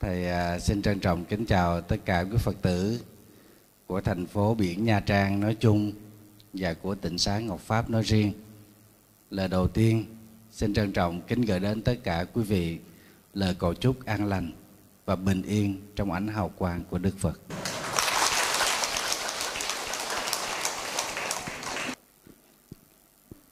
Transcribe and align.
Thầy 0.00 0.28
à, 0.30 0.58
xin 0.58 0.82
trân 0.82 1.00
trọng 1.00 1.24
kính 1.24 1.46
chào 1.46 1.80
tất 1.80 1.96
cả 2.04 2.24
quý 2.30 2.36
Phật 2.38 2.56
tử 2.62 3.00
của 3.86 4.00
thành 4.00 4.26
phố 4.26 4.54
biển 4.54 4.84
Nha 4.84 5.00
Trang 5.00 5.40
nói 5.40 5.56
chung 5.60 5.92
và 6.52 6.74
của 6.74 6.94
tỉnh 6.94 7.18
xá 7.18 7.38
Ngọc 7.38 7.60
Pháp 7.60 7.90
nói 7.90 8.02
riêng. 8.02 8.32
Lời 9.30 9.48
đầu 9.48 9.68
tiên 9.68 10.04
xin 10.50 10.74
trân 10.74 10.92
trọng 10.92 11.20
kính 11.20 11.40
gửi 11.40 11.60
đến 11.60 11.82
tất 11.82 11.94
cả 12.02 12.24
quý 12.32 12.42
vị 12.42 12.78
lời 13.34 13.54
cầu 13.58 13.74
chúc 13.74 14.04
an 14.04 14.26
lành 14.26 14.50
và 15.04 15.16
bình 15.16 15.42
yên 15.42 15.80
trong 15.96 16.12
ánh 16.12 16.28
hào 16.28 16.48
quang 16.48 16.84
của 16.90 16.98
Đức 16.98 17.18
Phật. 17.18 17.40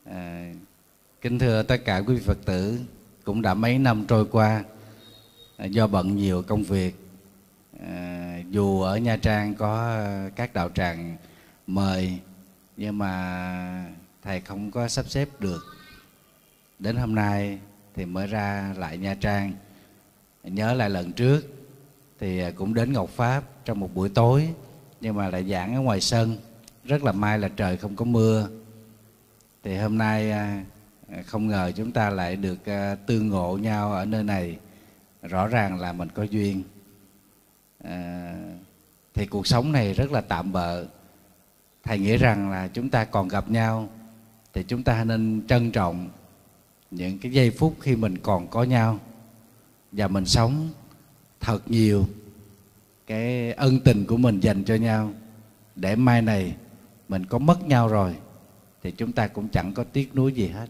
À, 0.05 0.53
kính 1.21 1.39
thưa 1.39 1.63
tất 1.63 1.85
cả 1.85 2.03
quý 2.07 2.15
vị 2.15 2.23
Phật 2.27 2.39
tử, 2.45 2.79
cũng 3.25 3.43
đã 3.43 3.55
mấy 3.55 3.79
năm 3.79 4.05
trôi 4.09 4.25
qua 4.25 4.65
do 5.59 5.87
bận 5.87 6.17
nhiều 6.17 6.43
công 6.43 6.63
việc 6.63 6.97
à, 7.87 8.39
dù 8.51 8.81
ở 8.81 8.97
Nha 8.97 9.17
Trang 9.17 9.55
có 9.55 10.01
các 10.37 10.55
đạo 10.55 10.69
tràng 10.75 11.17
mời 11.67 12.19
nhưng 12.77 12.99
mà 12.99 13.87
thầy 14.23 14.41
không 14.41 14.71
có 14.71 14.89
sắp 14.89 15.07
xếp 15.09 15.29
được. 15.39 15.65
Đến 16.79 16.97
hôm 16.97 17.15
nay 17.15 17.59
thì 17.95 18.05
mới 18.05 18.27
ra 18.27 18.75
lại 18.79 18.99
Nha 18.99 19.15
Trang. 19.15 19.53
Nhớ 20.45 20.75
lại 20.75 20.91
lần 20.91 21.13
trước 21.13 21.41
thì 22.21 22.51
cũng 22.53 22.75
đến 22.75 22.93
Ngọc 22.93 23.11
Pháp 23.11 23.43
trong 23.65 23.81
một 23.81 23.95
buổi 23.95 24.09
tối 24.09 24.49
nhưng 25.01 25.17
mà 25.17 25.29
lại 25.29 25.45
giảng 25.45 25.75
ở 25.75 25.81
ngoài 25.81 26.01
sân. 26.01 26.37
Rất 26.85 27.05
là 27.05 27.13
may 27.13 27.39
là 27.39 27.49
trời 27.49 27.77
không 27.77 27.97
có 27.97 28.05
mưa. 28.05 28.49
Thì 29.65 29.77
hôm 29.77 29.99
nay 29.99 30.31
à, 30.31 30.65
không 31.27 31.47
ngờ 31.47 31.73
chúng 31.77 31.93
ta 31.93 32.11
lại 32.11 32.37
được 32.37 32.67
à, 32.67 32.95
tương 33.07 33.29
ngộ 33.29 33.59
nhau 33.59 33.93
ở 33.93 34.05
nơi 34.05 34.25
này 34.25 34.59
rõ 35.27 35.47
ràng 35.47 35.81
là 35.81 35.93
mình 35.93 36.09
có 36.15 36.23
duyên. 36.23 36.63
À, 37.85 38.35
thì 39.15 39.27
cuộc 39.27 39.47
sống 39.47 39.73
này 39.73 39.95
rất 39.95 40.13
là 40.13 40.21
tạm 40.21 40.53
bợ. 40.53 40.87
Thầy 41.83 41.99
nghĩ 41.99 42.17
rằng 42.17 42.51
là 42.51 42.69
chúng 42.69 42.91
ta 42.91 43.05
còn 43.05 43.29
gặp 43.29 43.51
nhau 43.51 43.89
thì 44.53 44.65
chúng 44.69 44.83
ta 44.83 45.05
nên 45.05 45.47
trân 45.49 45.71
trọng 45.71 46.09
những 46.91 47.19
cái 47.19 47.33
giây 47.33 47.51
phút 47.51 47.77
khi 47.81 47.97
mình 47.97 48.19
còn 48.19 48.49
có 48.49 48.65
nhau. 48.65 48.99
Và 49.93 50.09
mình 50.09 50.27
sống 50.27 50.69
thật 51.41 51.71
nhiều 51.71 52.07
cái 53.07 53.53
ân 53.53 53.81
tình 53.81 54.07
của 54.07 54.17
mình 54.17 54.41
dành 54.41 54.65
cho 54.65 54.75
nhau. 54.75 55.13
Để 55.77 55.97
mai 55.97 56.23
này 56.23 56.57
mình 57.09 57.27
có 57.27 57.39
mất 57.39 57.67
nhau 57.67 57.89
rồi 57.89 58.17
thì 58.83 58.91
chúng 58.91 59.13
ta 59.13 59.27
cũng 59.27 59.49
chẳng 59.49 59.75
có 59.75 59.85
tiếc 59.85 60.15
nuối 60.15 60.33
gì 60.33 60.49
hết. 60.49 60.67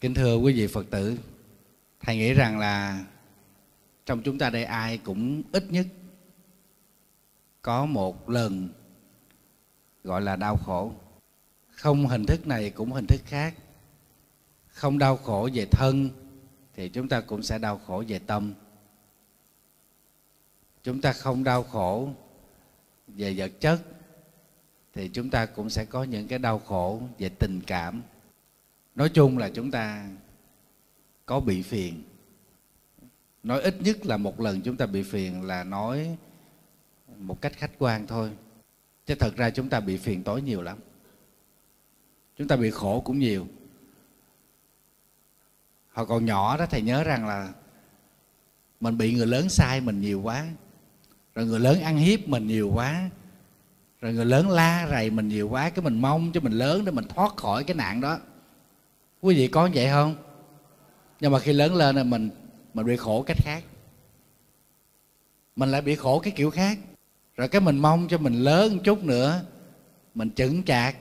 Kính 0.00 0.14
thưa 0.14 0.36
quý 0.36 0.52
vị 0.52 0.66
phật 0.66 0.90
tử 0.90 1.18
thầy 2.00 2.16
nghĩ 2.16 2.32
rằng 2.32 2.58
là 2.58 3.04
trong 4.06 4.22
chúng 4.22 4.38
ta 4.38 4.50
đây 4.50 4.64
ai 4.64 4.98
cũng 4.98 5.42
ít 5.52 5.64
nhất 5.70 5.86
có 7.62 7.86
một 7.86 8.30
lần 8.30 8.68
gọi 10.04 10.22
là 10.22 10.36
đau 10.36 10.56
khổ. 10.56 10.92
Không 11.68 12.06
hình 12.06 12.26
thức 12.26 12.46
này 12.46 12.70
cũng 12.70 12.92
hình 12.92 13.06
thức 13.06 13.20
khác. 13.24 13.54
Không 14.66 14.98
đau 14.98 15.16
khổ 15.16 15.48
về 15.54 15.66
thân 15.70 16.10
thì 16.74 16.88
chúng 16.88 17.08
ta 17.08 17.20
cũng 17.20 17.42
sẽ 17.42 17.58
đau 17.58 17.80
khổ 17.86 18.04
về 18.08 18.18
tâm. 18.18 18.54
Chúng 20.82 21.00
ta 21.00 21.12
không 21.12 21.44
đau 21.44 21.62
khổ 21.62 22.10
về 23.06 23.34
vật 23.36 23.52
chất 23.60 23.82
thì 24.94 25.08
chúng 25.08 25.30
ta 25.30 25.46
cũng 25.46 25.70
sẽ 25.70 25.84
có 25.84 26.04
những 26.04 26.28
cái 26.28 26.38
đau 26.38 26.58
khổ 26.58 27.02
về 27.18 27.28
tình 27.28 27.60
cảm. 27.66 28.02
Nói 28.94 29.08
chung 29.08 29.38
là 29.38 29.50
chúng 29.54 29.70
ta 29.70 30.08
có 31.26 31.40
bị 31.40 31.62
phiền 31.62 32.02
nói 33.46 33.60
ít 33.60 33.82
nhất 33.82 34.06
là 34.06 34.16
một 34.16 34.40
lần 34.40 34.60
chúng 34.60 34.76
ta 34.76 34.86
bị 34.86 35.02
phiền 35.02 35.42
là 35.42 35.64
nói 35.64 36.16
một 37.18 37.40
cách 37.40 37.52
khách 37.56 37.70
quan 37.78 38.06
thôi. 38.06 38.30
Chứ 39.06 39.14
thật 39.14 39.36
ra 39.36 39.50
chúng 39.50 39.68
ta 39.68 39.80
bị 39.80 39.96
phiền 39.96 40.22
tối 40.22 40.42
nhiều 40.42 40.62
lắm. 40.62 40.78
Chúng 42.36 42.48
ta 42.48 42.56
bị 42.56 42.70
khổ 42.70 43.02
cũng 43.04 43.18
nhiều. 43.18 43.46
Hồi 45.92 46.06
còn 46.06 46.24
nhỏ 46.24 46.56
đó, 46.56 46.66
thầy 46.66 46.82
nhớ 46.82 47.04
rằng 47.04 47.26
là 47.26 47.52
mình 48.80 48.98
bị 48.98 49.14
người 49.14 49.26
lớn 49.26 49.48
sai 49.48 49.80
mình 49.80 50.00
nhiều 50.00 50.20
quá, 50.22 50.46
rồi 51.34 51.46
người 51.46 51.60
lớn 51.60 51.80
ăn 51.80 51.96
hiếp 51.96 52.28
mình 52.28 52.46
nhiều 52.46 52.70
quá, 52.74 53.10
rồi 54.00 54.12
người 54.12 54.24
lớn 54.24 54.50
la 54.50 54.88
rầy 54.90 55.10
mình 55.10 55.28
nhiều 55.28 55.48
quá, 55.48 55.70
cái 55.70 55.84
mình 55.84 56.00
mong 56.00 56.32
cho 56.32 56.40
mình 56.40 56.52
lớn 56.52 56.84
để 56.84 56.92
mình 56.92 57.08
thoát 57.08 57.36
khỏi 57.36 57.64
cái 57.64 57.76
nạn 57.76 58.00
đó. 58.00 58.18
Quý 59.20 59.34
vị 59.34 59.48
có 59.48 59.68
vậy 59.74 59.88
không? 59.90 60.16
Nhưng 61.20 61.32
mà 61.32 61.38
khi 61.38 61.52
lớn 61.52 61.74
lên 61.74 61.96
là 61.96 62.04
mình 62.04 62.30
mình 62.76 62.86
bị 62.86 62.96
khổ 62.96 63.22
cách 63.22 63.36
khác. 63.40 63.64
Mình 65.56 65.70
lại 65.70 65.82
bị 65.82 65.94
khổ 65.94 66.18
cái 66.18 66.32
kiểu 66.36 66.50
khác. 66.50 66.78
Rồi 67.36 67.48
cái 67.48 67.60
mình 67.60 67.78
mong 67.78 68.08
cho 68.08 68.18
mình 68.18 68.34
lớn 68.34 68.76
một 68.76 68.82
chút 68.84 69.04
nữa, 69.04 69.44
mình 70.14 70.30
chững 70.30 70.62
chạc. 70.62 70.96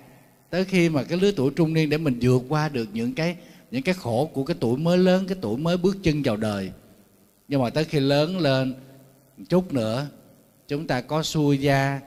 Tới 0.49 0.65
khi 0.65 0.89
mà 0.89 1.03
cái 1.03 1.17
lứa 1.17 1.31
tuổi 1.35 1.51
trung 1.55 1.73
niên 1.73 1.89
để 1.89 1.97
mình 1.97 2.17
vượt 2.21 2.41
qua 2.49 2.69
được 2.69 2.89
những 2.93 3.13
cái 3.15 3.37
những 3.71 3.83
cái 3.83 3.95
khổ 3.95 4.29
của 4.33 4.43
cái 4.43 4.57
tuổi 4.59 4.77
mới 4.77 4.97
lớn, 4.97 5.25
cái 5.27 5.37
tuổi 5.41 5.57
mới 5.57 5.77
bước 5.77 5.97
chân 6.03 6.21
vào 6.23 6.37
đời. 6.37 6.71
Nhưng 7.47 7.61
mà 7.61 7.69
tới 7.69 7.83
khi 7.83 7.99
lớn 7.99 8.39
lên 8.39 8.75
một 9.37 9.43
chút 9.49 9.73
nữa, 9.73 10.07
chúng 10.67 10.87
ta 10.87 11.01
có 11.01 11.23
xuôi 11.23 11.57
da, 11.57 12.01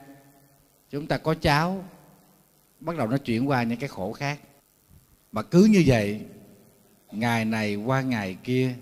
chúng 0.89 1.07
ta 1.07 1.17
có 1.17 1.33
cháu, 1.33 1.83
bắt 2.79 2.97
đầu 2.97 3.07
nó 3.07 3.17
chuyển 3.17 3.49
qua 3.49 3.63
những 3.63 3.79
cái 3.79 3.89
khổ 3.89 4.13
khác. 4.13 4.39
Mà 5.31 5.41
cứ 5.41 5.63
như 5.63 5.83
vậy, 5.85 6.21
ngày 7.11 7.45
này 7.45 7.75
qua 7.75 8.01
ngày 8.01 8.37
kia 8.43 8.75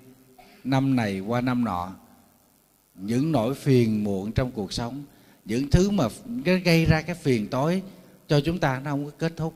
năm 0.69 0.95
này 0.95 1.19
qua 1.19 1.41
năm 1.41 1.63
nọ, 1.63 1.91
những 2.95 3.31
nỗi 3.31 3.55
phiền 3.55 4.03
muộn 4.03 4.31
trong 4.31 4.51
cuộc 4.51 4.73
sống, 4.73 5.03
những 5.45 5.69
thứ 5.69 5.89
mà 5.89 6.07
gây 6.65 6.85
ra 6.85 7.01
cái 7.01 7.15
phiền 7.15 7.47
tối 7.47 7.81
cho 8.27 8.41
chúng 8.45 8.59
ta 8.59 8.81
nó 8.83 8.91
không 8.91 9.05
có 9.05 9.11
kết 9.17 9.33
thúc, 9.37 9.53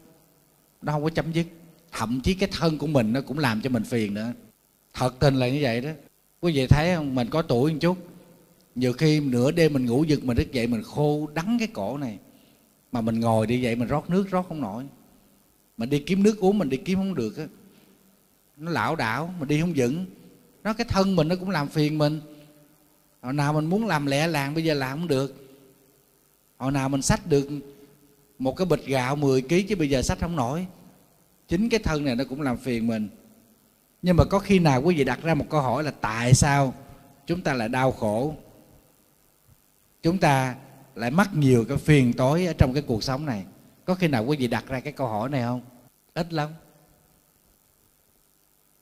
nó 0.81 0.93
không 0.93 1.03
có 1.03 1.09
chấm 1.09 1.31
dứt. 1.31 1.47
Thậm 1.91 2.21
chí 2.23 2.33
cái 2.33 2.49
thân 2.51 2.77
của 2.77 2.87
mình 2.87 3.13
nó 3.13 3.21
cũng 3.21 3.39
làm 3.39 3.61
cho 3.61 3.69
mình 3.69 3.83
phiền 3.83 4.13
nữa. 4.13 4.33
Thật 4.93 5.15
tình 5.19 5.35
là 5.35 5.49
như 5.49 5.59
vậy 5.61 5.81
đó. 5.81 5.89
Quý 6.41 6.53
vị 6.53 6.67
thấy 6.67 6.95
không? 6.95 7.15
Mình 7.15 7.27
có 7.29 7.41
tuổi 7.41 7.71
một 7.71 7.77
chút, 7.81 7.97
nhiều 8.75 8.93
khi 8.93 9.19
nửa 9.19 9.51
đêm 9.51 9.73
mình 9.73 9.85
ngủ 9.85 10.03
giật 10.03 10.23
mình 10.23 10.37
thức 10.37 10.51
dậy 10.51 10.67
mình 10.67 10.83
khô 10.83 11.29
đắng 11.33 11.57
cái 11.59 11.67
cổ 11.67 11.97
này, 11.97 12.17
mà 12.91 13.01
mình 13.01 13.19
ngồi 13.19 13.47
đi 13.47 13.63
vậy 13.63 13.75
mình 13.75 13.87
rót 13.87 14.09
nước, 14.09 14.29
rót 14.29 14.47
không 14.47 14.61
nổi. 14.61 14.83
Mình 15.77 15.89
đi 15.89 15.99
kiếm 15.99 16.23
nước 16.23 16.39
uống, 16.39 16.57
mình 16.57 16.69
đi 16.69 16.77
kiếm 16.77 16.97
không 16.97 17.15
được 17.15 17.37
á. 17.37 17.45
Nó 18.57 18.71
lảo 18.71 18.95
đảo, 18.95 19.33
mình 19.39 19.47
đi 19.47 19.61
không 19.61 19.73
vững 19.75 20.05
nó 20.63 20.73
cái 20.73 20.85
thân 20.89 21.15
mình 21.15 21.27
nó 21.27 21.35
cũng 21.35 21.49
làm 21.49 21.67
phiền 21.67 21.97
mình. 21.97 22.21
Hồi 23.21 23.33
nào 23.33 23.53
mình 23.53 23.65
muốn 23.65 23.87
làm 23.87 24.05
lẹ 24.05 24.27
làng, 24.27 24.53
bây 24.53 24.63
giờ 24.63 24.73
làm 24.73 24.99
không 24.99 25.07
được. 25.07 25.35
Hồi 26.57 26.71
nào 26.71 26.89
mình 26.89 27.01
xách 27.01 27.27
được 27.27 27.49
một 28.39 28.55
cái 28.55 28.65
bịch 28.65 28.85
gạo 28.85 29.15
10 29.15 29.41
kg 29.41 29.67
chứ 29.69 29.75
bây 29.75 29.89
giờ 29.89 30.01
xách 30.01 30.19
không 30.19 30.35
nổi. 30.35 30.65
Chính 31.47 31.69
cái 31.69 31.79
thân 31.79 32.05
này 32.05 32.15
nó 32.15 32.23
cũng 32.29 32.41
làm 32.41 32.57
phiền 32.57 32.87
mình. 32.87 33.09
Nhưng 34.01 34.17
mà 34.17 34.23
có 34.23 34.39
khi 34.39 34.59
nào 34.59 34.81
quý 34.81 34.95
vị 34.95 35.03
đặt 35.03 35.23
ra 35.23 35.33
một 35.33 35.45
câu 35.49 35.61
hỏi 35.61 35.83
là 35.83 35.91
tại 35.91 36.33
sao 36.33 36.73
chúng 37.27 37.41
ta 37.41 37.53
lại 37.53 37.69
đau 37.69 37.91
khổ? 37.91 38.35
Chúng 40.03 40.17
ta 40.17 40.55
lại 40.95 41.11
mắc 41.11 41.29
nhiều 41.33 41.65
cái 41.67 41.77
phiền 41.77 42.13
tối 42.13 42.45
ở 42.45 42.53
trong 42.53 42.73
cái 42.73 42.83
cuộc 42.87 43.03
sống 43.03 43.25
này. 43.25 43.45
Có 43.85 43.95
khi 43.95 44.07
nào 44.07 44.25
quý 44.25 44.37
vị 44.37 44.47
đặt 44.47 44.67
ra 44.67 44.79
cái 44.79 44.93
câu 44.93 45.07
hỏi 45.07 45.29
này 45.29 45.41
không? 45.41 45.61
Ít 46.13 46.33
lắm. 46.33 46.49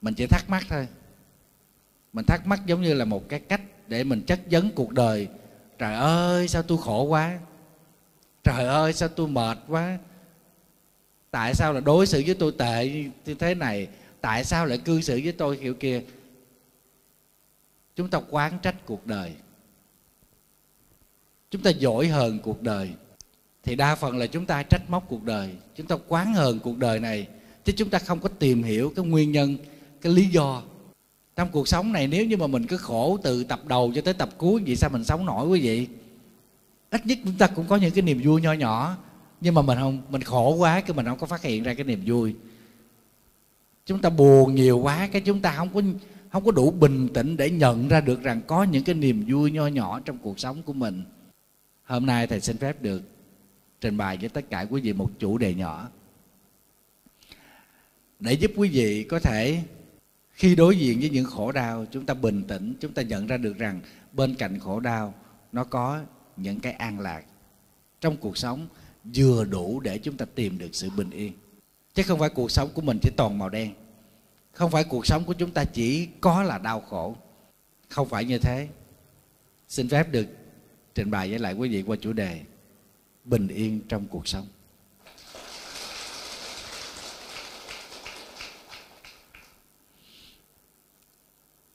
Mình 0.02 0.14
chỉ 0.14 0.26
thắc 0.28 0.50
mắc 0.50 0.64
thôi 0.70 0.88
mình 2.14 2.26
thắc 2.26 2.48
mắc 2.48 2.62
giống 2.66 2.82
như 2.82 2.94
là 2.94 3.06
một 3.06 3.30
cái 3.30 3.40
cách 3.40 3.62
để 3.88 4.04
mình 4.04 4.22
chất 4.22 4.40
vấn 4.52 4.72
cuộc 4.76 4.92
đời. 4.92 5.28
Trời 5.78 5.96
ơi, 5.96 6.48
sao 6.48 6.64
tôi 6.64 6.78
khổ 6.78 7.04
quá? 7.04 7.40
Trời 8.44 8.66
ơi, 8.66 8.94
sao 8.94 9.10
tôi 9.10 9.28
mệt 9.28 9.58
quá? 9.68 9.98
Tại 11.32 11.54
sao 11.54 11.74
là 11.74 11.80
đối 11.80 12.08
xử 12.08 12.24
với 12.26 12.36
tôi 12.36 12.52
tệ 12.58 13.06
như 13.26 13.36
thế 13.36 13.56
này? 13.56 13.88
Tại 14.22 14.44
sao 14.44 14.66
lại 14.66 14.78
cư 14.78 15.02
xử 15.02 15.22
với 15.24 15.32
tôi 15.32 15.58
kiểu 15.58 15.74
kia? 15.74 16.02
Chúng 17.96 18.10
ta 18.10 18.20
quán 18.30 18.60
trách 18.62 18.86
cuộc 18.86 19.08
đời. 19.08 19.34
Chúng 21.52 21.62
ta 21.62 21.72
dỗi 21.80 22.08
hờn 22.08 22.40
cuộc 22.40 22.62
đời. 22.62 22.90
Thì 23.64 23.76
đa 23.76 23.96
phần 23.96 24.18
là 24.18 24.28
chúng 24.28 24.46
ta 24.46 24.64
trách 24.64 24.90
móc 24.90 25.06
cuộc 25.08 25.24
đời. 25.24 25.50
Chúng 25.76 25.88
ta 25.88 25.96
quán 26.08 26.34
hờn 26.34 26.60
cuộc 26.60 26.78
đời 26.78 27.00
này. 27.00 27.28
Chứ 27.64 27.74
chúng 27.78 27.90
ta 27.90 28.00
không 28.00 28.20
có 28.20 28.30
tìm 28.30 28.64
hiểu 28.64 28.94
cái 28.96 29.06
nguyên 29.06 29.32
nhân, 29.32 29.58
cái 30.02 30.14
lý 30.14 30.26
do 30.26 30.64
trong 31.40 31.50
cuộc 31.52 31.68
sống 31.68 31.94
này, 31.94 32.08
nếu 32.08 32.26
như 32.26 32.38
mà 32.38 32.48
mình 32.48 32.68
cứ 32.68 32.78
khổ 32.78 33.18
từ 33.24 33.44
tập 33.44 33.68
đầu 33.68 33.92
cho 33.96 34.02
tới 34.02 34.14
tập 34.14 34.30
cuối, 34.38 34.62
vì 34.66 34.76
sao 34.76 34.90
mình 34.90 35.04
sống 35.04 35.26
nổi 35.26 35.48
quý 35.48 35.62
vị 35.62 35.88
ít 36.90 37.06
nhất 37.06 37.18
chúng 37.26 37.38
ta 37.38 37.48
cũng 37.48 37.66
có 37.68 37.76
những 37.76 37.92
cái 37.92 38.02
niềm 38.02 38.22
vui 38.24 38.42
nho 38.42 38.54
nhỏ. 38.54 38.98
Nhưng 39.42 39.54
mà 39.54 39.62
mình 39.62 39.78
không, 39.78 40.02
mình 40.10 40.22
khổ 40.22 40.56
quá 40.56 40.82
cái 40.82 40.94
mình 40.94 41.06
không 41.06 41.20
có 41.20 41.28
phát 41.28 41.42
hiện 41.42 41.64
ra 41.64 41.74
cái 41.74 41.84
niềm 41.84 42.02
vui. 42.06 42.36
Chúng 43.86 44.02
ta 44.02 44.10
buồn 44.10 44.56
nhiều 44.56 44.80
quá 44.80 45.10
cái 45.12 45.22
chúng 45.22 45.40
ta 45.42 45.56
không 45.56 45.70
có 45.74 45.82
không 46.32 46.46
có 46.46 46.52
đủ 46.52 46.72
bình 46.72 47.08
tĩnh 47.14 47.38
để 47.38 47.50
nhận 47.50 47.88
ra 47.88 48.02
được 48.02 48.24
rằng 48.24 48.42
có 48.48 48.64
những 48.64 48.84
cái 48.84 48.96
niềm 48.96 49.26
vui 49.28 49.52
nho 49.52 49.68
nhỏ 49.68 50.00
trong 50.00 50.18
cuộc 50.18 50.40
sống 50.40 50.64
của 50.64 50.74
mình. 50.74 51.04
Hôm 51.84 52.06
nay 52.06 52.28
thầy 52.28 52.42
xin 52.42 52.58
phép 52.58 52.82
được 52.82 53.02
trình 53.82 53.98
bày 53.98 54.18
với 54.18 54.30
tất 54.30 54.50
cả 54.50 54.66
quý 54.70 54.82
vị 54.82 54.94
một 54.94 55.10
chủ 55.20 55.38
đề 55.38 55.54
nhỏ. 55.54 55.90
Để 58.20 58.34
giúp 58.34 58.52
quý 58.56 58.70
vị 58.70 59.04
có 59.04 59.20
thể 59.20 59.64
khi 60.40 60.56
đối 60.56 60.78
diện 60.78 61.00
với 61.00 61.10
những 61.10 61.26
khổ 61.26 61.52
đau, 61.52 61.86
chúng 61.92 62.06
ta 62.06 62.14
bình 62.14 62.44
tĩnh, 62.48 62.74
chúng 62.80 62.94
ta 62.94 63.02
nhận 63.02 63.28
ra 63.28 63.38
được 63.38 63.58
rằng 63.58 63.82
bên 64.12 64.36
cạnh 64.36 64.60
khổ 64.60 64.80
đau, 64.80 65.14
nó 65.52 65.64
có 65.64 66.02
những 66.38 66.60
cái 66.60 66.74
an 66.74 67.00
lạc 67.00 67.24
trong 68.02 68.18
cuộc 68.18 68.38
sống 68.38 68.68
vừa 69.16 69.46
đủ 69.46 69.80
để 69.80 69.98
chúng 69.98 70.18
ta 70.18 70.26
tìm 70.36 70.58
được 70.58 70.70
sự 70.72 70.90
bình 70.90 71.10
yên. 71.10 71.34
Chứ 71.94 72.04
không 72.04 72.20
phải 72.20 72.30
cuộc 72.30 72.52
sống 72.52 72.70
của 72.74 72.82
mình 72.82 73.00
chỉ 73.02 73.10
toàn 73.18 73.38
màu 73.38 73.50
đen. 73.50 73.74
Không 74.52 74.72
phải 74.72 74.84
cuộc 74.84 75.08
sống 75.08 75.24
của 75.24 75.34
chúng 75.34 75.52
ta 75.52 75.64
chỉ 75.64 76.08
có 76.22 76.44
là 76.44 76.58
đau 76.58 76.82
khổ. 76.82 77.16
Không 77.90 78.10
phải 78.10 78.26
như 78.26 78.38
thế. 78.38 78.68
Xin 79.68 79.90
phép 79.90 80.12
được 80.12 80.28
trình 80.96 81.12
bày 81.12 81.30
với 81.30 81.40
lại 81.40 81.54
quý 81.54 81.70
vị 81.70 81.84
qua 81.88 81.98
chủ 82.02 82.14
đề 82.14 82.42
bình 83.26 83.48
yên 83.48 83.82
trong 83.90 84.06
cuộc 84.08 84.28
sống. 84.28 84.48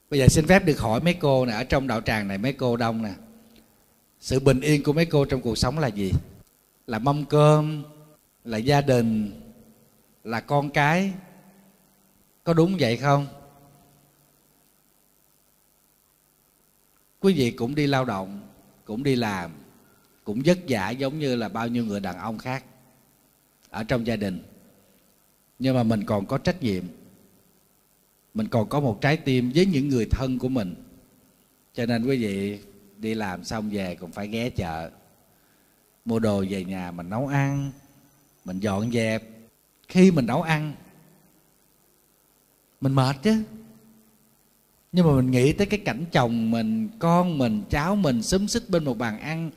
Bây 0.09 0.19
giờ 0.19 0.27
xin 0.27 0.47
phép 0.47 0.65
được 0.65 0.79
hỏi 0.79 1.01
mấy 1.01 1.13
cô 1.13 1.45
nè, 1.45 1.53
ở 1.53 1.63
trong 1.63 1.87
đạo 1.87 2.01
tràng 2.01 2.27
này 2.27 2.37
mấy 2.37 2.53
cô 2.53 2.77
đông 2.77 3.01
nè. 3.01 3.13
Sự 4.19 4.39
bình 4.39 4.61
yên 4.61 4.83
của 4.83 4.93
mấy 4.93 5.05
cô 5.05 5.25
trong 5.25 5.41
cuộc 5.41 5.57
sống 5.57 5.79
là 5.79 5.87
gì? 5.87 6.11
Là 6.87 6.99
mâm 6.99 7.25
cơm, 7.25 7.83
là 8.43 8.57
gia 8.57 8.81
đình, 8.81 9.41
là 10.23 10.39
con 10.39 10.69
cái. 10.69 11.13
Có 12.43 12.53
đúng 12.53 12.77
vậy 12.79 12.97
không? 12.97 13.27
Quý 17.19 17.33
vị 17.33 17.51
cũng 17.51 17.75
đi 17.75 17.87
lao 17.87 18.05
động, 18.05 18.47
cũng 18.85 19.03
đi 19.03 19.15
làm, 19.15 19.51
cũng 20.23 20.41
vất 20.45 20.57
vả 20.67 20.89
giống 20.89 21.19
như 21.19 21.35
là 21.35 21.49
bao 21.49 21.67
nhiêu 21.67 21.85
người 21.85 21.99
đàn 21.99 22.17
ông 22.17 22.37
khác 22.37 22.63
ở 23.69 23.83
trong 23.83 24.07
gia 24.07 24.15
đình. 24.15 24.43
Nhưng 25.59 25.75
mà 25.75 25.83
mình 25.83 26.03
còn 26.05 26.25
có 26.25 26.37
trách 26.37 26.63
nhiệm 26.63 26.83
mình 28.35 28.47
còn 28.47 28.69
có 28.69 28.79
một 28.79 29.01
trái 29.01 29.17
tim 29.17 29.51
với 29.55 29.65
những 29.65 29.89
người 29.89 30.05
thân 30.11 30.39
của 30.39 30.49
mình. 30.49 30.75
Cho 31.73 31.85
nên 31.85 32.05
quý 32.05 32.17
vị 32.17 32.59
đi 32.97 33.13
làm 33.13 33.43
xong 33.43 33.69
về 33.69 33.95
còn 33.95 34.11
phải 34.11 34.27
ghé 34.27 34.49
chợ, 34.49 34.89
mua 36.05 36.19
đồ 36.19 36.45
về 36.49 36.65
nhà 36.65 36.91
mình 36.91 37.09
nấu 37.09 37.27
ăn, 37.27 37.71
mình 38.45 38.59
dọn 38.59 38.91
dẹp. 38.91 39.23
Khi 39.87 40.11
mình 40.11 40.25
nấu 40.25 40.41
ăn, 40.41 40.73
mình 42.81 42.93
mệt 42.93 43.15
chứ. 43.23 43.43
Nhưng 44.91 45.07
mà 45.07 45.15
mình 45.15 45.31
nghĩ 45.31 45.53
tới 45.53 45.67
cái 45.67 45.79
cảnh 45.79 46.05
chồng 46.11 46.51
mình, 46.51 46.89
con 46.99 47.37
mình, 47.37 47.63
cháu 47.69 47.95
mình 47.95 48.23
xúm 48.23 48.47
xích 48.47 48.63
bên 48.69 48.83
một 48.83 48.97
bàn 48.97 49.19
ăn 49.19 49.51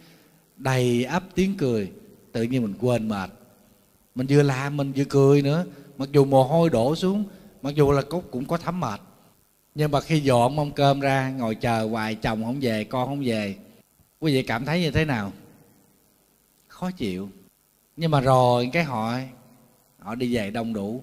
đầy 0.56 1.04
ấp 1.04 1.24
tiếng 1.34 1.54
cười, 1.56 1.92
tự 2.32 2.42
nhiên 2.42 2.62
mình 2.62 2.74
quên 2.80 3.08
mệt. 3.08 3.30
Mình 4.14 4.26
vừa 4.30 4.42
làm 4.42 4.76
mình 4.76 4.92
vừa 4.92 5.04
cười 5.04 5.42
nữa, 5.42 5.66
mặc 5.98 6.08
dù 6.12 6.24
mồ 6.24 6.44
hôi 6.44 6.70
đổ 6.70 6.96
xuống 6.96 7.24
mặc 7.62 7.74
dù 7.74 7.92
là 7.92 8.02
cũng 8.30 8.44
có 8.44 8.56
thấm 8.56 8.80
mệt. 8.80 9.00
Nhưng 9.74 9.90
mà 9.90 10.00
khi 10.00 10.20
dọn 10.20 10.56
mâm 10.56 10.70
cơm 10.70 11.00
ra, 11.00 11.30
ngồi 11.30 11.54
chờ 11.54 11.88
hoài 11.90 12.14
chồng 12.14 12.44
không 12.44 12.58
về, 12.60 12.84
con 12.84 13.08
không 13.08 13.22
về, 13.24 13.56
quý 14.20 14.32
vị 14.32 14.42
cảm 14.42 14.64
thấy 14.64 14.80
như 14.80 14.90
thế 14.90 15.04
nào? 15.04 15.32
Khó 16.68 16.90
chịu. 16.90 17.28
Nhưng 17.96 18.10
mà 18.10 18.20
rồi 18.20 18.70
cái 18.72 18.84
họ 18.84 19.18
họ 19.98 20.14
đi 20.14 20.34
về 20.34 20.50
đông 20.50 20.72
đủ. 20.72 21.02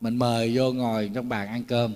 Mình 0.00 0.16
mời 0.16 0.52
vô 0.56 0.72
ngồi 0.72 1.10
trong 1.14 1.28
bàn 1.28 1.48
ăn 1.48 1.64
cơm. 1.64 1.94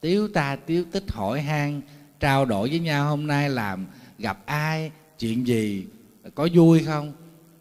Tiếu 0.00 0.28
ta, 0.28 0.56
tiếu 0.56 0.84
tích 0.92 1.04
hỏi 1.08 1.40
han, 1.40 1.80
trao 2.20 2.44
đổi 2.44 2.68
với 2.68 2.78
nhau 2.78 3.08
hôm 3.08 3.26
nay 3.26 3.50
làm 3.50 3.86
gặp 4.18 4.46
ai, 4.46 4.90
chuyện 5.18 5.46
gì, 5.46 5.86
có 6.34 6.48
vui 6.54 6.84
không? 6.84 7.12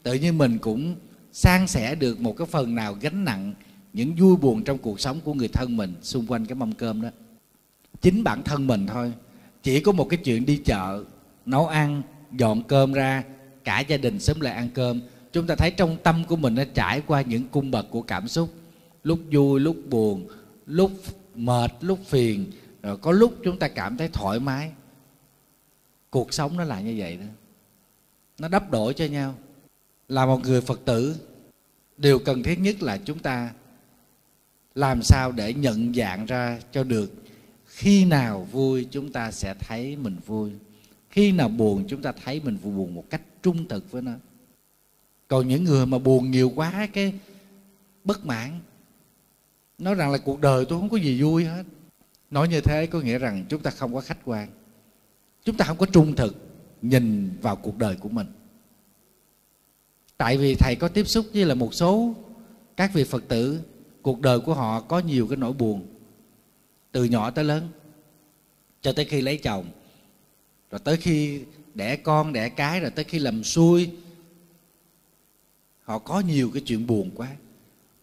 Tự 0.03 0.13
nhiên 0.13 0.37
mình 0.37 0.57
cũng 0.57 0.95
san 1.31 1.67
sẻ 1.67 1.95
được 1.95 2.19
một 2.19 2.35
cái 2.37 2.47
phần 2.47 2.75
nào 2.75 2.93
gánh 3.01 3.25
nặng 3.25 3.53
những 3.93 4.15
vui 4.15 4.35
buồn 4.35 4.63
trong 4.63 4.77
cuộc 4.77 4.99
sống 4.99 5.19
của 5.23 5.33
người 5.33 5.47
thân 5.47 5.77
mình 5.77 5.93
xung 6.01 6.27
quanh 6.27 6.45
cái 6.45 6.55
mâm 6.55 6.71
cơm 6.71 7.01
đó. 7.01 7.09
Chính 8.01 8.23
bản 8.23 8.43
thân 8.43 8.67
mình 8.67 8.87
thôi. 8.87 9.13
Chỉ 9.63 9.79
có 9.79 9.91
một 9.91 10.07
cái 10.09 10.19
chuyện 10.23 10.45
đi 10.45 10.61
chợ, 10.65 11.03
nấu 11.45 11.67
ăn, 11.67 12.01
dọn 12.31 12.63
cơm 12.63 12.93
ra, 12.93 13.23
cả 13.63 13.79
gia 13.79 13.97
đình 13.97 14.19
sớm 14.19 14.39
lại 14.39 14.53
ăn 14.53 14.69
cơm. 14.73 15.01
Chúng 15.33 15.47
ta 15.47 15.55
thấy 15.55 15.71
trong 15.71 15.97
tâm 16.03 16.23
của 16.27 16.35
mình 16.35 16.55
nó 16.55 16.63
trải 16.73 17.01
qua 17.07 17.21
những 17.21 17.47
cung 17.47 17.71
bậc 17.71 17.89
của 17.89 18.01
cảm 18.01 18.27
xúc. 18.27 18.53
Lúc 19.03 19.19
vui, 19.31 19.59
lúc 19.59 19.77
buồn, 19.89 20.27
lúc 20.65 20.91
mệt, 21.35 21.71
lúc 21.81 21.99
phiền, 22.05 22.51
rồi 22.81 22.97
có 22.97 23.11
lúc 23.11 23.35
chúng 23.43 23.59
ta 23.59 23.67
cảm 23.67 23.97
thấy 23.97 24.07
thoải 24.07 24.39
mái. 24.39 24.71
Cuộc 26.09 26.33
sống 26.33 26.57
nó 26.57 26.63
là 26.63 26.81
như 26.81 26.95
vậy 26.97 27.17
đó. 27.17 27.25
Nó 28.39 28.47
đắp 28.47 28.71
đổi 28.71 28.93
cho 28.93 29.05
nhau. 29.05 29.35
Là 30.07 30.25
một 30.25 30.41
người 30.43 30.61
phật 30.61 30.81
tử, 30.85 31.15
điều 31.97 32.19
cần 32.19 32.43
thiết 32.43 32.59
nhất 32.59 32.83
là 32.83 32.97
chúng 32.97 33.19
ta 33.19 33.53
làm 34.75 35.03
sao 35.03 35.31
để 35.31 35.53
nhận 35.53 35.93
dạng 35.93 36.25
ra 36.25 36.59
cho 36.71 36.83
được? 36.83 37.13
Khi 37.65 38.05
nào 38.05 38.47
vui 38.51 38.87
chúng 38.91 39.11
ta 39.11 39.31
sẽ 39.31 39.53
thấy 39.53 39.95
mình 39.95 40.17
vui. 40.25 40.51
Khi 41.09 41.31
nào 41.31 41.49
buồn 41.49 41.85
chúng 41.87 42.01
ta 42.01 42.11
thấy 42.23 42.41
mình 42.43 42.57
buồn 42.63 42.95
một 42.95 43.09
cách 43.09 43.21
trung 43.41 43.67
thực 43.67 43.91
với 43.91 44.01
nó. 44.01 44.11
Còn 45.27 45.47
những 45.47 45.63
người 45.63 45.85
mà 45.85 45.97
buồn 45.97 46.31
nhiều 46.31 46.51
quá 46.55 46.87
cái 46.93 47.13
bất 48.03 48.25
mãn. 48.25 48.59
Nói 49.77 49.95
rằng 49.95 50.11
là 50.11 50.17
cuộc 50.17 50.41
đời 50.41 50.65
tôi 50.65 50.79
không 50.79 50.89
có 50.89 50.97
gì 50.97 51.21
vui 51.21 51.45
hết. 51.45 51.63
Nói 52.31 52.47
như 52.47 52.61
thế 52.61 52.85
có 52.85 52.99
nghĩa 53.01 53.19
rằng 53.19 53.45
chúng 53.49 53.61
ta 53.61 53.71
không 53.71 53.93
có 53.93 54.01
khách 54.01 54.17
quan. 54.25 54.49
Chúng 55.43 55.57
ta 55.57 55.65
không 55.65 55.77
có 55.77 55.85
trung 55.85 56.15
thực 56.15 56.35
nhìn 56.81 57.29
vào 57.41 57.55
cuộc 57.55 57.77
đời 57.77 57.95
của 57.95 58.09
mình. 58.09 58.27
Tại 60.17 60.37
vì 60.37 60.55
thầy 60.55 60.75
có 60.75 60.87
tiếp 60.87 61.07
xúc 61.07 61.25
với 61.33 61.45
là 61.45 61.55
một 61.55 61.73
số 61.73 62.15
các 62.77 62.93
vị 62.93 63.03
phật 63.03 63.23
tử 63.27 63.59
cuộc 64.03 64.21
đời 64.21 64.39
của 64.39 64.53
họ 64.53 64.81
có 64.81 64.99
nhiều 64.99 65.27
cái 65.27 65.37
nỗi 65.37 65.53
buồn, 65.53 65.87
từ 66.91 67.03
nhỏ 67.03 67.31
tới 67.31 67.45
lớn, 67.45 67.69
cho 68.81 68.93
tới 68.93 69.05
khi 69.05 69.21
lấy 69.21 69.37
chồng, 69.37 69.65
rồi 70.71 70.79
tới 70.83 70.97
khi 70.97 71.41
đẻ 71.73 71.95
con, 71.95 72.33
đẻ 72.33 72.49
cái, 72.49 72.79
rồi 72.79 72.91
tới 72.91 73.05
khi 73.05 73.19
làm 73.19 73.43
xuôi 73.43 73.89
họ 75.83 75.99
có 75.99 76.19
nhiều 76.19 76.51
cái 76.53 76.63
chuyện 76.65 76.87
buồn 76.87 77.11
quá. 77.15 77.35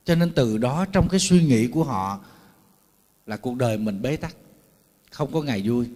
Cho 0.05 0.15
nên 0.15 0.33
từ 0.35 0.59
đó 0.59 0.87
trong 0.93 1.09
cái 1.11 1.21
suy 1.21 1.45
nghĩ 1.45 1.67
của 1.67 1.85
họ 1.85 2.21
là 3.27 3.37
cuộc 3.37 3.57
đời 3.57 3.79
mình 3.79 4.03
bế 4.03 4.17
tắc, 4.17 4.37
không 5.11 5.33
có 5.33 5.43
ngày 5.43 5.63
vui. 5.69 5.87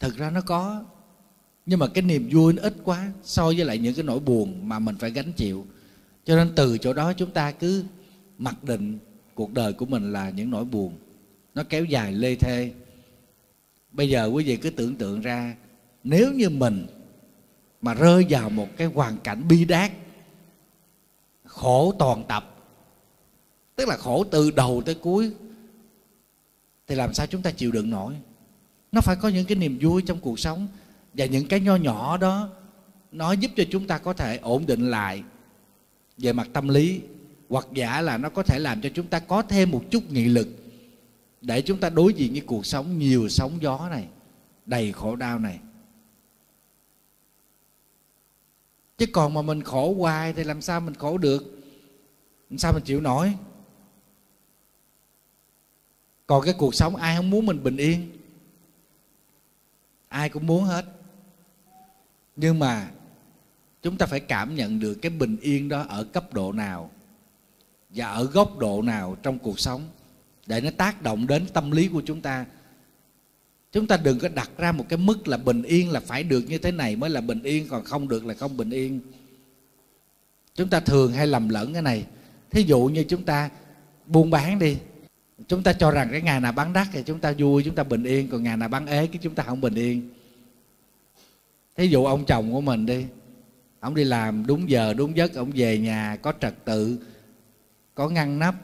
Thực 0.00 0.16
ra 0.16 0.30
nó 0.30 0.40
có, 0.40 0.84
nhưng 1.66 1.78
mà 1.78 1.86
cái 1.86 2.02
niềm 2.02 2.28
vui 2.32 2.52
nó 2.52 2.62
ít 2.62 2.74
quá 2.84 3.12
so 3.22 3.44
với 3.44 3.64
lại 3.64 3.78
những 3.78 3.94
cái 3.94 4.04
nỗi 4.04 4.20
buồn 4.20 4.68
mà 4.68 4.78
mình 4.78 4.96
phải 4.98 5.10
gánh 5.10 5.32
chịu 5.32 5.66
cho 6.24 6.36
nên 6.36 6.52
từ 6.56 6.78
chỗ 6.78 6.92
đó 6.92 7.12
chúng 7.12 7.30
ta 7.30 7.52
cứ 7.52 7.84
mặc 8.38 8.64
định 8.64 8.98
cuộc 9.34 9.52
đời 9.52 9.72
của 9.72 9.86
mình 9.86 10.12
là 10.12 10.30
những 10.30 10.50
nỗi 10.50 10.64
buồn. 10.64 10.98
Nó 11.54 11.62
kéo 11.68 11.84
dài 11.84 12.12
lê 12.12 12.34
thê. 12.34 12.72
Bây 13.92 14.08
giờ 14.08 14.26
quý 14.26 14.44
vị 14.44 14.56
cứ 14.56 14.70
tưởng 14.70 14.96
tượng 14.96 15.20
ra, 15.20 15.56
nếu 16.04 16.32
như 16.32 16.50
mình 16.50 16.86
mà 17.80 17.94
rơi 17.94 18.26
vào 18.28 18.50
một 18.50 18.68
cái 18.76 18.86
hoàn 18.86 19.18
cảnh 19.18 19.48
bi 19.48 19.64
đát, 19.64 19.92
khổ 21.44 21.94
toàn 21.98 22.24
tập, 22.28 22.54
tức 23.76 23.88
là 23.88 23.96
khổ 23.96 24.24
từ 24.24 24.50
đầu 24.50 24.82
tới 24.86 24.94
cuối, 24.94 25.32
thì 26.86 26.94
làm 26.94 27.14
sao 27.14 27.26
chúng 27.26 27.42
ta 27.42 27.50
chịu 27.50 27.72
đựng 27.72 27.90
nổi? 27.90 28.14
Nó 28.92 29.00
phải 29.00 29.16
có 29.16 29.28
những 29.28 29.46
cái 29.46 29.56
niềm 29.56 29.78
vui 29.80 30.02
trong 30.02 30.20
cuộc 30.20 30.38
sống 30.38 30.68
và 31.14 31.26
những 31.26 31.48
cái 31.48 31.60
nho 31.60 31.76
nhỏ 31.76 32.16
đó, 32.16 32.48
nó 33.12 33.32
giúp 33.32 33.50
cho 33.56 33.64
chúng 33.70 33.86
ta 33.86 33.98
có 33.98 34.12
thể 34.12 34.36
ổn 34.36 34.66
định 34.66 34.90
lại 34.90 35.22
về 36.22 36.32
mặt 36.32 36.48
tâm 36.52 36.68
lý, 36.68 37.00
hoặc 37.48 37.66
giả 37.72 38.00
là 38.00 38.18
nó 38.18 38.28
có 38.28 38.42
thể 38.42 38.58
làm 38.58 38.80
cho 38.80 38.88
chúng 38.94 39.06
ta 39.06 39.18
có 39.18 39.42
thêm 39.42 39.70
một 39.70 39.82
chút 39.90 40.10
nghị 40.10 40.24
lực 40.24 40.48
để 41.40 41.62
chúng 41.62 41.78
ta 41.78 41.90
đối 41.90 42.14
diện 42.14 42.32
với 42.32 42.40
cuộc 42.40 42.66
sống, 42.66 42.98
nhiều 42.98 43.28
sóng 43.28 43.58
gió 43.60 43.88
này, 43.90 44.08
đầy 44.66 44.92
khổ 44.92 45.16
đau 45.16 45.38
này. 45.38 45.58
Chứ 48.98 49.06
còn 49.12 49.34
mà 49.34 49.42
mình 49.42 49.62
khổ 49.62 49.94
hoài 49.94 50.32
thì 50.32 50.44
làm 50.44 50.62
sao 50.62 50.80
mình 50.80 50.94
khổ 50.94 51.18
được? 51.18 51.62
Làm 52.50 52.58
sao 52.58 52.72
mình 52.72 52.82
chịu 52.84 53.00
nổi? 53.00 53.34
Còn 56.26 56.44
cái 56.44 56.54
cuộc 56.58 56.74
sống, 56.74 56.96
ai 56.96 57.16
không 57.16 57.30
muốn 57.30 57.46
mình 57.46 57.62
bình 57.62 57.76
yên? 57.76 58.18
Ai 60.08 60.28
cũng 60.28 60.46
muốn 60.46 60.64
hết. 60.64 60.84
Nhưng 62.36 62.58
mà 62.58 62.90
chúng 63.82 63.96
ta 63.96 64.06
phải 64.06 64.20
cảm 64.20 64.54
nhận 64.54 64.80
được 64.80 64.94
cái 64.94 65.10
bình 65.10 65.36
yên 65.40 65.68
đó 65.68 65.86
ở 65.88 66.04
cấp 66.04 66.34
độ 66.34 66.52
nào 66.52 66.90
và 67.90 68.06
ở 68.06 68.24
góc 68.24 68.58
độ 68.58 68.82
nào 68.82 69.16
trong 69.22 69.38
cuộc 69.38 69.60
sống 69.60 69.82
để 70.46 70.60
nó 70.60 70.70
tác 70.76 71.02
động 71.02 71.26
đến 71.26 71.46
tâm 71.52 71.70
lý 71.70 71.88
của 71.88 72.02
chúng 72.06 72.20
ta. 72.20 72.46
Chúng 73.72 73.86
ta 73.86 73.96
đừng 73.96 74.18
có 74.18 74.28
đặt 74.28 74.50
ra 74.58 74.72
một 74.72 74.86
cái 74.88 74.96
mức 74.96 75.28
là 75.28 75.36
bình 75.36 75.62
yên 75.62 75.90
là 75.90 76.00
phải 76.00 76.22
được 76.22 76.40
như 76.48 76.58
thế 76.58 76.72
này 76.72 76.96
mới 76.96 77.10
là 77.10 77.20
bình 77.20 77.42
yên, 77.42 77.68
còn 77.68 77.84
không 77.84 78.08
được 78.08 78.26
là 78.26 78.34
không 78.34 78.56
bình 78.56 78.70
yên. 78.70 79.00
Chúng 80.54 80.68
ta 80.68 80.80
thường 80.80 81.12
hay 81.12 81.26
lầm 81.26 81.48
lẫn 81.48 81.72
cái 81.72 81.82
này. 81.82 82.06
Thí 82.50 82.62
dụ 82.62 82.84
như 82.84 83.04
chúng 83.04 83.22
ta 83.22 83.50
buôn 84.06 84.30
bán 84.30 84.58
đi, 84.58 84.76
chúng 85.48 85.62
ta 85.62 85.72
cho 85.72 85.90
rằng 85.90 86.08
cái 86.12 86.20
ngày 86.20 86.40
nào 86.40 86.52
bán 86.52 86.72
đắt 86.72 86.86
thì 86.92 87.02
chúng 87.06 87.20
ta 87.20 87.34
vui, 87.38 87.62
chúng 87.62 87.74
ta 87.74 87.82
bình 87.82 88.04
yên, 88.04 88.28
còn 88.28 88.42
ngày 88.42 88.56
nào 88.56 88.68
bán 88.68 88.86
ế 88.86 89.06
cái 89.06 89.18
chúng 89.22 89.34
ta 89.34 89.42
không 89.42 89.60
bình 89.60 89.74
yên. 89.74 90.10
Thí 91.76 91.86
dụ 91.86 92.04
ông 92.04 92.24
chồng 92.24 92.52
của 92.52 92.60
mình 92.60 92.86
đi 92.86 93.04
ông 93.82 93.94
đi 93.94 94.04
làm 94.04 94.46
đúng 94.46 94.70
giờ, 94.70 94.94
đúng 94.94 95.16
giấc, 95.16 95.34
ông 95.34 95.50
về 95.54 95.78
nhà 95.78 96.16
có 96.22 96.32
trật 96.40 96.64
tự, 96.64 96.98
có 97.94 98.08
ngăn 98.08 98.38
nắp 98.38 98.54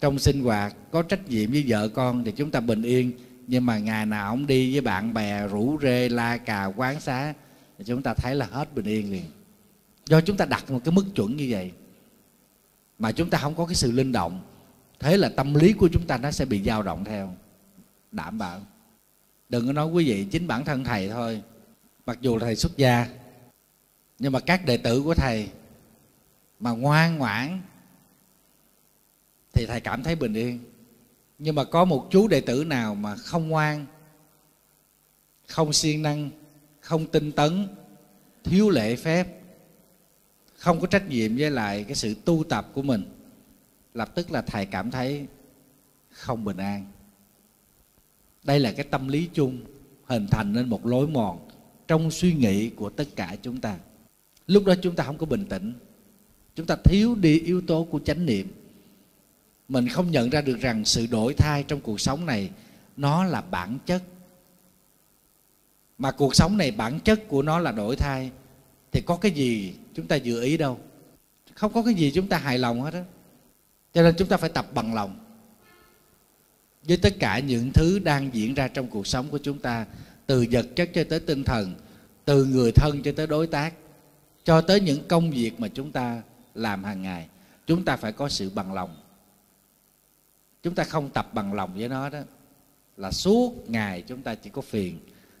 trong 0.00 0.18
sinh 0.18 0.40
hoạt, 0.40 0.74
có 0.90 1.02
trách 1.02 1.28
nhiệm 1.28 1.50
với 1.50 1.64
vợ 1.66 1.88
con 1.88 2.24
thì 2.24 2.32
chúng 2.32 2.50
ta 2.50 2.60
bình 2.60 2.82
yên. 2.82 3.12
Nhưng 3.46 3.66
mà 3.66 3.78
ngày 3.78 4.06
nào 4.06 4.28
ông 4.28 4.46
đi 4.46 4.72
với 4.72 4.80
bạn 4.80 5.14
bè 5.14 5.46
rủ 5.46 5.78
rê, 5.82 6.08
la 6.08 6.36
cà, 6.36 6.64
quán 6.64 7.00
xá 7.00 7.34
thì 7.78 7.84
chúng 7.84 8.02
ta 8.02 8.14
thấy 8.14 8.34
là 8.34 8.46
hết 8.46 8.74
bình 8.74 8.84
yên 8.84 9.12
liền. 9.12 9.24
Do 10.06 10.20
chúng 10.20 10.36
ta 10.36 10.44
đặt 10.44 10.70
một 10.70 10.80
cái 10.84 10.92
mức 10.92 11.04
chuẩn 11.14 11.36
như 11.36 11.46
vậy 11.50 11.72
mà 12.98 13.12
chúng 13.12 13.30
ta 13.30 13.38
không 13.38 13.54
có 13.54 13.66
cái 13.66 13.74
sự 13.74 13.92
linh 13.92 14.12
động, 14.12 14.40
thế 14.98 15.16
là 15.16 15.28
tâm 15.28 15.54
lý 15.54 15.72
của 15.72 15.88
chúng 15.92 16.06
ta 16.06 16.18
nó 16.18 16.30
sẽ 16.30 16.44
bị 16.44 16.62
dao 16.62 16.82
động 16.82 17.04
theo. 17.04 17.36
Đảm 18.12 18.38
bảo. 18.38 18.60
Đừng 19.48 19.66
có 19.66 19.72
nói 19.72 19.86
quý 19.86 20.04
vị, 20.04 20.26
chính 20.30 20.46
bản 20.46 20.64
thân 20.64 20.84
thầy 20.84 21.08
thôi. 21.08 21.42
Mặc 22.06 22.18
dù 22.20 22.36
là 22.36 22.44
thầy 22.44 22.56
xuất 22.56 22.76
gia 22.76 23.06
nhưng 24.22 24.32
mà 24.32 24.40
các 24.40 24.64
đệ 24.66 24.76
tử 24.76 25.02
của 25.02 25.14
thầy 25.14 25.48
mà 26.60 26.70
ngoan 26.70 27.18
ngoãn 27.18 27.60
thì 29.52 29.66
thầy 29.66 29.80
cảm 29.80 30.02
thấy 30.02 30.16
bình 30.16 30.34
yên. 30.34 30.58
Nhưng 31.38 31.54
mà 31.54 31.64
có 31.64 31.84
một 31.84 32.08
chú 32.10 32.28
đệ 32.28 32.40
tử 32.40 32.64
nào 32.64 32.94
mà 32.94 33.16
không 33.16 33.48
ngoan, 33.48 33.86
không 35.46 35.72
siêng 35.72 36.02
năng, 36.02 36.30
không 36.80 37.06
tinh 37.06 37.32
tấn, 37.32 37.68
thiếu 38.44 38.70
lễ 38.70 38.96
phép, 38.96 39.28
không 40.56 40.80
có 40.80 40.86
trách 40.86 41.08
nhiệm 41.08 41.36
với 41.36 41.50
lại 41.50 41.84
cái 41.84 41.94
sự 41.94 42.14
tu 42.24 42.44
tập 42.44 42.70
của 42.74 42.82
mình, 42.82 43.02
lập 43.94 44.14
tức 44.14 44.30
là 44.30 44.42
thầy 44.42 44.66
cảm 44.66 44.90
thấy 44.90 45.26
không 46.10 46.44
bình 46.44 46.56
an. 46.56 46.86
Đây 48.44 48.60
là 48.60 48.72
cái 48.72 48.84
tâm 48.90 49.08
lý 49.08 49.28
chung 49.32 49.64
hình 50.04 50.26
thành 50.30 50.52
nên 50.52 50.68
một 50.68 50.86
lối 50.86 51.06
mòn 51.06 51.48
trong 51.88 52.10
suy 52.10 52.34
nghĩ 52.34 52.70
của 52.70 52.90
tất 52.90 53.06
cả 53.16 53.36
chúng 53.42 53.60
ta 53.60 53.78
lúc 54.46 54.64
đó 54.64 54.74
chúng 54.82 54.96
ta 54.96 55.04
không 55.04 55.18
có 55.18 55.26
bình 55.26 55.46
tĩnh. 55.46 55.72
Chúng 56.54 56.66
ta 56.66 56.76
thiếu 56.84 57.14
đi 57.14 57.38
yếu 57.38 57.60
tố 57.60 57.84
của 57.84 57.98
chánh 57.98 58.26
niệm. 58.26 58.48
Mình 59.68 59.88
không 59.88 60.10
nhận 60.10 60.30
ra 60.30 60.40
được 60.40 60.60
rằng 60.60 60.84
sự 60.84 61.06
đổi 61.06 61.34
thay 61.34 61.62
trong 61.62 61.80
cuộc 61.80 62.00
sống 62.00 62.26
này, 62.26 62.50
nó 62.96 63.24
là 63.24 63.40
bản 63.40 63.78
chất. 63.86 64.02
Mà 65.98 66.10
cuộc 66.10 66.34
sống 66.34 66.56
này, 66.56 66.70
bản 66.70 67.00
chất 67.00 67.28
của 67.28 67.42
nó 67.42 67.58
là 67.58 67.72
đổi 67.72 67.96
thay, 67.96 68.30
thì 68.92 69.00
có 69.00 69.16
cái 69.16 69.32
gì 69.32 69.74
chúng 69.94 70.06
ta 70.06 70.16
dự 70.16 70.42
ý 70.42 70.56
đâu? 70.56 70.78
Không 71.54 71.72
có 71.72 71.82
cái 71.82 71.94
gì 71.94 72.12
chúng 72.14 72.28
ta 72.28 72.38
hài 72.38 72.58
lòng 72.58 72.82
hết 72.82 72.94
á. 72.94 73.04
Cho 73.94 74.02
nên 74.02 74.14
chúng 74.18 74.28
ta 74.28 74.36
phải 74.36 74.50
tập 74.50 74.66
bằng 74.74 74.94
lòng. 74.94 75.18
Với 76.82 76.96
tất 76.96 77.14
cả 77.18 77.38
những 77.38 77.72
thứ 77.72 77.98
đang 77.98 78.30
diễn 78.32 78.54
ra 78.54 78.68
trong 78.68 78.86
cuộc 78.88 79.06
sống 79.06 79.28
của 79.30 79.38
chúng 79.38 79.58
ta, 79.58 79.86
từ 80.26 80.46
vật 80.50 80.66
chất 80.76 80.90
cho 80.94 81.04
tới 81.04 81.20
tinh 81.20 81.44
thần, 81.44 81.74
từ 82.24 82.44
người 82.44 82.72
thân 82.72 83.02
cho 83.02 83.12
tới 83.16 83.26
đối 83.26 83.46
tác 83.46 83.74
cho 84.44 84.60
tới 84.60 84.80
những 84.80 85.08
công 85.08 85.30
việc 85.30 85.60
mà 85.60 85.68
chúng 85.68 85.92
ta 85.92 86.22
làm 86.54 86.84
hàng 86.84 87.02
ngày, 87.02 87.28
chúng 87.66 87.84
ta 87.84 87.96
phải 87.96 88.12
có 88.12 88.28
sự 88.28 88.50
bằng 88.50 88.72
lòng. 88.72 88.96
Chúng 90.62 90.74
ta 90.74 90.84
không 90.84 91.10
tập 91.10 91.34
bằng 91.34 91.54
lòng 91.54 91.74
với 91.76 91.88
nó 91.88 92.08
đó. 92.08 92.18
Là 92.96 93.10
suốt 93.10 93.70
ngày 93.70 94.02
chúng 94.02 94.22
ta 94.22 94.34
chỉ 94.34 94.50
có 94.50 94.62
phiền, 94.62 94.98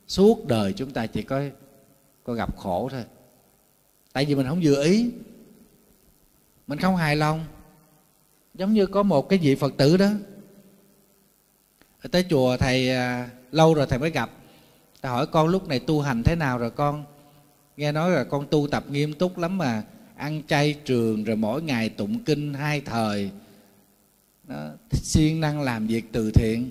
suốt 0.08 0.46
đời 0.46 0.72
chúng 0.72 0.90
ta 0.90 1.06
chỉ 1.06 1.22
có 1.22 1.42
có 2.24 2.34
gặp 2.34 2.56
khổ 2.56 2.88
thôi. 2.92 3.04
Tại 4.12 4.24
vì 4.24 4.34
mình 4.34 4.46
không 4.48 4.60
vừa 4.62 4.84
ý, 4.84 5.10
mình 6.66 6.78
không 6.78 6.96
hài 6.96 7.16
lòng. 7.16 7.44
Giống 8.54 8.72
như 8.72 8.86
có 8.86 9.02
một 9.02 9.28
cái 9.28 9.38
vị 9.38 9.54
phật 9.54 9.74
tử 9.76 9.96
đó. 9.96 10.10
Tới 12.10 12.24
chùa 12.30 12.56
thầy 12.56 12.90
à, 12.90 13.30
lâu 13.50 13.74
rồi 13.74 13.86
thầy 13.86 13.98
mới 13.98 14.10
gặp. 14.10 14.30
Thầy 15.02 15.12
hỏi, 15.12 15.26
con 15.26 15.48
lúc 15.48 15.68
này 15.68 15.80
tu 15.80 16.00
hành 16.00 16.22
thế 16.22 16.36
nào 16.36 16.58
rồi 16.58 16.70
con? 16.70 17.04
Nghe 17.76 17.92
nói 17.92 18.10
là 18.10 18.24
con 18.24 18.46
tu 18.50 18.66
tập 18.66 18.84
nghiêm 18.90 19.12
túc 19.12 19.38
lắm 19.38 19.58
mà. 19.58 19.82
Ăn 20.16 20.42
chay 20.48 20.74
trường 20.84 21.24
rồi 21.24 21.36
mỗi 21.36 21.62
ngày 21.62 21.88
tụng 21.88 22.18
kinh 22.24 22.54
hai 22.54 22.80
thời. 22.80 23.30
Đó, 24.48 24.70
siêng 24.92 25.40
năng 25.40 25.60
làm 25.60 25.86
việc 25.86 26.04
từ 26.12 26.30
thiện. 26.30 26.70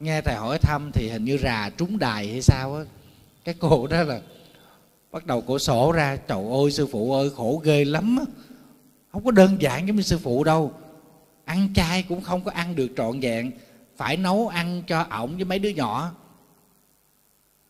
Nghe 0.00 0.20
thầy 0.20 0.34
hỏi 0.34 0.58
thăm 0.58 0.90
thì 0.94 1.08
hình 1.08 1.24
như 1.24 1.38
rà 1.38 1.70
trúng 1.70 1.98
đài 1.98 2.28
hay 2.28 2.42
sao 2.42 2.76
á. 2.76 2.84
Cái 3.44 3.54
cô 3.58 3.86
đó 3.90 4.02
là 4.02 4.20
bắt 5.12 5.26
đầu 5.26 5.40
cổ 5.40 5.58
sổ 5.58 5.92
ra 5.92 6.16
trời 6.16 6.44
ơi 6.62 6.70
sư 6.70 6.86
phụ 6.92 7.12
ơi 7.12 7.30
khổ 7.36 7.60
ghê 7.64 7.84
lắm 7.84 8.16
á. 8.18 8.24
Không 9.12 9.24
có 9.24 9.30
đơn 9.30 9.62
giản 9.62 9.86
giống 9.86 9.96
như 9.96 10.02
sư 10.02 10.18
phụ 10.18 10.44
đâu. 10.44 10.72
Ăn 11.44 11.74
chay 11.74 12.02
cũng 12.02 12.20
không 12.20 12.44
có 12.44 12.50
ăn 12.50 12.76
được 12.76 12.88
trọn 12.96 13.20
vẹn. 13.20 13.50
Phải 13.96 14.16
nấu 14.16 14.48
ăn 14.48 14.82
cho 14.86 15.06
ổng 15.10 15.36
với 15.36 15.44
mấy 15.44 15.58
đứa 15.58 15.68
nhỏ 15.68 16.12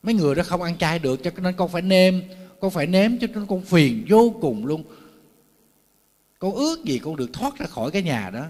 mấy 0.03 0.15
người 0.15 0.35
đó 0.35 0.43
không 0.47 0.63
ăn 0.63 0.79
chay 0.79 0.99
được, 0.99 1.23
cho 1.25 1.31
nên 1.37 1.55
con 1.55 1.69
phải 1.69 1.83
nêm. 1.83 2.23
Con 2.61 2.71
phải 2.71 2.87
nếm 2.87 3.19
cho 3.19 3.27
nên 3.35 3.47
con 3.47 3.61
phiền 3.61 4.07
vô 4.09 4.35
cùng 4.41 4.67
luôn. 4.67 4.83
Con 6.39 6.53
ước 6.53 6.85
gì 6.85 6.99
con 6.99 7.17
được 7.17 7.33
thoát 7.33 7.59
ra 7.59 7.67
khỏi 7.67 7.91
cái 7.91 8.03
nhà 8.03 8.31
đó. 8.31 8.45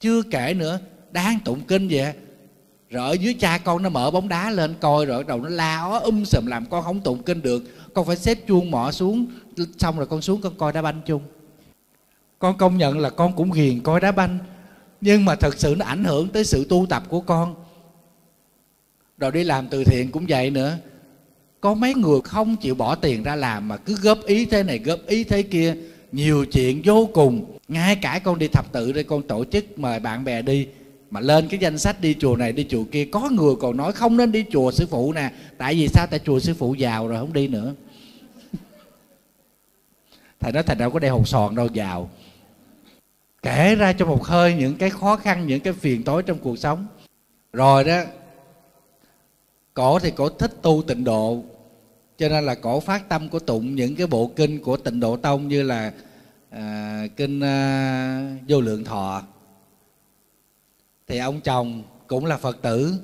Chưa 0.00 0.22
kể 0.22 0.54
nữa 0.54 0.78
đang 1.10 1.38
tụng 1.44 1.60
kinh 1.60 1.88
vậy. 1.90 2.12
Rồi 2.90 3.08
ở 3.08 3.12
dưới 3.12 3.34
cha 3.34 3.58
con 3.58 3.82
nó 3.82 3.88
mở 3.88 4.10
bóng 4.10 4.28
đá 4.28 4.50
lên 4.50 4.74
coi, 4.80 5.06
rồi 5.06 5.24
đầu 5.24 5.40
nó 5.40 5.48
la 5.48 5.80
ó 5.80 5.98
um 5.98 6.24
sùm 6.24 6.46
làm 6.46 6.66
con 6.66 6.84
không 6.84 7.00
tụng 7.00 7.22
kinh 7.22 7.42
được. 7.42 7.62
Con 7.94 8.06
phải 8.06 8.16
xếp 8.16 8.38
chuông 8.48 8.70
mỏ 8.70 8.92
xuống, 8.92 9.26
xong 9.78 9.96
rồi 9.96 10.06
con 10.06 10.22
xuống 10.22 10.40
con 10.40 10.54
coi 10.58 10.72
đá 10.72 10.82
banh 10.82 11.00
chung. 11.06 11.22
Con 12.38 12.58
công 12.58 12.78
nhận 12.78 12.98
là 12.98 13.10
con 13.10 13.36
cũng 13.36 13.50
ghiền 13.50 13.80
coi 13.80 14.00
đá 14.00 14.12
banh, 14.12 14.38
nhưng 15.00 15.24
mà 15.24 15.34
thật 15.34 15.58
sự 15.58 15.74
nó 15.78 15.86
ảnh 15.86 16.04
hưởng 16.04 16.28
tới 16.28 16.44
sự 16.44 16.66
tu 16.68 16.86
tập 16.88 17.02
của 17.08 17.20
con 17.20 17.54
rồi 19.20 19.32
đi 19.32 19.44
làm 19.44 19.68
từ 19.68 19.84
thiện 19.84 20.10
cũng 20.10 20.26
vậy 20.28 20.50
nữa. 20.50 20.76
Có 21.60 21.74
mấy 21.74 21.94
người 21.94 22.20
không 22.24 22.56
chịu 22.56 22.74
bỏ 22.74 22.94
tiền 22.94 23.22
ra 23.22 23.36
làm 23.36 23.68
mà 23.68 23.76
cứ 23.76 23.96
góp 24.02 24.24
ý 24.26 24.44
thế 24.46 24.62
này, 24.62 24.78
góp 24.78 24.98
ý 25.06 25.24
thế 25.24 25.42
kia, 25.42 25.74
nhiều 26.12 26.44
chuyện 26.44 26.82
vô 26.84 27.08
cùng. 27.12 27.58
Ngay 27.68 27.96
cả 27.96 28.20
con 28.24 28.38
đi 28.38 28.48
thập 28.48 28.72
tự 28.72 28.92
đây, 28.92 29.04
con 29.04 29.22
tổ 29.22 29.44
chức 29.44 29.78
mời 29.78 30.00
bạn 30.00 30.24
bè 30.24 30.42
đi, 30.42 30.66
mà 31.10 31.20
lên 31.20 31.48
cái 31.48 31.60
danh 31.60 31.78
sách 31.78 32.00
đi 32.00 32.14
chùa 32.20 32.36
này, 32.36 32.52
đi 32.52 32.66
chùa 32.68 32.84
kia, 32.84 33.04
có 33.04 33.30
người 33.30 33.54
còn 33.60 33.76
nói 33.76 33.92
không 33.92 34.16
nên 34.16 34.32
đi 34.32 34.44
chùa 34.50 34.70
sư 34.70 34.86
phụ 34.90 35.12
nè. 35.12 35.30
Tại 35.58 35.74
vì 35.74 35.88
sao? 35.88 36.06
Tại 36.06 36.20
chùa 36.24 36.38
sư 36.40 36.54
phụ 36.58 36.74
giàu 36.74 37.08
rồi, 37.08 37.18
không 37.18 37.32
đi 37.32 37.48
nữa. 37.48 37.74
Thầy 40.40 40.52
nói 40.52 40.62
thầy 40.62 40.76
đâu 40.76 40.90
có 40.90 40.98
đeo 40.98 41.16
hột 41.16 41.28
sòn 41.28 41.54
đâu, 41.54 41.68
giàu. 41.72 42.10
Kể 43.42 43.74
ra 43.74 43.92
cho 43.92 44.06
một 44.06 44.24
hơi 44.24 44.54
những 44.54 44.76
cái 44.76 44.90
khó 44.90 45.16
khăn, 45.16 45.46
những 45.46 45.60
cái 45.60 45.72
phiền 45.72 46.02
tối 46.02 46.22
trong 46.22 46.38
cuộc 46.38 46.58
sống. 46.58 46.86
Rồi 47.52 47.84
đó 47.84 48.02
cổ 49.80 49.98
thì 49.98 50.10
cổ 50.10 50.28
thích 50.28 50.52
tu 50.62 50.82
tịnh 50.82 51.04
độ. 51.04 51.44
Cho 52.18 52.28
nên 52.28 52.46
là 52.46 52.54
cổ 52.54 52.80
phát 52.80 53.08
tâm 53.08 53.28
của 53.28 53.38
tụng 53.38 53.74
những 53.74 53.96
cái 53.96 54.06
bộ 54.06 54.32
kinh 54.36 54.62
của 54.62 54.76
tịnh 54.76 55.00
độ 55.00 55.16
tông 55.16 55.48
như 55.48 55.62
là 55.62 55.92
à, 56.50 57.06
kinh 57.16 57.40
à, 57.40 58.36
vô 58.48 58.60
lượng 58.60 58.84
thọ. 58.84 59.22
Thì 61.06 61.18
ông 61.18 61.40
chồng 61.40 61.82
cũng 62.06 62.26
là 62.26 62.36
phật 62.36 62.62
tử. 62.62 62.94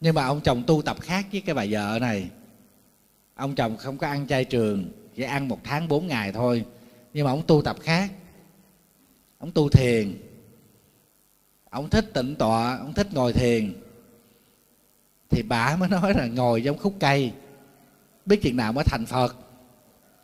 Nhưng 0.00 0.14
mà 0.14 0.24
ông 0.26 0.40
chồng 0.40 0.62
tu 0.66 0.82
tập 0.82 0.96
khác 1.00 1.26
với 1.32 1.40
cái 1.40 1.54
bà 1.54 1.64
vợ 1.70 1.98
này. 2.00 2.30
Ông 3.34 3.54
chồng 3.54 3.76
không 3.76 3.98
có 3.98 4.06
ăn 4.06 4.26
chay 4.26 4.44
trường 4.44 4.84
chỉ 5.14 5.22
ăn 5.22 5.48
một 5.48 5.60
tháng 5.64 5.88
bốn 5.88 6.06
ngày 6.06 6.32
thôi. 6.32 6.64
Nhưng 7.12 7.24
mà 7.24 7.30
ông 7.30 7.42
tu 7.46 7.62
tập 7.62 7.76
khác. 7.80 8.12
Ông 9.38 9.50
tu 9.50 9.68
thiền. 9.68 10.14
Ông 11.70 11.90
thích 11.90 12.10
tịnh 12.14 12.34
tọa 12.34 12.76
ông 12.76 12.94
thích 12.94 13.06
ngồi 13.14 13.32
thiền 13.32 13.72
thì 15.30 15.42
bà 15.42 15.76
mới 15.76 15.88
nói 15.88 16.14
là 16.14 16.26
ngồi 16.26 16.62
trong 16.64 16.78
khúc 16.78 16.94
cây. 17.00 17.32
Biết 18.26 18.42
chuyện 18.42 18.56
nào 18.56 18.72
mới 18.72 18.84
thành 18.84 19.06
phật. 19.06 19.36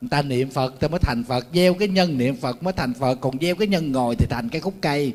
Người 0.01 0.09
ta 0.09 0.23
niệm 0.23 0.51
phật 0.51 0.81
ta 0.81 0.89
mới 0.89 0.99
thành 0.99 1.25
phật. 1.25 1.47
Gieo 1.55 1.75
cái 1.75 1.89
nhân 1.89 2.19
niệm 2.19 2.37
phật 2.37 2.63
mới 2.63 2.73
thành 2.73 2.95
phật. 2.95 3.15
Còn 3.15 3.39
gieo 3.41 3.55
cái 3.55 3.69
nhân 3.69 3.93
ngồi 3.93 4.17
thì 4.17 4.27
thành 4.31 4.49
cái 4.49 4.61
khúc 4.61 4.75
cây. 4.81 5.13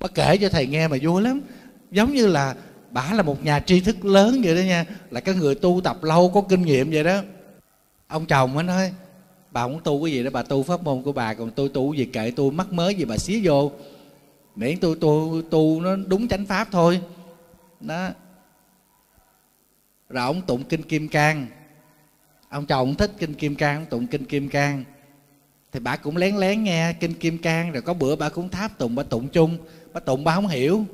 Bà 0.00 0.08
kể 0.08 0.36
cho 0.36 0.48
thầy 0.48 0.66
nghe 0.66 0.88
mà 0.88 0.96
vui 1.02 1.22
lắm. 1.22 1.40
Giống 1.90 2.12
như 2.12 2.26
là 2.26 2.54
bà 2.90 3.12
là 3.12 3.22
một 3.22 3.44
nhà 3.44 3.60
tri 3.60 3.80
thức 3.80 4.04
lớn 4.04 4.40
vậy 4.44 4.56
đó 4.56 4.60
nha. 4.60 4.84
Là 5.10 5.20
cái 5.20 5.34
người 5.34 5.54
tu 5.54 5.80
tập 5.84 6.04
lâu, 6.04 6.30
có 6.34 6.40
kinh 6.40 6.62
nghiệm 6.62 6.90
vậy 6.90 7.04
đó. 7.04 7.22
Ông 8.08 8.26
chồng 8.26 8.54
mới 8.54 8.64
nói, 8.64 8.92
bà 9.50 9.68
muốn 9.68 9.80
tu 9.84 10.04
cái 10.04 10.12
gì 10.12 10.22
đó 10.22 10.30
bà 10.32 10.42
tu 10.42 10.62
pháp 10.62 10.82
môn 10.82 11.02
của 11.02 11.12
bà, 11.12 11.34
còn 11.34 11.50
tôi 11.50 11.68
tu 11.68 11.94
gì 11.94 12.04
kệ 12.04 12.32
tôi, 12.36 12.52
mắc 12.52 12.72
mới 12.72 12.94
gì 12.94 13.04
bà 13.04 13.16
xía 13.16 13.40
vô. 13.44 13.72
Miễn 14.56 14.78
tôi 14.78 14.96
tu 15.00 15.42
tu 15.50 15.80
nó 15.80 15.96
đúng 15.96 16.28
chánh 16.28 16.46
pháp 16.46 16.68
thôi. 16.70 17.00
Đó 17.80 18.08
rồi 20.08 20.24
ông 20.24 20.42
tụng 20.42 20.64
kinh 20.64 20.82
kim 20.82 21.08
cang. 21.08 21.46
Ông 22.48 22.66
chồng 22.66 22.94
thích 22.94 23.10
kinh 23.18 23.34
kim 23.34 23.54
cang 23.54 23.86
tụng 23.86 24.06
kinh 24.06 24.24
kim 24.24 24.48
cang. 24.48 24.84
Thì 25.72 25.80
bà 25.80 25.96
cũng 25.96 26.16
lén 26.16 26.36
lén 26.36 26.64
nghe 26.64 26.92
kinh 26.92 27.14
kim 27.14 27.38
cang, 27.38 27.72
rồi 27.72 27.82
có 27.82 27.94
bữa 27.94 28.16
bà 28.16 28.28
cũng 28.28 28.48
tháp 28.48 28.78
tụng, 28.78 28.94
bà 28.94 29.02
tụng 29.02 29.28
chung. 29.28 29.58
Bà 29.92 30.00
tụng 30.00 30.24
bà 30.24 30.34
không 30.34 30.46
hiểu. 30.46 30.84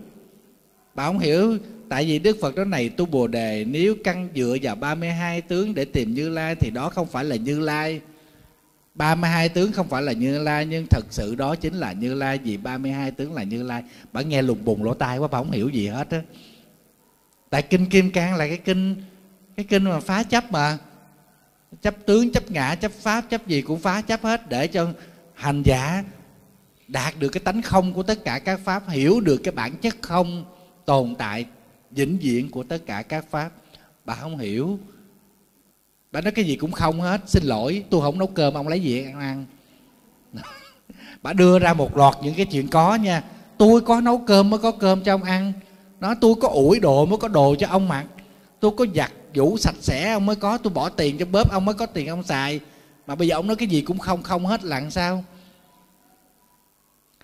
Bà 0.95 1.07
không 1.07 1.19
hiểu, 1.19 1.59
tại 1.89 2.05
vì 2.05 2.19
đức 2.19 2.37
phật 2.41 2.55
đó 2.55 2.65
này, 2.65 2.89
tu 2.89 3.07
bồ 3.07 3.27
đề, 3.27 3.65
nếu 3.65 3.95
căn 4.05 4.29
dựa 4.35 4.57
vào 4.63 4.77
32 4.77 5.41
tướng 5.41 5.75
để 5.75 5.85
tìm 5.85 6.15
như 6.15 6.29
lai, 6.29 6.55
thì 6.55 6.71
đó 6.71 6.89
không 6.89 7.07
phải 7.07 7.25
là 7.25 7.37
như 7.37 7.61
lai. 7.61 8.01
32 8.95 9.49
tướng 9.49 9.73
không 9.73 9.89
phải 9.89 10.03
là 10.03 10.13
Như 10.13 10.39
Lai, 10.39 10.67
nhưng 10.67 10.87
thật 10.87 11.05
sự 11.11 11.35
đó 11.35 11.57
chính 11.57 11.75
là 11.75 11.93
Như 11.93 12.15
Lai, 12.15 12.39
vì 12.39 12.57
32 12.57 13.11
tướng 13.11 13.35
là 13.35 13.43
Như 13.43 13.63
Lai. 13.63 13.83
Bà 14.13 14.23
nghe 14.23 14.43
lùng 14.43 14.65
bùng 14.65 14.85
lỗ 14.85 14.95
tai 14.95 15.19
quá, 15.19 15.29
bà 15.29 15.39
không 15.39 15.51
hiểu 15.51 15.69
gì 15.69 15.87
hết 15.87 16.11
á. 16.11 16.23
Tại 17.55 17.63
kinh 17.63 17.87
Kim 17.87 18.11
Cang 18.11 18.35
là 18.35 18.47
cái 18.47 18.59
kinh 18.59 19.03
cái 19.57 19.67
kinh 19.69 19.85
mà 19.85 20.01
phá 20.01 20.23
chấp 20.23 20.53
mà. 20.53 20.79
Chấp 21.83 21.95
tướng, 22.07 22.33
chấp 22.33 22.51
ngã, 22.51 22.75
chấp 22.75 22.93
pháp, 22.93 23.31
chấp 23.31 23.47
gì 23.47 23.63
cũng 23.63 23.81
phá 23.81 24.01
chấp 24.01 24.23
hết 24.23 24.49
để 24.49 24.67
cho 24.67 24.89
hành 25.35 25.63
giả 25.63 26.05
đạt 26.89 27.15
được 27.19 27.29
cái 27.29 27.41
tánh 27.45 27.63
không 27.63 27.93
của 27.93 28.03
tất 28.03 28.25
cả 28.25 28.39
các 28.39 28.61
pháp, 28.65 28.89
hiểu 28.89 29.21
được 29.21 29.37
cái 29.37 29.53
bản 29.53 29.77
chất 29.77 29.97
không 30.01 30.45
tồn 30.85 31.15
tại, 31.19 31.47
vĩnh 31.91 32.19
viễn 32.19 32.51
của 32.51 32.63
tất 32.63 32.79
cả 32.87 33.03
các 33.03 33.25
pháp. 33.31 33.51
Bà 34.05 34.15
không 34.15 34.39
hiểu. 34.39 34.79
Bà 36.13 36.21
nói 36.21 36.33
cái 36.33 36.45
gì 36.45 36.57
cũng 36.57 36.73
không 36.73 37.01
hết. 37.01 37.21
Xin 37.27 37.45
lỗi, 37.45 37.85
tôi 37.91 38.01
không 38.01 38.19
nấu 38.19 38.29
cơm, 38.29 38.55
ông 38.55 38.69
lấy 38.69 38.81
gì 38.81 39.05
ăn 39.05 39.21
ăn. 39.21 39.47
Bà 41.23 41.33
đưa 41.33 41.59
ra 41.59 41.75
một 41.75 41.97
loạt 41.97 42.15
những 42.23 42.35
cái 42.35 42.47
chuyện 42.47 42.69
có 42.69 42.95
nha. 42.95 43.23
Tôi 43.59 43.81
có 43.81 44.01
nấu 44.01 44.19
cơm 44.19 44.51
mới 44.51 44.61
có 44.61 44.71
cơm 44.71 45.05
cho 45.05 45.15
ông 45.15 45.23
ăn 45.23 45.53
nó, 46.01 46.15
tôi 46.21 46.35
có 46.41 46.49
ủi 46.49 46.81
đồ 46.81 47.07
mới 47.07 47.19
có 47.19 47.29
đồ 47.29 47.55
cho 47.59 47.67
ông 47.71 47.89
mặc 47.89 48.07
tôi 48.65 48.73
có 48.77 48.87
giặt 48.95 49.13
vũ 49.35 49.59
sạch 49.59 49.75
sẽ 49.81 50.13
ông 50.13 50.27
mới 50.27 50.37
có. 50.37 50.59
Tôi 50.59 50.73
bỏ 50.73 50.89
tiền 50.89 51.19
cho 51.19 51.27
bóp 51.27 51.51
ông 51.51 51.65
mới 51.65 51.75
có 51.75 51.87
tiền 51.87 52.07
ông 52.07 52.23
xài. 52.23 52.61
Mà 53.07 53.15
bây 53.15 53.29
giờ 53.29 53.35
ông 53.37 53.47
nói 53.47 53.57
cái 53.57 53.69
gì 53.69 53.81
cũng 53.81 53.99
không 53.99 54.23
không 54.23 54.47
hết 54.47 54.65
lặng 54.65 54.91
sao? 54.91 55.25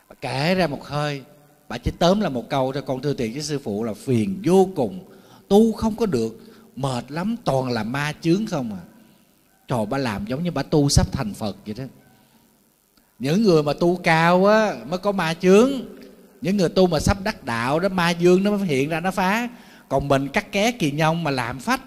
Bà 0.09 0.15
kể 0.21 0.55
ra 0.55 0.67
một 0.67 0.85
hơi. 0.85 1.23
Bà 1.69 1.79
chỉ 1.79 1.91
tóm 1.99 2.21
là 2.21 2.29
một 2.29 2.49
câu 2.49 2.73
cho 2.73 2.81
con 2.81 3.03
thưa 3.03 3.13
tiền 3.13 3.33
với 3.33 3.43
sư 3.43 3.59
phụ 3.59 3.85
là 3.85 3.95
phiền 3.95 4.43
vô 4.45 4.69
cùng. 4.77 5.05
Tu 5.49 5.73
không 5.73 5.97
có 5.97 6.07
được. 6.07 6.41
Mệt 6.77 7.05
lắm, 7.09 7.37
toàn 7.45 7.71
là 7.71 7.85
ma 7.85 8.13
chướng 8.21 8.47
không 8.47 8.73
à. 8.73 8.83
Trời, 9.69 9.87
bà 9.87 9.99
làm 9.99 10.27
giống 10.27 10.43
như 10.43 10.51
bà 10.51 10.63
tu 10.63 10.89
sắp 10.89 11.13
thành 11.13 11.35
phật 11.35 11.57
vậy 11.67 11.75
đó. 11.75 11.85
Những 13.19 13.43
người 13.43 13.63
mà 13.63 13.73
tu 13.73 13.97
cao 13.97 14.47
á, 14.47 14.77
mới 14.89 14.99
có 14.99 15.13
ma 15.13 15.35
chướng 15.35 15.71
những 16.41 16.57
người 16.57 16.69
tu 16.69 16.87
mà 16.87 17.01
sắp 17.01 17.17
đắc 17.25 17.45
đạo 17.45 17.81
đó 17.81 17.89
ma 17.89 18.11
dương 18.11 18.45
nó 18.45 18.51
mới 18.51 18.67
hiện 18.67 18.89
ra 18.89 19.01
nó 19.01 19.11
phá. 19.11 19.49
Còn 19.89 20.09
mình 20.09 20.29
cắt 20.29 20.53
ké 20.53 20.73
kỳ 20.73 20.91
nhông 20.91 21.25
mà 21.25 21.31
làm 21.31 21.59
phách. 21.59 21.81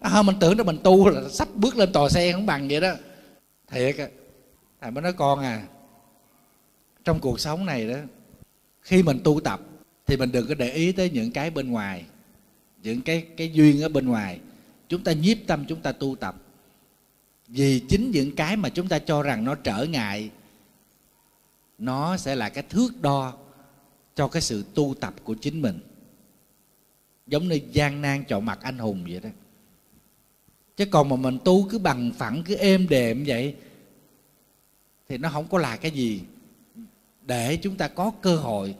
À, 0.00 0.22
mình 0.22 0.36
tưởng 0.40 0.58
là 0.58 0.64
mình 0.64 0.78
tu 0.84 1.08
là 1.08 1.28
sắp 1.28 1.48
bước 1.54 1.76
lên 1.76 1.92
tòa 1.92 2.08
xe 2.08 2.32
không 2.32 2.46
bằng 2.46 2.68
vậy 2.68 2.80
đó. 2.80 2.92
Thiệt 3.70 3.96
á 3.98 4.06
thầy 4.80 4.90
mới 4.90 5.02
nói 5.02 5.12
con 5.12 5.38
à 5.40 5.62
trong 7.04 7.20
cuộc 7.20 7.40
sống 7.40 7.66
này 7.66 7.88
đó 7.88 7.96
khi 8.82 9.02
mình 9.02 9.20
tu 9.24 9.40
tập 9.40 9.60
thì 10.06 10.16
mình 10.16 10.32
đừng 10.32 10.48
có 10.48 10.54
để 10.54 10.70
ý 10.70 10.92
tới 10.92 11.10
những 11.10 11.32
cái 11.32 11.50
bên 11.50 11.70
ngoài 11.70 12.04
những 12.82 13.00
cái 13.00 13.26
cái 13.36 13.52
duyên 13.52 13.82
ở 13.82 13.88
bên 13.88 14.06
ngoài. 14.06 14.40
Chúng 14.88 15.04
ta 15.04 15.12
nhiếp 15.12 15.36
tâm 15.46 15.64
chúng 15.68 15.80
ta 15.80 15.92
tu 15.92 16.16
tập. 16.16 16.34
Vì 17.48 17.80
chính 17.88 18.10
những 18.10 18.34
cái 18.36 18.56
mà 18.56 18.68
chúng 18.68 18.88
ta 18.88 18.98
cho 18.98 19.22
rằng 19.22 19.44
nó 19.44 19.54
trở 19.54 19.86
ngại 19.90 20.30
nó 21.78 22.16
sẽ 22.16 22.34
là 22.34 22.48
cái 22.48 22.64
thước 22.68 23.02
đo 23.02 23.32
cho 24.20 24.28
cái 24.28 24.42
sự 24.42 24.64
tu 24.74 24.94
tập 25.00 25.14
của 25.24 25.34
chính 25.34 25.62
mình. 25.62 25.78
Giống 27.26 27.48
như 27.48 27.60
gian 27.72 28.02
nan 28.02 28.24
chọn 28.24 28.44
mặt 28.44 28.58
anh 28.62 28.78
hùng 28.78 29.04
vậy 29.08 29.20
đó. 29.20 29.28
Chứ 30.76 30.84
còn 30.86 31.08
mà 31.08 31.16
mình 31.16 31.38
tu 31.44 31.68
cứ 31.68 31.78
bằng 31.78 32.12
phẳng, 32.18 32.42
cứ 32.42 32.54
êm 32.54 32.88
đềm 32.88 33.24
vậy, 33.26 33.54
thì 35.08 35.18
nó 35.18 35.30
không 35.30 35.48
có 35.48 35.58
là 35.58 35.76
cái 35.76 35.90
gì. 35.90 36.22
Để 37.26 37.56
chúng 37.56 37.76
ta 37.76 37.88
có 37.88 38.10
cơ 38.22 38.36
hội, 38.36 38.74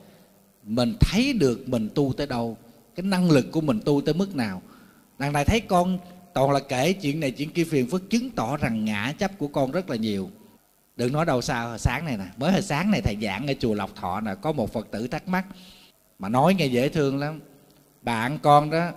mình 0.65 0.95
thấy 1.01 1.33
được 1.33 1.69
mình 1.69 1.89
tu 1.95 2.13
tới 2.17 2.27
đâu, 2.27 2.57
cái 2.95 3.07
năng 3.07 3.31
lực 3.31 3.47
của 3.53 3.61
mình 3.61 3.81
tu 3.85 4.01
tới 4.01 4.15
mức 4.15 4.37
nào. 4.37 4.63
Đằng 5.19 5.33
này 5.33 5.45
thấy 5.45 5.61
con, 5.61 5.99
toàn 6.35 6.51
là 6.51 6.61
kể 6.61 6.93
chuyện 6.93 7.21
này, 7.21 7.31
chuyện 7.31 7.51
kia 7.51 7.65
phiền 7.65 7.87
phức, 7.91 8.11
chứng 8.11 8.31
tỏ 8.31 8.57
rằng 8.57 8.85
ngã 8.85 9.15
chấp 9.19 9.39
của 9.39 9.49
con 9.49 9.71
rất 9.71 9.91
là 9.91 9.97
nhiều 9.97 10.31
đừng 11.01 11.13
nói 11.13 11.25
đâu 11.25 11.41
sao, 11.43 11.79
sáng 11.79 12.05
này 12.05 12.17
nè. 12.17 12.25
Mới 12.37 12.53
hồi 12.53 12.63
sáng 12.63 12.91
này 12.91 13.01
thầy 13.01 13.17
giảng 13.23 13.47
ở 13.47 13.55
chùa 13.61 13.75
lộc 13.75 13.97
thọ 13.97 14.21
nè, 14.21 14.35
có 14.41 14.53
một 14.53 14.73
phật 14.73 14.87
tử 14.91 15.07
thắc 15.07 15.29
mắc. 15.29 15.45
Mà 16.19 16.29
nói 16.29 16.55
nghe 16.55 16.67
dễ 16.67 16.89
thương 16.89 17.19
lắm. 17.19 17.41
Bạn 18.03 18.39
con 18.43 18.71
đó, 18.71 18.91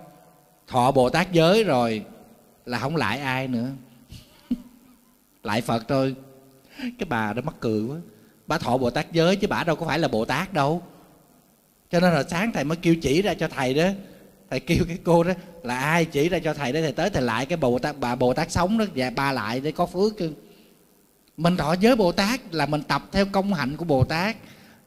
thọ 0.67 0.91
bồ 0.91 1.09
tát 1.09 1.31
giới 1.31 1.63
rồi, 1.63 2.05
là 2.65 2.79
không 2.79 2.95
lại 2.95 3.19
ai 3.19 3.47
nữa. 3.47 3.69
Lại 5.43 5.61
phật 5.61 5.87
thôi. 5.87 6.15
Cái 6.77 7.07
bà 7.09 7.33
đó 7.33 7.41
mắc 7.45 7.55
cười 7.59 7.83
quá. 7.83 7.97
Bà 8.47 8.57
thọ 8.57 8.77
bồ 8.77 8.89
tát 8.89 9.11
giới 9.11 9.35
chứ 9.35 9.47
bà 9.47 9.63
đâu 9.63 9.75
có 9.75 9.85
phải 9.85 9.99
là 9.99 10.07
bồ 10.07 10.25
tát 10.25 10.53
đâu. 10.53 10.81
Cho 11.91 11.99
nên 11.99 12.13
là 12.13 12.23
sáng 12.23 12.51
thầy 12.51 12.63
mới 12.63 12.77
kêu 12.77 12.95
chỉ 13.01 13.21
ra 13.21 13.33
cho 13.33 13.47
thầy 13.47 13.73
đó. 13.73 13.87
Thầy 14.49 14.59
kêu 14.59 14.83
cái 14.87 14.97
cô 15.03 15.23
đó, 15.23 15.33
là 15.63 15.77
ai 15.79 16.05
chỉ 16.05 16.29
ra 16.29 16.39
cho 16.39 16.53
thầy 16.53 16.71
để 16.71 16.81
thầy 16.81 16.91
tới 16.91 17.09
thầy 17.09 17.21
lại 17.21 17.45
cái 17.45 17.57
bồ 17.57 17.79
tát, 17.79 17.99
bà 17.99 18.15
bồ 18.15 18.33
tát 18.33 18.51
sống 18.51 18.77
đó? 18.77 18.85
Và 18.95 19.09
ba 19.09 19.31
lại 19.31 19.59
để 19.59 19.71
có 19.71 19.85
phước 19.85 20.17
chứ 20.17 20.33
mình 21.37 21.57
thọ 21.57 21.73
giới 21.73 21.95
bồ 21.95 22.11
tát 22.11 22.53
là 22.53 22.65
mình 22.65 22.81
tập 22.83 23.03
theo 23.11 23.25
công 23.25 23.53
hạnh 23.53 23.77
của 23.77 23.85
bồ 23.85 24.03
tát. 24.03 24.35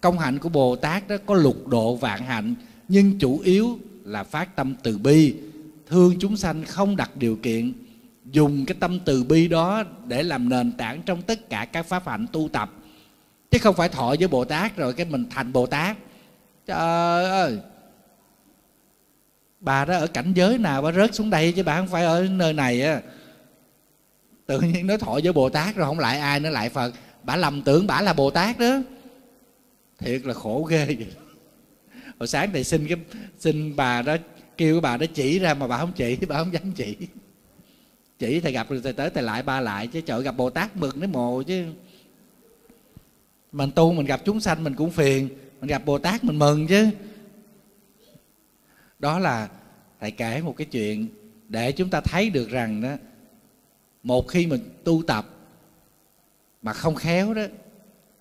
Công 0.01 0.19
hạnh 0.19 0.39
của 0.39 0.49
bồ 0.49 0.77
tát 0.77 1.09
đó 1.09 1.17
có 1.27 1.35
lục 1.35 1.69
độ 1.69 1.95
vạn 1.97 2.23
hạnh, 2.23 2.55
nhưng 2.89 3.19
chủ 3.19 3.39
yếu 3.39 3.79
là 4.05 4.25
phát 4.25 4.57
tâm 4.57 4.75
từ 4.83 4.99
bi. 4.99 5.35
Thương 5.87 6.15
chúng 6.21 6.37
sanh 6.37 6.65
không 6.65 6.97
đặt 6.97 7.11
điều 7.17 7.37
kiện, 7.37 7.73
dùng 8.25 8.67
cái 8.67 8.77
tâm 8.81 9.01
từ 9.05 9.25
bi 9.25 9.49
đó 9.49 9.85
để 10.07 10.23
làm 10.23 10.49
nền 10.49 10.73
tảng 10.73 11.03
trong 11.03 11.23
tất 11.23 11.51
cả 11.51 11.65
các 11.65 11.87
pháp 11.87 12.09
hạnh 12.09 12.27
tu 12.33 12.49
tập. 12.49 12.73
Chứ 13.51 13.59
không 13.59 13.75
phải 13.75 13.89
thọ 13.89 14.15
với 14.19 14.29
bồ 14.29 14.45
tát 14.45 14.77
rồi 14.77 14.93
cái 14.93 15.07
mình 15.07 15.25
thành 15.31 15.53
bồ 15.53 15.67
tát. 15.67 15.97
Trời 16.67 17.25
ơi! 17.25 17.59
Bà 19.61 19.85
đó 19.85 19.97
ở 19.97 20.07
cảnh 20.07 20.33
giới 20.35 20.59
nào 20.59 20.83
bà 20.83 20.93
rớt 20.93 21.15
xuống 21.15 21.31
đây 21.31 21.53
chứ 21.53 21.63
bà 21.63 21.77
không 21.77 21.89
phải 21.89 22.05
ở 22.05 22.27
nơi 22.31 22.53
này 22.53 22.83
á 22.83 23.01
tự 24.47 24.61
nhiên 24.61 24.87
nói 24.87 24.99
thọ 24.99 25.19
với 25.23 25.33
bồ 25.33 25.49
tát 25.49 25.77
rồi 25.77 25.87
không 25.87 25.99
lại 25.99 26.19
ai 26.19 26.41
nữa, 26.41 26.51
lại 26.51 26.69
phật. 26.69 26.93
Bả 27.23 27.37
lầm 27.37 27.63
tưởng 27.63 27.87
bả 27.87 28.01
là 28.01 28.13
bồ 28.13 28.31
tát 28.31 28.59
đó. 28.59 28.79
Thiệt 29.99 30.23
là 30.25 30.35
khổ 30.35 30.63
ghê 30.63 30.85
vậy. 30.87 31.07
Hồi 32.19 32.27
sáng 32.27 32.51
thầy 32.53 32.65
xin 32.65 32.87
cái, 32.89 32.99
xin 33.39 33.77
bà 33.77 34.03
đó, 34.03 34.17
kêu 34.57 34.75
cái 34.75 34.81
bà 34.81 34.97
đó 34.97 35.07
chỉ 35.15 35.39
ra 35.39 35.55
mà 35.55 35.67
bà 35.67 35.79
không 35.79 35.93
chỉ, 35.97 36.17
bà 36.29 36.39
không 36.39 36.53
dám 36.53 36.73
chỉ. 36.73 36.97
Chỉ 38.19 38.41
thầy 38.41 38.53
gặp 38.53 38.71
rồi 38.71 38.81
thầy 38.85 38.93
tới 38.93 39.11
thầy 39.11 39.23
lại 39.23 39.43
ba 39.43 39.61
lại, 39.61 39.87
chứ 39.87 40.01
chợ 40.01 40.21
gặp 40.21 40.37
bồ 40.37 40.51
tát 40.51 40.77
mừng 40.77 41.01
nó 41.01 41.07
mồ 41.07 41.43
chứ. 41.43 41.65
Mình 43.53 43.71
tu 43.75 43.93
mình 43.93 44.07
gặp 44.07 44.21
chúng 44.25 44.41
sanh 44.41 44.65
mình 44.65 44.75
cũng 44.75 44.91
phiền, 44.91 45.29
mình 45.61 45.69
gặp 45.69 45.83
bồ 45.85 45.99
tát 45.99 46.25
mình 46.25 46.39
mừng 46.39 46.67
chứ. 46.67 46.89
Đó 48.99 49.19
là 49.19 49.49
thầy 50.01 50.11
kể 50.11 50.43
một 50.43 50.55
cái 50.57 50.67
chuyện 50.67 51.07
để 51.49 51.73
chúng 51.73 51.91
ta 51.91 52.01
thấy 52.01 52.31
được 52.31 52.51
rằng 52.51 52.81
đó 52.81 52.97
một 54.07 54.29
khi 54.29 54.47
mình 54.47 54.61
tu 54.85 55.03
tập 55.07 55.29
mà 56.63 56.73
không 56.73 56.95
khéo 56.95 57.35
đó, 57.35 57.43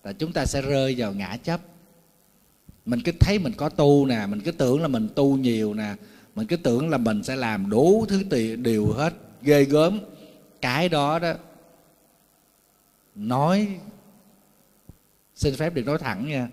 là 0.03 0.13
chúng 0.13 0.33
ta 0.33 0.45
sẽ 0.45 0.61
rơi 0.61 0.95
vào 0.97 1.13
ngã 1.13 1.37
chấp. 1.43 1.61
Mình 2.85 2.99
cứ 3.05 3.11
thấy 3.19 3.39
mình 3.39 3.53
có 3.57 3.69
tu 3.69 4.05
nè, 4.05 4.25
mình 4.25 4.41
cứ 4.41 4.51
tưởng 4.51 4.81
là 4.81 4.87
mình 4.87 5.09
tu 5.15 5.37
nhiều 5.37 5.73
nè, 5.73 5.95
mình 6.35 6.47
cứ 6.47 6.57
tưởng 6.57 6.89
là 6.89 6.97
mình 6.97 7.23
sẽ 7.23 7.35
làm 7.35 7.69
đủ 7.69 8.05
thứ 8.09 8.23
tì, 8.29 8.55
điều 8.55 8.91
hết 8.91 9.13
ghê 9.41 9.63
gớm. 9.63 9.99
Cái 10.61 10.89
đó 10.89 11.19
đó, 11.19 11.33
nói, 13.15 13.79
xin 15.35 15.55
phép 15.55 15.73
được 15.73 15.85
nói 15.85 15.97
thẳng 15.97 16.29
nha, 16.29 16.47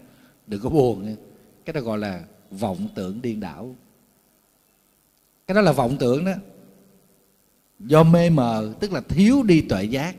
đừng 0.47 0.61
có 0.61 0.71
buồn 0.71 1.07
nha. 1.07 1.15
Cái 1.65 1.73
đó 1.73 1.81
gọi 1.81 1.99
là 1.99 2.23
vọng 2.51 2.89
tưởng 2.95 3.23
điên 3.23 3.41
đảo. 3.41 3.77
Cái 5.47 5.55
đó 5.55 5.61
là 5.61 5.73
vọng 5.73 5.97
tưởng 6.01 6.25
đó 6.25 6.33
do 7.87 8.03
mê 8.03 8.31
mờ, 8.31 8.75
tức 8.81 8.93
là 8.93 9.01
thiếu 9.01 9.43
đi 9.43 9.61
tuệ 9.61 9.85
giác, 9.85 10.17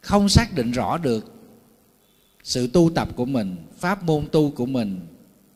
không 0.00 0.28
xác 0.28 0.54
định 0.54 0.70
rõ 0.70 0.98
được 0.98 1.32
sự 2.42 2.66
tu 2.66 2.90
tập 2.94 3.08
của 3.16 3.24
mình, 3.24 3.56
pháp 3.78 4.02
môn 4.02 4.26
tu 4.32 4.50
của 4.50 4.66
mình 4.66 5.00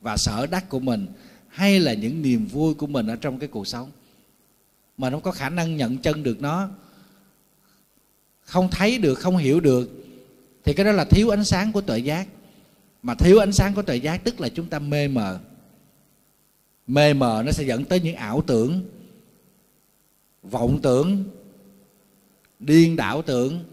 và 0.01 0.16
sở 0.16 0.46
đắc 0.46 0.68
của 0.68 0.81
mình, 0.81 1.07
hay 1.48 1.81
là 1.81 1.94
những 1.94 2.22
niềm 2.22 2.46
vui 2.46 2.74
của 2.74 2.87
mình 2.87 3.07
ở 3.07 3.16
trong 3.16 3.38
cái 3.38 3.48
cuộc 3.48 3.66
sống. 3.66 3.90
Mà 4.98 5.11
nó 5.11 5.20
có 5.20 5.31
khả 5.31 5.48
năng 5.48 5.77
nhận 5.77 5.98
chân 5.98 6.22
được 6.22 6.40
nó, 6.40 6.68
không 8.40 8.68
thấy 8.70 8.98
được, 8.98 9.14
không 9.14 9.37
hiểu 9.37 9.61
được, 9.61 9.90
thì 10.64 10.74
cái 10.74 10.85
đó 10.85 10.92
là 10.92 11.05
thiếu 11.05 11.31
ánh 11.31 11.44
sáng 11.44 11.72
của 11.72 11.81
tuệ 11.81 11.98
giác. 11.98 12.29
Mà 13.03 13.14
thiếu 13.14 13.38
ánh 13.38 13.53
sáng 13.53 13.74
của 13.74 13.83
tuệ 13.83 13.96
giác 13.96 14.24
tức 14.24 14.40
là 14.40 14.48
chúng 14.48 14.66
ta 14.66 14.79
mê 14.79 15.09
mờ. 15.09 15.38
Mê 16.87 17.14
mờ 17.14 17.42
nó 17.46 17.53
sẽ 17.53 17.64
dẫn 17.64 17.85
tới 17.85 18.01
những 18.01 18.16
ảo 18.16 18.42
tưởng 18.46 18.83
vọng 20.51 20.79
tưởng, 20.83 21.25
điên 22.59 22.97
đảo 22.97 23.23
tưởng. 23.23 23.65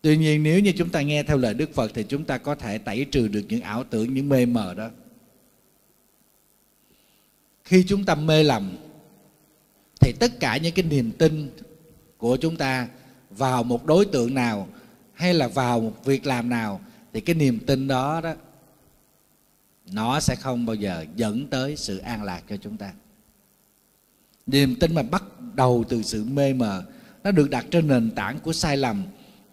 Tuy 0.00 0.16
nhiên, 0.16 0.42
nếu 0.42 0.60
như 0.60 0.72
chúng 0.76 0.90
ta 0.90 1.02
nghe 1.02 1.22
theo 1.22 1.36
lời 1.36 1.54
đức 1.54 1.74
phật 1.74 1.90
thì 1.94 2.04
chúng 2.08 2.24
ta 2.24 2.38
có 2.38 2.54
thể 2.54 2.78
tẩy 2.78 3.04
trừ 3.04 3.28
được 3.28 3.42
những 3.48 3.60
ảo 3.60 3.84
tưởng, 3.84 4.14
những 4.14 4.28
mê 4.28 4.46
mờ 4.46 4.74
đó. 4.74 4.90
Khi 7.64 7.84
chúng 7.88 8.04
ta 8.04 8.14
mê 8.14 8.42
lầm, 8.42 8.76
thì 10.00 10.12
tất 10.20 10.40
cả 10.40 10.56
những 10.56 10.74
cái 10.74 10.84
niềm 10.84 11.12
tin 11.18 11.50
của 12.18 12.36
chúng 12.36 12.56
ta 12.56 12.88
vào 13.30 13.62
một 13.62 13.86
đối 13.86 14.06
tượng 14.06 14.34
nào 14.34 14.68
hay 15.12 15.34
là 15.34 15.48
vào 15.48 15.80
một 15.80 16.04
việc 16.04 16.26
làm 16.26 16.48
nào, 16.48 16.80
thì 17.12 17.20
cái 17.20 17.34
niềm 17.34 17.58
tin 17.66 17.88
đó 17.88 18.20
đó, 18.20 18.34
nó 19.92 20.20
sẽ 20.20 20.34
không 20.34 20.66
bao 20.66 20.76
giờ 20.76 21.04
dẫn 21.16 21.46
tới 21.46 21.76
sự 21.76 21.98
an 21.98 22.22
lạc 22.22 22.42
cho 22.48 22.56
chúng 22.56 22.76
ta. 22.76 22.92
Niềm 24.46 24.76
tin 24.80 24.94
mà 24.94 25.02
bắt 25.02 25.24
đầu 25.58 25.84
từ 25.88 26.02
sự 26.02 26.24
mê 26.24 26.52
mờ, 26.52 26.84
nó 27.24 27.30
được 27.30 27.50
đặt 27.50 27.66
trên 27.70 27.88
nền 27.88 28.10
tảng 28.10 28.38
của 28.38 28.52
sai 28.52 28.76
lầm, 28.76 29.04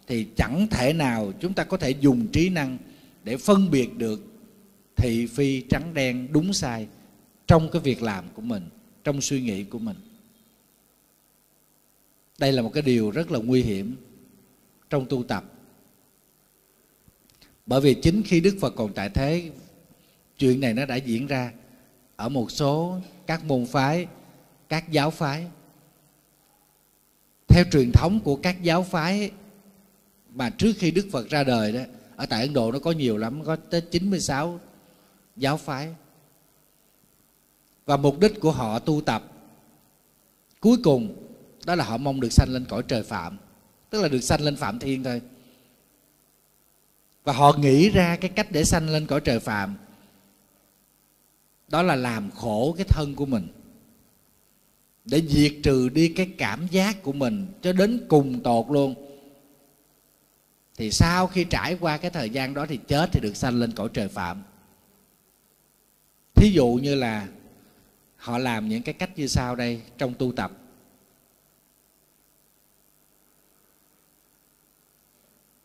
thì 0.08 0.28
chẳng 0.36 0.68
thể 0.72 0.94
nào 0.94 1.34
chúng 1.40 1.54
ta 1.54 1.64
có 1.64 1.78
thể 1.78 1.90
dùng 1.90 2.28
trí 2.28 2.50
năng 2.50 2.78
để 3.24 3.38
phân 3.38 3.72
biệt 3.72 3.98
được 3.98 4.22
thị 4.96 5.26
phi 5.26 5.62
trắng 5.62 5.94
đen 5.94 6.28
đúng 6.32 6.54
sai 6.54 6.88
trong 7.48 7.70
cái 7.70 7.82
việc 7.82 8.02
làm 8.02 8.26
của 8.34 8.42
mình, 8.42 8.70
trong 9.04 9.22
suy 9.22 9.42
nghĩ 9.42 9.64
của 9.64 9.80
mình. 9.80 9.98
Đây 12.38 12.52
là 12.52 12.62
một 12.62 12.72
cái 12.74 12.84
điều 12.84 13.12
rất 13.12 13.32
là 13.32 13.40
nguy 13.40 13.62
hiểm 13.62 13.96
trong 14.90 15.06
tu 15.06 15.24
tập. 15.24 15.44
Bởi 17.66 17.82
vì 17.82 17.94
chính 17.94 18.24
khi 18.24 18.42
đức 18.42 18.58
phật 18.62 18.74
còn 18.76 18.94
tại 18.94 19.10
thế, 19.10 19.52
chuyện 20.38 20.60
này 20.60 20.74
nó 20.74 20.86
đã 20.86 20.96
diễn 20.96 21.28
ra 21.28 21.52
ở 22.16 22.30
một 22.30 22.52
số 22.52 23.00
các 23.28 23.46
môn 23.46 23.66
phái, 23.66 24.08
các 24.70 24.92
giáo 24.92 25.12
phái 25.12 25.48
theo 27.56 27.66
truyền 27.72 27.92
thống 27.92 28.20
của 28.20 28.36
các 28.36 28.64
giáo 28.64 28.84
phái 28.84 29.32
mà 30.34 30.50
trước 30.50 30.74
khi 30.78 30.92
Đức 30.92 31.08
Phật 31.12 31.30
ra 31.30 31.44
đời 31.44 31.72
đó, 31.72 31.80
ở 32.16 32.26
tại 32.26 32.42
Ấn 32.42 32.54
Độ 32.54 32.72
nó 32.72 32.80
có 32.80 32.92
nhiều 32.92 33.18
lắm, 33.18 33.44
có 33.46 33.56
tới 33.56 33.82
96 33.82 34.60
giáo 35.36 35.58
phái. 35.58 35.96
Và 37.86 37.98
mục 37.98 38.20
đích 38.20 38.40
của 38.40 38.52
họ 38.52 38.80
tu 38.80 39.02
tập 39.02 39.24
cuối 40.60 40.78
cùng 40.84 41.28
đó 41.66 41.76
là 41.76 41.84
họ 41.86 41.98
mong 41.98 42.20
được 42.20 42.34
sanh 42.34 42.50
lên 42.50 42.66
cõi 42.66 42.84
trời 42.88 43.04
phạm, 43.04 43.38
tức 43.90 44.02
là 44.02 44.08
được 44.08 44.22
sanh 44.22 44.42
lên 44.42 44.56
phạm 44.56 44.80
thiên 44.80 45.04
thôi. 45.04 45.22
Và 47.24 47.34
họ 47.34 47.54
nghĩ 47.58 47.90
ra 47.90 48.18
cái 48.22 48.30
cách 48.30 48.48
để 48.52 48.64
sanh 48.64 48.90
lên 48.90 49.08
cõi 49.08 49.22
trời 49.22 49.40
phạm, 49.40 49.76
đó 51.68 51.82
là 51.82 51.96
làm 51.96 52.32
khổ 52.32 52.74
cái 52.78 52.86
thân 52.90 53.16
của 53.16 53.26
mình 53.26 53.48
để 55.06 55.22
diệt 55.28 55.54
trừ 55.64 55.90
đi 55.90 56.08
cái 56.08 56.30
cảm 56.38 56.68
giác 56.68 57.04
của 57.04 57.14
mình 57.14 57.48
cho 57.62 57.74
đến 57.74 58.06
cùng 58.08 58.44
tột 58.44 58.66
luôn. 58.70 58.96
Thì 60.78 60.92
sau 60.92 61.28
khi 61.28 61.44
trải 61.44 61.78
qua 61.80 61.98
cái 61.98 62.12
thời 62.12 62.30
gian 62.30 62.54
đó 62.54 62.66
thì 62.66 62.80
chết 62.88 63.10
thì 63.12 63.20
được 63.20 63.36
sanh 63.36 63.60
lên 63.60 63.72
cõi 63.72 63.90
trời 63.94 64.08
phạm. 64.08 64.44
Thí 66.36 66.52
dụ 66.52 66.80
như 66.84 66.96
là 66.96 67.28
họ 68.16 68.38
làm 68.38 68.70
những 68.70 68.82
cái 68.82 68.94
cách 68.94 69.10
như 69.16 69.28
sau 69.28 69.56
đây 69.56 69.82
trong 69.98 70.14
tu 70.14 70.32
tập. 70.32 70.52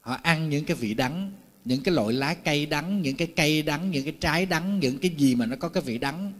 Họ 0.00 0.18
ăn 0.22 0.50
những 0.50 0.64
cái 0.64 0.76
vị 0.76 0.94
đắng, 0.94 1.32
những 1.64 1.82
cái 1.82 1.94
loại 1.94 2.12
lá 2.12 2.34
cây 2.34 2.66
đắng, 2.66 3.02
những 3.02 3.16
cái 3.16 3.32
cây 3.36 3.62
đắng, 3.62 3.90
những 3.90 4.04
cái 4.04 4.14
trái 4.20 4.46
đắng, 4.46 4.80
những 4.80 4.98
cái 4.98 5.10
gì 5.10 5.34
mà 5.34 5.46
nó 5.46 5.56
có 5.56 5.68
cái 5.68 5.82
vị 5.82 5.98
đắng. 5.98 6.32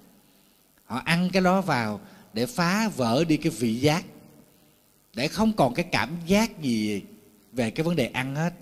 Họ 0.84 1.02
ăn 1.04 1.30
cái 1.32 1.42
đó 1.42 1.60
vào 1.60 2.00
để 2.32 2.46
phá 2.46 2.88
vỡ 2.88 3.24
đi 3.28 3.36
cái 3.36 3.52
vị 3.58 3.74
giác 3.74 4.04
để 5.14 5.28
không 5.28 5.52
còn 5.52 5.74
cái 5.74 5.84
cảm 5.92 6.16
giác 6.26 6.62
gì 6.62 7.02
về 7.52 7.70
cái 7.70 7.84
vấn 7.84 7.96
đề 7.96 8.06
ăn 8.06 8.36
hết. 8.36 8.54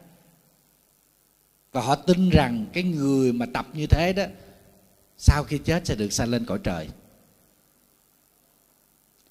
Và 1.72 1.80
họ 1.80 1.94
tin 1.94 2.30
rằng 2.30 2.66
cái 2.72 2.82
người 2.82 3.32
mà 3.32 3.46
tập 3.54 3.66
như 3.72 3.86
thế 3.86 4.12
đó 4.12 4.24
sau 5.16 5.44
khi 5.44 5.58
chết 5.58 5.86
sẽ 5.86 5.94
được 5.94 6.12
sanh 6.12 6.30
lên 6.30 6.44
cõi 6.44 6.58
trời. 6.64 6.88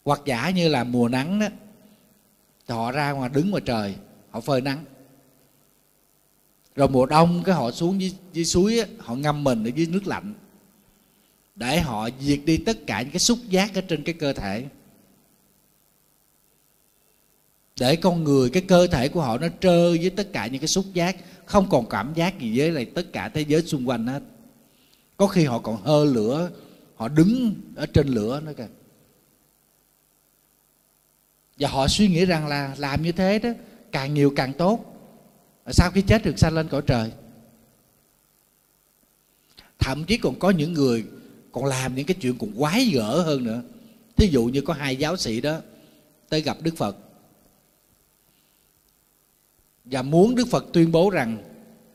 Hoặc 0.04 0.22
giả 0.26 0.50
như 0.50 0.68
là 0.68 0.84
mùa 0.84 1.10
nắng 1.10 1.40
đó 1.40 1.48
họ 2.68 2.92
ra 2.92 3.12
ngoài 3.12 3.30
đứng 3.34 3.50
ngoài 3.50 3.64
trời 3.66 3.96
họ 4.30 4.40
phơi 4.40 4.62
nắng. 4.62 4.86
Rồi 6.76 6.90
mùa 6.90 7.06
đông 7.06 7.44
cái 7.46 7.56
họ 7.56 7.72
xuống 7.72 8.02
dưới, 8.02 8.14
dưới 8.34 8.46
suối 8.46 8.80
á, 8.80 8.86
họ 9.00 9.16
ngâm 9.16 9.44
mình 9.44 9.64
ở 9.64 9.72
dưới 9.76 9.88
nước 9.88 10.08
lạnh 10.08 10.34
để 11.58 11.80
họ 11.82 12.10
diệt 12.20 12.40
đi 12.46 12.58
tất 12.58 12.88
cả 12.88 13.02
những 13.02 13.12
cái 13.12 13.20
xúc 13.20 13.40
giác 13.50 13.76
ở 13.76 13.82
trên 13.82 14.04
cái 14.04 14.16
cơ 14.20 14.34
thể. 14.34 14.66
Để 17.80 17.96
con 17.96 18.24
người, 18.24 18.50
cái 18.50 18.64
cơ 18.68 18.88
thể 18.88 19.10
của 19.10 19.22
họ 19.22 19.38
nó 19.38 19.48
trơ 19.60 19.90
với 19.90 20.10
tất 20.10 20.30
cả 20.34 20.48
những 20.48 20.62
cái 20.62 20.68
xúc 20.68 20.86
giác, 20.94 21.16
không 21.46 21.70
còn 21.70 21.90
cảm 21.90 22.14
giác 22.14 22.40
gì 22.40 22.60
với 22.60 22.72
lại 22.72 22.86
tất 22.86 23.14
cả 23.14 23.30
thế 23.30 23.42
giới 23.42 23.62
xung 23.62 23.90
quanh 23.90 24.08
hết. 24.08 24.24
Có 25.18 25.28
khi 25.28 25.46
họ 25.46 25.60
còn 25.60 25.82
hơ 25.82 26.06
lửa, 26.06 26.52
họ 26.96 27.08
đứng 27.08 27.56
ở 27.76 27.86
trên 27.86 28.08
lửa 28.08 28.42
nữa 28.46 28.54
kìa. 28.58 28.68
Và 31.60 31.70
họ 31.70 31.88
suy 31.88 32.08
nghĩ 32.08 32.26
rằng 32.26 32.48
là 32.48 32.76
làm 32.78 33.02
như 33.02 33.12
thế 33.12 33.40
đó, 33.40 33.50
càng 33.92 34.14
nhiều 34.14 34.34
càng 34.36 34.54
tốt. 34.54 34.86
Sau 35.68 35.92
khi 35.92 36.02
chết 36.02 36.26
được, 36.26 36.40
sanh 36.40 36.54
lên 36.54 36.68
cõi 36.68 36.82
trời. 36.88 37.12
Thậm 39.80 40.04
chí 40.04 40.18
còn 40.18 40.40
có 40.40 40.50
những 40.50 40.74
người 40.74 41.06
còn 41.58 41.66
làm 41.66 41.96
những 41.96 42.06
cái 42.06 42.18
chuyện 42.22 42.38
còn 42.38 42.52
quái 42.58 42.86
gở 42.94 43.22
hơn 43.26 43.44
nữa. 43.44 43.62
Thí 44.16 44.28
dụ 44.28 44.46
như 44.46 44.62
có 44.62 44.74
hai 44.74 44.96
giáo 44.96 45.18
sĩ 45.18 45.42
đó 45.42 45.60
tới 46.30 46.42
gặp 46.42 46.58
đức 46.62 46.78
phật. 46.78 46.98
Và 49.86 50.02
muốn 50.02 50.36
đức 50.36 50.48
phật 50.48 50.66
tuyên 50.74 50.92
bố 50.92 51.10
rằng 51.10 51.38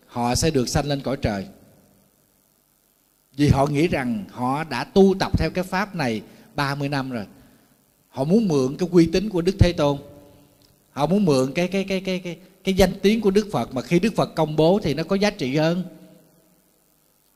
họ 0.06 0.34
sẽ 0.34 0.50
được 0.50 0.68
sanh 0.68 0.86
lên 0.86 1.00
cõi 1.00 1.16
trời. 1.22 1.46
Vì 3.36 3.48
họ 3.48 3.66
nghĩ 3.66 3.88
rằng 3.88 4.24
họ 4.30 4.64
đã 4.64 4.84
tu 4.84 5.14
tập 5.20 5.38
theo 5.38 5.50
cái 5.50 5.64
pháp 5.64 5.94
này 5.94 6.22
30 6.54 6.88
năm 6.88 7.10
rồi. 7.10 7.26
Họ 8.08 8.24
muốn 8.24 8.48
mượn 8.48 8.76
cái 8.76 8.88
uy 8.92 9.06
tín 9.12 9.28
của 9.28 9.42
đức 9.42 9.56
thế 9.58 9.72
tôn. 9.72 9.98
Họ 10.90 11.06
muốn 11.06 11.24
mượn 11.24 11.52
cái 11.54 11.68
cái 11.68 11.84
cái 11.84 12.00
cái 12.00 12.18
cái 12.18 12.36
cái 12.64 12.74
danh 12.74 12.92
tiếng 13.02 13.20
của 13.20 13.30
đức 13.30 13.48
phật. 13.52 13.74
Mà 13.74 13.82
khi 13.82 13.98
đức 13.98 14.14
phật 14.16 14.34
công 14.34 14.56
bố 14.56 14.80
thì 14.82 14.94
nó 14.94 15.02
có 15.02 15.16
giá 15.16 15.30
trị 15.30 15.56
hơn. 15.56 15.82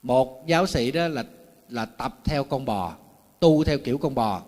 Một 0.03 0.47
giáo 0.47 0.67
sĩ 0.67 0.91
đó 0.91 1.09
là 1.09 1.25
là 1.69 1.85
tập 1.85 2.19
theo 2.25 2.45
con 2.45 2.65
bò, 2.65 2.95
tu 3.41 3.65
theo 3.65 3.79
kiểu 3.79 3.99
con 3.99 4.15
bò. 4.15 4.43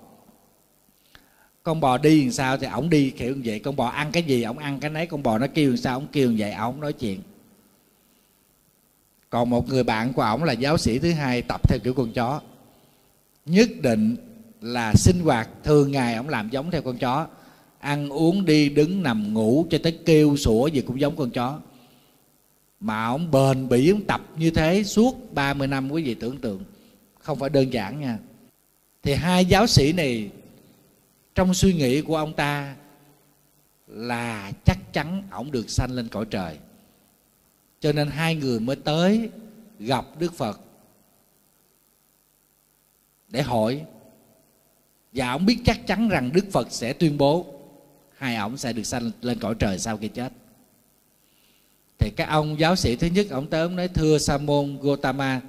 Con 1.63 1.81
bò 1.81 1.99
đi 1.99 2.23
làm 2.23 2.33
sao 2.33 2.57
thì 2.57 2.67
ổng 2.67 2.91
đi, 2.91 3.11
kiểu 3.11 3.35
như 3.35 3.43
vậy. 3.45 3.59
Con 3.59 3.77
bò 3.77 3.87
ăn 3.87 4.13
cái 4.13 4.23
gì, 4.23 4.43
ổng 4.43 4.59
ăn 4.59 4.81
cái 4.81 4.91
nấy. 4.91 5.07
Con 5.07 5.23
bò 5.23 5.39
nó 5.39 5.47
kêu 5.55 5.69
làm 5.69 5.77
sao, 5.77 5.97
ổng 5.97 6.07
kêu 6.13 6.31
như 6.31 6.37
vậy, 6.39 6.53
ổng 6.53 6.81
nói 6.81 6.93
chuyện. 6.93 7.21
Còn 9.31 9.51
một 9.51 9.69
người 9.69 9.85
bạn 9.85 10.13
của 10.13 10.23
ổng 10.23 10.45
là 10.45 10.53
giáo 10.53 10.79
sĩ 10.79 10.99
thứ 10.99 11.13
hai, 11.13 11.43
tập 11.43 11.69
theo 11.69 11.79
kiểu 11.79 11.95
con 11.95 12.13
chó. 12.13 12.41
Nhất 13.47 13.69
định 13.81 14.17
là 14.61 14.93
sinh 14.95 15.21
hoạt 15.21 15.49
thường 15.65 15.93
ngày 15.93 16.15
ổng 16.15 16.29
làm 16.29 16.51
giống 16.51 16.71
theo 16.71 16.83
con 16.83 16.99
chó. 16.99 17.27
Ăn 17.79 18.09
uống 18.09 18.45
đi, 18.45 18.69
đứng 18.69 19.03
nằm 19.03 19.35
ngủ 19.35 19.67
cho 19.71 19.79
tới 19.83 19.99
kêu 20.07 20.37
sủa 20.37 20.67
gì 20.67 20.81
cũng 20.81 21.01
giống 21.01 21.17
con 21.17 21.31
chó. 21.31 21.61
Mà 22.81 23.07
ổng 23.07 23.31
bền 23.31 23.69
bỉ, 23.69 23.91
ổng 23.91 24.05
tập 24.05 24.21
như 24.37 24.51
thế 24.51 24.85
suốt 24.85 25.35
30 25.35 25.69
năm, 25.69 25.91
quý 25.91 26.03
vị 26.03 26.15
tưởng 26.15 26.39
tượng 26.39 26.65
không 27.29 27.39
phải 27.39 27.51
đơn 27.51 27.73
giản 27.73 28.01
nha. 28.01 28.19
Thì 29.03 29.15
hai 29.15 29.45
giáo 29.45 29.67
sĩ 29.67 29.93
này, 29.93 30.31
trong 31.35 31.55
suy 31.55 31.75
nghĩ 31.75 32.03
của 32.03 32.17
ông 32.17 32.33
ta 32.33 32.77
là 33.87 34.53
chắc 34.65 34.93
chắn 34.93 35.23
ổng 35.31 35.51
được 35.51 35.71
sanh 35.71 35.91
lên 35.91 36.09
cõi 36.09 36.25
trời. 36.31 36.59
Cho 37.81 37.93
nên 37.93 38.09
hai 38.09 38.35
người 38.35 38.61
mới 38.61 38.77
tới 38.77 39.31
gặp 39.79 40.05
đức 40.19 40.35
phật 40.35 40.61
để 43.29 43.43
hỏi. 43.43 43.85
Và 45.13 45.31
ông 45.31 45.47
biết 45.47 45.59
chắc 45.65 45.87
chắn 45.87 46.09
rằng 46.09 46.31
đức 46.33 46.45
phật 46.53 46.69
sẽ 46.71 46.93
tuyên 46.93 47.19
bố 47.19 47.47
hai 48.17 48.37
ổng 48.37 48.57
sẽ 48.57 48.73
được 48.73 48.85
sanh 48.85 49.11
lên 49.21 49.39
cõi 49.39 49.55
trời 49.59 49.79
sau 49.79 49.97
khi 49.97 50.09
chết. 50.09 50.33
Thì 51.99 52.11
các 52.17 52.29
ông 52.29 52.61
giáo 52.61 52.77
sĩ 52.77 52.97
thứ 52.97 53.07
nhất 53.07 53.27
ông 53.31 53.47
tới 53.47 53.63
ông 53.63 53.77
nói, 53.77 53.89
thưa 53.89 54.19
sa 54.19 54.39
môn 54.39 54.79
gotama 54.81 55.41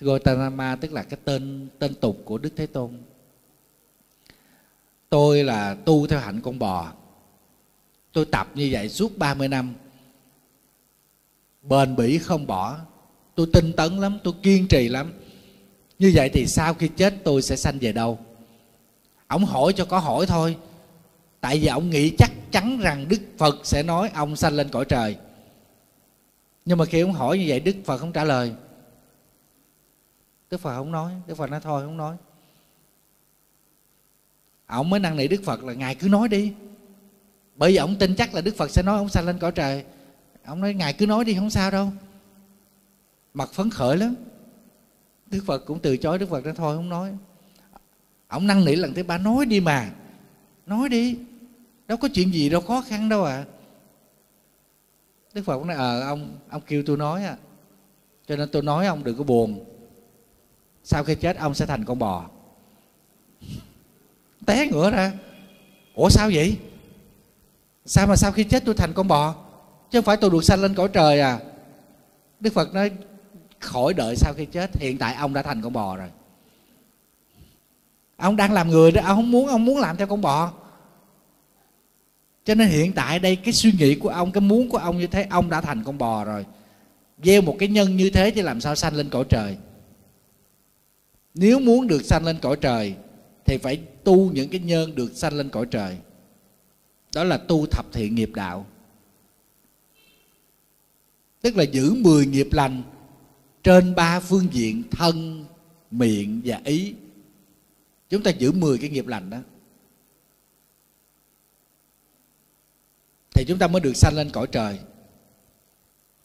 Gautama, 0.00 0.76
tức 0.76 0.92
là 0.92 1.02
cái 1.02 1.18
tên 1.24 1.68
tên 1.78 1.94
tục 1.94 2.22
của 2.24 2.38
đức 2.38 2.50
thế 2.56 2.66
tôn. 2.66 2.90
Tôi 5.08 5.44
là 5.44 5.74
tu 5.74 6.06
theo 6.06 6.20
hạnh 6.20 6.40
con 6.40 6.58
bò. 6.58 6.92
Tôi 8.12 8.24
tập 8.24 8.48
như 8.54 8.68
vậy 8.72 8.88
suốt 8.88 9.18
30 9.18 9.48
năm. 9.48 9.74
Bền 11.62 11.96
bỉ 11.96 12.18
không 12.18 12.46
bỏ. 12.46 12.78
Tôi 13.34 13.46
tinh 13.52 13.72
tấn 13.72 13.98
lắm, 13.98 14.18
tôi 14.24 14.34
kiên 14.42 14.68
trì 14.68 14.88
lắm. 14.88 15.12
Như 15.98 16.12
vậy 16.14 16.30
thì 16.32 16.46
sau 16.46 16.74
khi 16.74 16.88
chết, 16.88 17.14
tôi 17.24 17.42
sẽ 17.42 17.56
sanh 17.56 17.78
về 17.78 17.92
đâu? 17.92 18.18
Ông 19.26 19.44
hỏi 19.44 19.72
cho 19.76 19.84
có 19.84 19.98
hỏi 19.98 20.26
thôi. 20.26 20.56
Tại 21.40 21.58
vì 21.58 21.66
ông 21.66 21.90
nghĩ 21.90 22.12
chắc 22.18 22.30
chắn 22.50 22.78
rằng 22.78 23.08
đức 23.08 23.20
phật 23.38 23.56
sẽ 23.62 23.82
nói, 23.82 24.10
ông 24.14 24.36
sanh 24.36 24.52
lên 24.52 24.68
cõi 24.68 24.84
trời. 24.84 25.16
Nhưng 26.64 26.78
mà 26.78 26.84
khi 26.84 27.00
ông 27.00 27.12
hỏi 27.12 27.38
như 27.38 27.44
vậy, 27.48 27.60
đức 27.60 27.76
phật 27.84 27.98
không 27.98 28.12
trả 28.12 28.24
lời 28.24 28.52
đức 30.54 30.60
phật 30.60 30.76
không 30.76 30.92
nói 30.92 31.12
đức 31.26 31.34
phật 31.34 31.50
nói 31.50 31.60
thôi 31.60 31.84
không 31.84 31.96
nói. 31.96 32.16
Ông 34.66 34.90
mới 34.90 35.00
năn 35.00 35.16
nỉ 35.16 35.28
đức 35.28 35.40
phật 35.44 35.64
là 35.64 35.72
ngài 35.72 35.94
cứ 35.94 36.08
nói 36.08 36.28
đi. 36.28 36.52
Bởi 37.56 37.70
vì 37.70 37.76
ông 37.76 37.96
tin 37.96 38.14
chắc 38.16 38.34
là 38.34 38.40
đức 38.40 38.56
phật 38.56 38.70
sẽ 38.70 38.82
nói 38.82 38.98
ông 38.98 39.08
sanh 39.08 39.26
lên 39.26 39.38
cõi 39.38 39.52
trời. 39.52 39.84
Ông 40.44 40.60
nói 40.60 40.74
ngài 40.74 40.92
cứ 40.92 41.06
nói 41.06 41.24
đi 41.24 41.34
không 41.34 41.50
sao 41.50 41.70
đâu. 41.70 41.92
Mặt 43.34 43.50
phấn 43.52 43.70
khởi 43.70 43.96
lắm. 43.96 44.14
Đức 45.26 45.40
phật 45.46 45.58
cũng 45.58 45.78
từ 45.78 45.96
chối 45.96 46.18
đức 46.18 46.28
phật 46.28 46.44
nói 46.44 46.54
thôi 46.56 46.76
không 46.76 46.88
nói. 46.88 47.12
Ông 48.28 48.46
năn 48.46 48.64
nỉ 48.64 48.76
lần 48.76 48.94
thứ 48.94 49.02
ba 49.02 49.18
nói 49.18 49.46
đi 49.46 49.60
mà 49.60 49.90
nói 50.66 50.88
đi. 50.88 51.18
Đâu 51.88 51.98
có 51.98 52.08
chuyện 52.14 52.32
gì 52.32 52.48
đâu 52.48 52.60
khó 52.60 52.84
khăn 52.88 53.08
đâu 53.08 53.24
à 53.24 53.44
đức 55.34 55.42
phật 55.44 55.66
nói 55.66 55.76
ờ 55.76 56.00
à, 56.00 56.06
ông 56.06 56.38
ông 56.48 56.62
kêu 56.66 56.82
tôi 56.86 56.96
nói 56.96 57.24
à 57.24 57.36
cho 58.26 58.36
nên 58.36 58.48
tôi 58.52 58.62
nói 58.62 58.86
ông 58.86 59.04
đừng 59.04 59.18
có 59.18 59.24
buồn 59.24 59.73
sau 60.84 61.04
khi 61.04 61.14
chết, 61.14 61.36
ông 61.36 61.54
sẽ 61.54 61.66
thành 61.66 61.84
con 61.84 61.98
bò. 61.98 62.24
Té 64.46 64.66
ngửa 64.66 64.90
ra. 64.90 65.12
Ủa, 65.94 66.08
sao 66.08 66.30
vậy? 66.34 66.56
Sao 67.86 68.06
mà 68.06 68.16
sau 68.16 68.32
khi 68.32 68.44
chết 68.44 68.62
tôi 68.64 68.74
thành 68.74 68.92
con 68.92 69.08
bò? 69.08 69.34
Chứ 69.90 69.98
không 69.98 70.04
phải 70.04 70.16
tôi 70.16 70.30
được 70.30 70.44
sanh 70.44 70.62
lên 70.62 70.74
cõi 70.74 70.88
trời 70.92 71.20
à? 71.20 71.38
Đức 72.40 72.52
phật 72.52 72.74
nói, 72.74 72.90
khỏi 73.58 73.94
đợi 73.94 74.16
sau 74.16 74.32
khi 74.36 74.46
chết, 74.46 74.76
hiện 74.76 74.98
tại 74.98 75.14
ông 75.14 75.34
đã 75.34 75.42
thành 75.42 75.62
con 75.62 75.72
bò 75.72 75.96
rồi. 75.96 76.08
Ông 78.16 78.36
đang 78.36 78.52
làm 78.52 78.70
người 78.70 78.92
đó, 78.92 79.02
ông 79.04 79.16
không 79.16 79.30
muốn, 79.30 79.46
ông 79.46 79.64
muốn 79.64 79.78
làm 79.78 79.96
theo 79.96 80.06
con 80.06 80.20
bò. 80.20 80.52
Cho 82.44 82.54
nên 82.54 82.68
hiện 82.68 82.92
tại 82.92 83.18
đây, 83.18 83.36
cái 83.36 83.52
suy 83.52 83.72
nghĩ 83.72 83.94
của 83.94 84.08
ông, 84.08 84.32
cái 84.32 84.40
muốn 84.40 84.68
của 84.68 84.78
ông 84.78 84.98
như 84.98 85.06
thế, 85.06 85.26
ông 85.30 85.50
đã 85.50 85.60
thành 85.60 85.84
con 85.84 85.98
bò 85.98 86.24
rồi. 86.24 86.46
Gieo 87.22 87.42
một 87.42 87.56
cái 87.58 87.68
nhân 87.68 87.96
như 87.96 88.10
thế 88.10 88.30
thì 88.34 88.42
làm 88.42 88.60
sao 88.60 88.74
sanh 88.74 88.94
lên 88.94 89.10
cõi 89.10 89.24
trời? 89.28 89.56
Nếu 91.34 91.60
muốn 91.60 91.86
được 91.86 92.02
sanh 92.02 92.24
lên 92.24 92.38
cõi 92.42 92.56
trời, 92.60 92.94
thì 93.44 93.58
phải 93.58 93.76
tu 94.04 94.32
những 94.32 94.48
cái 94.48 94.60
nhân 94.60 94.94
được 94.94 95.12
sanh 95.14 95.32
lên 95.32 95.48
cõi 95.48 95.66
trời. 95.70 95.98
Đó 97.14 97.24
là 97.24 97.36
tu 97.36 97.66
thập 97.66 97.92
thiện 97.92 98.14
nghiệp 98.14 98.30
đạo. 98.34 98.66
Tức 101.40 101.56
là 101.56 101.62
giữ 101.62 101.94
10 101.94 102.26
nghiệp 102.26 102.48
lành 102.52 102.82
trên 103.62 103.94
ba 103.94 104.20
phương 104.20 104.48
diện 104.52 104.82
thân, 104.90 105.44
miệng 105.90 106.40
và 106.44 106.60
ý. 106.64 106.94
Chúng 108.08 108.22
ta 108.22 108.30
giữ 108.30 108.52
10 108.52 108.78
cái 108.78 108.90
nghiệp 108.90 109.06
lành 109.06 109.30
đó. 109.30 109.38
Thì 113.34 113.44
chúng 113.48 113.58
ta 113.58 113.66
mới 113.66 113.80
được 113.80 113.96
sanh 113.96 114.14
lên 114.14 114.30
cõi 114.30 114.46
trời. 114.52 114.78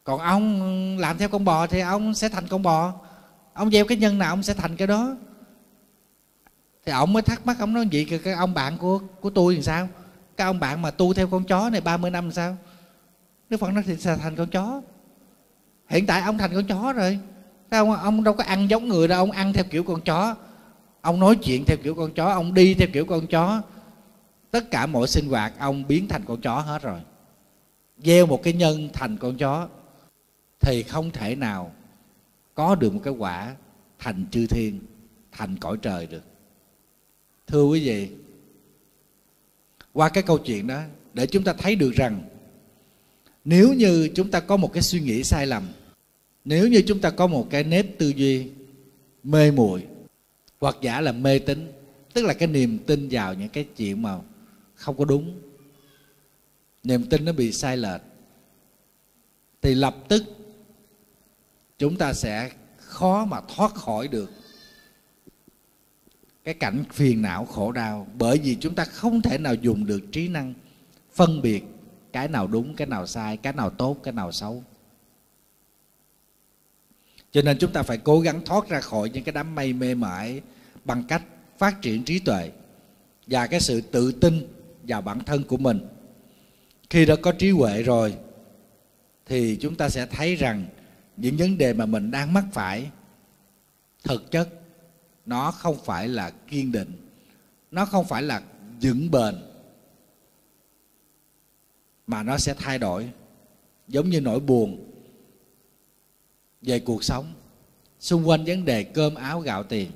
Còn 0.04 0.20
ông 0.20 0.98
làm 0.98 1.18
theo 1.18 1.28
con 1.28 1.44
bò 1.44 1.66
thì 1.66 1.80
ông 1.80 2.14
sẽ 2.14 2.28
thành 2.28 2.48
con 2.48 2.62
bò 2.62 3.00
ông 3.60 3.70
gieo 3.70 3.84
cái 3.84 3.98
nhân 3.98 4.18
nào 4.18 4.32
ông 4.32 4.42
sẽ 4.42 4.54
thành 4.54 4.76
cái 4.76 4.86
đó. 4.86 5.16
Thì 6.86 6.92
ông 6.92 7.12
mới 7.12 7.22
thắc 7.22 7.46
mắc 7.46 7.56
ông 7.58 7.74
nói 7.74 7.86
gì 7.90 8.04
cái 8.04 8.34
ông 8.34 8.54
bạn 8.54 8.78
của 8.78 9.00
của 9.20 9.30
tôi 9.30 9.54
làm 9.54 9.62
sao? 9.62 9.88
Cái 10.36 10.46
ông 10.46 10.60
bạn 10.60 10.82
mà 10.82 10.90
tu 10.90 11.14
theo 11.14 11.26
con 11.26 11.44
chó 11.44 11.70
này 11.70 11.80
30 11.80 12.10
năm 12.10 12.24
làm 12.24 12.32
sao? 12.32 12.56
Đức 13.50 13.56
Phật 13.56 13.70
nói 13.72 13.82
thì 13.86 13.96
sẽ 13.96 14.16
thành 14.16 14.36
con 14.36 14.50
chó. 14.50 14.80
Hiện 15.88 16.06
tại 16.06 16.20
ông 16.20 16.38
thành 16.38 16.50
con 16.54 16.66
chó 16.66 16.92
rồi. 16.92 17.18
Sao 17.70 17.84
ông, 17.84 17.96
ông 17.96 18.24
đâu 18.24 18.34
có 18.34 18.44
ăn 18.44 18.70
giống 18.70 18.88
người 18.88 19.08
đâu 19.08 19.18
ông 19.18 19.30
ăn 19.30 19.52
theo 19.52 19.64
kiểu 19.70 19.84
con 19.84 20.00
chó. 20.00 20.36
Ông 21.00 21.20
nói 21.20 21.36
chuyện 21.36 21.64
theo 21.66 21.76
kiểu 21.82 21.94
con 21.94 22.14
chó 22.14 22.26
ông 22.26 22.54
đi 22.54 22.74
theo 22.74 22.88
kiểu 22.92 23.04
con 23.04 23.26
chó. 23.26 23.62
Tất 24.50 24.70
cả 24.70 24.86
mọi 24.86 25.08
sinh 25.08 25.28
hoạt 25.28 25.52
ông 25.58 25.86
biến 25.88 26.08
thành 26.08 26.22
con 26.24 26.40
chó 26.40 26.58
hết 26.60 26.82
rồi. 26.82 27.00
Gieo 27.98 28.26
một 28.26 28.42
cái 28.42 28.52
nhân 28.52 28.88
thành 28.92 29.16
con 29.16 29.36
chó 29.36 29.68
thì 30.60 30.82
không 30.82 31.10
thể 31.10 31.34
nào 31.36 31.72
có 32.54 32.74
được 32.74 32.94
một 32.94 33.00
cái 33.04 33.12
quả 33.12 33.56
thành 33.98 34.26
chư 34.30 34.46
thiên, 34.46 34.80
thành 35.32 35.56
cõi 35.56 35.76
trời 35.82 36.06
được. 36.06 36.22
Thưa 37.46 37.64
quý 37.64 37.86
vị, 37.86 38.08
qua 39.92 40.08
cái 40.08 40.22
câu 40.22 40.38
chuyện 40.38 40.66
đó, 40.66 40.82
để 41.14 41.26
chúng 41.26 41.44
ta 41.44 41.52
thấy 41.52 41.76
được 41.76 41.92
rằng, 41.94 42.22
nếu 43.44 43.72
như 43.72 44.10
chúng 44.14 44.30
ta 44.30 44.40
có 44.40 44.56
một 44.56 44.72
cái 44.72 44.82
suy 44.82 45.00
nghĩ 45.00 45.24
sai 45.24 45.46
lầm, 45.46 45.68
nếu 46.44 46.68
như 46.68 46.82
chúng 46.86 47.00
ta 47.00 47.10
có 47.10 47.26
một 47.26 47.46
cái 47.50 47.64
nếp 47.64 47.98
tư 47.98 48.08
duy 48.08 48.48
mê 49.22 49.50
muội, 49.50 49.86
hoặc 50.60 50.76
giả 50.80 51.00
là 51.00 51.12
mê 51.12 51.38
tín, 51.38 51.72
tức 52.14 52.24
là 52.24 52.34
cái 52.34 52.48
niềm 52.48 52.78
tin 52.86 53.08
vào 53.10 53.34
những 53.34 53.48
cái 53.48 53.64
chuyện 53.76 54.02
mà 54.02 54.18
không 54.74 54.96
có 54.96 55.04
đúng, 55.04 55.40
niềm 56.82 57.04
tin 57.10 57.24
nó 57.24 57.32
bị 57.32 57.52
sai 57.52 57.76
lệch, 57.76 58.00
thì 59.62 59.74
lập 59.74 59.96
tức 60.08 60.24
chúng 61.80 61.96
ta 61.96 62.12
sẽ 62.12 62.50
khó 62.76 63.24
mà 63.24 63.40
thoát 63.48 63.74
khỏi 63.74 64.08
được 64.08 64.30
cái 66.44 66.54
cảnh 66.54 66.84
phiền 66.92 67.22
não, 67.22 67.44
khổ 67.44 67.72
đau. 67.72 68.06
Bởi 68.18 68.38
vì 68.38 68.56
chúng 68.60 68.74
ta 68.74 68.84
không 68.84 69.22
thể 69.22 69.38
nào 69.38 69.54
dùng 69.54 69.86
được 69.86 70.00
trí 70.12 70.28
năng 70.28 70.54
phân 71.12 71.42
biệt 71.42 71.64
cái 72.12 72.28
nào 72.28 72.46
đúng, 72.46 72.74
cái 72.74 72.86
nào 72.86 73.06
sai, 73.06 73.36
cái 73.36 73.52
nào 73.52 73.70
tốt, 73.70 73.96
cái 74.02 74.12
nào 74.12 74.32
xấu. 74.32 74.64
Cho 77.32 77.42
nên 77.42 77.58
chúng 77.58 77.72
ta 77.72 77.82
phải 77.82 77.98
cố 77.98 78.20
gắng 78.20 78.44
thoát 78.44 78.68
ra 78.68 78.80
khỏi 78.80 79.10
những 79.10 79.24
cái 79.24 79.32
đám 79.32 79.54
mây 79.54 79.72
mê 79.72 79.94
mải 79.94 80.40
bằng 80.84 81.04
cách 81.08 81.22
phát 81.58 81.82
triển 81.82 82.04
trí 82.04 82.18
tuệ 82.18 82.50
và 83.26 83.46
cái 83.46 83.60
sự 83.60 83.80
tự 83.80 84.12
tin 84.12 84.46
vào 84.82 85.02
bản 85.02 85.20
thân 85.20 85.42
của 85.42 85.56
mình. 85.56 85.80
Khi 86.90 87.06
đã 87.06 87.16
có 87.22 87.32
trí 87.32 87.50
huệ 87.50 87.82
rồi, 87.82 88.14
thì 89.26 89.56
chúng 89.60 89.74
ta 89.74 89.88
sẽ 89.88 90.06
thấy 90.06 90.36
rằng 90.36 90.66
những 91.20 91.36
vấn 91.36 91.58
đề 91.58 91.72
mà 91.72 91.86
mình 91.86 92.10
đang 92.10 92.32
mắc 92.32 92.44
phải, 92.52 92.90
thực 94.04 94.30
chất, 94.30 94.48
nó 95.26 95.50
không 95.50 95.76
phải 95.84 96.08
là 96.08 96.30
kiên 96.30 96.72
định. 96.72 96.92
Nó 97.70 97.84
không 97.84 98.04
phải 98.04 98.22
là 98.22 98.42
vững 98.82 99.10
bền, 99.10 99.34
mà 102.06 102.22
nó 102.22 102.38
sẽ 102.38 102.54
thay 102.58 102.78
đổi. 102.78 103.10
Giống 103.88 104.10
như 104.10 104.20
nỗi 104.20 104.40
buồn 104.40 104.92
về 106.62 106.80
cuộc 106.80 107.04
sống. 107.04 107.32
Xung 108.00 108.28
quanh 108.28 108.44
vấn 108.44 108.64
đề 108.64 108.82
cơm 108.82 109.14
áo 109.14 109.40
gạo 109.40 109.62
tiền, 109.62 109.90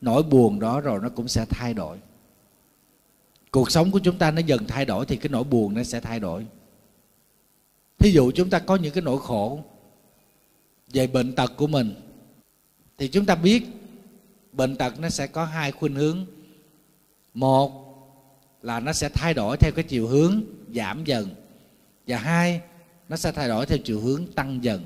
nỗi 0.00 0.22
buồn 0.22 0.60
đó 0.60 0.80
rồi 0.80 1.00
nó 1.02 1.08
cũng 1.08 1.28
sẽ 1.28 1.46
thay 1.50 1.74
đổi. 1.74 1.98
Cuộc 3.50 3.70
sống 3.70 3.90
của 3.90 3.98
chúng 3.98 4.18
ta 4.18 4.30
nó 4.30 4.40
dần 4.40 4.66
thay 4.68 4.84
đổi 4.84 5.06
thì 5.06 5.16
cái 5.16 5.28
nỗi 5.28 5.44
buồn 5.44 5.74
nó 5.74 5.82
sẽ 5.82 6.00
thay 6.00 6.20
đổi. 6.20 6.46
Thí 7.98 8.10
dụ 8.12 8.30
chúng 8.34 8.50
ta 8.50 8.58
có 8.58 8.76
những 8.76 8.92
cái 8.92 9.02
nỗi 9.02 9.18
khổ 9.20 9.64
về 10.94 11.06
bệnh 11.06 11.32
tật 11.32 11.52
của 11.56 11.66
mình. 11.66 11.94
Thì 12.98 13.08
chúng 13.08 13.26
ta 13.26 13.34
biết 13.34 13.66
bệnh 14.52 14.76
tật 14.76 15.00
nó 15.00 15.08
sẽ 15.08 15.26
có 15.26 15.44
hai 15.44 15.72
khuynh 15.72 15.94
hướng. 15.94 16.26
Một 17.34 17.84
là 18.62 18.80
nó 18.80 18.92
sẽ 18.92 19.08
thay 19.08 19.34
đổi 19.34 19.56
theo 19.56 19.72
cái 19.74 19.84
chiều 19.84 20.06
hướng 20.08 20.42
giảm 20.74 21.04
dần, 21.04 21.28
và 22.06 22.18
hai, 22.18 22.60
nó 23.08 23.16
sẽ 23.16 23.32
thay 23.32 23.48
đổi 23.48 23.66
theo 23.66 23.78
chiều 23.78 24.00
hướng 24.00 24.26
tăng 24.32 24.64
dần. 24.64 24.84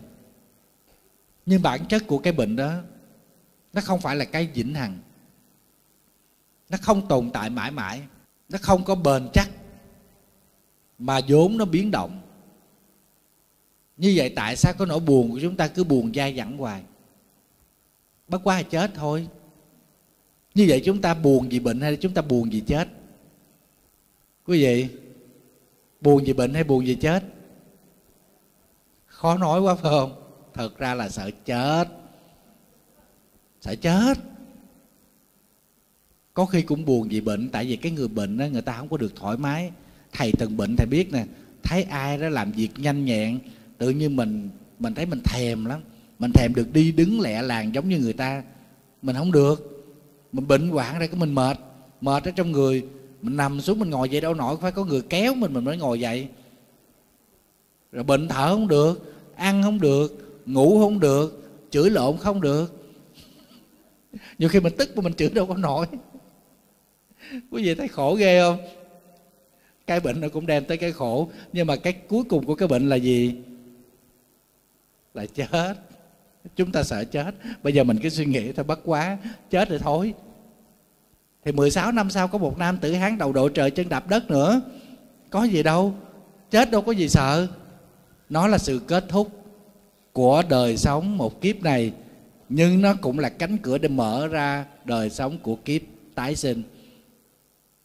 Nhưng 1.47 1.63
bản 1.63 1.87
chất 1.89 2.07
của 2.07 2.19
cái 2.19 2.33
bệnh 2.33 2.57
đó, 2.57 2.75
nó 3.73 3.81
không 3.81 4.01
phải 4.01 4.17
là 4.17 4.25
cái 4.25 4.47
vĩnh 4.55 4.75
hằng. 4.75 4.99
Nó 6.71 6.79
không 6.83 7.09
tồn 7.09 7.31
tại 7.31 7.51
mãi 7.51 7.71
mãi. 7.71 8.03
Nó 8.49 8.59
không 8.63 8.85
có 8.85 8.95
bền 8.95 9.29
chắc, 9.33 9.51
mà 10.99 11.21
vốn 11.29 11.59
nó 11.59 11.65
biến 11.65 11.91
động 11.91 12.21
như 13.99 14.13
vậy 14.17 14.33
tại 14.37 14.57
sao 14.57 14.73
có 14.73 14.87
nỗi 14.87 15.01
buồn 15.01 15.31
của 15.31 15.39
chúng 15.43 15.57
ta 15.57 15.69
cứ 15.69 15.85
buồn 15.85 16.13
dai 16.15 16.37
dẳng 16.37 16.59
hoài? 16.59 16.83
Bất 18.29 18.41
quá 18.45 18.57
là 18.57 18.63
chết 18.63 18.91
thôi. 18.95 19.29
Như 20.55 20.67
vậy 20.69 20.83
chúng 20.85 21.01
ta 21.01 21.15
buồn 21.15 21.49
vì 21.49 21.61
bệnh 21.61 21.81
hay 21.81 21.97
chúng 21.97 22.15
ta 22.15 22.23
buồn 22.23 22.49
vì 22.51 22.61
chết? 22.61 22.89
Quý 24.47 24.63
vị, 24.63 24.89
buồn 26.01 26.25
vì 26.25 26.33
bệnh 26.33 26.55
hay 26.55 26.65
buồn 26.65 26.85
vì 26.85 26.95
chết? 26.95 27.25
Khó 29.07 29.37
nói 29.37 29.61
quá, 29.61 29.75
phải 29.75 29.91
không? 29.91 30.23
Thật 30.55 30.79
ra 30.79 30.95
là 30.95 31.09
sợ 31.09 31.31
chết. 31.45 31.85
Sợ 33.61 33.75
chết. 33.75 34.15
Có 36.35 36.47
khi 36.47 36.63
cũng 36.63 36.85
buồn 36.85 37.09
vì 37.09 37.21
bệnh, 37.21 37.51
tại 37.51 37.67
vì 37.67 37.77
cái 37.77 37.93
người 37.93 38.09
bệnh 38.09 38.39
đó 38.39 38.47
người 38.47 38.63
ta 38.63 38.77
không 38.77 38.89
có 38.89 38.97
được 38.97 39.17
thoải 39.17 39.37
mái. 39.37 39.71
Thầy 40.13 40.33
từng 40.39 40.57
bệnh 40.57 40.77
thầy 40.77 40.87
biết 40.87 41.13
nè, 41.13 41.25
thấy 41.63 41.83
ai 41.83 42.19
đó 42.19 42.29
làm 42.29 42.53
việc 42.53 42.71
nhanh 42.77 43.05
nhẹn 43.05 43.39
tự 43.79 43.91
nhiên 43.91 44.17
mình 44.17 44.51
mình 44.79 44.95
thấy 44.95 45.07
mình 45.07 45.21
thèm 45.25 45.65
lắm. 45.65 45.81
Mình 46.19 46.33
thèm 46.33 46.55
được 46.55 46.73
đi 46.73 46.93
đứng 46.93 47.21
lẹ 47.21 47.43
làng 47.43 47.75
giống 47.75 47.89
như 47.89 47.99
người 47.99 48.13
ta. 48.13 48.43
Mình 49.03 49.17
không 49.17 49.33
được. 49.33 49.85
Mình 50.33 50.49
bệnh 50.49 50.69
hoạn 50.69 50.99
ra 50.99 51.07
cái 51.07 51.21
mình 51.21 51.35
mệt. 51.35 51.59
Mệt 52.01 52.25
ở 52.25 52.31
trong 52.31 52.53
người. 52.53 52.87
Mình 53.23 53.37
nằm 53.37 53.61
xuống 53.61 53.79
mình 53.79 53.91
ngồi 53.91 54.09
dậy 54.09 54.21
đâu 54.21 54.35
nổi. 54.35 54.57
Phải 54.61 54.73
có 54.73 54.85
người 54.85 55.03
kéo 55.09 55.35
mình 55.35 55.53
mình 55.53 55.65
mới 55.65 55.77
ngồi 55.77 56.01
dậy. 56.01 56.29
Rồi 57.93 58.05
bệnh 58.05 58.29
thở 58.29 58.49
không 58.49 58.69
được. 58.69 59.15
Ăn 59.37 59.63
không 59.63 59.81
được. 59.81 60.41
Ngủ 60.47 60.81
không 60.81 61.01
được. 61.01 61.51
Chửi 61.71 61.91
lộn 61.91 62.17
không 62.17 62.41
được. 62.41 62.91
Nhiều 64.39 64.49
khi 64.49 64.61
mình 64.61 64.73
tức 64.79 64.97
mà 64.97 65.03
mình 65.03 65.15
chửi 65.15 65.29
đâu 65.29 65.47
có 65.47 65.57
nổi. 65.57 65.87
Quý 67.51 67.63
vị 67.63 67.75
thấy 67.75 67.89
khổ 67.89 68.15
ghê 68.15 68.41
không? 68.41 68.59
Cái 69.87 70.01
bệnh 70.01 70.21
nó 70.21 70.29
cũng 70.29 70.47
đem 70.47 70.65
tới 70.65 70.77
cái 70.77 70.93
khổ. 70.93 71.31
Nhưng 71.53 71.67
mà 71.67 71.77
cái 71.77 71.93
cuối 71.93 72.25
cùng 72.29 72.47
của 72.47 72.55
cái 72.55 72.69
bệnh 72.69 72.89
là 72.89 72.97
gì? 72.97 73.35
Là 75.19 75.27
chết. 75.27 75.75
Chúng 76.57 76.73
ta 76.73 76.83
sợ 76.83 77.05
chết. 77.05 77.35
Bây 77.63 77.73
giờ 77.73 77.85
mình 77.85 77.99
cứ 78.03 78.09
suy 78.09 78.25
nghĩ 78.25 78.53
thôi, 78.53 78.65
bất 78.65 78.81
quá, 78.85 79.19
chết 79.51 79.69
rồi 79.69 79.79
thôi. 79.79 80.15
Thì 81.45 81.53
16 81.53 81.93
năm 81.93 82.11
sau 82.11 82.29
có 82.29 82.39
một 82.39 82.59
nam 82.59 82.79
tử 82.79 82.93
hán 82.93 83.19
đầu 83.19 83.33
đội 83.33 83.51
trời 83.55 83.71
chân 83.71 83.89
đạp 83.89 84.09
đất 84.09 84.31
nữa. 84.31 84.61
Có 85.31 85.45
gì 85.45 85.63
đâu, 85.63 85.95
chết 86.51 86.71
đâu 86.71 86.83
có 86.83 86.93
gì 86.93 87.09
sợ. 87.09 87.47
Nó 88.29 88.47
là 88.47 88.59
sự 88.59 88.81
kết 88.87 89.05
thúc 89.09 89.29
của 90.13 90.43
đời 90.49 90.77
sống 90.77 91.19
một 91.19 91.41
kiếp 91.41 91.63
này, 91.63 91.93
nhưng 92.49 92.83
nó 92.83 92.95
cũng 93.01 93.19
là 93.19 93.29
cánh 93.29 93.59
cửa 93.59 93.79
để 93.79 93.89
mở 93.89 94.27
ra 94.27 94.65
đời 94.85 95.11
sống 95.11 95.39
của 95.39 95.57
kiếp 95.57 95.83
tái 96.15 96.37
sinh. 96.37 96.63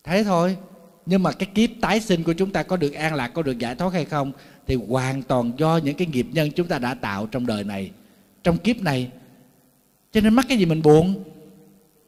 Thế 0.04 0.24
thôi, 0.24 0.58
nhưng 1.06 1.24
mà 1.24 1.32
cái 1.32 1.50
kiếp 1.56 1.70
tái 1.82 2.00
sinh 2.00 2.24
của 2.24 2.34
chúng 2.34 2.52
ta 2.52 2.64
có 2.64 2.78
được 2.78 2.94
an 2.94 3.16
lạc, 3.16 3.28
có 3.28 3.42
được 3.42 3.60
giải 3.60 3.76
thoát 3.76 3.94
hay 3.94 4.06
không? 4.06 4.32
Thì 4.68 4.76
hoàn 4.88 5.22
toàn 5.22 5.52
do 5.58 5.78
những 5.78 5.96
cái 5.96 6.08
nghiệp 6.08 6.28
nhân 6.32 6.52
chúng 6.52 6.68
ta 6.68 6.80
đã 6.80 6.94
tạo 6.94 7.28
trong 7.28 7.46
đời 7.46 7.64
này, 7.64 7.92
trong 8.44 8.58
kiếp 8.58 8.82
này. 8.82 9.10
Cho 10.12 10.22
nên 10.22 10.34
mắc 10.34 10.46
cái 10.50 10.58
gì 10.58 10.66
mình 10.66 10.82
buồn? 10.82 11.24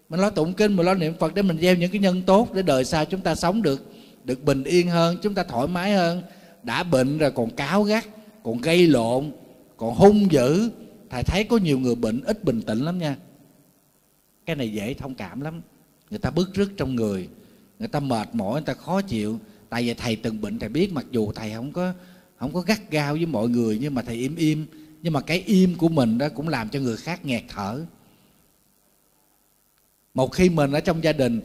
Mình 0.10 0.20
lo 0.20 0.30
tụng 0.30 0.54
kinh, 0.54 0.76
mình 0.76 0.86
lo 0.86 0.94
niệm 0.94 1.14
phật 1.20 1.34
để 1.34 1.42
mình 1.42 1.58
gieo 1.62 1.76
những 1.76 1.92
cái 1.92 2.02
nhân 2.02 2.22
tốt 2.22 2.54
để 2.54 2.62
đời 2.62 2.86
sau 2.86 3.06
chúng 3.06 3.22
ta 3.22 3.36
sống 3.36 3.62
được 3.62 3.86
được 4.24 4.44
bình 4.44 4.64
yên 4.64 4.88
hơn, 4.88 5.18
chúng 5.22 5.34
ta 5.34 5.44
thoải 5.44 5.68
mái 5.68 5.94
hơn. 5.94 6.22
Đã 6.64 6.84
bệnh 6.84 7.18
rồi 7.18 7.32
còn 7.32 7.50
cáo 7.52 7.84
gắt, 7.84 8.06
còn 8.44 8.62
gây 8.62 8.88
lộn, 8.88 9.32
còn 9.78 9.96
hung 9.96 10.32
dữ. 10.32 10.70
Thầy 11.10 11.24
thấy 11.24 11.44
có 11.44 11.58
nhiều 11.58 11.80
người 11.80 11.96
bệnh 11.96 12.22
ít 12.24 12.44
bình 12.44 12.62
tĩnh 12.62 12.80
lắm 12.80 13.00
nha. 13.00 13.16
Cái 14.46 14.56
này 14.56 14.74
dễ 14.74 14.94
thông 14.94 15.16
cảm 15.16 15.42
lắm. 15.42 15.62
Người 16.10 16.20
ta 16.20 16.32
bức 16.32 16.54
rứt 16.54 16.72
trong 16.78 16.96
người 16.96 17.28
người 17.80 17.88
ta 17.88 18.00
mệt 18.00 18.28
mỏi, 18.34 18.54
người 18.54 18.66
ta 18.66 18.74
khó 18.74 19.02
chịu. 19.02 19.40
Tại 19.70 19.84
vì 19.84 19.94
thầy 19.94 20.16
từng 20.16 20.42
bệnh, 20.42 20.60
thầy 20.60 20.70
biết, 20.70 20.94
mặc 20.94 21.06
dù 21.12 21.32
thầy 21.32 21.54
không 21.54 21.72
có 21.72 21.94
không 22.38 22.54
có 22.54 22.62
gắt 22.62 22.92
gao 22.92 23.14
với 23.14 23.26
mọi 23.26 23.50
người, 23.50 23.78
nhưng 23.82 23.94
mà 23.94 24.02
thầy 24.02 24.16
im 24.16 24.36
im. 24.36 24.66
Nhưng 25.02 25.14
mà 25.14 25.22
cái 25.22 25.40
im 25.40 25.76
của 25.76 25.90
mình 25.90 26.18
đó 26.18 26.28
cũng 26.36 26.50
làm 26.50 26.70
cho 26.70 26.80
người 26.80 26.98
khác 26.98 27.26
nghẹt 27.26 27.44
thở. 27.48 27.86
Một 30.14 30.28
khi 30.28 30.50
mình 30.50 30.72
ở 30.72 30.80
trong 30.80 31.04
gia 31.04 31.14
đình, 31.14 31.42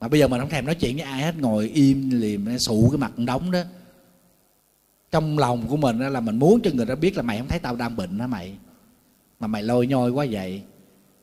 mà 0.00 0.08
bây 0.08 0.20
giờ 0.20 0.28
mình 0.28 0.40
không 0.40 0.50
thèm 0.50 0.66
nói 0.66 0.74
chuyện 0.74 0.96
với 0.96 1.04
ai 1.04 1.22
hết, 1.22 1.38
ngồi 1.38 1.68
im 1.68 2.10
liềm, 2.10 2.58
sụ 2.58 2.88
cái 2.90 2.98
mặt 2.98 3.18
đóng 3.18 3.50
đó. 3.50 3.62
Trong 5.10 5.38
lòng 5.38 5.66
của 5.68 5.76
mình 5.76 6.00
đó 6.00 6.08
là 6.08 6.20
mình 6.20 6.38
muốn 6.38 6.60
cho 6.62 6.70
người 6.74 6.86
ta 6.86 6.94
biết 6.94 7.16
là 7.16 7.22
mày 7.22 7.38
không 7.38 7.48
thấy 7.48 7.58
tao 7.58 7.76
đang 7.76 7.96
bệnh 7.96 8.18
hả 8.18 8.26
mày? 8.26 8.56
Mà 9.40 9.46
mày 9.46 9.62
lôi 9.62 9.86
nhoi 9.86 10.10
quá 10.10 10.26
vậy. 10.30 10.62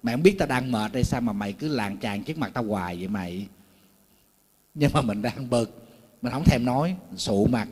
Mày 0.04 0.16
không 0.16 0.24
biết 0.24 0.36
tao 0.40 0.48
đang 0.48 0.72
mệt 0.72 0.94
hay 0.94 1.04
sao 1.04 1.22
mà 1.22 1.34
mày 1.34 1.54
cứ 1.54 1.68
làng 1.68 1.98
tràn 1.98 2.24
trước 2.24 2.38
mặt 2.38 2.52
tao 2.54 2.64
hoài 2.64 2.98
vậy 2.98 3.08
mày? 3.08 3.48
Nhưng 4.74 4.92
mà 4.94 5.02
mình 5.02 5.22
đang 5.22 5.50
bực, 5.50 5.88
mình 6.22 6.34
không 6.34 6.44
thèm 6.46 6.66
nói, 6.66 6.96
sụ 7.16 7.46
mặt 7.46 7.68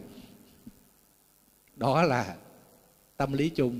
đó 1.81 2.03
là 2.03 2.35
tâm 3.17 3.33
lý 3.33 3.49
chung. 3.49 3.79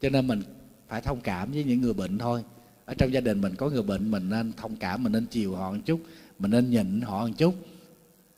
Cho 0.00 0.10
nên 0.10 0.26
mình 0.26 0.42
phải 0.88 1.00
thông 1.00 1.20
cảm 1.20 1.52
với 1.52 1.64
những 1.64 1.80
người 1.80 1.92
bệnh 1.92 2.18
thôi. 2.18 2.44
Ở 2.84 2.94
trong 2.98 3.12
gia 3.12 3.20
đình 3.20 3.40
mình 3.40 3.54
có 3.54 3.70
người 3.70 3.82
bệnh, 3.82 4.10
mình 4.10 4.30
nên 4.30 4.52
thông 4.52 4.76
cảm, 4.76 5.02
mình 5.02 5.12
nên 5.12 5.26
chiều 5.26 5.54
họ 5.54 5.72
một 5.72 5.78
chút, 5.84 6.00
mình 6.38 6.50
nên 6.50 6.70
nhịn 6.70 7.00
họ 7.00 7.26
một 7.26 7.32
chút. 7.38 7.54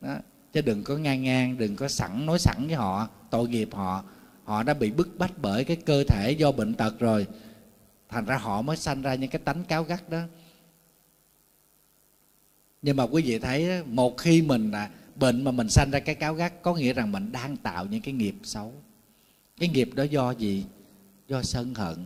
Đó. 0.00 0.16
chứ 0.52 0.60
đừng 0.60 0.84
có 0.84 0.96
ngang 0.96 1.22
ngang, 1.22 1.58
đừng 1.58 1.76
có 1.76 1.88
sẵn, 1.88 2.26
nói 2.26 2.38
sẵn 2.38 2.66
với 2.66 2.74
họ, 2.74 3.08
tội 3.30 3.48
nghiệp 3.48 3.68
họ. 3.72 4.04
Họ 4.44 4.62
đã 4.62 4.74
bị 4.74 4.90
bức 4.90 5.18
bách 5.18 5.32
bởi 5.42 5.64
cái 5.64 5.76
cơ 5.76 6.04
thể 6.04 6.32
do 6.32 6.52
bệnh 6.52 6.74
tật 6.74 6.98
rồi. 6.98 7.26
Thành 8.08 8.24
ra 8.24 8.36
họ 8.36 8.62
mới 8.62 8.76
sanh 8.76 9.02
ra 9.02 9.14
những 9.14 9.30
cái 9.30 9.40
tánh 9.44 9.64
cáo 9.64 9.84
gắt 9.84 10.10
đó. 10.10 10.20
Nhưng 12.82 12.96
mà 12.96 13.04
quý 13.04 13.22
vị 13.22 13.38
thấy 13.38 13.84
một 13.84 14.18
khi 14.18 14.42
mình 14.42 14.70
là 14.70 14.90
bệnh 15.20 15.44
mà 15.44 15.50
mình 15.50 15.68
sanh 15.68 15.90
ra 15.90 16.00
cái 16.00 16.14
cáo 16.14 16.34
gắt 16.34 16.62
có 16.62 16.74
nghĩa 16.74 16.92
rằng 16.92 17.12
mình 17.12 17.32
đang 17.32 17.56
tạo 17.56 17.86
những 17.86 18.02
cái 18.02 18.14
nghiệp 18.14 18.34
xấu. 18.42 18.72
Cái 19.58 19.68
nghiệp 19.68 19.90
đó 19.94 20.02
do 20.02 20.30
gì? 20.30 20.64
Do 21.28 21.42
sân 21.42 21.74
hận. 21.74 21.96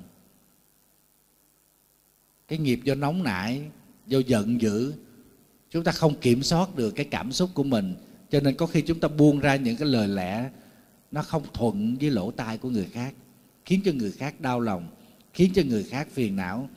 Cái 2.49 2.59
nghiệp 2.59 2.81
do 2.85 2.95
nóng 2.95 3.23
nảy, 3.23 3.63
do 4.07 4.19
giận 4.19 4.61
dữ. 4.61 4.95
Chúng 5.71 5.85
ta 5.85 5.93
không 5.93 6.15
kiểm 6.21 6.43
soát 6.43 6.77
được 6.77 6.91
cái 6.91 7.07
cảm 7.11 7.33
xúc 7.33 7.51
của 7.55 7.65
mình, 7.65 7.95
cho 8.31 8.41
nên 8.41 8.55
có 8.55 8.67
khi 8.67 8.83
chúng 8.83 9.01
ta 9.01 9.09
buông 9.09 9.41
ra 9.41 9.57
những 9.57 9.77
cái 9.77 9.89
lời 9.89 10.09
lẽ 10.09 10.51
nó 11.11 11.23
không 11.23 11.43
thuận 11.53 11.97
với 12.01 12.11
lỗ 12.11 12.31
tai 12.31 12.59
của 12.59 12.71
người 12.71 12.89
khác, 12.93 13.15
khiến 13.65 13.81
cho 13.85 13.93
người 13.93 14.13
khác 14.13 14.41
đau 14.41 14.61
lòng, 14.61 14.87
khiến 15.33 15.53
cho 15.55 15.63
người 15.67 15.85
khác 15.85 16.09
phiền 16.11 16.37
não. 16.37 16.69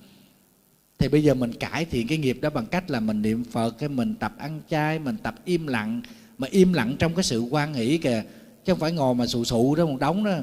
Thì 0.97 1.07
bây 1.07 1.23
giờ 1.23 1.33
mình 1.33 1.53
cải 1.53 1.85
thiện 1.85 2.07
cái 2.07 2.17
nghiệp 2.17 2.37
đó 2.41 2.49
bằng 2.49 2.65
cách 2.65 2.89
là 2.89 2.99
mình 2.99 3.21
niệm 3.21 3.43
phật 3.43 3.79
hay 3.79 3.89
mình 3.89 4.15
tập 4.15 4.33
ăn 4.37 4.61
chay, 4.69 4.99
mình 4.99 5.17
tập 5.23 5.35
im 5.45 5.67
lặng 5.67 6.01
mà 6.37 6.47
im 6.51 6.73
lặng 6.73 6.95
trong 6.99 7.15
cái 7.15 7.23
sự 7.23 7.39
quan 7.39 7.73
hỷ 7.73 7.97
kìa. 7.97 8.23
Chứ 8.65 8.73
không 8.73 8.79
phải 8.79 8.91
ngồi 8.91 9.15
mà 9.15 9.27
sụ 9.27 9.43
sụ 9.43 9.75
đó, 9.75 9.85
một 9.85 9.97
đống 9.99 10.23
đó. 10.23 10.37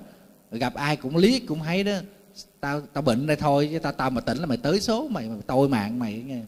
Gặp 0.50 0.74
ai 0.74 0.96
cũng 0.96 1.16
liếc, 1.16 1.46
cũng 1.46 1.58
thấy 1.58 1.84
đó. 1.84 1.98
Tao 2.60 2.80
tao 2.80 3.02
bệnh 3.02 3.26
đây 3.26 3.36
thôi, 3.36 3.68
chứ 3.72 3.78
tao 3.78 3.92
tao 3.92 4.10
mà 4.10 4.20
tỉnh 4.20 4.38
là 4.38 4.46
mày 4.46 4.58
tới 4.58 4.80
số 4.80 5.08
mày 5.08 5.28
mày 5.28 5.38
tôi 5.46 5.68
mạng 5.68 5.98
mày 5.98 6.22
nghe. 6.26 6.40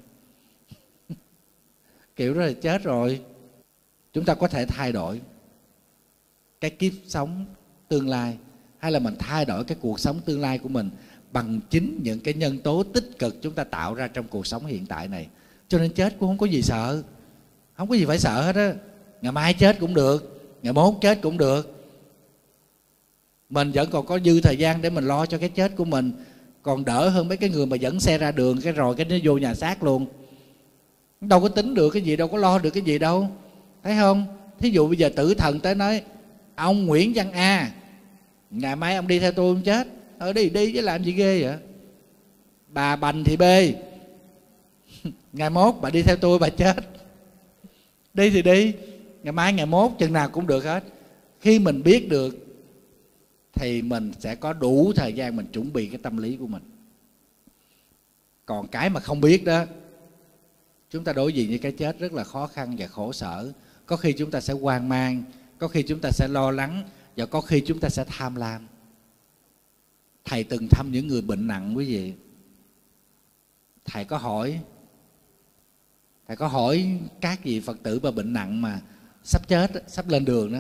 Kiểu 2.17 2.35
đó 2.35 2.41
là 2.41 2.53
chết 2.53 2.83
rồi. 2.83 3.21
Chúng 4.13 4.25
ta 4.25 4.35
có 4.35 4.49
thể 4.49 4.67
thay 4.67 4.93
đổi 4.93 5.21
cái 6.61 6.71
kiếp 6.71 6.93
sống 7.07 7.47
tương 7.89 8.09
lai, 8.09 8.37
hay 8.79 8.93
là 8.93 8.99
mình 8.99 9.15
thay 9.19 9.45
đổi 9.45 9.65
cái 9.65 9.79
cuộc 9.81 10.01
sống 10.01 10.21
tương 10.25 10.41
lai 10.41 10.59
của 10.59 10.69
mình 10.69 10.91
bằng 11.33 11.61
chính 11.71 12.01
những 12.03 12.21
cái 12.21 12.35
nhân 12.35 12.59
tố 12.59 12.83
tích 12.83 13.19
cực 13.19 13.43
chúng 13.43 13.55
ta 13.55 13.65
tạo 13.65 13.95
ra 13.95 14.09
trong 14.09 14.29
cuộc 14.29 14.47
sống 14.47 14.67
hiện 14.67 14.87
tại 14.87 15.09
này. 15.09 15.29
Cho 15.69 15.79
nên 15.79 15.93
chết 15.93 16.17
cũng 16.19 16.29
không 16.29 16.39
có 16.39 16.47
gì 16.47 16.63
sợ. 16.63 17.03
Không 17.77 17.89
có 17.89 17.95
gì 17.95 18.05
phải 18.05 18.19
sợ 18.19 18.43
hết 18.43 18.57
á 18.57 18.75
ngày 19.23 19.33
mai 19.33 19.55
chết 19.55 19.81
cũng 19.81 19.95
được, 19.95 20.41
ngày 20.63 20.73
mốt 20.73 20.95
chết 21.01 21.19
cũng 21.23 21.39
được. 21.39 21.77
Mình 23.51 23.71
vẫn 23.75 23.91
còn 23.91 24.07
có 24.07 24.19
dư 24.25 24.41
thời 24.41 24.57
gian 24.57 24.83
để 24.83 24.91
mình 24.91 25.05
lo 25.05 25.27
cho 25.27 25.39
cái 25.39 25.49
chết 25.49 25.77
của 25.77 25.85
mình. 25.85 26.13
Còn 26.63 26.85
đỡ 26.85 27.09
hơn 27.09 27.29
mấy 27.29 27.37
cái 27.37 27.51
người 27.51 27.67
mà 27.67 27.77
dẫn 27.77 28.01
xe 28.01 28.19
ra 28.19 28.33
đường, 28.33 28.61
cái 28.61 28.73
rồi 28.73 28.95
cái 28.95 29.07
nó 29.07 29.17
vô 29.23 29.39
nhà 29.39 29.55
xác 29.55 29.83
luôn. 29.83 30.07
Đâu 31.21 31.41
có 31.41 31.49
tính 31.49 31.75
được 31.75 31.91
cái 31.91 32.03
gì, 32.03 32.17
đâu 32.17 32.29
có 32.29 32.39
lo 32.39 32.59
được 32.59 32.71
cái 32.71 32.83
gì 32.83 32.99
đâu. 32.99 33.29
Thấy 33.83 33.97
không? 34.01 34.27
Thí 34.59 34.71
dụ 34.71 34.89
bây 34.89 34.97
giờ 34.97 35.09
tử 35.17 35.35
thần 35.35 35.61
tới 35.61 35.75
nói, 35.75 36.03
ông 36.55 36.87
nguyễn 36.87 37.13
văn 37.15 37.33
a, 37.33 37.73
ngày 38.51 38.77
mai 38.77 38.97
ông 38.97 39.09
đi 39.09 39.19
theo 39.19 39.33
tôi 39.33 39.49
ông 39.49 39.63
chết. 39.63 39.87
Ở 40.19 40.33
đi 40.33 40.51
đi 40.51 40.73
chứ 40.73 40.81
làm 40.81 41.05
gì 41.05 41.13
ghê 41.13 41.43
vậy? 41.43 41.57
Bà 42.69 42.97
bành 42.97 43.25
thì 43.25 43.37
bê 43.37 43.75
ngày 45.33 45.51
mốt 45.51 45.75
bà 45.81 45.91
đi 45.91 46.03
theo 46.03 46.17
tôi 46.17 46.39
bà 46.39 46.49
chết. 46.49 46.77
Đi 48.15 48.31
thì 48.31 48.43
đi 48.43 48.73
ngày 49.27 49.33
mai, 49.33 49.53
ngày 49.53 49.67
mốt, 49.67 49.93
chừng 49.99 50.13
nào 50.13 50.29
cũng 50.29 50.47
được 50.47 50.65
hết. 50.65 50.85
Khi 51.41 51.59
mình 51.59 51.83
biết 51.83 52.09
được, 52.09 52.37
thì 53.53 53.83
mình 53.83 54.13
sẽ 54.19 54.35
có 54.35 54.53
đủ 54.53 54.93
thời 54.97 55.13
gian 55.13 55.37
mình 55.37 55.47
chuẩn 55.53 55.73
bị 55.73 55.87
cái 55.87 55.99
tâm 56.03 56.17
lý 56.17 56.37
của 56.37 56.47
mình. 56.47 56.63
Còn 58.45 58.69
cái 58.69 58.91
mà 58.91 59.01
không 59.01 59.21
biết 59.21 59.45
đó, 59.45 59.65
chúng 60.91 61.05
ta 61.05 61.13
đối 61.13 61.33
diện 61.33 61.49
với 61.49 61.59
cái 61.59 61.73
chết 61.73 61.99
rất 61.99 62.13
là 62.13 62.25
khó 62.25 62.47
khăn 62.47 62.75
và 62.79 62.87
khổ 62.87 63.13
sở. 63.13 63.53
Có 63.87 63.97
khi 63.97 64.13
chúng 64.13 64.31
ta 64.31 64.41
sẽ 64.41 64.55
hoang 64.55 64.89
mang, 64.89 65.23
có 65.59 65.69
khi 65.69 65.83
chúng 65.83 66.01
ta 66.01 66.11
sẽ 66.11 66.29
lo 66.29 66.51
lắng, 66.51 66.89
và 67.17 67.27
có 67.27 67.41
khi 67.41 67.63
chúng 67.67 67.81
ta 67.81 67.89
sẽ 67.89 68.05
tham 68.09 68.37
lam. 68.37 68.67
Thầy 70.25 70.45
từng 70.45 70.69
thăm 70.71 70.93
những 70.93 71.09
người 71.09 71.23
bệnh 71.23 71.47
nặng 71.47 71.77
quý 71.77 71.85
vị. 71.85 72.13
Thầy 73.85 74.05
có 74.05 74.19
hỏi, 74.19 74.61
thầy 76.27 76.37
có 76.37 76.47
hỏi 76.49 76.99
các 77.21 77.45
vị 77.45 77.61
phật 77.61 77.83
tử 77.83 78.01
mà 78.03 78.11
bệnh 78.11 78.33
nặng 78.33 78.63
mà 78.63 78.81
sắp 79.27 79.49
chết, 79.49 79.71
sắp 79.87 80.09
lên 80.09 80.25
đường 80.25 80.53
đó. 80.53 80.59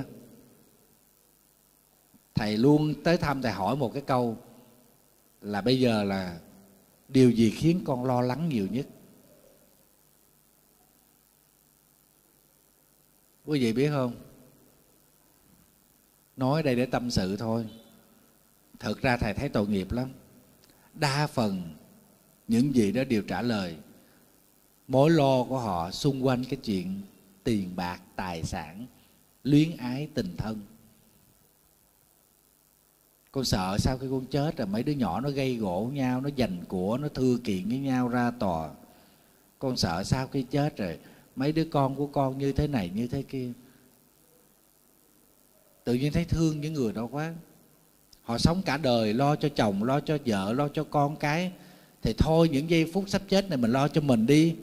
Thầy 2.34 2.56
luôn 2.56 2.94
tới 3.04 3.16
thăm, 3.16 3.42
thầy 3.42 3.52
hỏi 3.52 3.76
một 3.76 3.92
cái 3.92 4.02
câu 4.06 4.38
là 5.40 5.60
bây 5.60 5.80
giờ 5.80 6.04
là 6.04 6.38
điều 7.08 7.30
gì 7.30 7.50
khiến 7.50 7.82
con 7.84 8.04
lo 8.04 8.20
lắng 8.20 8.48
nhiều 8.48 8.66
nhất? 8.70 8.86
Quý 13.44 13.60
vị 13.60 13.72
biết 13.72 13.88
không? 13.90 14.14
Nói 16.36 16.62
đây 16.62 16.76
để 16.76 16.86
tâm 16.86 17.10
sự 17.10 17.36
thôi. 17.36 17.66
Thực 18.78 19.02
ra 19.02 19.16
thầy 19.16 19.34
thấy 19.34 19.48
tội 19.48 19.68
nghiệp 19.68 19.92
lắm. 19.92 20.08
Đa 20.94 21.26
phần 21.26 21.74
những 22.48 22.74
gì 22.74 22.92
đó 22.92 23.04
đều 23.04 23.22
trả 23.22 23.42
lời. 23.42 23.76
Mối 24.88 25.10
lo 25.10 25.44
của 25.44 25.58
họ 25.58 25.90
xung 25.90 26.26
quanh 26.26 26.44
cái 26.44 26.56
chuyện 26.64 27.02
tiền 27.46 27.76
bạc, 27.76 28.00
tài 28.16 28.42
sản, 28.42 28.86
luyến 29.44 29.76
ái 29.76 30.08
tình 30.14 30.36
thân. 30.36 30.60
Con 33.32 33.44
sợ 33.44 33.76
sau 33.78 33.98
khi 33.98 34.06
con 34.10 34.26
chết 34.26 34.56
rồi 34.56 34.66
mấy 34.66 34.82
đứa 34.82 34.92
nhỏ 34.92 35.20
nó 35.20 35.30
gây 35.30 35.56
gỗ 35.56 35.90
nhau, 35.92 36.20
nó 36.20 36.30
giành 36.38 36.58
của, 36.68 36.98
nó 36.98 37.08
thưa 37.08 37.38
kiện 37.44 37.68
với 37.68 37.78
nhau 37.78 38.08
ra 38.08 38.30
tòa. 38.30 38.70
Con 39.58 39.76
sợ 39.76 40.04
sau 40.04 40.26
khi 40.26 40.42
chết 40.42 40.76
rồi 40.76 40.98
mấy 41.36 41.52
đứa 41.52 41.64
con 41.64 41.94
của 41.94 42.06
con 42.06 42.38
như 42.38 42.52
thế 42.52 42.66
này, 42.66 42.90
như 42.94 43.06
thế 43.06 43.22
kia. 43.22 43.52
Tự 45.84 45.94
nhiên 45.94 46.12
thấy 46.12 46.24
thương 46.24 46.60
những 46.60 46.72
người 46.72 46.92
đó 46.92 47.08
quá. 47.10 47.34
Họ 48.22 48.38
sống 48.38 48.62
cả 48.62 48.76
đời 48.76 49.14
lo 49.14 49.36
cho 49.36 49.48
chồng, 49.48 49.82
lo 49.82 50.00
cho 50.00 50.18
vợ, 50.26 50.52
lo 50.52 50.68
cho 50.68 50.84
con 50.84 51.16
cái. 51.16 51.52
Thì 52.02 52.14
thôi, 52.18 52.48
những 52.48 52.70
giây 52.70 52.90
phút 52.92 53.04
sắp 53.08 53.22
chết 53.28 53.48
này 53.48 53.58
mình 53.58 53.72
lo 53.72 53.88
cho 53.88 54.00
mình 54.00 54.26
đi. 54.26 54.56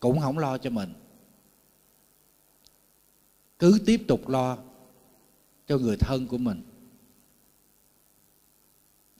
Cũng 0.00 0.20
không 0.20 0.38
lo 0.38 0.58
cho 0.58 0.70
mình 0.70 0.92
cứ 3.60 3.78
tiếp 3.86 4.02
tục 4.08 4.28
lo 4.28 4.58
cho 5.66 5.78
người 5.78 5.96
thân 5.96 6.26
của 6.26 6.38
mình. 6.38 6.62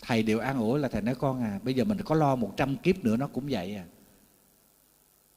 Thầy 0.02 0.22
đều 0.22 0.38
an 0.38 0.58
ủi 0.58 0.78
là, 0.78 0.88
thầy 0.88 1.02
nói 1.02 1.14
con 1.14 1.42
à 1.42 1.60
bây 1.62 1.74
giờ 1.74 1.84
mình 1.84 1.98
có 2.04 2.14
lo 2.14 2.36
một 2.36 2.52
trăm 2.56 2.76
kiếp 2.76 3.04
nữa, 3.04 3.16
nó 3.16 3.26
cũng 3.26 3.44
vậy 3.50 3.74
à. 3.74 3.84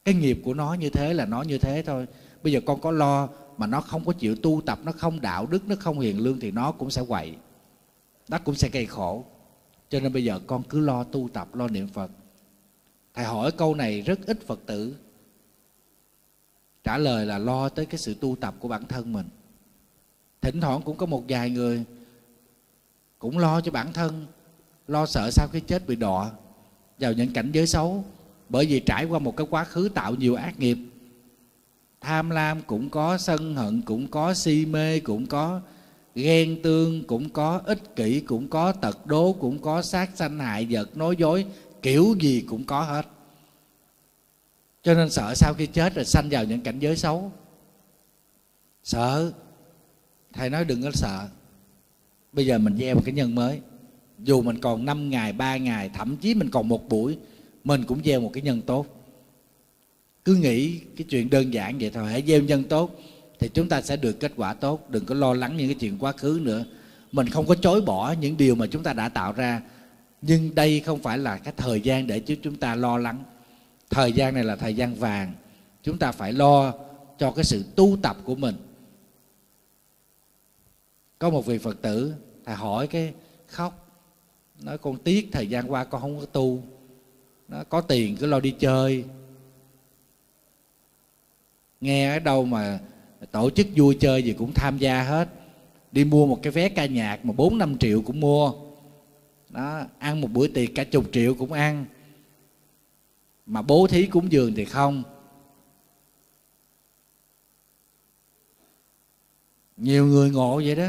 Cái 0.06 0.14
nghiệp 0.14 0.42
của 0.44 0.54
nó 0.54 0.74
như 0.74 0.90
thế 0.90 1.14
là 1.14 1.26
nó 1.26 1.42
như 1.42 1.58
thế 1.58 1.84
thôi. 1.86 2.08
Bây 2.44 2.54
giờ 2.54 2.62
con 2.66 2.82
có 2.82 2.92
lo 2.92 3.30
mà 3.58 3.68
nó 3.68 3.82
không 3.82 4.06
có 4.06 4.14
chịu 4.14 4.36
tu 4.36 4.62
tập, 4.66 4.80
nó 4.84 4.92
không 4.92 5.22
đạo 5.22 5.46
đức, 5.46 5.68
nó 5.68 5.76
không 5.80 6.00
hiền 6.00 6.20
lương 6.20 6.40
thì 6.40 6.52
nó 6.52 6.72
cũng 6.72 6.90
sẽ 6.90 7.04
quậy. 7.08 7.36
Nó 8.30 8.40
cũng 8.40 8.56
sẽ 8.56 8.70
gây 8.74 8.86
khổ. 8.86 9.26
Cho 9.90 10.00
nên 10.00 10.14
bây 10.14 10.24
giờ 10.24 10.40
con 10.48 10.64
cứ 10.64 10.80
lo 10.80 11.04
tu 11.04 11.30
tập, 11.34 11.56
lo 11.56 11.68
niệm 11.68 11.88
phật. 11.88 12.12
Thầy 13.14 13.26
hỏi 13.26 13.52
câu 13.52 13.76
này 13.76 14.02
rất 14.02 14.20
ít 14.26 14.48
phật 14.48 14.60
tử 14.66 14.96
trả 16.84 16.98
lời 16.98 17.26
là 17.26 17.38
lo 17.38 17.70
tới 17.70 17.86
cái 17.86 17.98
sự 17.98 18.14
tu 18.14 18.36
tập 18.36 18.56
của 18.60 18.68
bản 18.68 18.86
thân 18.86 19.14
mình. 19.14 19.26
Thỉnh 20.42 20.62
thoảng 20.62 20.82
cũng 20.82 20.98
có 20.98 21.06
một 21.06 21.24
vài 21.28 21.50
người 21.50 21.84
cũng 23.20 23.38
lo 23.38 23.62
cho 23.62 23.72
bản 23.72 23.94
thân, 23.94 24.26
lo 24.88 25.06
sợ 25.06 25.30
sau 25.32 25.48
khi 25.52 25.60
chết 25.60 25.88
bị 25.88 25.96
đọa, 25.96 26.32
vào 27.00 27.14
những 27.14 27.34
cảnh 27.34 27.52
giới 27.52 27.68
xấu. 27.68 28.06
Bởi 28.50 28.66
vì 28.66 28.80
trải 28.80 29.06
qua 29.06 29.20
một 29.20 29.38
cái 29.38 29.48
quá 29.50 29.64
khứ 29.64 29.90
tạo 29.94 30.16
nhiều 30.16 30.36
ác 30.36 30.60
nghiệp. 30.60 30.78
Tham 32.02 32.30
lam 32.30 32.62
cũng 32.62 32.90
có, 32.90 33.18
sân 33.18 33.56
hận 33.56 33.82
cũng 33.82 34.08
có, 34.08 34.34
si 34.34 34.66
mê 34.66 35.00
cũng 35.00 35.26
có, 35.26 35.62
ghen 36.16 36.62
tương 36.62 37.04
cũng 37.04 37.30
có, 37.30 37.62
ích 37.66 37.96
kỷ 37.96 38.20
cũng 38.20 38.48
có, 38.48 38.72
tật 38.72 39.06
đố 39.06 39.34
cũng 39.34 39.60
có, 39.60 39.82
sát 39.82 40.10
sanh 40.16 40.40
hại 40.40 40.68
vật, 40.70 40.98
nói 40.98 41.16
dối, 41.18 41.46
kiểu 41.82 42.16
gì 42.20 42.42
cũng 42.42 42.64
có 42.64 42.82
hết 42.82 43.08
cho 44.84 44.94
nên 44.94 45.10
sợ 45.10 45.34
sau 45.36 45.54
khi 45.54 45.66
chết 45.66 45.96
rồi 45.96 46.06
sanh 46.06 46.30
vào 46.30 46.44
những 46.44 46.62
cảnh 46.62 46.80
giới 46.80 46.98
xấu. 46.98 47.32
Sợ. 48.84 49.32
Thầy 50.34 50.50
nói 50.50 50.66
đừng 50.66 50.82
có 50.84 50.92
sợ. 50.92 51.28
Bây 52.32 52.46
giờ 52.46 52.58
mình 52.58 52.78
gieo 52.78 52.96
một 52.96 53.02
cái 53.06 53.14
nhân 53.14 53.36
mới. 53.36 53.60
Dù 54.20 54.42
mình 54.42 54.60
còn 54.62 54.86
5 54.86 55.10
ngày, 55.10 55.34
3 55.34 55.58
ngày, 55.58 55.90
thậm 55.94 56.18
chí 56.18 56.36
mình 56.36 56.50
còn 56.50 56.68
một 56.68 56.90
buổi, 56.90 57.18
mình 57.64 57.84
cũng 57.84 58.02
gieo 58.04 58.22
một 58.22 58.32
cái 58.34 58.44
nhân 58.44 58.62
tốt. 58.62 58.86
Cứ 60.26 60.36
nghĩ 60.36 60.80
cái 60.98 61.06
chuyện 61.10 61.30
đơn 61.30 61.54
giản 61.54 61.78
vậy 61.80 61.92
thôi, 61.94 62.12
hãy 62.12 62.24
gieo 62.28 62.42
nhân 62.42 62.64
tốt 62.64 63.00
thì 63.40 63.50
chúng 63.54 63.70
ta 63.70 63.82
sẽ 63.82 63.98
được 63.98 64.20
kết 64.20 64.32
quả 64.36 64.54
tốt, 64.54 64.90
đừng 64.90 65.06
có 65.06 65.16
lo 65.16 65.34
lắng 65.34 65.58
những 65.58 65.68
cái 65.68 65.76
chuyện 65.80 65.98
quá 66.00 66.12
khứ 66.12 66.40
nữa. 66.44 66.66
Mình 67.12 67.30
không 67.30 67.46
có 67.46 67.56
chối 67.56 67.82
bỏ 67.82 68.16
những 68.22 68.38
điều 68.38 68.56
mà 68.56 68.68
chúng 68.68 68.84
ta 68.84 68.94
đã 68.94 69.10
tạo 69.10 69.34
ra, 69.34 69.62
nhưng 70.22 70.56
đây 70.56 70.80
không 70.80 71.00
phải 71.00 71.18
là 71.18 71.38
cái 71.38 71.54
thời 71.58 71.82
gian 71.82 72.08
để 72.08 72.20
chúng 72.20 72.56
ta 72.56 72.76
lo 72.76 72.98
lắng. 72.98 73.24
Thời 73.94 74.12
gian 74.12 74.34
này 74.34 74.44
là 74.44 74.56
thời 74.56 74.76
gian 74.76 74.96
vàng, 74.96 75.34
chúng 75.84 75.98
ta 75.98 76.12
phải 76.12 76.34
lo 76.34 76.74
cho 77.18 77.32
cái 77.32 77.44
sự 77.44 77.66
tu 77.76 77.98
tập 78.02 78.18
của 78.24 78.36
mình. 78.36 78.56
Có 81.20 81.30
một 81.30 81.46
vị 81.46 81.58
Phật 81.58 81.82
tử 81.82 82.14
thầy 82.46 82.56
hỏi 82.56 82.88
cái 82.88 83.14
khóc. 83.48 83.88
Nói 84.60 84.78
con 84.78 84.98
tiếc 84.98 85.30
thời 85.32 85.48
gian 85.48 85.72
qua 85.72 85.84
con 85.84 86.02
không 86.02 86.20
có 86.20 86.26
tu. 86.26 86.62
Nó 87.48 87.64
có 87.64 87.82
tiền 87.82 88.18
cứ 88.18 88.26
lo 88.26 88.40
đi 88.40 88.56
chơi. 88.60 89.06
Nghe 91.82 92.14
ở 92.14 92.20
đâu 92.20 92.46
mà 92.46 92.80
tổ 93.32 93.50
chức 93.50 93.68
vui 93.76 93.98
chơi 94.00 94.24
gì 94.24 94.34
cũng 94.34 94.54
tham 94.54 94.78
gia 94.78 95.04
hết. 95.04 95.30
Đi 95.92 96.06
mua 96.06 96.26
một 96.26 96.40
cái 96.44 96.52
vé 96.52 96.70
ca 96.70 96.86
nhạc 96.86 97.26
mà 97.26 97.34
bốn 97.38 97.58
năm 97.58 97.78
triệu 97.78 98.02
cũng 98.02 98.20
mua. 98.20 98.54
Đó 99.50 99.84
ăn 100.00 100.22
một 100.22 100.28
bữa 100.34 100.48
tiệc 100.48 100.70
cả 100.76 100.84
chục 100.84 101.06
triệu 101.12 101.36
cũng 101.36 101.52
ăn 101.52 101.86
mà 103.54 103.62
bố 103.62 103.88
thí 103.88 104.06
cúng 104.06 104.32
dường 104.32 104.56
thì 104.56 104.66
không. 104.66 105.04
Nhiều 109.78 110.06
người 110.06 110.30
ngộ 110.32 110.62
vậy 110.66 110.76
đó. 110.76 110.88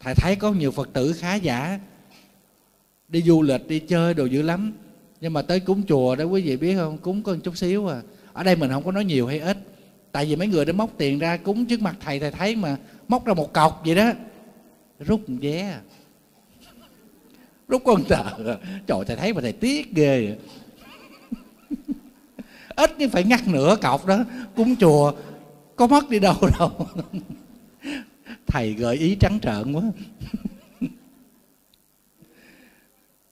Thầy 0.00 0.14
thấy 0.14 0.36
có 0.36 0.52
nhiều 0.52 0.70
phật 0.70 0.88
tử 0.92 1.12
khá 1.12 1.34
giả. 1.34 1.80
Đi 3.08 3.22
du 3.22 3.42
lịch, 3.42 3.68
đi 3.68 3.80
chơi 3.80 4.14
đồ 4.14 4.24
dữ 4.24 4.42
lắm. 4.42 4.72
Nhưng 5.20 5.32
mà 5.32 5.42
tới 5.42 5.60
cúng 5.60 5.82
chùa 5.88 6.16
đó, 6.16 6.24
quý 6.24 6.42
vị 6.42 6.56
biết 6.56 6.76
không? 6.76 6.98
Cúng 6.98 7.22
có 7.22 7.32
một 7.32 7.38
chút 7.44 7.56
xíu 7.56 7.88
à. 7.88 8.02
Ở 8.32 8.44
đây 8.44 8.56
mình 8.56 8.70
không 8.70 8.84
có 8.84 8.92
nói 8.92 9.04
nhiều 9.04 9.26
hay 9.26 9.38
ít. 9.38 9.58
Tại 10.12 10.26
vì 10.26 10.36
mấy 10.36 10.48
người 10.48 10.64
đã 10.64 10.72
móc 10.72 10.90
tiền 10.98 11.18
ra 11.18 11.36
cúng 11.36 11.66
trước 11.66 11.80
mặt 11.80 11.96
thầy. 12.00 12.20
Thầy 12.20 12.30
thấy 12.30 12.56
mà 12.56 12.76
móc 13.08 13.26
ra 13.26 13.34
một 13.34 13.52
cọc 13.52 13.82
vậy 13.84 13.94
đó. 13.94 14.12
Rút 14.98 15.28
một 15.28 15.36
vé 15.40 15.60
à 15.60 15.80
lúc 17.70 17.82
con 17.84 18.04
tờ 18.04 18.24
trời, 18.86 19.04
thầy 19.06 19.16
thấy 19.16 19.32
mà 19.32 19.40
thầy 19.40 19.52
tiếc 19.52 19.94
ghê 19.94 20.36
ít 22.76 22.90
nhưng 22.98 23.10
phải 23.10 23.24
ngắt 23.24 23.48
nửa 23.48 23.76
cọc 23.82 24.06
đó, 24.06 24.24
cúng 24.56 24.76
chùa, 24.76 25.12
có 25.76 25.86
mất 25.86 26.08
đi 26.08 26.18
đâu 26.18 26.36
đâu. 26.58 26.88
Thầy 28.46 28.72
gợi 28.72 28.96
ý 28.96 29.14
trắng 29.20 29.40
trợn 29.42 29.72
quá. 29.72 29.82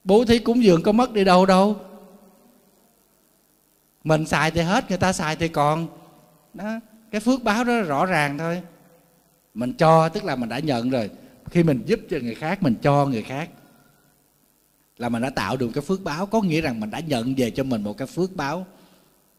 Bố 0.03 0.25
thí 0.25 0.39
cúng 0.39 0.63
dường 0.63 0.83
có 0.83 0.91
mất 0.91 1.13
đi 1.13 1.23
đâu 1.23 1.45
đâu. 1.45 1.77
Mình 4.03 4.25
xài 4.25 4.51
thì 4.51 4.61
hết, 4.61 4.89
người 4.89 4.97
ta 4.97 5.13
xài 5.13 5.35
thì 5.35 5.47
còn. 5.47 5.87
Đó, 6.53 6.79
cái 7.11 7.21
phước 7.21 7.43
báo 7.43 7.63
đó 7.63 7.81
rõ 7.81 8.05
ràng 8.05 8.37
thôi. 8.37 8.61
Mình 9.53 9.73
cho, 9.73 10.09
tức 10.09 10.23
là 10.23 10.35
mình 10.35 10.49
đã 10.49 10.59
nhận 10.59 10.89
rồi. 10.89 11.09
Khi 11.49 11.63
mình 11.63 11.81
giúp 11.85 11.99
cho 12.09 12.17
người 12.21 12.35
khác, 12.35 12.63
mình 12.63 12.75
cho 12.81 13.05
người 13.05 13.23
khác 13.23 13.49
là 14.99 15.09
mình 15.09 15.21
đã 15.21 15.29
tạo 15.29 15.57
được 15.57 15.69
cái 15.73 15.81
phước 15.81 16.03
báo. 16.03 16.25
Có 16.25 16.41
nghĩa 16.41 16.61
rằng 16.61 16.79
mình 16.79 16.89
đã 16.89 16.99
nhận 16.99 17.35
về 17.37 17.51
cho 17.51 17.63
mình 17.63 17.83
một 17.83 17.97
cái 17.97 18.07
phước 18.07 18.35
báo 18.35 18.65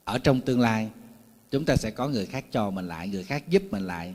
ở 0.05 0.19
trong 0.19 0.41
tương 0.41 0.61
lai. 0.61 0.89
Chúng 1.51 1.65
ta 1.65 1.77
sẽ 1.77 1.91
có 1.91 2.09
người 2.09 2.27
khác 2.27 2.45
cho 2.51 2.71
mình 2.71 2.89
lại, 2.89 3.09
người 3.09 3.25
khác 3.25 3.49
giúp 3.49 3.63
mình 3.71 3.87
lại. 3.87 4.15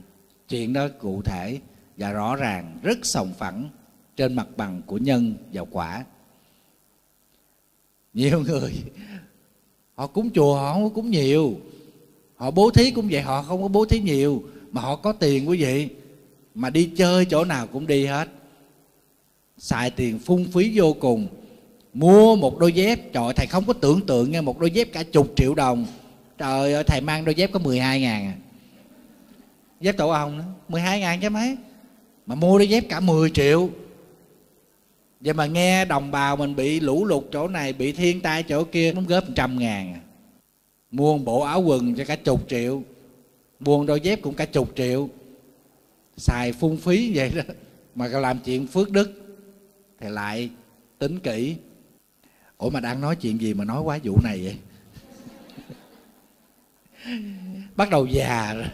Chuyện 0.50 0.74
đó 0.74 0.88
cụ 1.00 1.22
thể 1.22 1.60
và 1.98 2.12
rõ 2.12 2.36
ràng, 2.36 2.80
rất 2.84 3.06
sòng 3.06 3.34
phẳng 3.34 3.70
trên 4.18 4.34
mặt 4.34 4.48
bằng 4.58 4.82
của 4.86 4.98
nhân 4.98 5.34
và 5.54 5.62
quả. 5.72 6.06
Nhiều 8.14 8.40
người, 8.40 8.74
họ 9.96 10.08
cúng 10.08 10.30
chùa, 10.34 10.56
họ 10.56 10.74
không 10.74 10.84
có 10.84 10.90
cúng 10.90 11.12
nhiều. 11.12 11.60
Họ 12.36 12.52
bố 12.52 12.72
thí 12.72 12.92
cũng 12.92 13.08
vậy, 13.12 13.22
họ 13.22 13.44
không 13.44 13.62
có 13.62 13.68
bố 13.68 13.86
thí 13.86 14.00
nhiều. 14.00 14.44
Mà 14.72 14.82
họ 14.82 14.96
có 14.96 15.14
tiền 15.14 15.50
quý 15.50 15.62
vị, 15.62 15.90
mà 16.56 16.70
đi 16.70 16.92
chơi 16.98 17.26
chỗ 17.26 17.46
nào 17.46 17.68
cũng 17.68 17.88
đi 17.88 18.06
hết 18.06 18.30
xài 19.66 19.90
tiền 19.90 20.20
phung 20.20 20.46
phí 20.52 20.72
vô 20.76 20.94
cùng. 21.00 21.28
Mua 21.94 22.36
một 22.36 22.60
đôi 22.60 22.74
dép, 22.74 23.14
trời 23.14 23.34
thầy 23.36 23.48
không 23.48 23.66
có 23.66 23.74
tưởng 23.74 24.02
tượng 24.02 24.32
nghe, 24.32 24.42
một 24.42 24.60
đôi 24.60 24.72
dép 24.72 24.88
cả 24.94 25.04
chục 25.04 25.34
triệu 25.36 25.56
đồng. 25.56 25.86
Trời 26.38 26.74
ơi, 26.74 26.84
thầy 26.84 27.02
mang 27.02 27.26
đôi 27.26 27.36
dép 27.36 27.52
có 27.52 27.60
12 27.60 28.02
ngàn 28.02 28.26
à. 28.26 28.36
Dép 29.82 29.98
tổ 29.98 30.10
ong 30.10 30.38
đó 30.38 30.44
12 30.70 31.00
ngàn 31.00 31.20
chứ 31.22 31.30
mấy. 31.30 31.58
Mà 32.26 32.36
mua 32.36 32.58
đôi 32.58 32.70
dép 32.70 32.84
cả 32.90 33.00
10 33.00 33.30
triệu. 33.30 33.70
Vậy 35.22 35.34
mà 35.34 35.46
nghe 35.46 35.86
đồng 35.86 36.12
bào 36.12 36.36
mình 36.36 36.56
bị 36.56 36.80
lũ 36.80 37.06
lụt 37.06 37.24
chỗ 37.32 37.48
này, 37.48 37.74
bị 37.74 37.92
thiên 37.92 38.22
tai 38.22 38.44
chỗ 38.44 38.64
kia 38.64 38.94
nó 38.94 39.02
góp 39.02 39.24
trăm 39.36 39.60
ngàn 39.60 39.94
à. 39.94 40.02
mua 40.92 41.18
một 41.18 41.24
bộ 41.26 41.42
áo 41.42 41.62
quần 41.62 41.96
cho 41.96 42.06
cả 42.06 42.16
chục 42.16 42.46
triệu. 42.50 42.82
Mua 43.60 43.86
đôi 43.86 44.02
dép 44.02 44.22
cũng 44.22 44.34
cả 44.34 44.46
chục 44.46 44.72
triệu. 44.76 45.10
Xài 46.18 46.54
phung 46.54 46.78
phí 46.78 47.12
vậy 47.16 47.32
đó. 47.36 47.44
Mà 47.96 48.08
làm 48.08 48.40
chuyện 48.46 48.68
phước 48.68 48.90
đức 48.90 49.25
thì 50.00 50.10
lại 50.10 50.50
tính 51.00 51.20
kỹ. 51.20 51.56
Ủa 52.58 52.70
mà 52.70 52.80
đang 52.80 53.02
nói 53.02 53.16
chuyện 53.16 53.42
gì 53.42 53.54
mà 53.54 53.66
nói 53.66 53.82
quá 53.82 54.00
vụ 54.04 54.22
này 54.24 54.42
vậy? 54.44 54.58
Bắt 57.76 57.90
đầu 57.90 58.06
già 58.06 58.54
rồi. 58.54 58.70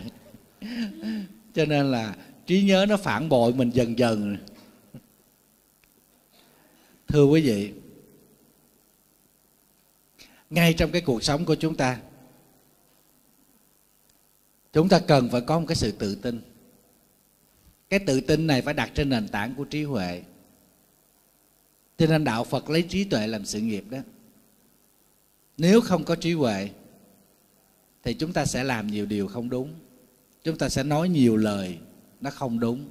Cho 1.54 1.66
nên 1.66 1.92
là 1.92 2.16
trí 2.46 2.64
nhớ 2.64 2.86
nó 2.90 2.98
phản 2.98 3.30
bội 3.30 3.54
mình 3.54 3.70
dần 3.70 4.00
dần. 4.00 4.38
Thưa 7.08 7.26
quý 7.26 7.42
vị, 7.42 7.74
ngay 10.50 10.74
trong 10.74 10.92
cái 10.92 11.02
cuộc 11.02 11.24
sống 11.24 11.46
của 11.46 11.56
chúng 11.56 11.76
ta 11.76 12.00
chúng 14.74 14.90
ta 14.90 15.00
cần 15.00 15.30
phải 15.32 15.42
có 15.42 15.60
một 15.60 15.66
cái 15.68 15.76
sự 15.76 15.92
tự 15.92 16.16
tin. 16.16 16.42
Cái 17.90 18.00
tự 18.00 18.22
tin 18.22 18.48
này 18.48 18.62
phải 18.62 18.74
đặt 18.74 18.92
trên 18.94 19.10
nền 19.10 19.28
tảng 19.28 19.56
của 19.56 19.64
trí 19.64 19.84
huệ 19.84 20.22
cho 22.02 22.08
nên 22.08 22.24
đạo 22.24 22.44
phật 22.44 22.70
lấy 22.70 22.82
trí 22.82 23.04
tuệ 23.04 23.28
làm 23.28 23.46
sự 23.46 23.60
nghiệp 23.60 23.84
đó. 23.90 23.98
Nếu 25.58 25.82
không 25.82 26.04
có 26.04 26.16
trí 26.16 26.34
huệ, 26.34 26.70
thì 28.04 28.14
chúng 28.14 28.34
ta 28.34 28.46
sẽ 28.46 28.64
làm 28.64 28.88
nhiều 28.88 29.06
điều 29.06 29.28
không 29.28 29.50
đúng. 29.50 29.74
Chúng 30.44 30.58
ta 30.58 30.70
sẽ 30.70 30.84
nói 30.84 31.10
nhiều 31.10 31.38
lời, 31.38 31.78
nó 32.22 32.30
không 32.30 32.60
đúng. 32.60 32.86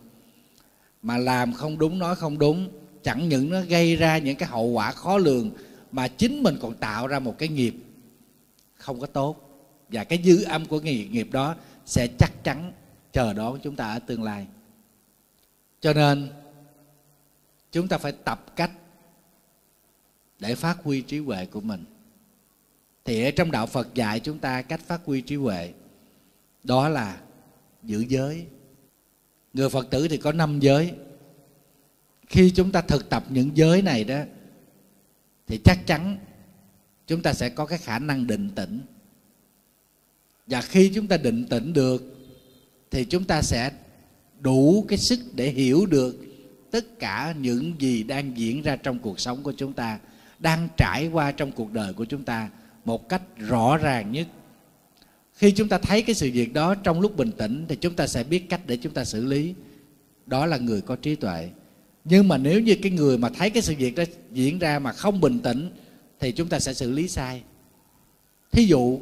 Mà 1.02 1.18
làm 1.18 1.52
không 1.52 1.78
đúng, 1.78 1.98
nói 1.98 2.16
không 2.16 2.38
đúng, 2.38 2.68
chẳng 3.02 3.28
những 3.28 3.50
nó 3.50 3.60
gây 3.62 3.96
ra 3.96 4.18
những 4.18 4.36
cái 4.36 4.48
hậu 4.48 4.66
quả 4.66 4.92
khó 4.92 5.18
lường, 5.18 5.50
mà 5.92 6.08
chính 6.08 6.42
mình 6.42 6.56
còn 6.60 6.74
tạo 6.74 7.06
ra 7.06 7.18
một 7.18 7.38
cái 7.38 7.48
nghiệp 7.48 7.74
không 8.74 9.00
có 9.00 9.06
tốt. 9.06 9.62
Và 9.88 10.04
cái 10.04 10.22
dư 10.24 10.42
âm 10.42 10.66
của 10.66 10.80
nghiệp 10.80 11.08
nghiệp 11.10 11.28
đó 11.32 11.56
sẽ 11.86 12.08
chắc 12.18 12.44
chắn 12.44 12.72
chờ 13.12 13.32
đón 13.32 13.58
chúng 13.62 13.76
ta 13.76 13.92
ở 13.92 13.98
tương 13.98 14.22
lai. 14.22 14.46
Cho 15.80 15.92
nên, 15.92 16.28
chúng 17.72 17.88
ta 17.88 17.98
phải 17.98 18.12
tập 18.12 18.56
cách 18.56 18.70
để 20.40 20.54
phát 20.54 20.78
huy 20.82 21.00
trí 21.00 21.18
huệ 21.18 21.46
của 21.46 21.60
mình. 21.60 21.84
Thì 23.04 23.24
ở 23.24 23.30
trong 23.30 23.50
đạo 23.50 23.66
phật 23.66 23.94
dạy 23.94 24.20
chúng 24.20 24.38
ta 24.38 24.62
cách 24.62 24.80
phát 24.86 25.00
huy 25.04 25.20
trí 25.20 25.36
huệ, 25.36 25.72
đó 26.64 26.88
là 26.88 27.20
giữ 27.82 28.04
giới. 28.08 28.46
Người 29.52 29.68
phật 29.68 29.90
tử 29.90 30.08
thì 30.08 30.16
có 30.16 30.32
năm 30.32 30.60
giới. 30.60 30.92
Khi 32.28 32.50
chúng 32.50 32.72
ta 32.72 32.80
thực 32.80 33.10
tập 33.10 33.24
những 33.28 33.50
giới 33.54 33.82
này 33.82 34.04
đó, 34.04 34.20
thì 35.46 35.60
chắc 35.64 35.86
chắn 35.86 36.18
chúng 37.06 37.22
ta 37.22 37.32
sẽ 37.32 37.48
có 37.48 37.66
cái 37.66 37.78
khả 37.78 37.98
năng 37.98 38.26
định 38.26 38.50
tĩnh. 38.54 38.80
Và 40.46 40.60
khi 40.60 40.92
chúng 40.94 41.06
ta 41.06 41.16
định 41.16 41.46
tĩnh 41.50 41.72
được, 41.72 42.16
thì 42.90 43.04
chúng 43.04 43.24
ta 43.24 43.42
sẽ 43.42 43.70
đủ 44.40 44.84
cái 44.88 44.98
sức 44.98 45.20
để 45.34 45.50
hiểu 45.50 45.86
được 45.86 46.16
tất 46.70 46.98
cả 46.98 47.34
những 47.40 47.74
gì 47.78 48.02
đang 48.02 48.38
diễn 48.38 48.62
ra 48.62 48.76
trong 48.76 48.98
cuộc 48.98 49.20
sống 49.20 49.42
của 49.42 49.52
chúng 49.52 49.72
ta 49.72 49.98
đang 50.40 50.68
trải 50.76 51.08
qua 51.08 51.32
trong 51.32 51.52
cuộc 51.52 51.72
đời 51.72 51.92
của 51.92 52.04
chúng 52.04 52.24
ta 52.24 52.50
một 52.84 53.08
cách 53.08 53.22
rõ 53.36 53.76
ràng 53.76 54.12
nhất. 54.12 54.26
Khi 55.34 55.52
chúng 55.52 55.68
ta 55.68 55.78
thấy 55.78 56.02
cái 56.02 56.14
sự 56.14 56.30
việc 56.32 56.52
đó 56.52 56.74
trong 56.74 57.00
lúc 57.00 57.16
bình 57.16 57.32
tĩnh 57.32 57.64
thì 57.68 57.76
chúng 57.76 57.94
ta 57.94 58.06
sẽ 58.06 58.24
biết 58.24 58.48
cách 58.48 58.60
để 58.66 58.76
chúng 58.76 58.92
ta 58.92 59.04
xử 59.04 59.24
lý. 59.24 59.54
Đó 60.26 60.46
là 60.46 60.56
người 60.56 60.80
có 60.80 60.96
trí 60.96 61.14
tuệ. 61.14 61.50
Nhưng 62.04 62.28
mà 62.28 62.38
nếu 62.38 62.60
như 62.60 62.76
cái 62.82 62.92
người 62.92 63.18
mà 63.18 63.28
thấy 63.28 63.50
cái 63.50 63.62
sự 63.62 63.74
việc 63.78 63.94
đó 63.94 64.04
diễn 64.32 64.58
ra 64.58 64.78
mà 64.78 64.92
không 64.92 65.20
bình 65.20 65.38
tĩnh 65.40 65.70
thì 66.20 66.32
chúng 66.32 66.48
ta 66.48 66.60
sẽ 66.60 66.74
xử 66.74 66.90
lý 66.90 67.08
sai. 67.08 67.42
Thí 68.52 68.64
dụ, 68.64 69.00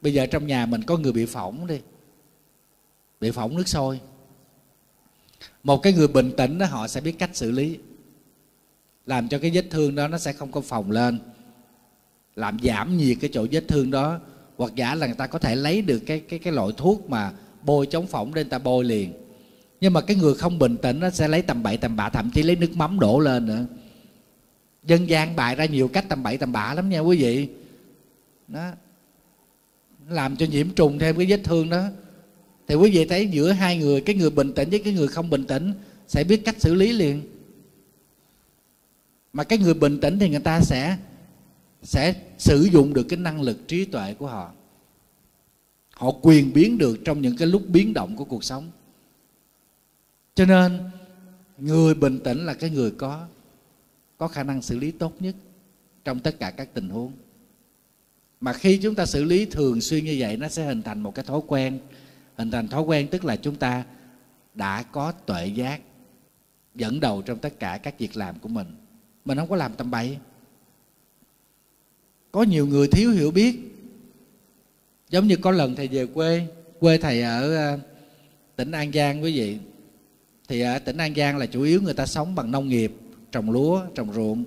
bây 0.00 0.12
giờ 0.12 0.26
trong 0.26 0.46
nhà 0.46 0.66
mình 0.66 0.82
có 0.82 0.96
người 0.96 1.12
bị 1.12 1.26
phỏng 1.26 1.66
đi, 1.66 1.80
bị 3.20 3.30
phỏng 3.30 3.56
nước 3.56 3.68
sôi. 3.68 4.00
Một 5.62 5.82
cái 5.82 5.92
người 5.92 6.08
bình 6.08 6.32
tĩnh 6.36 6.58
đó, 6.58 6.66
họ 6.66 6.88
sẽ 6.88 7.00
biết 7.00 7.18
cách 7.18 7.30
xử 7.32 7.50
lý 7.50 7.78
làm 9.06 9.28
cho 9.28 9.38
cái 9.38 9.50
vết 9.54 9.64
thương 9.70 9.94
đó 9.94 10.08
nó 10.08 10.18
sẽ 10.18 10.32
không 10.32 10.52
có 10.52 10.60
phòng 10.60 10.90
lên. 10.90 11.18
Làm 12.36 12.58
giảm 12.62 12.96
nhiệt 12.96 13.16
cái 13.20 13.30
chỗ 13.32 13.46
vết 13.50 13.68
thương 13.68 13.90
đó. 13.90 14.20
Hoặc 14.56 14.72
giả 14.74 14.94
là 14.94 15.06
người 15.06 15.16
ta 15.16 15.26
có 15.26 15.38
thể 15.38 15.56
lấy 15.56 15.82
được 15.82 15.98
cái 15.98 16.20
cái 16.20 16.38
cái 16.38 16.52
loại 16.52 16.68
thuốc 16.76 17.10
mà 17.10 17.32
bôi 17.62 17.86
chống 17.86 18.06
phỏng 18.06 18.34
lên 18.34 18.48
ta 18.48 18.58
bôi 18.58 18.84
liền. 18.84 19.12
Nhưng 19.80 19.92
mà 19.92 20.00
cái 20.00 20.16
người 20.16 20.34
không 20.34 20.58
bình 20.58 20.76
tĩnh 20.76 21.00
nó 21.00 21.10
sẽ 21.10 21.28
lấy 21.28 21.42
tầm 21.42 21.62
bậy 21.62 21.76
tầm 21.76 21.96
bạ, 21.96 22.08
thậm 22.10 22.30
chí 22.34 22.42
lấy 22.42 22.56
nước 22.56 22.76
mắm 22.76 23.00
đổ 23.00 23.20
lên 23.20 23.46
nữa. 23.46 23.64
Dân 24.84 25.08
gian 25.08 25.36
bày 25.36 25.54
ra 25.54 25.64
nhiều 25.64 25.88
cách 25.88 26.04
tầm 26.08 26.22
bậy 26.22 26.38
tầm 26.38 26.52
bạ 26.52 26.74
lắm 26.74 26.88
nha 26.88 27.00
quý 27.00 27.16
vị. 27.16 27.48
Đó. 28.48 28.70
Làm 30.08 30.36
cho 30.36 30.46
nhiễm 30.46 30.70
trùng 30.70 30.98
thêm 30.98 31.16
cái 31.16 31.26
vết 31.26 31.40
thương 31.44 31.70
đó. 31.70 31.84
Thì 32.68 32.74
quý 32.74 32.90
vị 32.90 33.04
thấy 33.04 33.26
giữa 33.26 33.52
hai 33.52 33.78
người, 33.78 34.00
cái 34.00 34.14
người 34.14 34.30
bình 34.30 34.52
tĩnh 34.52 34.70
với 34.70 34.78
cái 34.78 34.92
người 34.92 35.08
không 35.08 35.30
bình 35.30 35.44
tĩnh 35.44 35.72
sẽ 36.08 36.24
biết 36.24 36.44
cách 36.44 36.56
xử 36.58 36.74
lý 36.74 36.92
liền 36.92 37.22
mà 39.34 39.44
cái 39.44 39.58
người 39.58 39.74
bình 39.74 40.00
tĩnh 40.00 40.18
thì 40.18 40.30
người 40.30 40.40
ta 40.40 40.60
sẽ 40.60 40.98
sẽ 41.82 42.14
sử 42.38 42.62
dụng 42.62 42.94
được 42.94 43.06
cái 43.08 43.18
năng 43.18 43.40
lực 43.40 43.68
trí 43.68 43.84
tuệ 43.84 44.14
của 44.14 44.26
họ. 44.26 44.52
Họ 45.94 46.12
quyền 46.22 46.52
biến 46.52 46.78
được 46.78 46.98
trong 47.04 47.20
những 47.20 47.36
cái 47.36 47.48
lúc 47.48 47.62
biến 47.68 47.94
động 47.94 48.16
của 48.16 48.24
cuộc 48.24 48.44
sống. 48.44 48.70
Cho 50.34 50.44
nên, 50.44 50.80
người 51.58 51.94
bình 51.94 52.20
tĩnh 52.24 52.46
là 52.46 52.54
cái 52.54 52.70
người 52.70 52.90
có 52.90 53.26
có 54.18 54.28
khả 54.28 54.42
năng 54.42 54.62
xử 54.62 54.78
lý 54.78 54.90
tốt 54.90 55.14
nhất 55.20 55.34
trong 56.04 56.20
tất 56.20 56.38
cả 56.38 56.50
các 56.50 56.68
tình 56.74 56.88
huống. 56.88 57.12
Mà 58.40 58.52
khi 58.52 58.78
chúng 58.82 58.94
ta 58.94 59.06
xử 59.06 59.24
lý 59.24 59.44
thường 59.44 59.80
xuyên 59.80 60.04
như 60.04 60.16
vậy, 60.18 60.36
nó 60.36 60.48
sẽ 60.48 60.64
hình 60.64 60.82
thành 60.82 61.00
một 61.00 61.14
cái 61.14 61.24
thói 61.24 61.40
quen. 61.46 61.78
Hình 62.36 62.50
thành 62.50 62.68
thói 62.68 62.82
quen 62.82 63.08
tức 63.08 63.24
là 63.24 63.36
chúng 63.36 63.56
ta 63.56 63.84
đã 64.54 64.82
có 64.82 65.12
tuệ 65.12 65.46
giác 65.46 65.80
dẫn 66.74 67.00
đầu 67.00 67.22
trong 67.22 67.38
tất 67.38 67.58
cả 67.58 67.78
các 67.82 67.98
việc 67.98 68.16
làm 68.16 68.38
của 68.38 68.48
mình 68.48 68.66
mình 69.24 69.38
không 69.38 69.48
có 69.48 69.56
làm 69.56 69.74
tầm 69.74 69.90
bậy. 69.90 70.18
Có 72.32 72.42
nhiều 72.42 72.66
người 72.66 72.88
thiếu 72.88 73.10
hiểu 73.10 73.30
biết. 73.30 73.58
Giống 75.10 75.26
như 75.26 75.36
có 75.36 75.50
lần 75.50 75.76
thầy 75.76 75.88
về 75.88 76.06
quê 76.06 76.46
quê 76.80 76.98
thầy 76.98 77.22
ở 77.22 77.56
ờ, 77.56 77.78
tỉnh 78.56 78.70
an 78.70 78.92
giang 78.92 79.22
quý 79.22 79.38
vị. 79.38 79.58
Thì 80.48 80.60
ở 80.60 80.78
tỉnh 80.78 80.96
an 80.96 81.14
giang 81.14 81.36
là 81.36 81.46
chủ 81.46 81.62
yếu 81.62 81.82
người 81.82 81.94
ta 81.94 82.06
sống 82.06 82.34
bằng 82.34 82.50
nông 82.50 82.68
nghiệp, 82.68 82.92
trồng 83.32 83.50
lúa, 83.50 83.82
trồng 83.94 84.12
ruộng. 84.12 84.44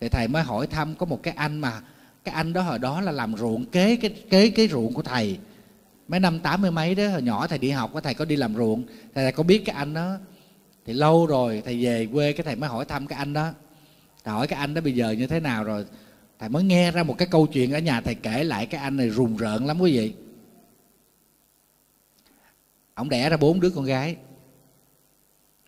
Thì 0.00 0.08
thầy 0.08 0.28
mới 0.28 0.42
hỏi 0.42 0.66
thăm 0.66 0.94
có 0.94 1.06
một 1.06 1.22
cái 1.22 1.34
anh 1.36 1.58
mà, 1.58 1.82
cái 2.24 2.34
anh 2.34 2.52
đó 2.52 2.62
hồi 2.62 2.78
đó 2.78 3.00
là 3.00 3.12
làm 3.12 3.36
ruộng, 3.36 3.66
kế 3.66 3.96
cái 3.96 4.10
kế 4.30 4.50
cái 4.50 4.68
ruộng 4.68 4.94
của 4.94 5.02
thầy. 5.02 5.38
Mấy 6.08 6.20
năm 6.20 6.40
tám 6.40 6.62
mươi 6.62 6.70
mấy 6.70 6.94
đó, 6.94 7.08
hồi 7.08 7.22
nhỏ 7.22 7.46
thầy 7.46 7.58
đi 7.58 7.70
học 7.70 7.90
có 7.94 8.00
thầy 8.00 8.14
có 8.14 8.24
đi 8.24 8.36
làm 8.36 8.56
ruộng. 8.56 8.82
Thầy 9.14 9.32
có 9.32 9.42
biết 9.42 9.62
cái 9.64 9.76
anh 9.76 9.94
đó. 9.94 10.16
Thì 10.86 10.92
lâu 10.92 11.26
rồi 11.26 11.62
thầy 11.64 11.84
về 11.84 12.08
quê 12.12 12.32
cái 12.32 12.44
thầy 12.44 12.56
mới 12.56 12.68
hỏi 12.68 12.84
thăm 12.84 13.06
cái 13.06 13.18
anh 13.18 13.32
đó 13.32 13.52
thầy 14.24 14.34
hỏi 14.34 14.46
cái 14.46 14.58
anh 14.58 14.74
đó 14.74 14.80
bây 14.80 14.94
giờ 14.94 15.10
như 15.10 15.26
thế 15.26 15.40
nào 15.40 15.64
rồi? 15.64 15.84
Thầy 16.38 16.48
mới 16.48 16.64
nghe 16.64 16.90
ra 16.90 17.02
một 17.02 17.18
cái 17.18 17.28
câu 17.30 17.46
chuyện 17.46 17.72
ở 17.72 17.78
nhà 17.78 18.00
thầy 18.00 18.14
kể 18.14 18.44
lại 18.44 18.66
cái 18.66 18.80
anh 18.80 18.96
này 18.96 19.08
rùng 19.08 19.36
rợn 19.36 19.66
lắm 19.66 19.80
quý 19.80 19.96
vị. 19.96 20.12
Ông 22.94 23.08
đẻ 23.08 23.30
ra 23.30 23.36
bốn 23.36 23.60
đứa 23.60 23.70
con 23.70 23.84
gái. 23.84 24.16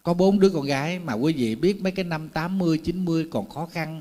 Có 0.03 0.15
bốn 0.15 0.41
đứa 0.41 0.51
con 0.51 0.63
gái 0.63 0.99
mà 0.99 1.13
quý 1.13 1.33
vị 1.33 1.55
biết 1.55 1.83
mấy 1.83 1.93
cái 1.93 2.05
năm 2.05 2.29
80, 2.29 2.79
90 2.79 3.27
còn 3.31 3.49
khó 3.49 3.67
khăn. 3.73 4.01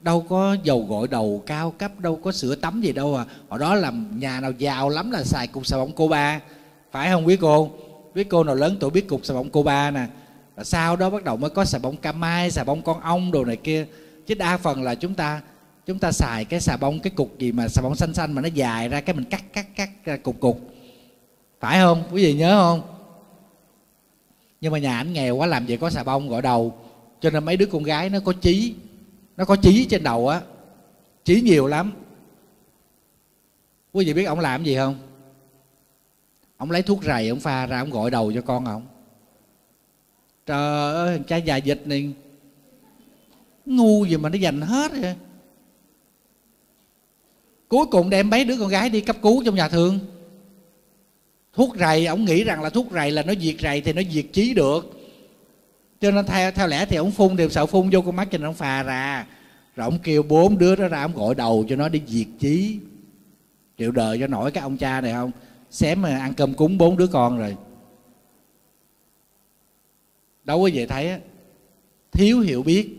Đâu 0.00 0.26
có 0.28 0.56
dầu 0.62 0.86
gội 0.88 1.08
đầu 1.08 1.42
cao 1.46 1.70
cấp 1.70 2.00
đâu 2.00 2.16
có 2.16 2.32
sữa 2.32 2.54
tắm 2.54 2.80
gì 2.80 2.92
đâu 2.92 3.16
à. 3.16 3.26
Hồi 3.48 3.58
đó 3.58 3.74
làm 3.74 4.20
nhà 4.20 4.40
nào 4.40 4.52
giàu 4.52 4.88
lắm 4.88 5.10
là 5.10 5.24
xài 5.24 5.46
cục 5.46 5.66
xà 5.66 5.76
bông 5.76 5.92
cô 5.96 6.08
ba. 6.08 6.40
Phải 6.92 7.10
không 7.10 7.26
quý 7.26 7.36
cô? 7.40 7.70
Quý 8.14 8.24
cô 8.24 8.44
nào 8.44 8.54
lớn 8.54 8.76
tuổi 8.80 8.90
biết 8.90 9.08
cục 9.08 9.24
xà 9.24 9.34
bông 9.34 9.50
cô 9.50 9.62
ba 9.62 9.90
nè 9.90 10.06
và 10.54 10.64
sau 10.64 10.96
đó 10.96 11.10
bắt 11.10 11.24
đầu 11.24 11.36
mới 11.36 11.50
có 11.50 11.64
xà 11.64 11.78
bông 11.78 11.96
cam 11.96 12.20
mai, 12.20 12.50
xà 12.50 12.64
bông 12.64 12.82
con 12.82 13.00
ong 13.00 13.32
đồ 13.32 13.44
này 13.44 13.56
kia. 13.56 13.86
Chứ 14.26 14.34
đa 14.34 14.56
phần 14.56 14.82
là 14.82 14.94
chúng 14.94 15.14
ta 15.14 15.42
chúng 15.86 15.98
ta 15.98 16.12
xài 16.12 16.44
cái 16.44 16.60
xà 16.60 16.76
bông, 16.76 17.00
cái 17.00 17.10
cục 17.10 17.38
gì 17.38 17.52
mà 17.52 17.68
xà 17.68 17.82
bông 17.82 17.96
xanh 17.96 18.14
xanh 18.14 18.32
mà 18.32 18.42
nó 18.42 18.48
dài 18.48 18.88
ra 18.88 19.00
cái 19.00 19.14
mình 19.14 19.24
cắt 19.24 19.52
cắt 19.52 19.66
cắt 19.76 19.90
ra 20.04 20.16
cục 20.16 20.40
cục. 20.40 20.60
Phải 21.60 21.78
không? 21.78 22.02
Quý 22.12 22.22
vị 22.22 22.34
nhớ 22.34 22.58
không? 22.58 22.82
Nhưng 24.60 24.72
mà 24.72 24.78
nhà 24.78 24.96
ảnh 24.96 25.12
nghèo 25.12 25.36
quá 25.36 25.46
làm 25.46 25.66
gì 25.66 25.76
có 25.76 25.90
xà 25.90 26.02
bông 26.02 26.28
gội 26.28 26.42
đầu. 26.42 26.78
Cho 27.20 27.30
nên 27.30 27.44
mấy 27.44 27.56
đứa 27.56 27.66
con 27.66 27.82
gái 27.82 28.10
nó 28.10 28.18
có 28.24 28.32
chí 28.32 28.74
nó 29.36 29.44
có 29.44 29.56
chí 29.56 29.86
trên 29.90 30.02
đầu 30.02 30.28
á. 30.28 30.40
Chí 31.24 31.40
nhiều 31.40 31.66
lắm. 31.66 31.92
Quý 33.92 34.04
vị 34.04 34.14
biết 34.14 34.24
ông 34.24 34.40
làm 34.40 34.64
gì 34.64 34.76
không? 34.76 34.98
Ông 36.56 36.70
lấy 36.70 36.82
thuốc 36.82 37.04
rầy, 37.04 37.28
ông 37.28 37.40
pha 37.40 37.66
ra, 37.66 37.78
ông 37.78 37.90
gội 37.90 38.10
đầu 38.10 38.32
cho 38.32 38.40
con 38.40 38.64
ông 38.64 38.86
trời 40.46 40.94
ơi, 40.94 41.20
cha 41.26 41.36
già 41.36 41.56
dịch 41.56 41.82
này 41.84 42.12
ngu 43.66 44.04
gì 44.04 44.16
mà 44.16 44.28
nó 44.28 44.36
dành 44.36 44.60
hết 44.60 44.92
rồi 44.92 45.14
cuối 47.68 47.86
cùng 47.86 48.10
đem 48.10 48.30
mấy 48.30 48.44
đứa 48.44 48.56
con 48.58 48.68
gái 48.68 48.90
đi 48.90 49.00
cấp 49.00 49.16
cứu 49.22 49.42
trong 49.44 49.54
nhà 49.54 49.68
thương. 49.68 49.98
Thuốc 51.52 51.76
rầy, 51.78 52.06
ông 52.06 52.24
nghĩ 52.24 52.44
rằng 52.44 52.62
là 52.62 52.70
thuốc 52.70 52.86
rầy 52.92 53.10
là 53.10 53.22
nó 53.22 53.32
diệt 53.40 53.54
rầy 53.60 53.80
thì 53.80 53.92
nó 53.92 54.02
diệt 54.10 54.26
trí 54.32 54.54
được. 54.54 55.00
Cho 56.00 56.10
nên 56.10 56.26
theo 56.26 56.52
theo 56.52 56.66
lẽ 56.66 56.86
thì 56.86 56.96
ông 56.96 57.10
phun 57.10 57.36
đều 57.36 57.48
sợ 57.48 57.66
phun 57.66 57.90
vô 57.90 58.00
con 58.00 58.16
mắt 58.16 58.28
cho 58.30 58.38
nó 58.38 58.52
phà 58.52 58.82
ra. 58.82 59.26
Rồi 59.76 59.84
ông 59.84 59.98
kêu 59.98 60.22
bốn 60.22 60.58
đứa 60.58 60.76
đó 60.76 60.88
ra, 60.88 61.02
ông 61.02 61.14
gọi 61.14 61.34
đầu 61.34 61.64
cho 61.68 61.76
nó 61.76 61.88
đi 61.88 62.02
diệt 62.06 62.26
trí 62.38 62.78
chịu 63.76 63.92
đời 63.92 64.18
cho 64.20 64.26
nổi 64.26 64.50
cái 64.50 64.62
ông 64.62 64.76
cha 64.76 65.00
này 65.00 65.12
không? 65.12 65.30
Xém 65.70 66.02
mà 66.02 66.18
ăn 66.18 66.34
cơm 66.34 66.54
cúng 66.54 66.78
bốn 66.78 66.96
đứa 66.96 67.06
con 67.06 67.38
rồi 67.38 67.56
đâu 70.44 70.62
có 70.62 70.70
về 70.74 70.86
thấy 70.86 71.10
á. 71.10 71.18
Thiếu 72.12 72.40
hiểu 72.40 72.62
biết, 72.62 72.90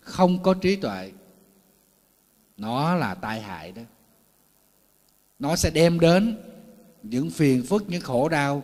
không 0.00 0.42
có 0.42 0.54
trí 0.54 0.76
tuệ, 0.76 1.12
nó 2.56 2.94
là 2.94 3.14
tai 3.14 3.40
hại 3.40 3.72
đó. 3.72 3.82
Nó 5.38 5.56
sẽ 5.56 5.70
đem 5.70 6.00
đến 6.00 6.36
những 7.02 7.30
phiền 7.30 7.62
phức, 7.62 7.90
những 7.90 8.00
khổ 8.00 8.28
đau. 8.28 8.62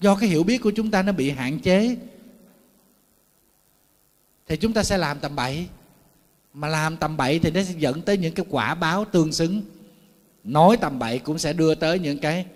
Do 0.00 0.14
cái 0.14 0.28
hiểu 0.28 0.42
biết 0.42 0.58
của 0.58 0.70
chúng 0.70 0.90
ta 0.90 1.02
nó 1.02 1.12
bị 1.12 1.30
hạn 1.30 1.60
chế, 1.60 1.96
thì 4.46 4.56
chúng 4.56 4.72
ta 4.72 4.82
sẽ 4.82 4.98
làm 4.98 5.18
tầm 5.18 5.36
bậy. 5.36 5.66
Mà 6.52 6.68
làm 6.68 6.96
tầm 6.96 7.16
bậy 7.16 7.38
thì 7.38 7.50
nó 7.50 7.62
sẽ 7.62 7.74
dẫn 7.78 8.02
tới 8.02 8.18
những 8.18 8.34
cái 8.34 8.46
quả 8.50 8.74
báo 8.74 9.04
tương 9.04 9.32
xứng. 9.32 9.62
Nói 10.44 10.76
tầm 10.76 10.98
bậy 10.98 11.18
cũng 11.18 11.38
sẽ 11.38 11.52
đưa 11.52 11.74
tới 11.74 11.98
những 11.98 12.18
cái 12.18 12.46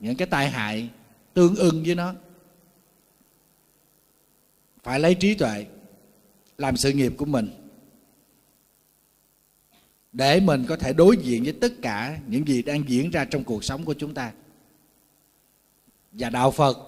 những 0.00 0.16
cái 0.16 0.26
tai 0.26 0.50
hại 0.50 0.88
tương 1.34 1.56
ưng 1.56 1.82
với 1.82 1.94
nó 1.94 2.14
phải 4.84 5.00
lấy 5.00 5.14
trí 5.14 5.34
tuệ 5.34 5.66
làm 6.58 6.76
sự 6.76 6.92
nghiệp 6.92 7.12
của 7.18 7.24
mình, 7.24 7.48
để 10.12 10.40
mình 10.40 10.64
có 10.68 10.76
thể 10.76 10.92
đối 10.92 11.16
diện 11.16 11.42
với 11.42 11.52
tất 11.52 11.72
cả 11.82 12.18
những 12.26 12.48
gì 12.48 12.62
đang 12.62 12.88
diễn 12.88 13.10
ra 13.10 13.24
trong 13.24 13.44
cuộc 13.44 13.64
sống 13.64 13.84
của 13.84 13.94
chúng 13.94 14.14
ta. 14.14 14.32
Và 16.12 16.30
đạo 16.30 16.50
phật 16.50 16.78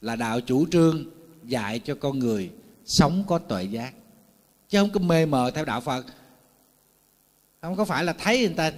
là 0.00 0.16
đạo 0.16 0.40
chủ 0.40 0.66
trương 0.66 1.04
dạy 1.44 1.78
cho 1.78 1.94
con 1.94 2.18
người 2.18 2.50
sống 2.84 3.24
có 3.26 3.38
tuệ 3.38 3.64
giác, 3.64 3.92
chứ 4.68 4.78
không 4.78 4.90
có 4.92 5.00
mê 5.00 5.26
mờ 5.26 5.50
theo 5.54 5.64
đạo 5.64 5.80
phật. 5.80 6.06
Không 7.60 7.76
có 7.76 7.84
phải 7.84 8.04
là 8.04 8.12
thấy 8.12 8.40
người 8.40 8.54
ta 8.56 8.72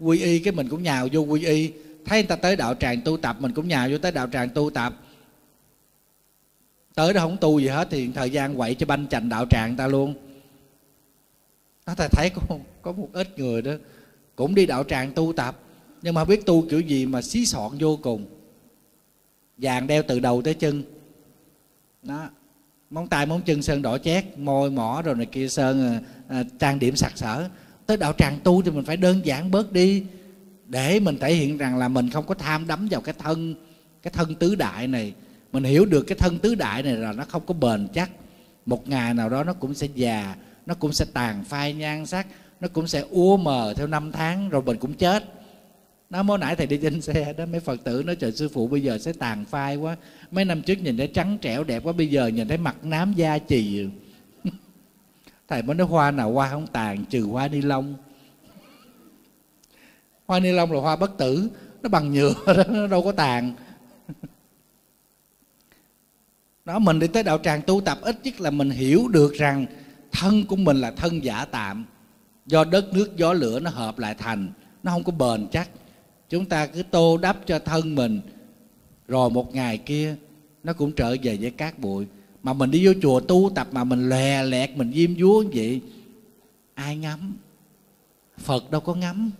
quy 0.00 0.20
y 0.20 0.38
cái 0.38 0.52
mình 0.52 0.68
cũng 0.68 0.82
nhào 0.82 1.08
vô 1.12 1.20
quy 1.20 1.44
y, 1.44 1.72
thấy 2.04 2.22
người 2.22 2.28
ta 2.28 2.36
tới 2.36 2.56
đạo 2.56 2.74
tràng 2.74 3.00
tu 3.00 3.16
tập, 3.16 3.36
mình 3.40 3.52
cũng 3.52 3.68
nhào 3.68 3.88
vô 3.90 3.98
tới 3.98 4.12
đạo 4.12 4.28
tràng 4.32 4.48
tu 4.48 4.70
tập 4.70 5.00
tới 6.94 7.12
đó 7.12 7.20
không 7.20 7.36
tu 7.40 7.58
gì 7.58 7.68
hết 7.68 7.88
thì 7.90 8.08
thời 8.14 8.30
gian 8.30 8.56
quậy 8.56 8.74
cho 8.74 8.86
banh 8.86 9.06
chành 9.06 9.28
đạo 9.28 9.46
tràng 9.50 9.76
ta 9.76 9.86
luôn. 9.86 10.14
Nó 11.86 11.94
ta 11.94 12.08
thấy 12.08 12.30
có, 12.30 12.56
có 12.82 12.92
một 12.92 13.08
ít 13.12 13.38
người 13.38 13.62
đó 13.62 13.72
cũng 14.36 14.54
đi 14.54 14.66
đạo 14.66 14.84
tràng 14.84 15.12
tu 15.12 15.32
tập 15.32 15.58
nhưng 16.02 16.14
mà 16.14 16.24
biết 16.24 16.46
tu 16.46 16.68
kiểu 16.70 16.80
gì 16.80 17.06
mà 17.06 17.22
xí 17.22 17.46
sọn 17.46 17.76
vô 17.80 17.98
cùng. 18.02 18.26
Vàng 19.56 19.86
đeo 19.86 20.02
từ 20.08 20.20
đầu 20.20 20.42
tới 20.42 20.54
chân. 20.54 20.82
Đó. 22.02 22.28
Móng 22.90 23.08
tay 23.08 23.26
móng 23.26 23.42
chân 23.44 23.62
sơn 23.62 23.82
đỏ 23.82 23.98
chét 23.98 24.38
môi 24.38 24.70
mỏ 24.70 25.02
rồi 25.02 25.14
này 25.14 25.26
kia 25.26 25.48
sơn 25.48 25.80
à, 25.86 26.00
à, 26.28 26.44
trang 26.58 26.78
điểm 26.78 26.96
sặc 26.96 27.12
sỡ. 27.18 27.48
Tới 27.86 27.96
đạo 27.96 28.12
tràng 28.18 28.38
tu 28.44 28.62
thì 28.62 28.70
mình 28.70 28.84
phải 28.84 28.96
đơn 28.96 29.20
giản 29.24 29.50
bớt 29.50 29.72
đi 29.72 30.04
để 30.66 31.00
mình 31.00 31.18
thể 31.20 31.34
hiện 31.34 31.58
rằng 31.58 31.78
là 31.78 31.88
mình 31.88 32.10
không 32.10 32.26
có 32.26 32.34
tham 32.34 32.66
đắm 32.66 32.88
vào 32.90 33.00
cái 33.00 33.14
thân 33.18 33.54
cái 34.02 34.12
thân 34.12 34.34
tứ 34.34 34.54
đại 34.54 34.86
này 34.86 35.14
mình 35.54 35.64
hiểu 35.64 35.84
được 35.86 36.02
cái 36.02 36.18
thân 36.18 36.38
tứ 36.38 36.54
đại 36.54 36.82
này 36.82 36.92
là 36.92 37.12
nó 37.12 37.24
không 37.24 37.42
có 37.46 37.54
bền 37.54 37.88
chắc. 37.94 38.10
Một 38.66 38.88
ngày 38.88 39.14
nào 39.14 39.28
đó 39.28 39.44
nó 39.44 39.52
cũng 39.52 39.74
sẽ 39.74 39.88
già, 39.94 40.36
nó 40.66 40.74
cũng 40.74 40.92
sẽ 40.92 41.04
tàn 41.12 41.44
phai 41.44 41.72
nhan 41.72 42.06
sắc, 42.06 42.26
nó 42.60 42.68
cũng 42.72 42.86
sẽ 42.86 43.04
úa 43.10 43.36
mờ 43.36 43.74
theo 43.76 43.86
năm 43.86 44.12
tháng 44.12 44.48
rồi 44.48 44.62
mình 44.62 44.76
cũng 44.78 44.94
chết. 44.94 45.24
Nó 46.10 46.22
mới 46.22 46.38
nãy 46.38 46.56
thầy 46.56 46.66
đi 46.66 46.78
trên 46.82 47.00
xe 47.00 47.32
đó, 47.32 47.46
mấy 47.46 47.60
phật 47.60 47.84
tử 47.84 48.02
nói 48.06 48.16
trời 48.16 48.32
sư 48.32 48.48
phụ 48.48 48.68
bây 48.68 48.82
giờ 48.82 48.98
sẽ 48.98 49.12
tàn 49.12 49.44
phai 49.44 49.76
quá. 49.76 49.96
Mấy 50.30 50.44
năm 50.44 50.62
trước 50.62 50.82
nhìn 50.82 50.96
thấy 50.96 51.06
trắng 51.06 51.38
trẻo 51.40 51.64
đẹp 51.64 51.82
quá, 51.84 51.92
bây 51.92 52.06
giờ 52.06 52.26
nhìn 52.26 52.48
thấy 52.48 52.58
mặt 52.58 52.76
nám 52.82 53.12
da 53.12 53.38
chì. 53.38 53.88
Thầy 55.48 55.62
mới 55.62 55.76
nói 55.76 55.86
hoa 55.86 56.10
nào 56.10 56.32
hoa 56.32 56.50
không 56.50 56.66
tàn, 56.66 57.04
trừ 57.04 57.22
hoa 57.22 57.48
ni 57.48 57.60
lông. 57.62 57.94
Hoa 60.26 60.40
ni 60.40 60.52
lông 60.52 60.72
là 60.72 60.80
hoa 60.80 60.96
bất 60.96 61.18
tử, 61.18 61.48
nó 61.82 61.88
bằng 61.88 62.12
nhựa 62.12 62.34
đó, 62.46 62.64
nó 62.68 62.86
đâu 62.86 63.02
có 63.02 63.12
tàn 63.12 63.54
đó, 66.64 66.78
mình 66.78 66.98
đi 66.98 67.06
tới 67.06 67.22
đạo 67.22 67.38
tràng 67.38 67.62
tu 67.62 67.80
tập 67.80 67.98
ít 68.02 68.16
nhất 68.24 68.40
là 68.40 68.50
mình 68.50 68.70
hiểu 68.70 69.08
được 69.08 69.32
rằng 69.34 69.66
thân 70.12 70.46
của 70.46 70.56
mình 70.56 70.76
là 70.76 70.90
thân 70.90 71.24
giả 71.24 71.44
tạm. 71.44 71.84
Do 72.46 72.64
đất 72.64 72.92
nước, 72.92 73.16
gió 73.16 73.32
lửa 73.32 73.60
nó 73.60 73.70
hợp 73.70 73.98
lại 73.98 74.14
thành, 74.18 74.48
nó 74.82 74.92
không 74.92 75.04
có 75.04 75.12
bền 75.12 75.48
chắc. 75.52 75.68
Chúng 76.30 76.44
ta 76.44 76.66
cứ 76.66 76.82
tô 76.82 77.16
đắp 77.16 77.36
cho 77.46 77.58
thân 77.58 77.94
mình. 77.94 78.20
Rồi 79.08 79.30
một 79.30 79.54
ngày 79.54 79.78
kia, 79.78 80.16
nó 80.64 80.72
cũng 80.72 80.92
trở 80.92 81.16
về 81.22 81.38
với 81.40 81.50
cát 81.50 81.78
bụi. 81.78 82.06
Mà 82.42 82.52
mình 82.52 82.70
đi 82.70 82.86
vô 82.86 82.92
chùa 83.02 83.20
tu 83.20 83.50
tập 83.54 83.68
mà 83.72 83.84
mình 83.84 84.08
lè 84.08 84.42
lẹt, 84.42 84.70
mình 84.76 84.92
diêm 84.94 85.18
dúa 85.18 85.44
vậy. 85.54 85.80
Ai 86.74 86.96
ngắm? 86.96 87.34
Phật 88.38 88.70
đâu 88.70 88.80
có 88.80 88.94
ngắm. 88.94 89.30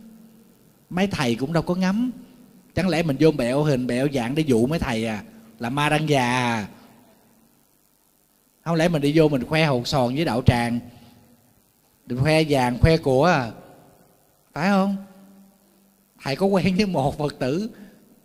Mấy 0.91 1.07
thầy 1.07 1.35
cũng 1.35 1.53
đâu 1.53 1.63
có 1.63 1.75
ngắm. 1.75 2.11
Chẳng 2.75 2.89
lẽ 2.89 3.03
mình 3.03 3.17
vô 3.21 3.31
bẹo 3.31 3.63
hình 3.63 3.87
bẹo 3.87 4.09
dạng 4.15 4.35
để 4.35 4.43
dụ 4.47 4.67
mấy 4.67 4.79
thầy 4.79 5.07
à? 5.07 5.23
Là 5.59 5.71
ma 5.71 5.89
đăng 5.89 6.09
già 6.09 6.23
à? 6.23 6.69
Không 8.65 8.75
lẽ 8.75 8.89
mình 8.89 9.03
đi 9.03 9.13
vô 9.15 9.29
mình 9.29 9.45
khoe 9.45 9.65
hột 9.65 9.89
sòn 9.89 10.15
với 10.15 10.25
đậu 10.25 10.43
tràng? 10.43 10.81
Được 12.07 12.17
khoe 12.21 12.43
vàng, 12.49 12.79
khoe 12.81 12.97
của 12.97 13.25
à. 13.25 13.51
Phải 14.53 14.69
không? 14.69 14.97
Thầy 16.23 16.37
có 16.37 16.47
quen 16.47 16.77
với 16.77 16.87
một 16.87 17.19
phật 17.19 17.39
tử. 17.39 17.71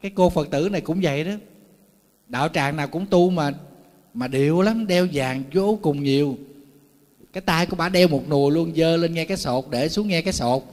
Cái 0.01 0.11
cô 0.15 0.29
phật 0.29 0.49
tử 0.49 0.69
này 0.71 0.81
cũng 0.81 0.99
vậy 1.03 1.23
đó. 1.23 1.31
Đạo 2.27 2.49
tràng 2.49 2.75
nào 2.75 2.87
cũng 2.87 3.05
tu 3.05 3.29
mà 3.29 3.51
mà 4.13 4.27
điệu 4.27 4.61
lắm, 4.61 4.87
đeo 4.87 5.07
vàng 5.13 5.43
vô 5.53 5.79
cùng 5.81 6.03
nhiều. 6.03 6.37
Cái 7.33 7.41
tay 7.41 7.65
của 7.65 7.75
bà 7.75 7.89
đeo 7.89 8.07
một 8.07 8.29
nùi 8.29 8.51
luôn, 8.51 8.75
dơ 8.75 8.97
lên 8.97 9.13
nghe 9.13 9.25
cái 9.25 9.37
sột, 9.37 9.65
để 9.69 9.89
xuống 9.89 10.07
nghe 10.07 10.21
cái 10.21 10.33
sột. 10.33 10.63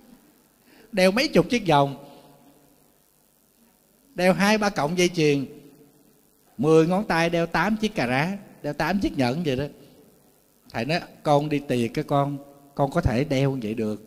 Đeo 0.92 1.10
mấy 1.10 1.28
chục 1.28 1.50
chiếc 1.50 1.68
vòng. 1.68 1.96
Đeo 4.14 4.32
hai 4.32 4.58
ba 4.58 4.70
cộng 4.70 4.98
dây 4.98 5.08
chuyền. 5.08 5.46
Mười 6.58 6.86
ngón 6.86 7.04
tay 7.04 7.30
đeo 7.30 7.46
tám 7.46 7.76
chiếc 7.76 7.94
cà 7.94 8.06
rá 8.06 8.38
đeo 8.62 8.72
tám 8.72 9.00
chiếc 9.00 9.18
nhẫn 9.18 9.42
vậy 9.44 9.56
đó. 9.56 9.64
Thầy 10.72 10.84
nói 10.84 11.00
con 11.22 11.48
đi 11.48 11.58
tiệc 11.58 11.94
cái 11.94 12.04
con 12.04 12.38
con 12.74 12.90
có 12.90 13.00
thể 13.00 13.24
đeo 13.24 13.58
vậy 13.62 13.74
được. 13.74 14.06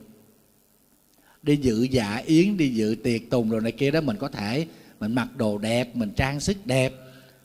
Đi 1.44 1.56
dự 1.56 1.88
dạ 1.92 2.22
yến 2.26 2.58
đi 2.58 2.70
dự 2.70 2.96
tiệc 3.04 3.30
tùng 3.30 3.50
rồi 3.50 3.62
này 3.62 3.72
kia 3.72 3.92
đó 3.92 4.02
mình 4.02 4.18
có 4.18 4.28
thể 4.28 4.68
mình 5.00 5.16
mặc 5.16 5.28
đồ 5.36 5.58
đẹp 5.58 5.96
mình 5.96 6.12
trang 6.16 6.40
sức 6.40 6.58
đẹp. 6.66 6.94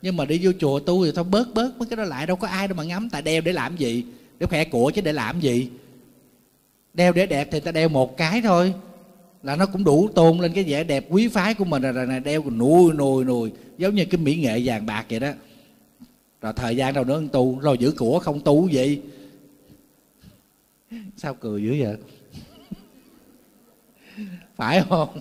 Nhưng 0.01 0.17
mà 0.17 0.25
đi 0.25 0.39
vô 0.43 0.51
chùa 0.59 0.79
tu 0.79 1.05
thì 1.05 1.11
thôi 1.15 1.23
bớt 1.23 1.53
bớt 1.53 1.77
mấy 1.77 1.87
cái 1.89 1.97
đó 1.97 2.03
lại 2.03 2.27
đâu 2.27 2.37
có 2.37 2.47
ai 2.47 2.67
đâu 2.67 2.75
mà 2.75 2.83
ngắm. 2.83 3.09
Tại 3.09 3.21
đeo 3.21 3.41
để 3.41 3.53
làm 3.53 3.77
gì? 3.77 4.03
Để 4.39 4.45
khỏe 4.45 4.65
của 4.65 4.91
chứ 4.95 5.01
để 5.01 5.13
làm 5.13 5.39
gì? 5.39 5.69
Đeo 6.93 7.13
để 7.13 7.25
đẹp 7.25 7.47
thì 7.51 7.59
ta 7.59 7.71
đeo 7.71 7.89
một 7.89 8.17
cái 8.17 8.41
thôi 8.41 8.73
là 9.43 9.55
nó 9.55 9.65
cũng 9.65 9.83
đủ 9.83 10.09
tôn 10.15 10.37
lên 10.37 10.53
cái 10.53 10.63
vẻ 10.63 10.83
đẹp 10.83 11.05
quý 11.09 11.27
phái 11.27 11.53
của 11.53 11.65
mình 11.65 11.81
rồi, 11.81 12.07
này 12.07 12.19
đeo 12.19 12.41
còn 12.41 12.57
nuôi 12.57 12.93
nuôi 12.93 13.25
nuôi 13.25 13.51
giống 13.77 13.95
như 13.95 14.05
cái 14.05 14.21
mỹ 14.21 14.35
nghệ 14.35 14.61
vàng 14.65 14.85
bạc 14.85 15.05
vậy 15.09 15.19
đó 15.19 15.31
rồi 16.41 16.53
thời 16.55 16.75
gian 16.75 16.93
đâu 16.93 17.03
nữa 17.03 17.21
tu 17.31 17.59
rồi 17.59 17.77
giữ 17.77 17.91
của 17.91 18.19
không 18.19 18.39
tu 18.41 18.67
gì. 18.67 19.01
Sao 21.17 21.33
cười 21.33 21.63
dữ 21.63 21.75
vậy? 21.79 21.97
Phải 24.55 24.83
không? 24.89 25.19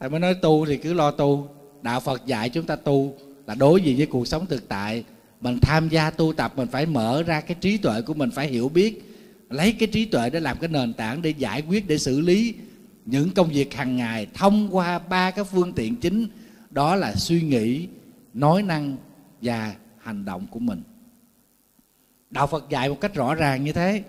Thầy 0.00 0.10
mới 0.10 0.20
nói 0.20 0.34
tu 0.34 0.66
thì 0.66 0.76
cứ 0.76 0.92
lo 0.92 1.10
tu. 1.10 1.48
Đạo 1.82 2.00
phật 2.00 2.26
dạy 2.26 2.48
chúng 2.48 2.66
ta 2.66 2.76
tu 2.76 3.14
là 3.46 3.54
đối 3.54 3.82
diện 3.82 3.96
với 3.96 4.06
cuộc 4.06 4.28
sống 4.28 4.46
thực 4.46 4.68
tại. 4.68 5.04
Mình 5.40 5.58
tham 5.62 5.88
gia 5.88 6.10
tu 6.10 6.32
tập, 6.32 6.52
mình 6.56 6.68
phải 6.68 6.86
mở 6.86 7.22
ra 7.22 7.40
cái 7.40 7.56
trí 7.60 7.76
tuệ 7.76 8.02
của 8.02 8.14
mình, 8.14 8.30
phải 8.30 8.46
hiểu 8.48 8.68
biết. 8.68 9.02
Lấy 9.50 9.72
cái 9.72 9.88
trí 9.88 10.04
tuệ 10.04 10.30
để 10.30 10.40
làm 10.40 10.58
cái 10.58 10.68
nền 10.68 10.92
tảng 10.92 11.22
để 11.22 11.30
giải 11.30 11.62
quyết, 11.68 11.88
để 11.88 11.98
xử 11.98 12.20
lý 12.20 12.54
những 13.06 13.30
công 13.30 13.48
việc 13.48 13.74
hàng 13.74 13.96
ngày 13.96 14.26
thông 14.34 14.76
qua 14.76 14.98
ba 14.98 15.30
cái 15.30 15.44
phương 15.44 15.72
tiện 15.72 15.96
chính, 15.96 16.26
đó 16.70 16.96
là 16.96 17.14
suy 17.14 17.42
nghĩ, 17.42 17.88
nói 18.34 18.62
năng 18.62 18.96
và 19.42 19.74
hành 19.98 20.24
động 20.24 20.46
của 20.50 20.58
mình. 20.58 20.82
Đạo 22.30 22.46
phật 22.46 22.70
dạy 22.70 22.88
một 22.88 23.00
cách 23.00 23.14
rõ 23.14 23.34
ràng 23.34 23.64
như 23.64 23.72
thế, 23.72 24.02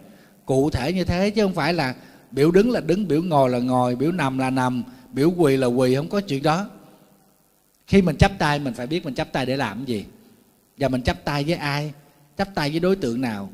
cụ 0.45 0.69
thể 0.69 0.93
như 0.93 1.03
thế 1.03 1.29
chứ 1.29 1.43
không 1.43 1.53
phải 1.53 1.73
là 1.73 1.95
biểu 2.31 2.51
đứng 2.51 2.71
là 2.71 2.81
đứng, 2.81 3.07
biểu 3.07 3.23
ngồi 3.23 3.49
là 3.49 3.59
ngồi, 3.59 3.95
biểu 3.95 4.11
nằm 4.11 4.37
là 4.37 4.49
nằm, 4.49 4.83
biểu 5.13 5.31
quỳ 5.37 5.57
là 5.57 5.67
quỳ, 5.67 5.95
không 5.95 6.09
có 6.09 6.21
chuyện 6.21 6.43
đó. 6.43 6.69
Khi 7.87 8.01
mình 8.01 8.15
chắp 8.15 8.31
tay, 8.39 8.59
mình 8.59 8.73
phải 8.73 8.87
biết 8.87 9.05
mình 9.05 9.15
chắp 9.15 9.31
tay 9.31 9.45
để 9.45 9.57
làm 9.57 9.85
gì. 9.85 10.05
Và 10.77 10.87
mình 10.87 11.01
chắp 11.01 11.25
tay 11.25 11.43
với 11.43 11.53
ai, 11.53 11.93
chắp 12.37 12.55
tay 12.55 12.69
với 12.69 12.79
đối 12.79 12.95
tượng 12.95 13.21
nào. 13.21 13.49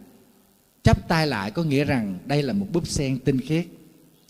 Chắp 0.84 1.08
tay 1.08 1.28
lại 1.28 1.52
có 1.52 1.64
nghĩa 1.64 1.84
rằng 1.84 2.18
đây 2.26 2.44
là 2.44 2.54
một 2.54 2.68
búp 2.74 2.88
sen 2.88 3.20
tinh 3.20 3.42
khiết 3.42 3.66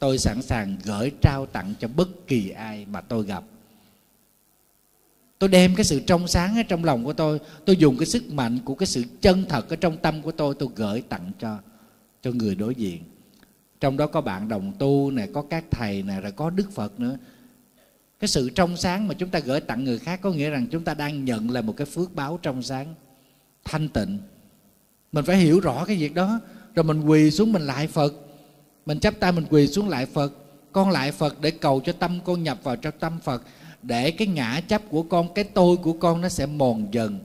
tôi 0.02 0.18
sẵn 0.18 0.42
sàng 0.42 0.78
gửi 0.84 1.12
trao 1.22 1.46
tặng 1.46 1.74
cho 1.80 1.88
bất 1.88 2.28
kỳ 2.28 2.50
ai 2.50 2.86
mà 2.86 3.02
tôi 3.02 3.26
gặp. 3.26 3.44
Tôi 5.40 5.50
đem 5.50 5.76
cái 5.76 5.84
sự 5.84 6.00
trong 6.00 6.28
sáng 6.28 6.58
ở 6.58 6.64
trong 6.64 6.84
lòng 6.84 7.04
của 7.04 7.14
tôi 7.14 7.40
tôi 7.66 7.78
dùng 7.78 7.98
cái 7.98 8.06
sức 8.06 8.34
mạnh 8.34 8.60
của 8.66 8.76
cái 8.76 8.88
sự 8.88 9.04
chân 9.22 9.46
thật 9.50 9.70
ở 9.70 9.76
trong 9.76 9.98
tâm 9.98 10.22
của 10.22 10.32
tôi 10.32 10.56
tôi 10.60 10.70
gửi 10.76 11.02
tặng 11.02 11.32
cho 11.40 11.58
cho 12.22 12.32
người 12.32 12.56
đối 12.56 12.76
diện. 12.76 13.04
Trong 13.80 13.98
đó 13.98 14.08
có 14.08 14.22
bạn 14.22 14.48
đồng 14.48 14.74
tu 14.80 15.12
này 15.12 15.30
có 15.34 15.42
các 15.50 15.66
thầy 15.72 16.04
này 16.04 16.22
rồi 16.22 16.32
có 16.32 16.50
đức 16.50 16.72
phật 16.72 17.00
nữa. 17.00 17.18
Cái 18.20 18.28
sự 18.28 18.50
trong 18.50 18.78
sáng 18.78 19.08
mà 19.08 19.14
chúng 19.14 19.30
ta 19.30 19.40
gửi 19.40 19.62
tặng 19.62 19.84
người 19.84 20.00
khác 20.00 20.20
có 20.22 20.32
nghĩa 20.32 20.50
rằng 20.50 20.68
chúng 20.72 20.84
ta 20.84 20.94
đang 20.94 21.26
nhận 21.26 21.52
là 21.52 21.62
một 21.62 21.74
cái 21.78 21.86
phước 21.86 22.16
báo 22.16 22.40
trong 22.42 22.64
sáng, 22.64 22.94
thanh 23.64 23.90
tịnh. 23.90 24.18
Mình 25.12 25.26
phải 25.26 25.38
hiểu 25.38 25.60
rõ 25.60 25.86
cái 25.86 25.96
việc 25.96 26.14
đó, 26.14 26.40
rồi 26.76 26.84
mình 26.84 27.02
quỳ 27.02 27.32
xuống 27.32 27.52
mình 27.52 27.62
lại 27.62 27.88
phật 27.88 28.14
mình 28.86 29.00
chắp 29.00 29.20
tay, 29.20 29.32
mình 29.32 29.46
quỳ 29.50 29.68
xuống 29.68 29.90
lại 29.90 30.06
phật. 30.06 30.34
Con 30.72 30.90
lại 30.90 31.12
phật 31.12 31.42
để 31.42 31.52
cầu 31.52 31.82
cho 31.86 31.94
tâm 31.94 32.20
con 32.26 32.44
nhập 32.44 32.58
vào 32.64 32.76
trong 32.76 32.94
tâm 33.00 33.20
phật, 33.20 33.44
để 33.82 34.12
cái 34.12 34.28
ngã 34.28 34.62
chấp 34.68 34.82
của 34.90 35.04
con, 35.04 35.34
cái 35.34 35.44
tôi 35.44 35.78
của 35.78 35.94
con 35.94 36.22
nó 36.22 36.30
sẽ 36.30 36.46
mòn 36.46 36.88
dần. 36.92 37.20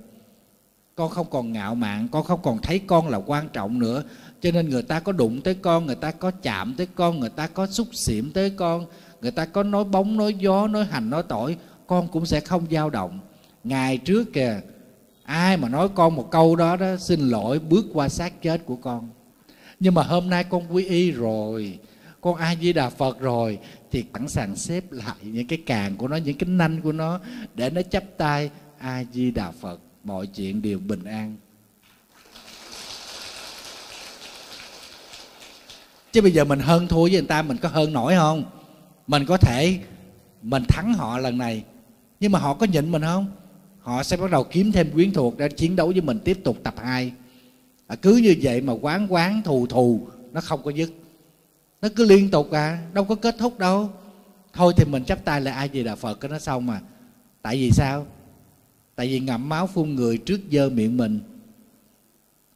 Con 0.95 1.11
không 1.11 1.27
còn 1.31 1.53
ngạo 1.53 1.75
mạn, 1.75 2.09
con 2.13 2.25
không 2.25 2.41
còn 2.43 2.59
thấy 2.59 2.79
con 2.79 3.09
là 3.09 3.19
quan 3.27 3.49
trọng 3.53 3.79
nữa. 3.79 4.03
Cho 4.41 4.51
nên 4.51 4.69
người 4.69 4.83
ta 4.83 5.01
có 5.01 5.13
đụng 5.13 5.41
tới 5.41 5.55
con, 5.55 5.87
người 5.87 5.95
ta 5.95 6.11
có 6.11 6.31
chạm 6.31 6.75
tới 6.77 6.87
con, 6.95 7.21
người 7.21 7.31
ta 7.31 7.47
có 7.47 7.67
xúc 7.67 7.89
xỉm 7.93 8.33
tới 8.33 8.51
con, 8.51 8.87
người 9.21 9.31
ta 9.31 9.47
có 9.47 9.63
nói 9.63 9.85
bóng, 9.85 10.17
nói 10.17 10.35
gió, 10.35 10.67
nói 10.67 10.85
hành, 10.85 11.11
nói 11.11 11.23
tỏi, 11.29 11.57
con 11.87 12.09
cũng 12.09 12.27
sẽ 12.27 12.41
không 12.41 12.67
dao 12.71 12.91
động. 12.91 13.19
Ngày 13.65 13.99
trước 13.99 14.33
kìa, 14.33 14.61
ai 15.23 15.57
mà 15.57 15.69
nói 15.69 15.89
con 15.95 16.17
một 16.17 16.31
câu 16.31 16.57
đó 16.57 16.77
đó, 16.77 16.97
xin 16.97 17.21
lỗi, 17.21 17.59
bước 17.59 17.87
qua 17.93 18.09
xác 18.09 18.43
chết 18.43 18.67
của 18.67 18.77
con 18.77 19.09
nhưng 19.81 19.95
mà 19.95 20.03
hôm 20.03 20.31
nay 20.31 20.45
con 20.45 20.75
quy 20.75 20.85
y 20.85 21.11
rồi, 21.11 21.79
con 22.21 22.35
a 22.35 22.55
di 22.55 22.73
đà 22.73 22.91
phật 22.91 23.21
rồi, 23.21 23.59
thì 23.91 24.05
sẵn 24.15 24.29
sàng 24.29 24.57
xếp 24.57 24.93
lại 24.93 25.17
những 25.23 25.47
cái 25.47 25.59
càng 25.67 25.97
của 25.97 26.09
nó, 26.09 26.17
những 26.17 26.39
cái 26.39 26.49
nanh 26.49 26.81
của 26.81 26.93
nó 26.93 27.21
để 27.55 27.71
nó 27.71 27.83
chắp 27.83 28.05
tay 28.17 28.51
a 28.79 29.05
di 29.13 29.31
đà 29.31 29.51
phật. 29.51 29.81
Mọi 30.05 30.27
chuyện 30.27 30.63
đều 30.63 30.79
bình 30.79 31.05
an. 31.05 31.37
Chứ 36.13 36.21
bây 36.23 36.33
giờ 36.33 36.45
mình 36.45 36.59
hơn 36.59 36.89
thua 36.89 37.03
với 37.03 37.11
người 37.11 37.23
ta, 37.23 37.43
mình 37.43 37.57
có 37.57 37.69
hơn 37.69 37.93
nổi 37.93 38.15
không? 38.15 38.45
Mình 39.07 39.25
có 39.27 39.37
thể, 39.37 39.79
mình 40.43 40.63
thắng 40.69 40.95
họ 40.95 41.19
lần 41.19 41.39
này, 41.39 41.65
nhưng 42.21 42.33
mà 42.33 42.39
họ 42.39 42.55
có 42.55 42.67
nhịn 42.67 42.91
mình 42.91 43.03
không? 43.03 43.27
Họ 43.81 44.03
sẽ 44.03 44.17
bắt 44.17 44.31
đầu 44.31 44.45
kiếm 44.45 44.73
thêm 44.73 44.91
quyến 44.91 45.13
thuộc 45.13 45.39
để 45.39 45.49
chiến 45.49 45.77
đấu 45.77 45.87
với 45.87 46.01
mình 46.01 46.19
tiếp 46.19 46.39
tục 46.45 46.57
tập 46.63 46.75
hai 46.83 47.13
à, 47.87 47.97
cứ 47.97 48.17
như 48.17 48.35
vậy 48.43 48.61
mà 48.61 48.73
quán 48.73 49.07
quán 49.11 49.43
thù 49.43 49.67
thù 49.67 50.09
nó 50.33 50.41
không 50.41 50.63
có 50.63 50.71
dứt. 50.71 50.91
Nó 51.83 51.89
cứ 51.97 52.05
liên 52.05 52.31
tục 52.31 52.51
à 52.51 52.87
đâu 52.93 53.05
có 53.05 53.15
kết 53.15 53.37
thúc 53.39 53.59
đâu. 53.59 53.91
Thôi 54.53 54.73
thì 54.77 54.85
mình 54.85 55.05
chắp 55.05 55.25
tay 55.25 55.41
lại 55.41 55.55
ai 55.55 55.69
gì 55.69 55.83
là 55.83 55.97
phật 55.97 56.15
cái 56.15 56.31
nó 56.31 56.39
xong 56.39 56.67
mà. 56.67 56.81
Tại 57.43 57.57
vì 57.57 57.71
sao? 57.71 58.07
Tại 58.95 59.07
vì 59.07 59.21
ngậm 59.21 59.49
máu 59.49 59.67
phun 59.67 59.95
người 59.95 60.19
trước 60.19 60.41
dơ 60.51 60.71
miệng 60.71 60.97
mình. 60.97 61.21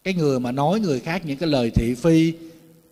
Cái 0.04 0.14
người 0.14 0.40
mà 0.40 0.52
nói 0.52 0.80
người 0.80 1.00
khác 1.00 1.26
những 1.26 1.38
cái 1.38 1.48
lời 1.48 1.70
thị 1.70 1.94
phi 1.94 2.32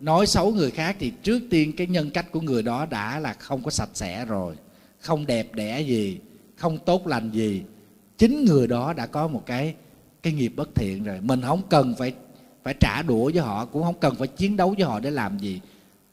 nói 0.01 0.26
xấu 0.26 0.53
người 0.53 0.70
khác 0.70 0.97
thì 0.99 1.12
trước 1.22 1.41
tiên 1.51 1.72
cái 1.76 1.86
nhân 1.86 2.11
cách 2.11 2.32
của 2.32 2.41
người 2.41 2.62
đó 2.62 2.86
đã 2.86 3.18
là 3.20 3.32
không 3.32 3.62
có 3.62 3.70
sạch 3.70 3.91
sẽ 3.95 4.24
rồi. 4.24 4.55
Không 5.01 5.26
đẹp 5.26 5.55
đẽ 5.55 5.80
gì 5.80 6.18
không 6.57 6.78
tốt 6.78 7.07
lành 7.07 7.30
gì. 7.30 7.62
Chính 8.18 8.45
người 8.45 8.66
đó 8.66 8.93
đã 8.93 9.07
có 9.07 9.28
một 9.28 9.43
cái 9.47 9.74
cái 10.22 10.32
nghiệp 10.32 10.53
bất 10.57 10.74
thiện 10.74 11.05
rồi. 11.05 11.20
Mình 11.20 11.43
không 11.43 11.62
cần 11.68 11.95
phải 11.99 12.12
phải 12.63 12.75
trả 12.81 13.03
đũa 13.03 13.25
với 13.25 13.43
họ, 13.43 13.65
cũng 13.65 13.83
không 13.83 14.01
cần 14.01 14.15
phải 14.15 14.29
chiến 14.29 14.57
đấu 14.57 14.75
với 14.79 14.87
họ 14.87 15.01
để 15.01 15.11
làm 15.11 15.39
gì. 15.39 15.61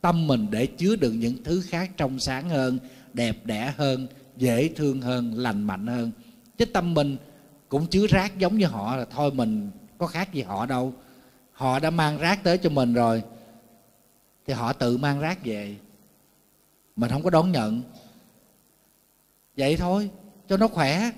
Tâm 0.02 0.28
mình 0.28 0.48
để 0.52 0.66
chứa 0.66 0.96
đựng 0.96 1.20
những 1.20 1.44
thứ 1.44 1.62
khác 1.62 1.92
trong 1.98 2.20
sáng 2.20 2.50
hơn, 2.50 2.80
đẹp 3.14 3.46
đẽ 3.46 3.74
hơn, 3.78 4.08
dễ 4.38 4.70
thương 4.76 5.02
hơn, 5.02 5.34
lành 5.36 5.64
mạnh 5.64 5.88
hơn. 5.88 6.12
Chứ 6.58 6.66
tâm 6.66 6.94
mình 6.94 7.18
cũng 7.70 7.88
chứa 7.88 8.08
rác 8.08 8.40
giống 8.40 8.58
như 8.58 8.66
họ, 8.66 8.96
là 8.96 9.06
thôi 9.06 9.32
mình 9.32 9.72
có 9.98 10.08
khác 10.08 10.34
gì 10.34 10.42
họ 10.42 10.66
đâu. 10.66 10.94
Họ 11.52 11.80
đã 11.80 11.90
mang 11.90 12.18
rác 12.18 12.44
tới 12.44 12.58
cho 12.58 12.70
mình 12.70 12.94
rồi, 12.94 13.24
thì 14.48 14.54
họ 14.54 14.74
tự 14.74 14.98
mang 14.98 15.20
rác 15.20 15.46
về. 15.46 15.76
Mình 16.96 17.12
không 17.12 17.24
có 17.24 17.30
đón 17.30 17.52
nhận. 17.52 17.82
Vậy 19.58 19.78
thôi, 19.78 20.10
cho 20.50 20.58
nó 20.58 20.68
khỏe. 20.68 21.12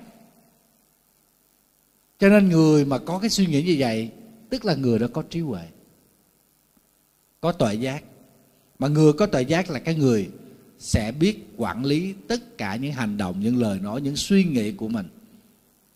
Cho 2.20 2.30
nên 2.30 2.50
người 2.50 2.86
mà 2.86 2.98
có 2.98 3.20
cái 3.20 3.30
suy 3.30 3.46
nghĩ 3.46 3.64
như 3.64 3.76
vậy 3.80 4.12
tức 4.50 4.66
là 4.66 4.76
người 4.76 5.00
đó 5.00 5.08
có 5.14 5.24
trí 5.30 5.40
huệ, 5.40 5.68
có 7.42 7.52
tuệ 7.52 7.74
giác. 7.74 8.04
Mà 8.80 8.88
người 8.88 9.14
có 9.14 9.26
tuệ 9.26 9.42
giác 9.42 9.70
là 9.70 9.80
cái 9.80 9.96
người 9.96 10.30
sẽ 10.80 11.12
biết 11.12 11.48
quản 11.58 11.86
lý 11.86 12.14
tất 12.28 12.58
cả 12.58 12.76
những 12.76 12.92
hành 12.92 13.18
động, 13.18 13.40
những 13.40 13.58
lời 13.58 13.80
nói, 13.80 14.02
những 14.02 14.16
suy 14.16 14.44
nghĩ 14.44 14.72
của 14.72 14.88
mình 14.88 15.08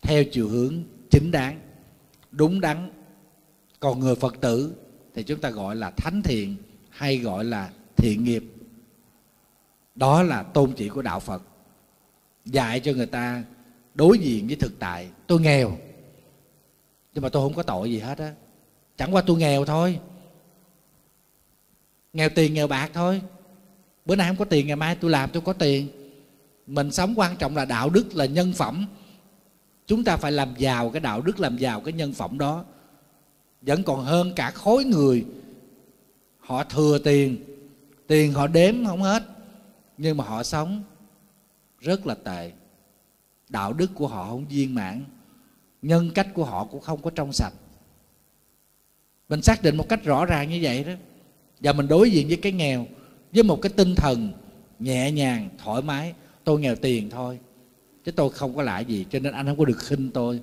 theo 0.02 0.24
chiều 0.24 0.48
hướng 0.48 0.84
chính 1.10 1.32
đáng, 1.32 1.60
đúng 2.32 2.62
đắn. 2.62 2.92
Còn 3.80 4.00
người 4.00 4.16
phật 4.16 4.36
tử 4.42 4.74
thì 5.16 5.24
chúng 5.24 5.40
ta 5.40 5.50
gọi 5.50 5.76
là 5.76 5.92
thánh 5.92 6.22
thiện 6.22 6.56
hay 6.90 7.18
gọi 7.18 7.46
là 7.46 7.72
thiện 7.98 8.24
nghiệp. 8.24 8.44
Đó 9.96 10.24
là 10.24 10.44
tôn 10.44 10.74
chỉ 10.78 10.90
của 10.90 11.02
đạo 11.02 11.20
phật, 11.20 11.44
dạy 12.46 12.80
cho 12.80 12.94
người 12.94 13.06
ta 13.06 13.44
đối 13.96 14.20
diện 14.20 14.48
với 14.48 14.56
thực 14.56 14.80
tại. 14.80 15.10
Tôi 15.28 15.42
nghèo 15.42 15.78
nhưng 17.22 17.24
mà 17.24 17.30
tôi 17.30 17.46
không 17.46 17.54
có 17.54 17.64
tội 17.64 17.92
gì 17.92 18.00
hết 18.00 18.18
á. 18.18 18.34
Chẳng 18.98 19.16
qua 19.16 19.22
tôi 19.22 19.38
nghèo 19.38 19.66
thôi. 19.66 20.00
Nghèo 22.14 22.30
tiền, 22.30 22.54
nghèo 22.54 22.68
bạc 22.68 22.92
thôi. 22.94 23.22
Bữa 24.06 24.16
nay 24.16 24.28
không 24.28 24.38
có 24.38 24.46
tiền, 24.46 24.68
ngày 24.68 24.76
mai 24.76 24.96
tôi 24.96 25.12
làm 25.12 25.30
tôi 25.30 25.42
có 25.42 25.54
tiền. 25.54 25.88
Mình 26.68 26.92
sống 26.92 27.14
quan 27.16 27.38
trọng 27.38 27.56
là 27.56 27.66
đạo 27.66 27.90
đức, 27.90 28.16
là 28.16 28.26
nhân 28.26 28.54
phẩm. 28.54 28.88
Chúng 29.88 30.04
ta 30.04 30.18
phải 30.18 30.32
làm 30.32 30.54
giàu 30.58 30.90
cái 30.90 31.00
đạo 31.00 31.22
đức, 31.22 31.40
làm 31.40 31.58
giàu 31.58 31.82
cái 31.82 31.94
nhân 31.94 32.14
phẩm 32.14 32.38
đó. 32.38 32.66
Vẫn 33.62 33.84
còn 33.84 34.06
hơn 34.06 34.34
cả 34.36 34.52
khối 34.52 34.84
người. 34.84 35.26
Họ 36.40 36.64
thừa 36.64 37.00
tiền. 37.00 37.38
Tiền 38.08 38.34
họ 38.34 38.48
đếm 38.48 38.86
không 38.86 39.02
hết. 39.02 39.24
Nhưng 39.98 40.18
mà 40.18 40.24
họ 40.24 40.44
sống 40.44 40.84
rất 41.80 42.08
là 42.08 42.16
tệ. 42.16 42.52
Đạo 43.50 43.74
đức 43.74 43.92
của 43.96 44.08
họ 44.08 44.30
không 44.30 44.46
viên 44.48 44.76
mãn 44.76 45.04
nhân 45.82 46.12
cách 46.16 46.28
của 46.34 46.46
họ 46.46 46.64
cũng 46.66 46.82
không 46.82 47.02
có 47.02 47.12
trong 47.16 47.34
sạch. 47.34 47.54
Mình 49.30 49.42
xác 49.42 49.64
định 49.64 49.78
một 49.78 49.90
cách 49.90 50.04
rõ 50.04 50.26
ràng 50.26 50.50
như 50.50 50.60
vậy 50.62 50.84
đó. 50.84 50.94
Và 51.60 51.74
mình 51.74 51.88
đối 51.88 52.12
diện 52.12 52.28
với 52.28 52.38
cái 52.38 52.52
nghèo, 52.52 52.88
với 53.32 53.44
một 53.44 53.62
cái 53.62 53.72
tinh 53.76 53.96
thần 53.96 54.34
nhẹ 54.80 55.12
nhàng, 55.12 55.50
thoải 55.58 55.82
mái. 55.82 56.14
Tôi 56.44 56.60
nghèo 56.60 56.76
tiền 56.76 57.10
thôi, 57.10 57.40
chứ 58.06 58.12
tôi 58.12 58.30
không 58.30 58.56
có 58.56 58.62
lại 58.62 58.86
gì, 58.86 59.06
cho 59.10 59.20
nên 59.20 59.34
anh 59.34 59.46
không 59.46 59.58
có 59.58 59.66
được 59.66 59.80
khinh 59.80 60.12
tôi. 60.12 60.42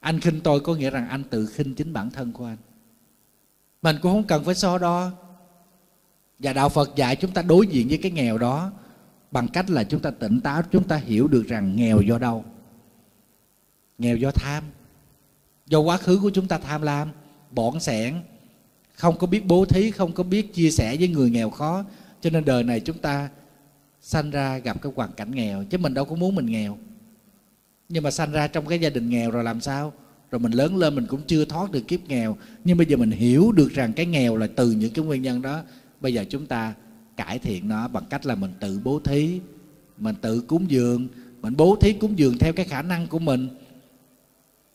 Anh 0.00 0.20
khinh 0.20 0.40
tôi 0.40 0.60
có 0.60 0.74
nghĩa 0.74 0.90
rằng 0.90 1.08
anh 1.08 1.24
tự 1.24 1.46
khinh 1.46 1.74
chính 1.74 1.92
bản 1.92 2.10
thân 2.10 2.32
của 2.32 2.44
anh. 2.44 2.56
Mình 3.82 3.96
cũng 4.02 4.12
không 4.12 4.24
cần 4.24 4.44
phải 4.44 4.54
so 4.54 4.78
đo. 4.78 5.10
Và 6.38 6.52
đạo 6.52 6.68
phật 6.68 6.96
dạy 6.96 7.16
chúng 7.16 7.30
ta 7.30 7.42
đối 7.42 7.66
diện 7.66 7.88
với 7.88 7.98
cái 7.98 8.10
nghèo 8.10 8.38
đó 8.38 8.72
bằng 9.30 9.48
cách 9.48 9.70
là 9.70 9.84
chúng 9.84 10.00
ta 10.00 10.10
tỉnh 10.10 10.40
táo, 10.40 10.62
chúng 10.70 10.88
ta 10.88 10.96
hiểu 10.96 11.28
được 11.28 11.44
rằng 11.48 11.76
nghèo 11.76 12.00
do 12.00 12.18
đâu 12.18 12.44
nghèo 13.98 14.16
do 14.16 14.30
tham. 14.30 14.64
Do 15.66 15.78
quá 15.78 15.96
khứ 15.96 16.18
của 16.22 16.30
chúng 16.30 16.48
ta 16.48 16.58
tham 16.58 16.82
lam 16.82 17.08
bỏn 17.50 17.80
sẻn, 17.80 18.14
không 18.94 19.18
có 19.18 19.26
biết 19.26 19.46
bố 19.46 19.64
thí, 19.64 19.90
không 19.90 20.12
có 20.12 20.22
biết 20.22 20.54
chia 20.54 20.70
sẻ 20.70 20.96
với 20.96 21.08
người 21.08 21.30
nghèo 21.30 21.50
khó. 21.50 21.84
Cho 22.20 22.30
nên 22.30 22.44
đời 22.44 22.64
này 22.64 22.80
chúng 22.80 22.98
ta 22.98 23.28
sanh 24.00 24.30
ra 24.30 24.58
gặp 24.58 24.82
cái 24.82 24.92
hoàn 24.96 25.12
cảnh 25.12 25.30
nghèo, 25.30 25.64
chứ 25.64 25.78
mình 25.78 25.94
đâu 25.94 26.04
có 26.04 26.16
muốn 26.16 26.34
mình 26.34 26.46
nghèo. 26.46 26.78
Nhưng 27.88 28.02
mà 28.02 28.10
sanh 28.10 28.32
ra 28.32 28.48
trong 28.48 28.66
cái 28.66 28.78
gia 28.78 28.90
đình 28.90 29.10
nghèo 29.10 29.30
rồi 29.30 29.44
làm 29.44 29.60
sao? 29.60 29.92
Rồi 30.30 30.38
mình 30.38 30.52
lớn 30.52 30.76
lên 30.76 30.94
mình 30.94 31.06
cũng 31.06 31.22
chưa 31.26 31.44
thoát 31.44 31.70
được 31.70 31.88
kiếp 31.88 32.08
nghèo. 32.08 32.36
Nhưng 32.64 32.76
bây 32.76 32.86
giờ 32.86 32.96
mình 32.96 33.10
hiểu 33.10 33.52
được 33.52 33.72
rằng 33.72 33.92
cái 33.92 34.06
nghèo 34.06 34.36
là 34.36 34.46
từ 34.56 34.70
những 34.70 34.92
cái 34.92 35.04
nguyên 35.04 35.22
nhân 35.22 35.42
đó. 35.42 35.62
Bây 36.00 36.14
giờ 36.14 36.24
chúng 36.30 36.46
ta 36.46 36.74
cải 37.16 37.38
thiện 37.38 37.68
nó 37.68 37.88
bằng 37.88 38.04
cách 38.10 38.26
là 38.26 38.34
mình 38.34 38.52
tự 38.60 38.80
bố 38.84 39.00
thí, 39.04 39.40
mình 39.98 40.14
tự 40.20 40.40
cúng 40.40 40.70
dường, 40.70 41.08
mình 41.42 41.56
bố 41.56 41.76
thí 41.80 41.92
cúng 41.92 42.18
dường 42.18 42.38
theo 42.38 42.52
cái 42.52 42.66
khả 42.66 42.82
năng 42.82 43.06
của 43.06 43.18
mình 43.18 43.48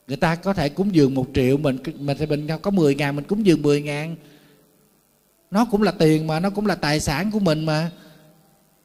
người 0.10 0.18
ta 0.18 0.36
có 0.36 0.54
thể 0.54 0.70
cúng 0.70 0.96
dường 0.96 1.16
một 1.16 1.28
triệu 1.34 1.58
mình 1.58 1.78
mình 2.00 2.18
thì 2.20 2.26
mình 2.26 2.48
có 2.62 2.72
10 2.72 2.96
ngàn, 2.96 3.16
mình 3.16 3.26
cúng 3.26 3.46
dường 3.46 3.62
10 3.62 3.82
ngàn. 3.82 4.16
Nó 5.52 5.66
cũng 5.66 5.82
là 5.82 5.92
tiền 5.92 6.28
mà, 6.28 6.40
nó 6.40 6.50
cũng 6.50 6.66
là 6.66 6.76
tài 6.76 7.00
sản 7.00 7.32
của 7.32 7.40
mình 7.40 7.66
mà. 7.66 7.92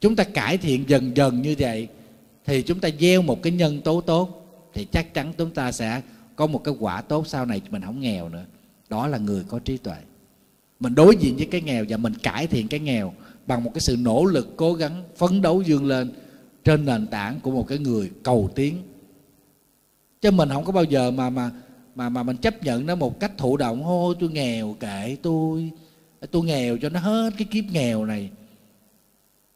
Chúng 0.01 0.15
ta 0.15 0.23
cải 0.23 0.57
thiện 0.57 0.83
dần 0.87 1.17
dần 1.17 1.41
như 1.41 1.55
vậy, 1.59 1.87
thì 2.45 2.61
chúng 2.61 2.79
ta 2.79 2.89
gieo 2.99 3.21
một 3.21 3.43
cái 3.43 3.53
nhân 3.53 3.81
tố 3.81 4.01
tốt, 4.01 4.47
thì 4.73 4.87
chắc 4.91 5.13
chắn 5.13 5.33
chúng 5.37 5.51
ta 5.51 5.71
sẽ 5.71 6.01
có 6.35 6.47
một 6.47 6.63
cái 6.63 6.73
quả 6.79 7.01
tốt 7.01 7.27
sau 7.27 7.45
này, 7.45 7.61
mình 7.69 7.81
không 7.81 7.99
nghèo 7.99 8.29
nữa. 8.29 8.45
Đó 8.89 9.07
là 9.07 9.17
người 9.17 9.43
có 9.47 9.59
trí 9.59 9.77
tuệ. 9.77 9.97
Mình 10.79 10.95
đối 10.95 11.15
diện 11.15 11.35
với 11.37 11.45
cái 11.45 11.61
nghèo 11.61 11.85
và 11.89 11.97
mình 11.97 12.13
cải 12.23 12.47
thiện 12.47 12.67
cái 12.67 12.79
nghèo 12.79 13.13
bằng 13.47 13.63
một 13.63 13.71
cái 13.73 13.81
sự 13.81 13.97
nỗ 13.99 14.25
lực 14.25 14.53
cố 14.57 14.73
gắng 14.73 15.03
phấn 15.15 15.41
đấu 15.41 15.61
dương 15.61 15.85
lên 15.85 16.11
trên 16.63 16.85
nền 16.85 17.07
tảng 17.07 17.39
của 17.39 17.51
một 17.51 17.67
cái 17.67 17.77
người 17.77 18.11
cầu 18.23 18.49
tiến 18.55 18.77
chứ 20.25 20.31
mình 20.31 20.49
không 20.49 20.65
có 20.65 20.71
bao 20.71 20.83
giờ 20.83 21.11
mà 21.11 21.29
mà 21.29 21.51
mà 21.95 22.09
mà 22.09 22.23
mình 22.23 22.37
chấp 22.37 22.63
nhận 22.63 22.85
nó 22.85 22.95
một 22.95 23.19
cách 23.19 23.31
thụ 23.37 23.57
động. 23.57 23.83
Thôi 23.83 24.15
tôi 24.19 24.29
nghèo 24.29 24.75
kệ 24.79 25.17
tôi. 25.21 25.71
Tôi 26.31 26.43
nghèo 26.43 26.77
cho 26.81 26.89
nó 26.89 26.99
hết 26.99 27.33
cái 27.37 27.47
kiếp 27.51 27.65
nghèo 27.65 28.05
này. 28.05 28.29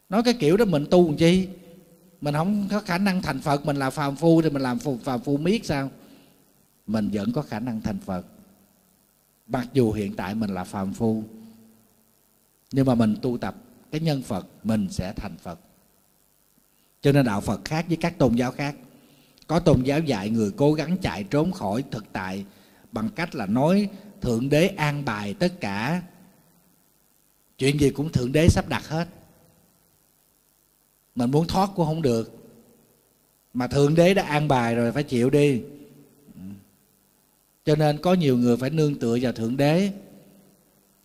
Nói 0.08 0.22
cái 0.22 0.34
kiểu 0.34 0.56
đó 0.56 0.64
mình 0.64 0.86
tu 0.90 1.06
làm 1.06 1.16
chi? 1.16 1.48
Mình 2.20 2.34
không 2.34 2.66
có 2.70 2.80
khả 2.80 2.98
năng 2.98 3.22
thành 3.22 3.40
phật 3.40 3.66
mình 3.66 3.76
là 3.76 3.90
phàm 3.90 4.16
phu 4.16 4.42
thì 4.42 4.50
mình 4.50 4.62
làm 4.62 4.78
phù, 4.78 4.98
phàm 4.98 5.20
phu 5.20 5.36
miết 5.36 5.66
sao? 5.66 5.90
Mình 6.86 7.10
vẫn 7.12 7.32
có 7.32 7.42
khả 7.42 7.60
năng 7.60 7.80
thành 7.80 7.98
phật. 7.98 8.26
Mặc 9.46 9.68
dù 9.72 9.92
hiện 9.92 10.16
tại 10.16 10.34
mình 10.34 10.54
là 10.54 10.64
phàm 10.64 10.92
phu 10.92 11.22
nhưng 12.72 12.86
mà 12.86 12.94
mình 12.94 13.16
tu 13.22 13.38
tập 13.38 13.56
cái 13.90 14.00
nhân 14.00 14.22
phật 14.22 14.46
mình 14.64 14.88
sẽ 14.90 15.12
thành 15.16 15.36
phật. 15.36 15.60
Cho 17.00 17.12
nên 17.12 17.26
đạo 17.26 17.40
phật 17.40 17.64
khác 17.64 17.84
với 17.88 17.96
các 17.96 18.18
tôn 18.18 18.34
giáo 18.34 18.52
khác 18.52 18.76
có 19.50 19.58
tôn 19.60 19.82
giáo 19.82 20.00
dạy 20.00 20.30
người 20.30 20.50
cố 20.56 20.72
gắng 20.72 20.96
chạy 21.02 21.24
trốn 21.24 21.52
khỏi 21.52 21.84
thực 21.90 22.04
tại 22.12 22.44
bằng 22.92 23.08
cách 23.14 23.34
là 23.34 23.46
nói 23.46 23.88
thượng 24.20 24.48
đế 24.48 24.66
an 24.66 25.04
bài 25.04 25.34
tất 25.38 25.60
cả. 25.60 26.02
Chuyện 27.58 27.80
gì 27.80 27.90
cũng 27.90 28.12
thượng 28.12 28.32
đế 28.32 28.48
sắp 28.48 28.68
đặt 28.68 28.88
hết. 28.88 29.08
Mình 31.14 31.30
muốn 31.30 31.46
thoát 31.46 31.70
cũng 31.76 31.86
không 31.86 32.02
được. 32.02 32.50
Mà 33.54 33.66
thượng 33.66 33.94
đế 33.94 34.14
đã 34.14 34.22
an 34.22 34.48
bài 34.48 34.74
rồi, 34.74 34.92
phải 34.92 35.02
chịu 35.02 35.30
đi. 35.30 35.62
Cho 37.64 37.76
nên 37.76 37.98
có 37.98 38.14
nhiều 38.14 38.36
người 38.36 38.56
phải 38.56 38.70
nương 38.70 38.98
tựa 38.98 39.18
vào 39.20 39.32
thượng 39.32 39.56
đế, 39.56 39.92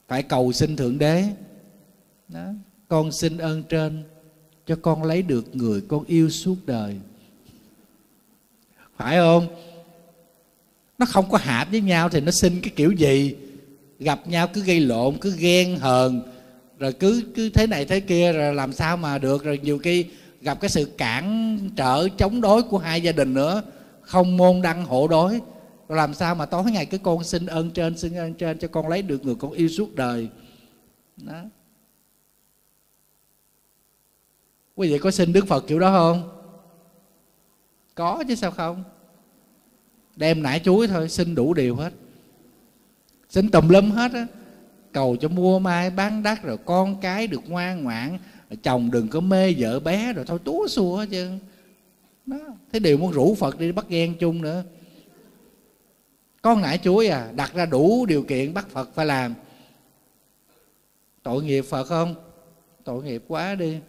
phải 0.07 0.23
cầu 0.23 0.51
xin 0.51 0.75
thượng 0.75 0.97
đế. 0.97 1.23
Đó. 2.27 2.45
con 2.87 3.11
xin 3.11 3.37
ơn 3.37 3.63
trên 3.63 4.03
cho 4.65 4.75
con 4.81 5.03
lấy 5.03 5.21
được 5.21 5.55
người 5.55 5.81
con 5.87 6.03
yêu 6.03 6.29
suốt 6.29 6.55
đời 6.65 6.99
phải 8.97 9.17
không? 9.17 9.47
Nó 10.97 11.05
không 11.05 11.29
có 11.29 11.37
hợp 11.37 11.67
với 11.71 11.81
nhau 11.81 12.09
thì 12.09 12.21
nó 12.21 12.31
xin 12.31 12.61
cái 12.61 12.71
kiểu 12.75 12.91
gì? 12.91 13.35
Gặp 13.99 14.27
nhau 14.27 14.47
cứ 14.53 14.61
gây 14.61 14.79
lộn, 14.79 15.17
cứ 15.21 15.35
ghen 15.37 15.77
hờn, 15.77 16.21
rồi 16.79 16.93
cứ 16.93 17.23
cứ 17.35 17.49
thế 17.49 17.67
này 17.67 17.85
thế 17.85 17.99
kia, 17.99 18.33
rồi 18.33 18.55
làm 18.55 18.73
sao 18.73 18.97
mà 18.97 19.17
được? 19.17 19.43
Rồi 19.43 19.59
nhiều 19.63 19.77
khi 19.77 20.05
gặp 20.41 20.61
cái 20.61 20.69
sự 20.69 20.85
cản 20.97 21.59
trở, 21.75 22.09
chống 22.17 22.41
đối 22.41 22.63
của 22.63 22.77
hai 22.77 23.01
gia 23.01 23.11
đình 23.11 23.33
nữa, 23.33 23.61
không 24.01 24.37
môn 24.37 24.61
đăng 24.61 24.85
hộ 24.85 25.07
đối. 25.07 25.41
Rồi 25.89 25.97
làm 25.97 26.13
sao 26.13 26.35
mà 26.35 26.45
tối 26.45 26.63
ngày 26.71 26.85
cái 26.85 26.99
con 27.03 27.23
xin 27.23 27.45
ơn 27.45 27.71
trên, 27.71 27.97
xin 27.97 28.15
ơn 28.15 28.33
trên 28.33 28.59
cho 28.59 28.67
con 28.67 28.87
lấy 28.87 29.01
được 29.01 29.25
người 29.25 29.35
con 29.35 29.51
yêu 29.51 29.67
suốt 29.67 29.95
đời. 29.95 30.29
Đó. 31.17 31.41
Quý 34.75 34.91
vị 34.91 34.97
có 34.97 35.11
xin 35.11 35.33
đức 35.33 35.47
phật 35.47 35.67
kiểu 35.67 35.79
đó 35.79 35.91
không? 35.91 36.34
Có 37.95 38.23
chứ 38.27 38.35
sao 38.35 38.51
không? 38.51 38.83
Đem 40.15 40.43
nải 40.43 40.59
chuối 40.59 40.87
thôi, 40.87 41.09
xin 41.09 41.35
đủ 41.35 41.53
điều 41.53 41.75
hết. 41.75 41.93
Xin 43.29 43.49
tùm 43.51 43.69
lum 43.69 43.91
hết 43.91 44.11
á. 44.13 44.27
Cầu 44.91 45.15
cho 45.15 45.27
mua 45.27 45.59
mai 45.59 45.89
bán 45.89 46.23
đắt 46.23 46.43
rồi 46.43 46.57
con 46.65 47.01
cái 47.01 47.27
được 47.27 47.41
ngoan 47.47 47.83
ngoãn 47.83 48.17
chồng 48.63 48.91
đừng 48.91 49.07
có 49.07 49.19
mê 49.19 49.53
vợ 49.57 49.79
bé, 49.79 50.13
rồi 50.13 50.25
thôi 50.25 50.39
túa 50.43 50.67
xua 50.67 50.97
hết 50.97 51.05
chứ. 51.11 51.29
Đó, 52.25 52.37
thế 52.71 52.79
điều 52.79 52.97
muốn 52.97 53.11
rủ 53.11 53.35
phật 53.35 53.59
đi 53.59 53.71
bắt 53.71 53.85
ghen 53.89 54.15
chung 54.19 54.41
nữa. 54.41 54.63
Con 56.41 56.61
nải 56.61 56.77
chuối 56.77 57.07
à 57.07 57.31
đặt 57.35 57.53
ra 57.53 57.65
đủ 57.65 58.05
điều 58.05 58.23
kiện 58.23 58.53
bắt 58.53 58.69
phật 58.69 58.89
phải 58.95 59.05
làm. 59.05 59.33
Tội 61.23 61.43
nghiệp 61.43 61.61
phật 61.61 61.83
không? 61.83 62.15
Tội 62.83 63.03
nghiệp 63.03 63.23
quá 63.27 63.55
đi. 63.55 63.79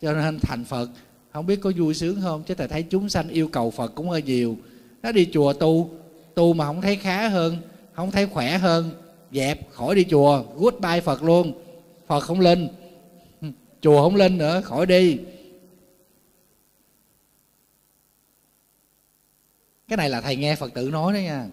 Cho 0.00 0.12
nên 0.12 0.40
thành 0.40 0.64
phật 0.64 0.88
không 1.34 1.46
biết 1.46 1.60
có 1.62 1.72
vui 1.76 1.94
sướng 1.94 2.20
không? 2.22 2.42
Chứ 2.42 2.54
thầy 2.54 2.68
thấy 2.68 2.82
chúng 2.82 3.08
sanh 3.08 3.28
yêu 3.28 3.48
cầu 3.48 3.70
phật 3.70 3.92
cũng 3.94 4.08
hơi 4.08 4.22
nhiều. 4.22 4.56
Nó 5.02 5.12
đi 5.12 5.28
chùa 5.32 5.52
tu 5.52 5.90
tu 6.34 6.52
mà 6.52 6.64
không 6.64 6.80
thấy 6.80 6.96
khá 6.96 7.28
hơn, 7.28 7.56
không 7.92 8.10
thấy 8.10 8.26
khỏe 8.26 8.58
hơn, 8.58 8.90
dẹp, 9.32 9.72
khỏi 9.72 9.94
đi 9.94 10.04
chùa, 10.10 10.44
goodbye 10.56 11.00
phật 11.00 11.22
luôn. 11.22 11.52
Phật 12.06 12.20
không 12.20 12.40
lên. 12.40 12.68
Chùa 13.80 14.02
không 14.02 14.16
lên 14.16 14.38
nữa, 14.38 14.60
khỏi 14.64 14.86
đi. 14.86 15.18
Cái 19.88 19.96
này 19.96 20.10
là 20.10 20.20
thầy 20.20 20.36
nghe 20.36 20.56
phật 20.56 20.74
tử 20.74 20.90
nói 20.90 21.12
đó 21.12 21.18
nha. 21.18 21.46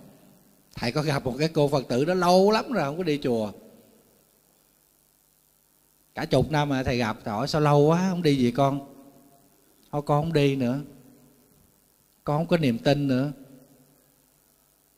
Thầy 0.76 0.92
có 0.92 1.02
gặp 1.02 1.26
một 1.26 1.36
cái 1.40 1.48
cô 1.48 1.68
phật 1.68 1.88
tử 1.88 2.06
đó 2.06 2.14
lâu 2.14 2.52
lắm 2.52 2.72
rồi 2.72 2.84
không 2.84 2.98
có 2.98 3.04
đi 3.04 3.20
chùa. 3.24 3.52
Cả 6.16 6.26
chục 6.26 6.52
năm 6.52 6.70
mà 6.70 6.84
thầy 6.84 6.98
gặp 6.98 7.18
thầy 7.24 7.34
hỏi 7.34 7.48
sao 7.48 7.62
lâu 7.62 7.80
quá 7.80 8.08
không 8.10 8.24
đi 8.24 8.36
gì 8.36 8.52
con? 8.52 8.91
Thôi 9.92 10.02
con 10.06 10.24
không 10.24 10.34
đi 10.34 10.56
nữa. 10.56 10.80
Con 12.24 12.38
không 12.38 12.48
có 12.48 12.58
niềm 12.58 12.78
tin 12.78 13.08
nữa. 13.08 13.32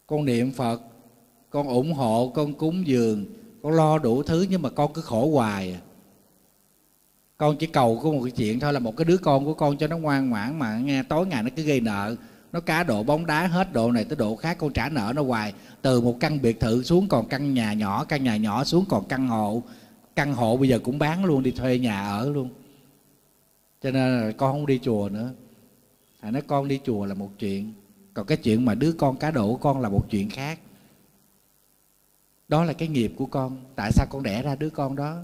Con 0.07 0.25
niệm 0.25 0.51
phật, 0.51 0.81
con 1.49 1.67
ủng 1.67 1.93
hộ, 1.93 2.31
con 2.35 2.53
cúng 2.53 2.87
dường, 2.87 3.25
con 3.63 3.73
lo 3.73 3.97
đủ 3.97 4.23
thứ 4.23 4.45
nhưng 4.49 4.61
mà 4.61 4.69
con 4.69 4.93
cứ 4.93 5.01
khổ 5.01 5.31
hoài 5.31 5.73
à. 5.73 5.79
Con 7.37 7.57
chỉ 7.57 7.67
cầu 7.67 7.99
có 8.03 8.11
một 8.11 8.21
cái 8.23 8.31
chuyện 8.31 8.59
thôi 8.59 8.73
là 8.73 8.79
một 8.79 8.97
cái 8.97 9.05
đứa 9.05 9.17
con 9.17 9.45
của 9.45 9.53
con 9.53 9.77
cho 9.77 9.87
nó 9.87 9.97
ngoan 9.97 10.29
ngoãn 10.29 10.59
mà 10.59 10.77
nghe 10.77 11.03
tối 11.03 11.27
ngày 11.27 11.43
nó 11.43 11.49
cứ 11.55 11.63
gây 11.63 11.81
nợ. 11.81 12.15
Nó 12.51 12.59
cá 12.59 12.83
độ 12.83 13.03
bóng 13.03 13.25
đá 13.25 13.47
hết 13.47 13.73
độ 13.73 13.91
này 13.91 14.05
tới 14.05 14.15
độ 14.15 14.35
khác, 14.35 14.57
con 14.57 14.73
trả 14.73 14.89
nợ 14.89 15.13
nó 15.15 15.23
hoài. 15.23 15.53
Từ 15.81 16.01
một 16.01 16.17
căn 16.19 16.41
biệt 16.41 16.59
thự 16.59 16.83
xuống 16.83 17.07
còn 17.07 17.27
căn 17.27 17.53
nhà 17.53 17.73
nhỏ, 17.73 18.03
căn 18.03 18.23
nhà 18.23 18.37
nhỏ 18.37 18.63
xuống 18.63 18.85
còn 18.89 19.07
căn 19.07 19.27
hộ. 19.27 19.63
Căn 20.15 20.33
hộ 20.33 20.57
bây 20.57 20.69
giờ 20.69 20.79
cũng 20.83 20.99
bán 20.99 21.25
luôn, 21.25 21.43
đi 21.43 21.51
thuê 21.51 21.79
nhà 21.79 22.07
ở 22.07 22.29
luôn 22.29 22.49
cho 23.83 23.91
nên 23.91 24.21
là 24.21 24.31
con 24.31 24.51
không 24.51 24.65
đi 24.65 24.79
chùa 24.83 25.09
nữa. 25.11 25.33
Thầy 26.21 26.31
nói 26.31 26.41
con 26.47 26.67
đi 26.67 26.79
chùa 26.83 27.05
là 27.05 27.13
một 27.13 27.31
chuyện. 27.39 27.73
Còn 28.13 28.25
cái 28.25 28.37
chuyện 28.37 28.65
mà 28.65 28.75
đứa 28.75 28.91
con 28.91 29.17
cá 29.17 29.31
độ 29.31 29.47
của 29.47 29.57
con 29.57 29.81
là 29.81 29.89
một 29.89 30.09
chuyện 30.09 30.29
khác. 30.29 30.59
Đó 32.47 32.63
là 32.63 32.73
cái 32.73 32.87
nghiệp 32.87 33.13
của 33.17 33.25
con. 33.25 33.57
Tại 33.75 33.91
sao 33.91 34.07
con 34.09 34.23
đẻ 34.23 34.41
ra 34.41 34.55
đứa 34.55 34.69
con 34.69 34.95
đó? 34.95 35.23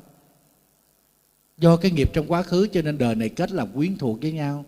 Do 1.58 1.78
cái 1.78 1.92
nghiệp 1.92 2.10
trong 2.14 2.28
quá 2.28 2.44
khứ, 2.44 2.68
cho 2.72 2.82
nên 2.82 2.98
đời 2.98 3.16
này 3.16 3.30
kết 3.30 3.52
là 3.52 3.66
quyến 3.66 3.98
thuộc 3.98 4.22
với 4.22 4.32
nhau. 4.32 4.66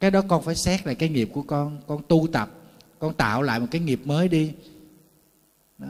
Cái 0.00 0.10
đó 0.10 0.22
con 0.28 0.42
phải 0.42 0.54
xét 0.54 0.86
lại 0.86 0.94
cái 0.94 1.08
nghiệp 1.08 1.30
của 1.32 1.42
con. 1.42 1.80
Con 1.86 2.02
tu 2.08 2.26
tập. 2.32 2.50
Con 2.98 3.14
tạo 3.14 3.42
lại 3.42 3.60
một 3.60 3.66
cái 3.70 3.80
nghiệp 3.80 4.00
mới 4.04 4.28
đi. 4.28 4.52
Đó. 5.78 5.88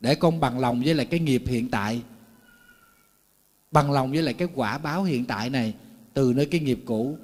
để 0.00 0.14
con 0.14 0.40
bằng 0.40 0.58
lòng 0.58 0.82
với 0.84 0.94
lại 0.94 1.06
cái 1.06 1.20
nghiệp 1.20 1.42
hiện 1.46 1.70
tại 1.70 2.02
bằng 3.72 3.92
lòng 3.92 4.10
với 4.10 4.22
lại 4.22 4.34
cái 4.34 4.48
quả 4.54 4.78
báo 4.78 5.04
hiện 5.04 5.24
tại 5.24 5.50
này, 5.50 5.74
từ 6.14 6.32
nơi 6.36 6.46
cái 6.46 6.60
nghiệp 6.60 6.78
cũ. 6.84 7.16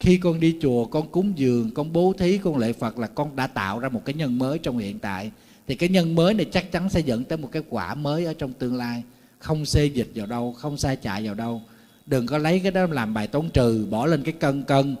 Khi 0.00 0.18
con 0.18 0.40
đi 0.40 0.56
chùa, 0.60 0.84
con 0.84 1.08
cúng 1.08 1.32
dường, 1.36 1.70
con 1.74 1.92
bố 1.92 2.12
thí, 2.18 2.38
con 2.38 2.58
lệ 2.58 2.72
phật 2.72 2.98
là 2.98 3.06
con 3.06 3.36
đã 3.36 3.46
tạo 3.46 3.78
ra 3.78 3.88
một 3.88 4.04
cái 4.04 4.14
nhân 4.14 4.38
mới 4.38 4.58
trong 4.58 4.78
hiện 4.78 4.98
tại. 4.98 5.30
Thì 5.66 5.74
cái 5.74 5.88
nhân 5.88 6.14
mới 6.14 6.34
này 6.34 6.46
chắc 6.52 6.72
chắn 6.72 6.88
sẽ 6.88 7.00
dẫn 7.00 7.24
tới 7.24 7.38
một 7.38 7.48
cái 7.52 7.62
quả 7.68 7.94
mới 7.94 8.24
ở 8.24 8.34
trong 8.34 8.52
tương 8.52 8.76
lai. 8.76 9.02
Không 9.38 9.66
xê 9.66 9.86
dịch 9.86 10.10
vào 10.14 10.26
đâu, 10.26 10.52
không 10.52 10.76
sai 10.76 10.96
chạy 10.96 11.26
vào 11.26 11.34
đâu. 11.34 11.62
Đừng 12.06 12.26
có 12.26 12.38
lấy 12.38 12.60
cái 12.60 12.72
đó 12.72 12.86
làm 12.86 13.14
bài 13.14 13.26
toán 13.26 13.50
trừ, 13.50 13.86
bỏ 13.90 14.06
lên 14.06 14.22
cái 14.22 14.32
cân 14.32 14.62
cân. 14.62 14.96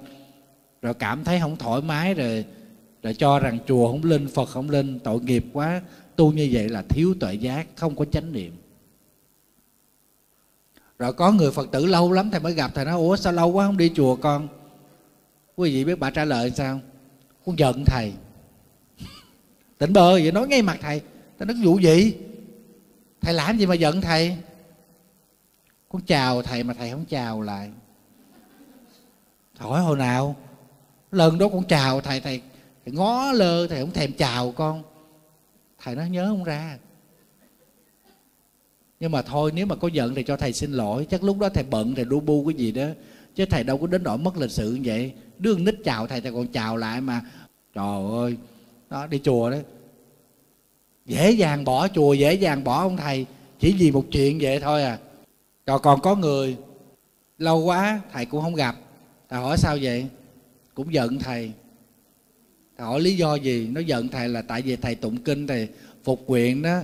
Rồi 0.82 0.94
cảm 0.94 1.24
thấy 1.24 1.40
không 1.40 1.56
thoải 1.56 1.82
mái 1.82 2.14
rồi 2.14 2.44
rồi 3.02 3.14
cho 3.14 3.38
rằng 3.38 3.58
chùa 3.66 3.90
không 3.90 4.04
linh, 4.04 4.28
phật 4.28 4.48
không 4.48 4.70
linh, 4.70 4.98
tội 4.98 5.20
nghiệp 5.20 5.44
quá. 5.52 5.82
Tu 6.16 6.32
như 6.32 6.48
vậy 6.52 6.68
là 6.68 6.82
thiếu 6.82 7.14
tuệ 7.20 7.34
giác, 7.34 7.66
không 7.76 7.96
có 7.96 8.04
chánh 8.04 8.32
niệm 8.32 8.52
rồi 10.98 11.12
có 11.12 11.32
người 11.32 11.50
phật 11.50 11.70
tử 11.70 11.86
lâu 11.86 12.12
lắm 12.12 12.30
thầy 12.30 12.40
mới 12.40 12.54
gặp 12.54 12.70
thầy 12.74 12.84
nói 12.84 12.94
ủa 12.94 13.16
sao 13.16 13.32
lâu 13.32 13.48
quá 13.52 13.66
không 13.66 13.76
đi 13.76 13.92
chùa 13.94 14.16
con? 14.16 14.48
Quý 15.56 15.70
vị 15.70 15.84
biết 15.84 15.98
bà 15.98 16.10
trả 16.10 16.24
lời 16.24 16.52
sao 16.56 16.80
con 17.46 17.58
giận 17.58 17.84
thầy. 17.86 18.12
Tỉnh 19.78 19.92
bơ 19.92 20.12
vậy 20.12 20.32
nói 20.32 20.48
ngay 20.48 20.62
mặt 20.62 20.78
thầy. 20.82 21.00
Tao 21.38 21.46
nói 21.46 21.56
vụ 21.64 21.78
gì? 21.78 22.14
Thầy 23.20 23.34
làm 23.34 23.58
gì 23.58 23.66
mà 23.66 23.74
giận 23.74 24.00
thầy? 24.00 24.36
Con 25.88 26.02
chào 26.02 26.42
thầy 26.42 26.62
mà 26.62 26.74
thầy 26.74 26.90
không 26.90 27.04
chào 27.04 27.42
lại. 27.42 27.70
Hỏi 29.58 29.80
hồi 29.80 29.96
nào? 29.96 30.36
Lần 31.12 31.38
đó 31.38 31.48
con 31.52 31.64
chào 31.64 32.00
thầy 32.00 32.20
thầy, 32.20 32.42
thầy 32.84 32.94
ngó 32.94 33.32
lơ 33.32 33.66
thầy 33.66 33.80
không 33.80 33.90
thèm 33.90 34.12
chào 34.12 34.52
con. 34.52 34.82
Thầy 35.82 35.94
nói 35.94 36.10
nhớ 36.10 36.26
không 36.28 36.44
ra 36.44 36.78
nhưng 39.00 39.12
mà 39.12 39.22
thôi, 39.22 39.52
nếu 39.54 39.66
mà 39.66 39.76
có 39.76 39.88
giận 39.88 40.14
thì 40.14 40.22
cho 40.22 40.36
thầy 40.36 40.52
xin 40.52 40.72
lỗi. 40.72 41.06
Chắc 41.10 41.24
lúc 41.24 41.38
đó 41.38 41.48
thầy 41.48 41.64
bận, 41.70 41.94
thầy 41.94 42.04
đu 42.04 42.20
bu 42.20 42.44
cái 42.44 42.54
gì 42.54 42.72
đó. 42.72 42.86
Chứ 43.34 43.44
thầy 43.46 43.64
đâu 43.64 43.78
có 43.78 43.86
đến 43.86 44.02
nỗi 44.02 44.18
mất 44.18 44.36
lịch 44.36 44.50
sự 44.50 44.74
như 44.74 44.80
vậy. 44.84 45.12
Đứa 45.38 45.58
nít 45.58 45.74
chào 45.84 46.06
thầy 46.06 46.20
thầy 46.20 46.32
còn 46.32 46.46
chào 46.46 46.76
lại 46.76 47.00
mà. 47.00 47.20
Trời 47.74 48.10
ơi, 48.10 48.36
đó, 48.90 49.06
đi 49.06 49.20
chùa 49.24 49.50
đấy 49.50 49.62
dễ 51.08 51.30
dàng 51.30 51.64
bỏ 51.64 51.88
chùa, 51.88 52.12
dễ 52.12 52.34
dàng 52.34 52.64
bỏ 52.64 52.82
ông 52.82 52.96
thầy. 52.96 53.26
Chỉ 53.60 53.74
vì 53.78 53.90
một 53.90 54.04
chuyện 54.10 54.38
vậy 54.40 54.60
thôi 54.60 54.82
à. 54.82 54.98
Rồi 55.66 55.78
còn 55.78 56.00
có 56.00 56.14
người, 56.14 56.56
lâu 57.38 57.64
quá, 57.64 58.00
thầy 58.12 58.26
cũng 58.26 58.42
không 58.42 58.54
gặp. 58.54 58.76
Thầy 59.28 59.40
hỏi 59.40 59.56
sao 59.58 59.78
vậy? 59.82 60.06
Cũng 60.74 60.94
giận 60.94 61.18
thầy. 61.18 61.52
Thầy 62.78 62.86
hỏi 62.86 63.00
lý 63.00 63.16
do 63.16 63.34
gì? 63.34 63.68
Nó 63.72 63.80
giận 63.80 64.08
thầy 64.08 64.28
là 64.28 64.42
tại 64.42 64.62
vì 64.62 64.76
thầy 64.76 64.94
tụng 64.94 65.16
kinh, 65.16 65.46
thầy 65.46 65.68
phục 66.04 66.24
nguyện 66.26 66.62
đó 66.62 66.80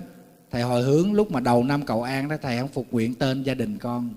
thầy 0.54 0.62
hồi 0.62 0.82
hướng 0.82 1.12
lúc 1.12 1.30
mà 1.30 1.40
đầu 1.40 1.64
năm 1.64 1.82
cầu 1.82 2.02
an 2.02 2.28
đó, 2.28 2.36
thầy 2.42 2.58
không 2.58 2.68
phục 2.68 2.86
nguyện 2.90 3.14
tên 3.14 3.42
gia 3.42 3.54
đình 3.54 3.78
con. 3.78 4.10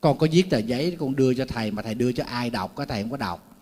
Con 0.00 0.18
có 0.18 0.26
viết 0.32 0.50
tờ 0.50 0.58
giấy 0.58 0.96
con 1.00 1.16
đưa 1.16 1.34
cho 1.34 1.44
thầy, 1.46 1.70
mà 1.70 1.82
thầy 1.82 1.94
đưa 1.94 2.12
cho 2.12 2.24
ai 2.24 2.50
đọc 2.50 2.72
có 2.74 2.84
thầy 2.84 3.02
không 3.02 3.10
có 3.10 3.16
đọc. 3.16 3.56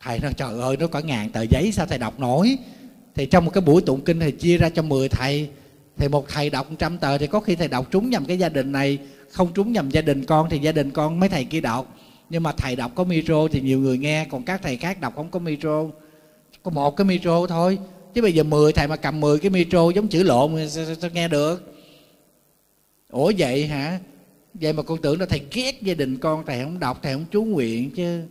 Thầy 0.00 0.20
nói, 0.20 0.32
trời 0.36 0.60
ơi, 0.60 0.76
nó 0.76 0.86
có 0.86 1.00
ngàn 1.00 1.30
tờ 1.30 1.42
giấy, 1.42 1.72
sao 1.72 1.86
thầy 1.86 1.98
đọc 1.98 2.20
nổi? 2.20 2.58
Thì 3.14 3.26
trong 3.26 3.44
một 3.44 3.50
cái 3.54 3.60
buổi 3.60 3.82
tụng 3.82 4.00
kinh 4.00 4.20
thì 4.20 4.30
chia 4.30 4.56
ra 4.58 4.70
cho 4.70 4.82
10 4.82 5.08
thầy. 5.08 5.50
Thì 5.96 6.08
một 6.08 6.28
thầy 6.28 6.50
đọc 6.50 6.66
trăm 6.78 6.98
tờ 6.98 7.18
thì 7.18 7.26
có 7.26 7.40
khi 7.40 7.56
thầy 7.56 7.68
đọc 7.68 7.86
trúng 7.90 8.10
nhầm 8.10 8.24
cái 8.24 8.38
gia 8.38 8.48
đình 8.48 8.72
này, 8.72 8.98
không 9.30 9.52
trúng 9.54 9.72
nhầm 9.72 9.90
gia 9.90 10.02
đình 10.02 10.24
con 10.24 10.50
thì 10.50 10.58
gia 10.58 10.72
đình 10.72 10.90
con 10.90 11.20
mấy 11.20 11.28
thầy 11.28 11.44
kia 11.44 11.60
đọc. 11.60 11.96
Nhưng 12.30 12.42
mà 12.42 12.52
thầy 12.52 12.76
đọc 12.76 12.92
có 12.94 13.04
micro 13.04 13.48
thì 13.52 13.60
nhiều 13.60 13.80
người 13.80 13.98
nghe, 13.98 14.24
còn 14.30 14.42
các 14.42 14.62
thầy 14.62 14.76
khác 14.76 15.00
đọc 15.00 15.12
không 15.16 15.30
có 15.30 15.38
micro. 15.38 15.84
Có 16.62 16.70
một 16.70 16.96
cái 16.96 17.04
micro 17.04 17.46
thôi 17.46 17.78
chứ 18.14 18.22
bây 18.22 18.34
giờ 18.34 18.42
10 18.42 18.72
thầy 18.72 18.88
mà 18.88 18.96
cầm 18.96 19.20
10 19.20 19.38
cái 19.38 19.50
micro 19.50 19.90
giống 19.90 20.08
chữ 20.08 20.22
lộn 20.22 20.68
sao, 20.68 20.84
sao, 20.84 20.94
sao 20.94 21.10
nghe 21.10 21.28
được? 21.28 21.74
Ủa 23.10 23.32
vậy 23.38 23.66
hả? 23.66 24.00
Vậy 24.54 24.72
mà 24.72 24.82
con 24.82 25.02
tưởng 25.02 25.20
là 25.20 25.26
thầy 25.26 25.42
ghét 25.52 25.82
gia 25.82 25.94
đình 25.94 26.18
con 26.18 26.46
thầy 26.46 26.62
không 26.62 26.78
đọc 26.78 26.98
thầy 27.02 27.12
không 27.12 27.24
chú 27.30 27.44
nguyện 27.44 27.90
chứ. 27.90 28.22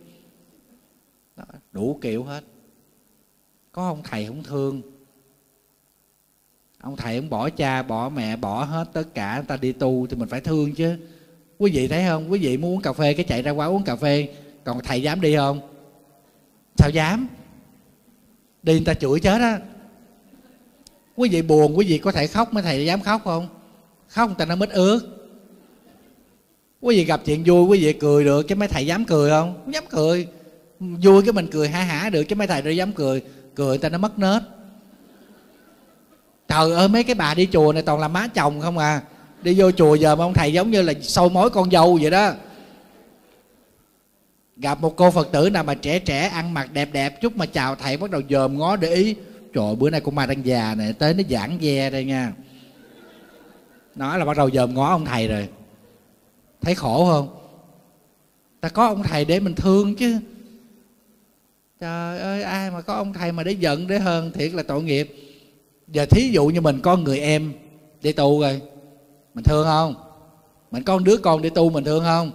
Đó, 1.36 1.44
đủ 1.72 1.98
kiểu 2.02 2.24
hết. 2.24 2.44
Có 3.72 3.88
ông 3.88 4.02
thầy 4.04 4.26
không 4.26 4.42
thương? 4.42 4.82
Ông 6.80 6.96
thầy 6.96 7.16
ông 7.16 7.30
bỏ 7.30 7.50
cha 7.50 7.82
bỏ 7.82 8.08
mẹ 8.08 8.36
bỏ 8.36 8.64
hết 8.64 8.88
tất 8.92 9.14
cả 9.14 9.36
người 9.36 9.44
ta 9.48 9.56
đi 9.56 9.72
tu 9.72 10.06
thì 10.06 10.16
mình 10.16 10.28
phải 10.28 10.40
thương 10.40 10.74
chứ. 10.74 10.96
Quý 11.58 11.70
vị 11.70 11.88
thấy 11.88 12.04
không? 12.08 12.32
Quý 12.32 12.38
vị 12.38 12.56
muốn 12.56 12.74
uống 12.74 12.82
cà 12.82 12.92
phê 12.92 13.14
cái 13.14 13.24
chạy 13.24 13.42
ra 13.42 13.50
quán 13.50 13.70
uống 13.70 13.84
cà 13.84 13.96
phê 13.96 14.28
còn 14.64 14.80
thầy 14.84 15.02
dám 15.02 15.20
đi 15.20 15.36
không? 15.36 15.60
Sao 16.76 16.90
dám? 16.90 17.28
Đi 18.62 18.72
người 18.72 18.84
ta 18.84 18.94
chửi 18.94 19.20
chết 19.20 19.40
á. 19.40 19.58
Quý 21.16 21.28
vị 21.28 21.42
buồn, 21.42 21.78
quý 21.78 21.86
vị 21.86 21.98
có 21.98 22.12
thể 22.12 22.26
khóc, 22.26 22.52
mấy 22.52 22.62
thầy 22.62 22.86
dám 22.86 23.00
khóc 23.00 23.20
không? 23.24 23.48
Khóc 24.08 24.28
người 24.28 24.36
ta 24.38 24.44
nó 24.44 24.56
mít 24.56 24.70
ướt. 24.70 25.00
Quý 26.80 26.96
vị 26.96 27.04
gặp 27.04 27.20
chuyện 27.24 27.44
vui, 27.46 27.66
quý 27.66 27.80
vị 27.80 27.92
cười 27.92 28.24
được, 28.24 28.48
chứ 28.48 28.54
mấy 28.54 28.68
thầy 28.68 28.86
dám 28.86 29.04
cười 29.04 29.30
không? 29.30 29.54
Không 29.64 29.74
dám 29.74 29.84
cười. 29.90 30.26
Vui 30.80 31.22
cái 31.22 31.32
mình 31.32 31.46
cười 31.50 31.68
ha 31.68 31.82
hả 31.82 32.10
được, 32.10 32.24
chứ 32.24 32.34
mấy 32.34 32.46
thầy 32.46 32.62
đâu 32.62 32.72
dám 32.72 32.92
cười. 32.92 33.22
Cười 33.54 33.66
người 33.66 33.78
ta 33.78 33.88
nó 33.88 33.98
mất 33.98 34.18
nết. 34.18 34.42
Trời 36.48 36.72
ơi, 36.72 36.88
mấy 36.88 37.04
cái 37.04 37.14
bà 37.14 37.34
đi 37.34 37.48
chùa 37.52 37.72
này 37.72 37.82
toàn 37.82 38.00
là 38.00 38.08
má 38.08 38.28
chồng 38.34 38.60
không 38.60 38.78
à. 38.78 39.02
Đi 39.42 39.60
vô 39.60 39.70
chùa 39.70 39.94
giờ 39.94 40.16
mà 40.16 40.24
ông 40.24 40.34
thầy 40.34 40.52
giống 40.52 40.70
như 40.70 40.82
là 40.82 40.92
sâu 41.02 41.28
mối 41.28 41.50
con 41.50 41.70
dâu 41.70 41.98
vậy 42.02 42.10
đó 42.10 42.32
gặp 44.58 44.80
một 44.80 44.96
cô 44.96 45.10
phật 45.10 45.32
tử 45.32 45.50
nào 45.50 45.64
mà 45.64 45.74
trẻ 45.74 45.98
trẻ, 45.98 46.28
ăn 46.28 46.54
mặc 46.54 46.72
đẹp 46.72 46.88
đẹp, 46.92 47.20
chút 47.20 47.36
mà 47.36 47.46
chào 47.46 47.74
thầy 47.74 47.96
bắt 47.96 48.10
đầu 48.10 48.20
dòm 48.30 48.58
ngó 48.58 48.76
để 48.76 48.94
ý. 48.94 49.14
Trời 49.54 49.74
bữa 49.76 49.90
nay 49.90 50.00
con 50.00 50.14
ma 50.14 50.26
đang 50.26 50.46
già 50.46 50.74
này 50.74 50.92
tới 50.92 51.14
nó 51.14 51.22
giảng 51.30 51.58
ve 51.60 51.90
đây 51.90 52.04
nha. 52.04 52.32
Nói 53.94 54.18
là 54.18 54.24
bắt 54.24 54.36
đầu 54.36 54.50
dòm 54.50 54.74
ngó 54.74 54.88
ông 54.88 55.04
thầy 55.04 55.28
rồi. 55.28 55.48
Thấy 56.60 56.74
khổ 56.74 57.06
không? 57.10 57.34
Ta 58.60 58.68
có 58.68 58.86
ông 58.86 59.02
thầy 59.02 59.24
để 59.24 59.40
mình 59.40 59.54
thương 59.54 59.94
chứ. 59.94 60.18
Trời 61.80 62.18
ơi, 62.18 62.42
ai 62.42 62.70
mà 62.70 62.80
có 62.80 62.94
ông 62.94 63.12
thầy 63.12 63.32
mà 63.32 63.42
để 63.42 63.52
giận, 63.52 63.86
để 63.86 63.98
hơn 63.98 64.32
thiệt 64.32 64.52
là 64.52 64.62
tội 64.62 64.82
nghiệp. 64.82 65.14
Giờ 65.88 66.06
thí 66.06 66.30
dụ 66.32 66.46
như 66.46 66.60
mình 66.60 66.80
có 66.80 66.96
người 66.96 67.20
em 67.20 67.52
đi 68.02 68.12
tu 68.12 68.40
rồi, 68.40 68.60
mình 69.34 69.44
thương 69.44 69.66
không? 69.66 69.94
Mình 70.70 70.82
có 70.82 70.98
đứa 70.98 71.16
con 71.16 71.42
đi 71.42 71.50
tu, 71.50 71.70
mình 71.70 71.84
thương 71.84 72.04
không? 72.04 72.30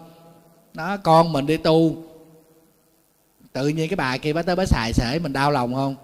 Đó, 0.73 0.97
con 0.97 1.33
mình 1.33 1.45
đi 1.45 1.57
tu 1.57 1.95
tự 3.53 3.67
nhiên 3.67 3.89
cái 3.89 3.95
bà 3.95 4.17
kia 4.17 4.33
bà 4.33 4.41
tới 4.41 4.55
bà 4.55 4.65
xài 4.65 4.93
sể, 4.93 5.19
mình 5.19 5.33
đau 5.33 5.51
lòng 5.51 5.73
không? 5.73 5.95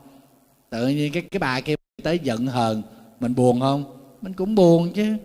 Tự 0.69 0.87
nhiên 0.87 1.11
cái 1.13 1.23
cái 1.31 1.39
bà 1.39 1.59
kia 1.61 1.75
tới 2.03 2.19
giận 2.19 2.47
hờn, 2.47 2.81
mình 3.19 3.35
buồn 3.35 3.59
không? 3.59 3.83
Mình 4.21 4.33
cũng 4.33 4.55
buồn 4.55 4.93
chứ. 4.93 5.15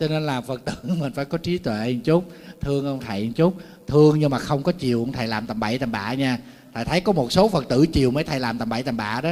Cho 0.00 0.08
nên 0.08 0.26
là 0.26 0.40
phật 0.40 0.64
tử 0.64 0.72
mình 1.00 1.12
phải 1.12 1.24
có 1.24 1.38
trí 1.38 1.58
tuệ 1.58 1.94
một 1.94 2.00
chút, 2.04 2.24
thương 2.60 2.86
ông 2.86 3.00
thầy 3.00 3.26
một 3.26 3.32
chút. 3.36 3.54
Thương 3.86 4.18
nhưng 4.18 4.30
mà 4.30 4.38
không 4.38 4.62
có 4.62 4.72
chiều 4.72 5.00
ông 5.00 5.12
thầy 5.12 5.28
làm 5.28 5.46
tầm 5.46 5.60
bậy 5.60 5.78
tầm 5.78 5.92
bạ 5.92 6.14
nha. 6.14 6.38
Thầy 6.74 6.84
thấy 6.84 7.00
có 7.00 7.12
một 7.12 7.32
số 7.32 7.48
phật 7.48 7.68
tử 7.68 7.86
chiều 7.86 8.10
mấy 8.10 8.24
thầy 8.24 8.40
làm 8.40 8.58
tầm 8.58 8.68
bậy 8.68 8.82
tầm 8.82 8.96
bạ 8.96 9.20
đó. 9.20 9.30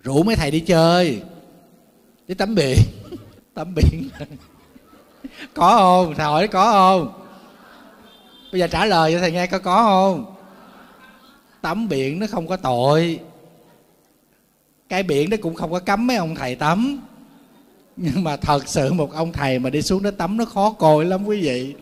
Rủ 0.00 0.22
mấy 0.22 0.36
thầy 0.36 0.50
đi 0.50 0.60
chơi. 0.60 1.22
Đi 2.28 2.34
tắm 2.34 2.54
biển. 2.54 2.78
Tắm 3.54 3.74
biển. 3.74 4.08
Có 5.54 5.76
không? 5.76 6.14
Thầy 6.14 6.26
hỏi 6.26 6.48
có 6.48 6.72
không? 6.72 7.24
Bây 8.52 8.60
giờ 8.60 8.66
trả 8.66 8.84
lời 8.84 9.12
cho 9.12 9.18
thầy 9.18 9.32
nghe 9.32 9.46
có 9.46 9.58
có 9.58 9.82
không? 9.82 10.37
Tắm 11.62 11.88
biển 11.88 12.18
nó 12.18 12.26
không 12.26 12.46
có 12.46 12.56
tội. 12.56 13.20
Cái 14.88 15.02
biển 15.02 15.30
nó 15.30 15.36
cũng 15.42 15.54
không 15.54 15.70
có 15.72 15.80
cấm 15.80 16.06
mấy 16.06 16.16
ông 16.16 16.34
thầy 16.34 16.54
tắm. 16.54 17.00
Nhưng 17.96 18.24
mà 18.24 18.36
thật 18.36 18.68
sự 18.68 18.92
một 18.92 19.12
ông 19.12 19.32
thầy 19.32 19.58
mà 19.58 19.70
đi 19.70 19.82
xuống 19.82 20.02
đó 20.02 20.10
tắm 20.10 20.36
nó 20.36 20.44
khó 20.44 20.70
coi 20.70 21.04
lắm 21.04 21.26
quý 21.26 21.40
vị. 21.40 21.74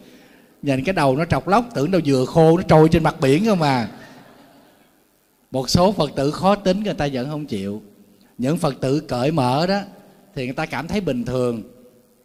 Nhìn 0.62 0.84
cái 0.84 0.92
đầu 0.92 1.16
nó 1.16 1.24
trọc 1.24 1.48
lóc, 1.48 1.64
tưởng 1.74 1.90
đâu 1.90 2.00
vừa 2.04 2.24
khô 2.24 2.56
nó 2.56 2.62
trôi 2.62 2.88
trên 2.88 3.02
mặt 3.02 3.16
biển 3.20 3.46
không 3.46 3.58
mà 3.58 3.88
một 5.50 5.70
số 5.70 5.92
phật 5.92 6.10
tử 6.16 6.30
khó 6.30 6.54
tính, 6.54 6.82
người 6.82 6.94
ta 6.94 7.08
vẫn 7.12 7.30
không 7.30 7.46
chịu. 7.46 7.82
Những 8.38 8.58
phật 8.58 8.80
tử 8.80 9.00
cởi 9.00 9.32
mở 9.32 9.66
đó, 9.66 9.80
thì 10.34 10.44
người 10.44 10.54
ta 10.54 10.66
cảm 10.66 10.88
thấy 10.88 11.00
bình 11.00 11.24
thường, 11.24 11.62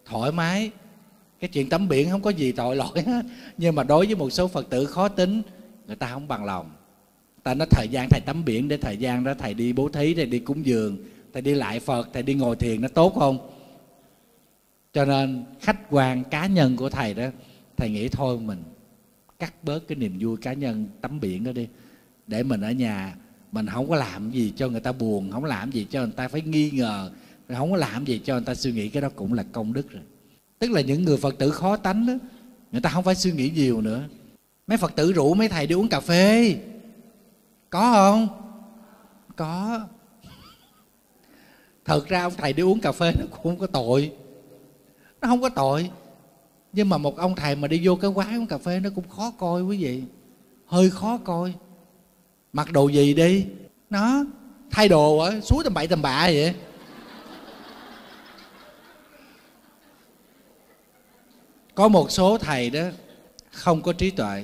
thoải 0.05 0.31
mái. 0.31 0.71
Cái 1.39 1.49
chuyện 1.49 1.69
tắm 1.69 1.87
biển 1.87 2.09
không 2.09 2.21
có 2.21 2.29
gì 2.29 2.51
tội 2.51 2.75
lỗi 2.75 3.01
hết. 3.05 3.21
Nhưng 3.57 3.75
mà 3.75 3.83
đối 3.83 4.05
với 4.05 4.15
một 4.15 4.29
số 4.29 4.47
phật 4.47 4.69
tử 4.69 4.85
khó 4.85 5.07
tính, 5.07 5.41
người 5.87 5.95
ta 5.95 6.09
không 6.13 6.27
bằng 6.27 6.45
lòng 6.45 6.71
ta 7.43 7.53
nói 7.53 7.67
thời 7.71 7.87
gian 7.87 8.09
thầy 8.09 8.21
tắm 8.21 8.45
biển 8.45 8.67
để 8.67 8.77
thời 8.77 8.97
gian 8.97 9.23
đó 9.23 9.33
thầy 9.33 9.53
đi 9.53 9.73
bố 9.73 9.89
thí, 9.89 10.13
thầy 10.13 10.25
đi 10.25 10.39
cúng 10.39 10.65
dường, 10.65 10.97
thầy 11.33 11.41
đi 11.41 11.53
lại 11.53 11.79
phật, 11.79 12.09
thầy 12.13 12.23
đi 12.23 12.33
ngồi 12.33 12.55
thiền 12.55 12.81
nó 12.81 12.87
tốt 12.87 13.13
không? 13.15 13.49
Cho 14.93 15.05
nên 15.05 15.43
khách 15.61 15.89
quan 15.89 16.23
cá 16.23 16.47
nhân 16.47 16.77
của 16.77 16.89
thầy 16.89 17.13
đó, 17.13 17.25
thầy 17.77 17.89
nghĩ 17.89 18.07
thôi 18.07 18.39
mình 18.39 18.63
cắt 19.39 19.63
bớt 19.63 19.87
cái 19.87 19.95
niềm 19.95 20.17
vui 20.19 20.37
cá 20.37 20.53
nhân 20.53 20.87
tắm 21.01 21.19
biển 21.19 21.43
đó 21.43 21.51
đi. 21.51 21.67
Để 22.27 22.43
mình 22.43 22.61
ở 22.61 22.71
nhà, 22.71 23.15
mình 23.51 23.67
không 23.67 23.89
có 23.89 23.95
làm 23.95 24.31
gì 24.31 24.53
cho 24.55 24.69
người 24.69 24.79
ta 24.79 24.91
buồn, 24.91 25.31
không 25.31 25.45
làm 25.45 25.71
gì 25.71 25.87
cho 25.89 26.01
người 26.01 26.13
ta 26.15 26.27
phải 26.27 26.41
nghi 26.41 26.71
ngờ, 26.71 27.11
không 27.47 27.71
có 27.71 27.77
làm 27.77 28.05
gì 28.05 28.21
cho 28.23 28.33
người 28.33 28.45
ta 28.45 28.55
suy 28.55 28.71
nghĩ, 28.71 28.89
cái 28.89 29.01
đó 29.01 29.09
cũng 29.15 29.33
là 29.33 29.43
công 29.51 29.73
đức 29.73 29.91
rồi. 29.91 30.01
Tức 30.59 30.71
là 30.71 30.81
những 30.81 31.03
người 31.03 31.17
phật 31.17 31.37
tử 31.37 31.51
khó 31.51 31.77
tánh 31.77 32.05
đó, 32.05 32.13
người 32.71 32.81
ta 32.81 32.89
không 32.89 33.03
phải 33.03 33.15
suy 33.15 33.31
nghĩ 33.31 33.51
nhiều 33.55 33.81
nữa. 33.81 34.03
Mấy 34.67 34.77
phật 34.77 34.95
tử 34.95 35.13
rủ 35.13 35.33
mấy 35.33 35.49
thầy 35.49 35.67
đi 35.67 35.75
uống 35.75 35.87
cà 35.87 35.99
phê 35.99 36.55
có 37.71 37.93
không? 37.93 38.27
Có. 39.35 39.79
Thật 41.85 42.07
ra 42.07 42.23
ông 42.23 42.33
thầy 42.37 42.53
đi 42.53 42.63
uống 42.63 42.79
cà 42.79 42.91
phê 42.91 43.11
nó 43.19 43.25
cũng 43.31 43.43
không 43.43 43.57
có 43.57 43.67
tội. 43.67 44.13
Nó 45.21 45.27
không 45.27 45.41
có 45.41 45.49
tội. 45.49 45.91
Nhưng 46.73 46.89
mà 46.89 46.97
một 46.97 47.17
ông 47.17 47.35
thầy 47.35 47.55
mà 47.55 47.67
đi 47.67 47.81
vô 47.83 47.95
cái 47.95 48.11
quán 48.11 48.39
uống 48.39 48.47
cà 48.47 48.57
phê 48.57 48.79
nó 48.79 48.89
cũng 48.95 49.09
khó 49.09 49.31
coi 49.31 49.63
quý 49.63 49.83
vị. 49.83 50.03
Hơi 50.65 50.89
khó 50.89 51.17
coi. 51.17 51.53
Mặc 52.53 52.71
đồ 52.71 52.87
gì 52.87 53.13
đi? 53.13 53.45
Nó 53.89 54.23
thay 54.71 54.89
đồ 54.89 55.17
á, 55.17 55.39
suối 55.41 55.63
tầm 55.63 55.73
bậy 55.73 55.87
tầm 55.87 56.01
bạ 56.01 56.23
vậy. 56.25 56.55
Có 61.75 61.87
một 61.87 62.11
số 62.11 62.37
thầy 62.37 62.69
đó 62.69 62.83
không 63.51 63.81
có 63.81 63.93
trí 63.93 64.09
tuệ. 64.09 64.43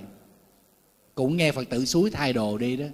Cũng 1.16 1.38
nghe 1.38 1.52
phật 1.52 1.70
tử 1.70 1.86
suối 1.86 2.10
thay 2.10 2.34
đồ 2.34 2.58
đi 2.58 2.78
đó 2.78 2.86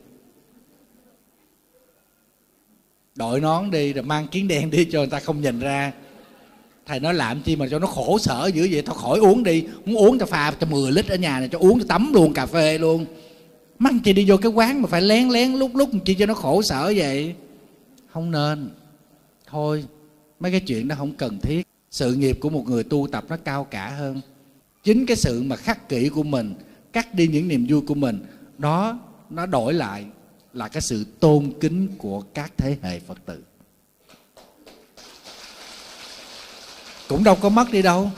đội 3.16 3.40
nón 3.40 3.72
đi, 3.72 3.94
rồi 3.94 4.04
mang 4.04 4.28
kiến 4.28 4.48
đen 4.48 4.70
đi 4.70 4.86
cho 4.86 5.00
người 5.00 5.08
ta 5.08 5.20
không 5.20 5.42
nhìn 5.42 5.60
ra. 5.60 5.92
Thầy 6.86 7.00
nói 7.00 7.14
làm 7.14 7.42
chi 7.42 7.56
mà 7.56 7.68
cho 7.72 7.80
nó 7.80 7.88
khổ 7.88 8.18
sở 8.20 8.50
dữ 8.54 8.68
vậy? 8.72 8.82
Thôi 8.82 8.96
khỏi 9.00 9.20
uống 9.20 9.44
đi. 9.44 9.64
Muốn 9.86 9.96
uống 9.96 10.20
cho 10.20 10.26
pha 10.26 10.54
cho 10.60 10.68
10 10.68 10.92
lít 10.92 11.08
ở 11.08 11.16
nhà 11.16 11.40
này, 11.40 11.50
cho 11.52 11.60
uống 11.60 11.80
cho 11.80 11.86
tắm 11.88 12.14
luôn, 12.14 12.34
cà 12.34 12.46
phê 12.46 12.78
luôn. 12.78 13.06
Mắc 13.80 13.94
chi 14.04 14.14
đi 14.14 14.26
vô 14.28 14.38
cái 14.38 14.52
quán 14.52 14.82
mà 14.82 14.88
phải 14.88 15.02
lén 15.02 15.30
lén 15.30 15.54
lúc 15.54 15.76
lúc 15.76 15.90
chi 16.06 16.14
cho 16.14 16.26
nó 16.26 16.34
khổ 16.34 16.62
sở 16.62 16.94
vậy? 16.96 17.36
Không 18.10 18.32
nên. 18.32 18.70
Thôi, 19.48 19.86
mấy 20.40 20.52
cái 20.52 20.62
chuyện 20.62 20.88
đó 20.88 20.96
không 21.00 21.12
cần 21.14 21.40
thiết. 21.40 21.68
Sự 21.92 22.14
nghiệp 22.14 22.38
của 22.42 22.50
một 22.50 22.64
người 22.68 22.84
tu 22.84 23.08
tập 23.12 23.26
nó 23.30 23.38
cao 23.38 23.64
cả 23.64 23.90
hơn. 23.90 24.22
Chính 24.84 25.06
cái 25.06 25.18
sự 25.18 25.44
mà 25.44 25.56
khắc 25.56 25.90
kỷ 25.90 26.10
của 26.10 26.24
mình, 26.24 26.54
cắt 26.94 27.14
đi 27.14 27.28
những 27.28 27.48
niềm 27.48 27.66
vui 27.70 27.82
của 27.82 27.96
mình, 27.96 28.20
đó, 28.58 29.00
nó 29.30 29.46
đổi 29.46 29.74
lại 29.74 30.06
là 30.54 30.68
cái 30.68 30.82
sự 30.82 31.06
tôn 31.20 31.54
kính 31.60 31.88
của 31.98 32.22
các 32.22 32.52
thế 32.58 32.78
hệ 32.82 33.00
phật 33.00 33.18
tử. 33.26 33.44
Cũng 37.08 37.24
đâu 37.24 37.36
có 37.36 37.50
mất 37.50 37.72
đi 37.72 37.82
đâu. 37.82 38.12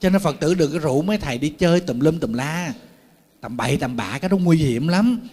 Cho 0.00 0.10
nên 0.10 0.22
phật 0.22 0.40
tử 0.40 0.54
đừng 0.54 0.72
có 0.72 0.78
rủ 0.78 1.02
mấy 1.02 1.18
thầy 1.18 1.38
đi 1.38 1.48
chơi 1.48 1.80
tùm 1.80 2.00
lum 2.00 2.18
tùm 2.18 2.32
la. 2.32 2.72
Tầm 3.40 3.56
bậy 3.56 3.76
tầm 3.76 3.96
bạ, 3.96 4.18
cái 4.20 4.28
đó 4.28 4.36
nguy 4.36 4.58
hiểm 4.58 4.88
lắm. 4.88 5.28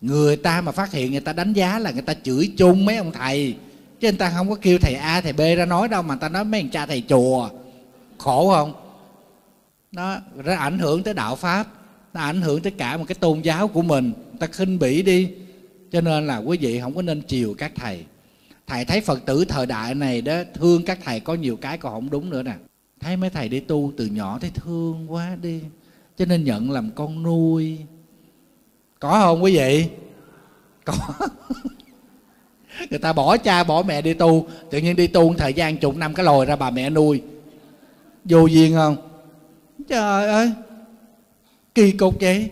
Người 0.00 0.36
ta 0.36 0.60
mà 0.60 0.72
phát 0.72 0.92
hiện 0.92 1.10
người 1.10 1.20
ta 1.20 1.32
đánh 1.32 1.52
giá 1.52 1.78
là 1.78 1.90
người 1.90 2.02
ta 2.02 2.14
chửi 2.14 2.52
chung 2.56 2.84
mấy 2.84 2.96
ông 2.96 3.12
thầy. 3.12 3.56
Chứ 4.00 4.08
người 4.08 4.18
ta 4.18 4.32
không 4.36 4.48
có 4.48 4.54
kêu 4.54 4.78
thầy 4.78 4.94
a, 4.94 5.20
thầy 5.20 5.32
b 5.32 5.40
ra 5.56 5.64
nói 5.66 5.88
đâu 5.88 6.02
mà 6.02 6.14
người 6.14 6.20
ta 6.20 6.28
nói 6.28 6.44
mấy 6.44 6.60
thằng 6.60 6.70
cha 6.70 6.86
thầy 6.86 7.04
chùa. 7.08 7.48
Khổ 8.18 8.50
không? 8.54 8.72
Nó 9.92 10.16
nó 10.34 10.54
ảnh 10.54 10.78
hưởng 10.78 11.02
tới 11.02 11.14
đạo 11.14 11.36
pháp, 11.36 11.66
nó 12.14 12.20
ảnh 12.20 12.42
hưởng 12.42 12.62
tới 12.62 12.72
cả 12.72 12.96
một 12.96 13.04
cái 13.08 13.14
tôn 13.14 13.40
giáo 13.40 13.68
của 13.68 13.82
mình 13.82 14.12
ta 14.42 14.48
khinh 14.52 14.78
bỉ 14.78 15.02
đi. 15.02 15.30
Cho 15.90 16.00
nên 16.00 16.26
là 16.26 16.36
quý 16.38 16.58
vị 16.58 16.80
không 16.80 16.94
có 16.94 17.02
nên 17.02 17.22
chiều 17.22 17.54
các 17.58 17.72
thầy. 17.74 18.04
Thầy 18.66 18.84
thấy 18.84 19.00
phật 19.00 19.26
tử 19.26 19.44
thời 19.44 19.66
đại 19.66 19.94
này 19.94 20.22
đó, 20.22 20.42
thương 20.54 20.84
các 20.84 20.98
thầy 21.04 21.20
có 21.20 21.34
nhiều 21.34 21.56
cái 21.56 21.78
còn 21.78 21.92
không 21.92 22.10
đúng 22.10 22.30
nữa 22.30 22.42
nè. 22.42 22.54
Thấy 23.00 23.16
mấy 23.16 23.30
thầy 23.30 23.48
đi 23.48 23.60
tu 23.60 23.92
từ 23.96 24.06
nhỏ 24.06 24.38
thấy 24.40 24.50
thương 24.54 25.12
quá 25.12 25.36
đi. 25.42 25.60
Cho 26.16 26.24
nên 26.24 26.44
nhận 26.44 26.70
làm 26.70 26.90
con 26.94 27.22
nuôi. 27.22 27.78
Có 28.98 29.10
không 29.10 29.42
quý 29.42 29.56
vị? 29.56 29.86
Có. 30.84 30.94
Người 32.90 32.98
ta 32.98 33.12
bỏ 33.12 33.36
cha, 33.36 33.64
bỏ 33.64 33.82
mẹ 33.82 34.02
đi 34.02 34.14
tu. 34.14 34.46
Tự 34.70 34.78
nhiên 34.78 34.96
đi 34.96 35.06
tu 35.06 35.34
thời 35.34 35.52
gian 35.52 35.76
chục 35.76 35.96
năm 35.96 36.14
cái 36.14 36.24
lồi 36.24 36.46
ra 36.46 36.56
bà 36.56 36.70
mẹ 36.70 36.90
nuôi. 36.90 37.22
Vô 38.24 38.46
duyên 38.46 38.74
không? 38.74 38.96
Trời 39.88 40.26
ơi! 40.26 40.52
Kỳ 41.74 41.90
cục 41.92 42.20
vậy 42.20 42.50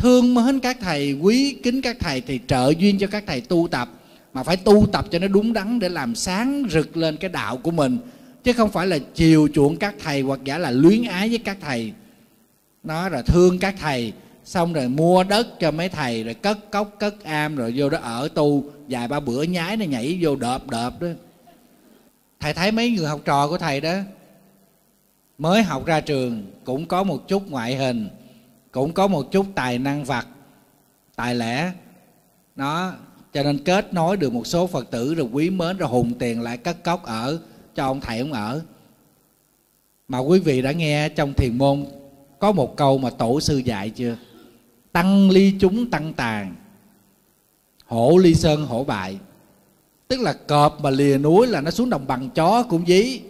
thương 0.00 0.34
mến 0.34 0.60
các 0.60 0.76
thầy, 0.80 1.12
quý 1.12 1.56
kính 1.62 1.82
các 1.82 1.96
thầy 2.00 2.20
thì 2.20 2.40
trợ 2.46 2.72
duyên 2.78 2.98
cho 2.98 3.06
các 3.06 3.24
thầy 3.26 3.40
tu 3.40 3.68
tập. 3.70 3.88
Mà 4.32 4.42
phải 4.42 4.56
tu 4.56 4.86
tập 4.92 5.06
cho 5.10 5.18
nó 5.18 5.28
đúng 5.28 5.52
đắn 5.52 5.78
để 5.78 5.88
làm 5.88 6.14
sáng 6.14 6.64
rực 6.70 6.96
lên 6.96 7.16
cái 7.16 7.30
đạo 7.30 7.56
của 7.56 7.70
mình. 7.70 7.98
Chứ 8.44 8.52
không 8.52 8.70
phải 8.70 8.86
là 8.86 8.98
chiều 9.14 9.48
chuộng 9.54 9.76
các 9.76 9.94
thầy 10.02 10.20
hoặc 10.20 10.40
giả 10.44 10.58
là 10.58 10.70
luyến 10.70 11.02
ái 11.02 11.28
với 11.28 11.38
các 11.38 11.56
thầy. 11.60 11.92
Nó 12.82 13.08
rồi 13.08 13.22
thương 13.26 13.58
các 13.58 13.74
thầy, 13.80 14.12
xong 14.44 14.72
rồi 14.72 14.88
mua 14.88 15.24
đất 15.24 15.60
cho 15.60 15.70
mấy 15.70 15.88
thầy, 15.88 16.24
rồi 16.24 16.34
cất 16.34 16.70
cốc, 16.70 16.96
cất 16.98 17.24
am, 17.24 17.56
rồi 17.56 17.72
vô 17.76 17.90
đó 17.90 17.98
ở 17.98 18.28
tu. 18.34 18.64
Vài 18.88 19.08
ba 19.08 19.20
bữa 19.20 19.42
nhái 19.42 19.76
nó 19.76 19.84
nhảy 19.84 20.18
vô 20.20 20.36
đợp 20.36 20.70
đợp 20.70 21.00
đó. 21.00 21.08
Thầy 22.40 22.54
thấy 22.54 22.72
mấy 22.72 22.90
người 22.90 23.06
học 23.06 23.20
trò 23.24 23.48
của 23.48 23.58
thầy 23.58 23.80
đó, 23.80 23.94
mới 25.38 25.62
học 25.62 25.86
ra 25.86 26.00
trường, 26.00 26.42
cũng 26.64 26.86
có 26.86 27.02
một 27.04 27.28
chút 27.28 27.50
ngoại 27.50 27.76
hình 27.76 28.08
cũng 28.70 28.92
có 28.92 29.08
một 29.08 29.32
chút 29.32 29.46
tài 29.54 29.78
năng 29.78 30.04
vật 30.04 30.26
tài 31.16 31.34
lẻ. 31.34 31.72
Nó 32.56 32.92
cho 33.32 33.42
nên 33.42 33.64
kết 33.64 33.94
nối 33.94 34.16
được 34.16 34.32
một 34.32 34.46
số 34.46 34.66
phật 34.66 34.90
tử, 34.90 35.14
rồi 35.14 35.28
quý 35.32 35.50
mến, 35.50 35.76
rồi 35.76 35.88
hùng 35.88 36.12
tiền 36.18 36.42
lại 36.42 36.56
cất 36.56 36.84
cốc 36.84 37.04
ở, 37.04 37.40
cho 37.74 37.86
ông 37.86 38.00
thầy 38.00 38.18
ông 38.18 38.32
ở. 38.32 38.62
Mà 40.08 40.18
quý 40.18 40.38
vị 40.38 40.62
đã 40.62 40.72
nghe 40.72 41.08
trong 41.08 41.32
thiền 41.34 41.58
môn, 41.58 41.86
có 42.38 42.52
một 42.52 42.76
câu 42.76 42.98
mà 42.98 43.10
tổ 43.10 43.40
sư 43.40 43.58
dạy 43.58 43.90
chưa? 43.90 44.16
Tăng 44.92 45.30
ly 45.30 45.54
chúng 45.60 45.90
tăng 45.90 46.12
tàn, 46.12 46.54
hổ 47.86 48.18
ly 48.18 48.34
sơn 48.34 48.66
hổ 48.66 48.84
bại. 48.84 49.18
Tức 50.08 50.20
là 50.20 50.32
cọp 50.32 50.80
mà 50.80 50.90
lìa 50.90 51.18
núi 51.18 51.46
là 51.46 51.60
nó 51.60 51.70
xuống 51.70 51.90
đồng 51.90 52.06
bằng 52.06 52.30
chó 52.30 52.62
cũng 52.62 52.86
dí. 52.86 53.20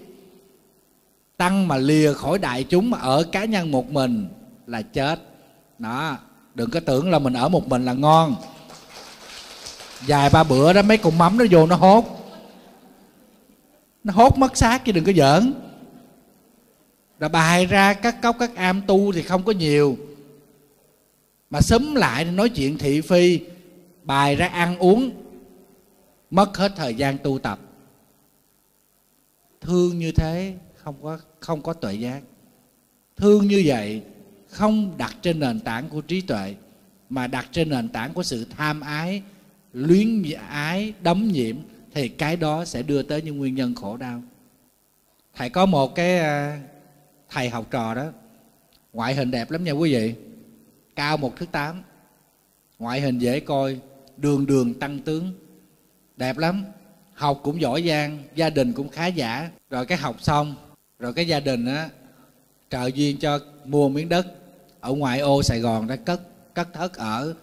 Tăng 1.36 1.68
mà 1.68 1.76
lìa 1.76 2.12
khỏi 2.12 2.38
đại 2.38 2.64
chúng 2.64 2.90
mà 2.90 2.98
ở 2.98 3.22
cá 3.32 3.44
nhân 3.44 3.70
một 3.70 3.90
mình 3.90 4.28
là 4.66 4.82
chết 4.82 5.20
đó, 5.80 6.18
đừng 6.54 6.70
có 6.70 6.80
tưởng 6.80 7.10
là 7.10 7.18
mình 7.18 7.32
ở 7.32 7.48
một 7.48 7.68
mình 7.68 7.84
là 7.84 7.92
ngon. 7.92 8.36
Vài 10.06 10.30
ba 10.30 10.44
bữa 10.44 10.72
đó 10.72 10.82
mấy 10.82 10.96
con 10.98 11.18
mắm 11.18 11.38
nó 11.38 11.44
vô 11.50 11.66
nó 11.66 11.76
hốt. 11.76 12.04
Nó 14.04 14.12
hốt 14.12 14.38
mất 14.38 14.56
xác 14.56 14.84
chứ 14.84 14.92
đừng 14.92 15.04
có 15.04 15.12
giỡn. 15.12 15.54
Rồi 17.18 17.28
bài 17.28 17.66
ra 17.66 17.94
các 17.94 18.22
cốc, 18.22 18.36
các 18.38 18.56
am 18.56 18.82
tu 18.86 19.12
thì 19.12 19.22
không 19.22 19.42
có 19.42 19.52
nhiều. 19.52 19.96
Mà 21.50 21.60
sớm 21.60 21.94
lại 21.94 22.24
nói 22.24 22.48
chuyện 22.48 22.78
thị 22.78 23.00
phi 23.00 23.40
bài 24.02 24.36
ra 24.36 24.46
ăn 24.46 24.78
uống, 24.78 25.10
mất 26.30 26.56
hết 26.56 26.72
thời 26.76 26.94
gian 26.94 27.18
tu 27.18 27.38
tập. 27.38 27.58
Thương 29.60 29.98
như 29.98 30.12
thế 30.12 30.54
không 30.74 30.94
có 31.02 31.18
không 31.40 31.62
có 31.62 31.72
tuệ 31.72 31.94
giác. 31.94 32.20
Thương 33.16 33.48
như 33.48 33.62
vậy 33.66 34.02
không 34.50 34.98
đặt 34.98 35.16
trên 35.22 35.40
nền 35.40 35.60
tảng 35.60 35.88
của 35.88 36.00
trí 36.00 36.20
tuệ, 36.20 36.54
mà 37.10 37.26
đặt 37.26 37.48
trên 37.52 37.70
nền 37.70 37.88
tảng 37.88 38.12
của 38.12 38.22
sự 38.22 38.46
tham 38.56 38.80
ái, 38.80 39.22
luyến 39.72 40.22
ái 40.48 40.92
đấm 41.02 41.28
nhiễm, 41.32 41.56
thì 41.94 42.08
cái 42.08 42.36
đó 42.36 42.64
sẽ 42.64 42.82
đưa 42.82 43.02
tới 43.02 43.22
những 43.22 43.38
nguyên 43.38 43.54
nhân 43.54 43.74
khổ 43.74 43.96
đau. 43.96 44.22
Thầy 45.34 45.50
có 45.50 45.66
một 45.66 45.94
cái 45.94 46.18
à, 46.18 46.60
thầy 47.28 47.48
học 47.48 47.66
trò 47.70 47.94
đó, 47.94 48.06
ngoại 48.92 49.14
hình 49.14 49.30
đẹp 49.30 49.50
lắm 49.50 49.64
nha 49.64 49.72
quý 49.72 49.92
vị, 49.92 50.14
cao 50.96 51.16
một 51.16 51.36
thước 51.36 51.52
tám, 51.52 51.82
ngoại 52.78 53.00
hình 53.00 53.18
dễ 53.18 53.40
coi, 53.40 53.78
đường 54.16 54.46
đường 54.46 54.74
tăng 54.74 54.98
tướng, 54.98 55.32
đẹp 56.16 56.38
lắm, 56.38 56.64
học 57.14 57.40
cũng 57.42 57.60
giỏi 57.60 57.84
giang, 57.88 58.18
gia 58.34 58.50
đình 58.50 58.72
cũng 58.72 58.88
khá 58.88 59.06
giả. 59.06 59.50
Rồi 59.70 59.86
cái 59.86 59.98
học 59.98 60.16
xong, 60.22 60.54
rồi 60.98 61.14
cái 61.14 61.26
gia 61.26 61.40
đình 61.40 61.66
á, 61.66 61.88
trợ 62.70 62.86
duyên 62.86 63.16
cho 63.16 63.38
mua 63.64 63.88
miếng 63.88 64.08
đất 64.08 64.26
ở 64.80 64.92
ngoại 64.92 65.20
ô 65.20 65.42
sài 65.42 65.60
gòn 65.60 65.86
đó, 65.86 65.94
cất 66.04 66.20
cất 66.54 66.72
thất 66.72 66.94
ở, 66.94 67.34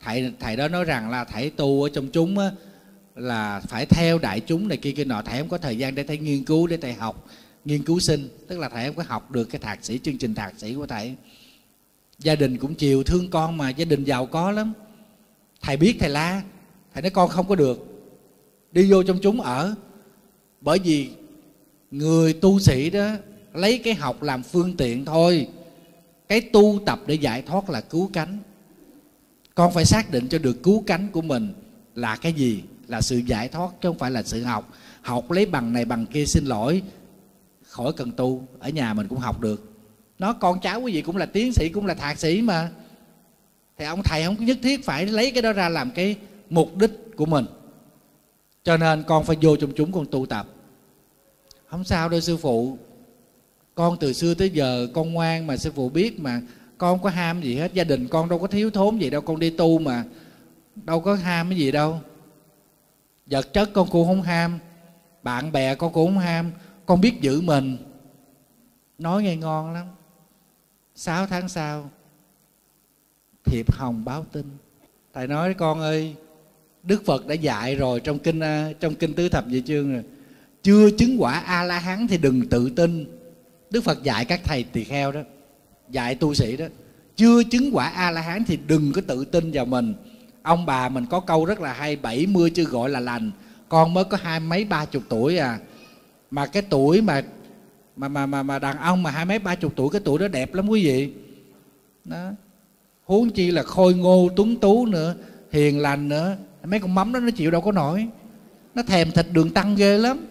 thầy 0.00 0.32
thầy 0.40 0.56
đó 0.56 0.68
nói 0.68 0.84
rằng 0.84 1.10
là 1.10 1.24
thầy 1.24 1.50
tu 1.50 1.82
ở 1.82 1.88
trong 1.92 2.08
chúng 2.10 2.38
á, 2.38 2.50
là 3.14 3.60
phải 3.60 3.86
theo 3.86 4.18
đại 4.18 4.40
chúng 4.40 4.68
này 4.68 4.78
kia 4.78 4.92
kia 4.92 5.04
nọ. 5.04 5.22
Thầy 5.22 5.38
không 5.38 5.48
có 5.48 5.58
thời 5.58 5.78
gian 5.78 5.94
để 5.94 6.02
thầy 6.02 6.18
nghiên 6.18 6.44
cứu, 6.44 6.66
để 6.66 6.76
thầy 6.76 6.92
học, 6.92 7.26
nghiên 7.64 7.82
cứu 7.82 8.00
sinh. 8.00 8.28
Tức 8.48 8.58
là 8.58 8.68
thầy 8.68 8.86
không 8.86 8.96
có 8.96 9.02
học 9.06 9.30
được 9.30 9.44
cái 9.44 9.58
thạc 9.58 9.84
sĩ, 9.84 9.98
chương 9.98 10.18
trình 10.18 10.34
thạc 10.34 10.54
sĩ 10.56 10.74
của 10.74 10.86
thầy. 10.86 11.14
Gia 12.18 12.34
đình 12.34 12.58
cũng 12.58 12.74
chiều 12.74 13.02
thương 13.02 13.30
con 13.30 13.56
mà, 13.56 13.70
gia 13.70 13.84
đình 13.84 14.04
giàu 14.04 14.26
có 14.26 14.50
lắm. 14.50 14.72
Thầy 15.62 15.76
biết 15.76 15.96
thầy 16.00 16.08
la. 16.08 16.42
Thầy 16.94 17.02
nói, 17.02 17.10
con 17.10 17.28
không 17.28 17.48
có 17.48 17.54
được. 17.54 17.86
Đi 18.72 18.92
vô 18.92 19.02
trong 19.02 19.18
chúng 19.22 19.40
ở. 19.40 19.74
Bởi 20.60 20.78
vì 20.78 21.10
người 21.90 22.32
tu 22.32 22.58
sĩ 22.58 22.90
đó 22.90 23.10
lấy 23.54 23.78
cái 23.78 23.94
học 23.94 24.22
làm 24.22 24.42
phương 24.42 24.76
tiện 24.76 25.04
thôi 25.04 25.48
cái 26.30 26.40
tu 26.40 26.78
tập 26.86 27.00
để 27.06 27.14
giải 27.14 27.42
thoát 27.42 27.70
là 27.70 27.80
cứu 27.80 28.10
cánh. 28.12 28.38
Con 29.54 29.72
phải 29.72 29.84
xác 29.84 30.10
định 30.10 30.28
cho 30.28 30.38
được 30.38 30.62
cứu 30.62 30.82
cánh 30.86 31.08
của 31.12 31.22
mình 31.22 31.52
là 31.94 32.16
cái 32.16 32.32
gì? 32.32 32.62
Là 32.88 33.00
sự 33.00 33.16
giải 33.16 33.48
thoát 33.48 33.70
chứ 33.80 33.88
không 33.88 33.98
phải 33.98 34.10
là 34.10 34.22
sự 34.22 34.42
học. 34.42 34.72
Học 35.02 35.30
lấy 35.30 35.46
bằng 35.46 35.72
này 35.72 35.84
bằng 35.84 36.06
kia 36.06 36.24
xin 36.26 36.44
lỗi, 36.44 36.82
khỏi 37.62 37.92
cần 37.96 38.12
tu. 38.12 38.46
Ở 38.58 38.68
nhà 38.68 38.94
mình 38.94 39.08
cũng 39.08 39.18
học 39.18 39.40
được. 39.40 39.72
Nó 40.18 40.32
con 40.32 40.60
cháu 40.60 40.80
quý 40.80 40.92
vị 40.92 41.02
cũng 41.02 41.16
là 41.16 41.26
tiến 41.26 41.52
sĩ, 41.52 41.68
cũng 41.68 41.86
là 41.86 41.94
thạc 41.94 42.18
sĩ 42.18 42.42
mà. 42.42 42.70
Thì 43.78 43.84
ông 43.84 44.02
thầy 44.02 44.24
không 44.24 44.44
nhất 44.44 44.58
thiết 44.62 44.84
phải 44.84 45.06
lấy 45.06 45.30
cái 45.30 45.42
đó 45.42 45.52
ra 45.52 45.68
làm 45.68 45.90
cái 45.90 46.16
mục 46.50 46.76
đích 46.76 47.16
của 47.16 47.26
mình. 47.26 47.46
Cho 48.64 48.76
nên 48.76 49.02
con 49.02 49.24
phải 49.24 49.36
vô 49.42 49.56
trong 49.56 49.72
chúng 49.76 49.92
con 49.92 50.06
tu 50.10 50.26
tập. 50.26 50.48
Không 51.66 51.84
sao 51.84 52.08
đâu, 52.08 52.20
sư 52.20 52.36
phụ 52.36 52.78
con 53.74 53.96
từ 54.00 54.12
xưa 54.12 54.34
tới 54.34 54.50
giờ, 54.50 54.88
con 54.94 55.12
ngoan 55.12 55.46
mà, 55.46 55.56
sư 55.56 55.72
phụ 55.74 55.88
biết 55.88 56.20
mà. 56.20 56.40
Con 56.78 56.98
không 56.98 57.02
có 57.02 57.10
ham 57.10 57.42
gì 57.42 57.56
hết, 57.56 57.74
gia 57.74 57.84
đình 57.84 58.08
con 58.08 58.28
đâu 58.28 58.38
có 58.38 58.46
thiếu 58.46 58.70
thốn 58.70 58.98
gì 58.98 59.10
đâu, 59.10 59.20
con 59.20 59.38
đi 59.38 59.50
tu 59.50 59.78
mà. 59.78 60.04
Đâu 60.76 61.00
có 61.00 61.14
ham 61.14 61.48
cái 61.48 61.58
gì 61.58 61.70
đâu. 61.70 62.00
Vật 63.26 63.52
chất 63.52 63.70
con 63.72 63.88
cũng 63.90 64.06
không 64.06 64.22
ham, 64.22 64.58
bạn 65.22 65.52
bè 65.52 65.74
con 65.74 65.92
cũng 65.92 66.06
không 66.06 66.18
ham. 66.18 66.52
Con 66.86 67.00
biết 67.00 67.20
giữ 67.20 67.40
mình. 67.40 67.76
Nói 68.98 69.22
nghe 69.22 69.36
ngon 69.36 69.72
lắm. 69.72 69.86
Sáu 70.94 71.26
tháng 71.26 71.48
sau, 71.48 71.90
thiệp 73.44 73.72
hồng 73.72 74.04
báo 74.04 74.26
tin. 74.32 74.44
Thầy 75.14 75.26
nói, 75.26 75.54
con 75.54 75.80
ơi, 75.80 76.14
đức 76.82 77.02
phật 77.06 77.26
đã 77.26 77.34
dạy 77.34 77.74
rồi 77.74 78.00
trong 78.00 78.18
kinh 78.18 78.40
à, 78.40 78.72
trong 78.80 78.94
kinh 78.94 79.14
tứ 79.14 79.28
thập 79.28 79.46
nhị 79.46 79.62
chương 79.66 79.92
rồi. 79.92 80.02
Chưa 80.62 80.90
chứng 80.90 81.16
quả 81.18 81.38
a 81.38 81.62
la 81.62 81.78
hán 81.78 82.06
thì 82.06 82.18
đừng 82.18 82.48
tự 82.48 82.70
tin 82.70 83.19
đức 83.70 83.84
phật 83.84 84.02
dạy 84.02 84.24
các 84.24 84.40
thầy 84.44 84.62
tỳ 84.62 84.84
kheo 84.84 85.12
đó 85.12 85.20
dạy 85.90 86.14
tu 86.14 86.34
sĩ 86.34 86.56
đó 86.56 86.66
chưa 87.16 87.42
chứng 87.42 87.70
quả 87.72 87.88
a 87.88 88.10
la 88.10 88.20
hán 88.20 88.44
thì 88.44 88.58
đừng 88.66 88.92
có 88.92 89.02
tự 89.06 89.24
tin 89.24 89.50
vào 89.52 89.64
mình. 89.64 89.94
Ông 90.42 90.66
bà 90.66 90.88
mình 90.88 91.06
có 91.06 91.20
câu 91.20 91.44
rất 91.44 91.60
là 91.60 91.72
hay 91.72 91.96
70 91.96 92.50
chưa 92.50 92.64
gọi 92.64 92.90
là 92.90 93.00
lành 93.00 93.30
con 93.70 93.94
mới 93.94 94.04
có 94.04 94.18
hai 94.22 94.40
mấy 94.40 94.64
ba 94.64 94.84
chục 94.84 95.02
tuổi 95.08 95.38
à. 95.38 95.58
Mà 96.30 96.46
cái 96.46 96.62
tuổi 96.62 97.00
mà 97.00 97.22
mà 97.96 98.08
mà 98.08 98.26
mà, 98.26 98.42
mà 98.42 98.58
đàn 98.58 98.78
ông 98.78 99.02
mà 99.02 99.10
hai 99.10 99.24
mấy 99.24 99.38
ba 99.38 99.54
chục 99.54 99.72
tuổi 99.76 99.88
cái 99.92 100.00
tuổi 100.04 100.18
đó 100.18 100.28
đẹp 100.28 100.54
lắm 100.54 100.68
quý 100.68 100.84
vị. 100.84 101.12
Đó. 102.04 102.30
Huống 103.04 103.30
chi 103.30 103.50
là 103.50 103.62
khôi 103.62 103.94
ngô 103.94 104.28
tuấn 104.36 104.56
tú 104.56 104.86
nữa 104.86 105.14
hiền 105.52 105.78
lành 105.78 106.08
nữa. 106.08 106.36
Mấy 106.64 106.80
con 106.80 106.94
mắm 106.94 107.12
đó 107.12 107.20
nó 107.20 107.30
chịu 107.30 107.50
đâu 107.50 107.60
có 107.60 107.72
nổi. 107.72 108.06
Nó 108.74 108.82
thèm 108.82 109.10
thịt 109.10 109.26
đường 109.32 109.50
tăng 109.50 109.74
ghê 109.74 109.98
lắm. 109.98 110.26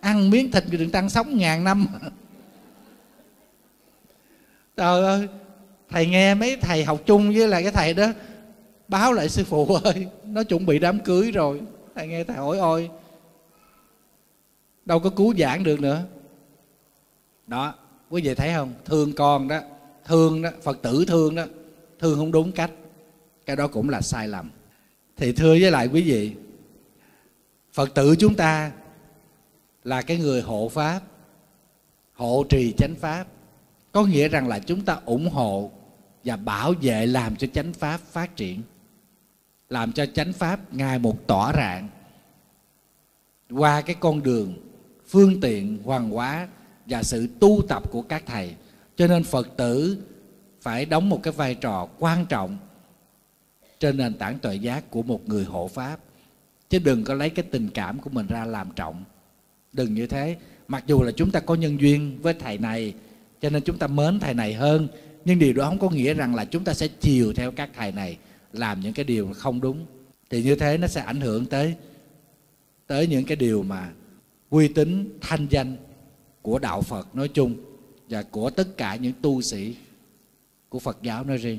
Ăn 0.00 0.30
miếng 0.30 0.50
thịt 0.50 0.64
đường 0.70 0.90
tăng 0.90 1.10
sống 1.10 1.38
ngàn 1.38 1.64
năm 1.64 1.86
trời 4.76 5.02
ơi, 5.02 5.28
thầy 5.88 6.06
nghe 6.06 6.34
mấy 6.34 6.56
thầy 6.56 6.84
học 6.84 7.00
chung 7.06 7.32
với 7.32 7.48
lại 7.48 7.62
cái 7.62 7.72
thầy 7.72 7.94
đó, 7.94 8.06
báo 8.88 9.12
lại 9.12 9.28
sư 9.28 9.44
phụ 9.44 9.74
ơi, 9.84 10.06
nó 10.24 10.42
chuẩn 10.42 10.66
bị 10.66 10.78
đám 10.78 11.00
cưới 11.00 11.30
rồi. 11.30 11.60
Thầy 11.94 12.08
nghe 12.08 12.24
thầy 12.24 12.36
hỏi, 12.36 12.58
ôi, 12.58 12.90
đâu 14.84 15.00
có 15.00 15.10
cứu 15.10 15.34
giảng 15.38 15.64
được 15.64 15.80
nữa. 15.80 16.02
Đó, 17.46 17.74
quý 18.10 18.22
vị 18.22 18.34
thấy 18.34 18.52
không? 18.54 18.72
Thương 18.84 19.12
con 19.12 19.48
đó, 19.48 19.60
thương 20.04 20.42
đó, 20.42 20.50
phật 20.62 20.82
tử 20.82 21.04
thương 21.08 21.34
đó, 21.34 21.44
thương 21.98 22.18
không 22.18 22.32
đúng 22.32 22.52
cách. 22.52 22.70
Cái 23.46 23.56
đó 23.56 23.68
cũng 23.68 23.88
là 23.88 24.00
sai 24.00 24.28
lầm. 24.28 24.50
Thì 25.16 25.32
thưa 25.32 25.50
với 25.50 25.70
lại 25.70 25.86
quý 25.86 26.02
vị, 26.02 26.32
phật 27.72 27.94
tử 27.94 28.16
chúng 28.18 28.34
ta 28.34 28.72
là 29.84 30.02
cái 30.02 30.16
người 30.16 30.42
hộ 30.42 30.68
pháp, 30.68 31.00
hộ 32.14 32.44
trì 32.48 32.74
chánh 32.78 32.94
pháp 32.94 33.24
có 33.92 34.04
nghĩa 34.04 34.28
rằng 34.28 34.48
là 34.48 34.58
chúng 34.58 34.80
ta 34.80 34.98
ủng 35.04 35.28
hộ 35.28 35.70
và 36.24 36.36
bảo 36.36 36.74
vệ 36.80 37.06
làm 37.06 37.36
cho 37.36 37.46
chánh 37.46 37.72
pháp 37.72 38.00
phát 38.00 38.36
triển, 38.36 38.62
làm 39.68 39.92
cho 39.92 40.06
chánh 40.06 40.32
pháp 40.32 40.74
ngày 40.74 40.98
một 40.98 41.26
tỏa 41.26 41.52
rạng 41.52 41.88
qua 43.50 43.80
cái 43.80 43.96
con 44.00 44.22
đường 44.22 44.54
phương 45.08 45.40
tiện, 45.40 45.78
hoàng 45.84 46.10
hóa 46.10 46.48
và 46.86 47.02
sự 47.02 47.28
tu 47.40 47.62
tập 47.68 47.90
của 47.90 48.02
các 48.02 48.22
thầy. 48.26 48.54
Cho 48.96 49.06
nên 49.06 49.24
phật 49.24 49.56
tử 49.56 50.02
phải 50.60 50.84
đóng 50.84 51.08
một 51.08 51.22
cái 51.22 51.32
vai 51.32 51.54
trò 51.54 51.88
quan 51.98 52.26
trọng 52.26 52.56
trên 53.80 53.96
nền 53.96 54.14
tảng 54.14 54.38
tuệ 54.38 54.54
giác 54.54 54.90
của 54.90 55.02
một 55.02 55.28
người 55.28 55.44
hộ 55.44 55.68
pháp. 55.68 55.96
Chứ 56.70 56.78
đừng 56.78 57.04
có 57.04 57.14
lấy 57.14 57.30
cái 57.30 57.44
tình 57.50 57.68
cảm 57.74 57.98
của 57.98 58.10
mình 58.10 58.26
ra 58.26 58.44
làm 58.44 58.70
trọng. 58.76 59.04
Đừng 59.72 59.94
như 59.94 60.06
thế. 60.06 60.36
Mặc 60.68 60.84
dù 60.86 61.02
là 61.02 61.12
chúng 61.16 61.30
ta 61.30 61.40
có 61.40 61.54
nhân 61.54 61.80
duyên 61.80 62.18
với 62.22 62.34
thầy 62.34 62.58
này 62.58 62.94
cho 63.42 63.50
nên 63.50 63.62
chúng 63.62 63.78
ta 63.78 63.86
mến 63.86 64.20
thầy 64.20 64.34
này 64.34 64.54
hơn. 64.54 64.88
Nhưng 65.24 65.38
điều 65.38 65.52
đó 65.52 65.64
không 65.64 65.78
có 65.78 65.90
nghĩa 65.90 66.14
rằng 66.14 66.34
là 66.34 66.44
chúng 66.44 66.64
ta 66.64 66.74
sẽ 66.74 66.88
chiều 67.00 67.32
theo 67.32 67.52
các 67.52 67.70
thầy 67.74 67.92
này, 67.92 68.18
làm 68.52 68.80
những 68.80 68.92
cái 68.92 69.04
điều 69.04 69.32
không 69.34 69.60
đúng. 69.60 69.86
Thì 70.30 70.42
như 70.42 70.54
thế 70.54 70.78
nó 70.78 70.86
sẽ 70.86 71.00
ảnh 71.00 71.20
hưởng 71.20 71.46
tới 71.46 71.74
tới 72.86 73.06
những 73.06 73.24
cái 73.24 73.36
điều 73.36 73.62
mà 73.62 73.92
uy 74.50 74.68
tín 74.68 75.18
thanh 75.20 75.46
danh 75.50 75.76
của 76.42 76.58
đạo 76.58 76.82
Phật 76.82 77.16
nói 77.16 77.28
chung 77.28 77.56
và 78.08 78.22
của 78.22 78.50
tất 78.50 78.76
cả 78.76 78.96
những 78.96 79.12
tu 79.22 79.42
sĩ 79.42 79.74
của 80.68 80.78
Phật 80.78 80.98
giáo 81.02 81.24
nói 81.24 81.36
riêng. 81.36 81.58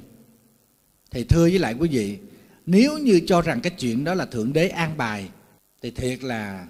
Thì 1.11 1.23
thưa 1.23 1.43
với 1.43 1.59
lại 1.59 1.75
quý 1.79 1.89
vị, 1.89 2.17
nếu 2.65 2.97
như 2.97 3.21
cho 3.27 3.41
rằng 3.41 3.61
cái 3.61 3.71
chuyện 3.79 4.03
đó 4.03 4.13
là 4.13 4.25
thượng 4.25 4.53
đế 4.53 4.67
an 4.67 4.97
bài, 4.97 5.29
thì 5.81 5.91
thiệt 5.91 6.23
là 6.23 6.67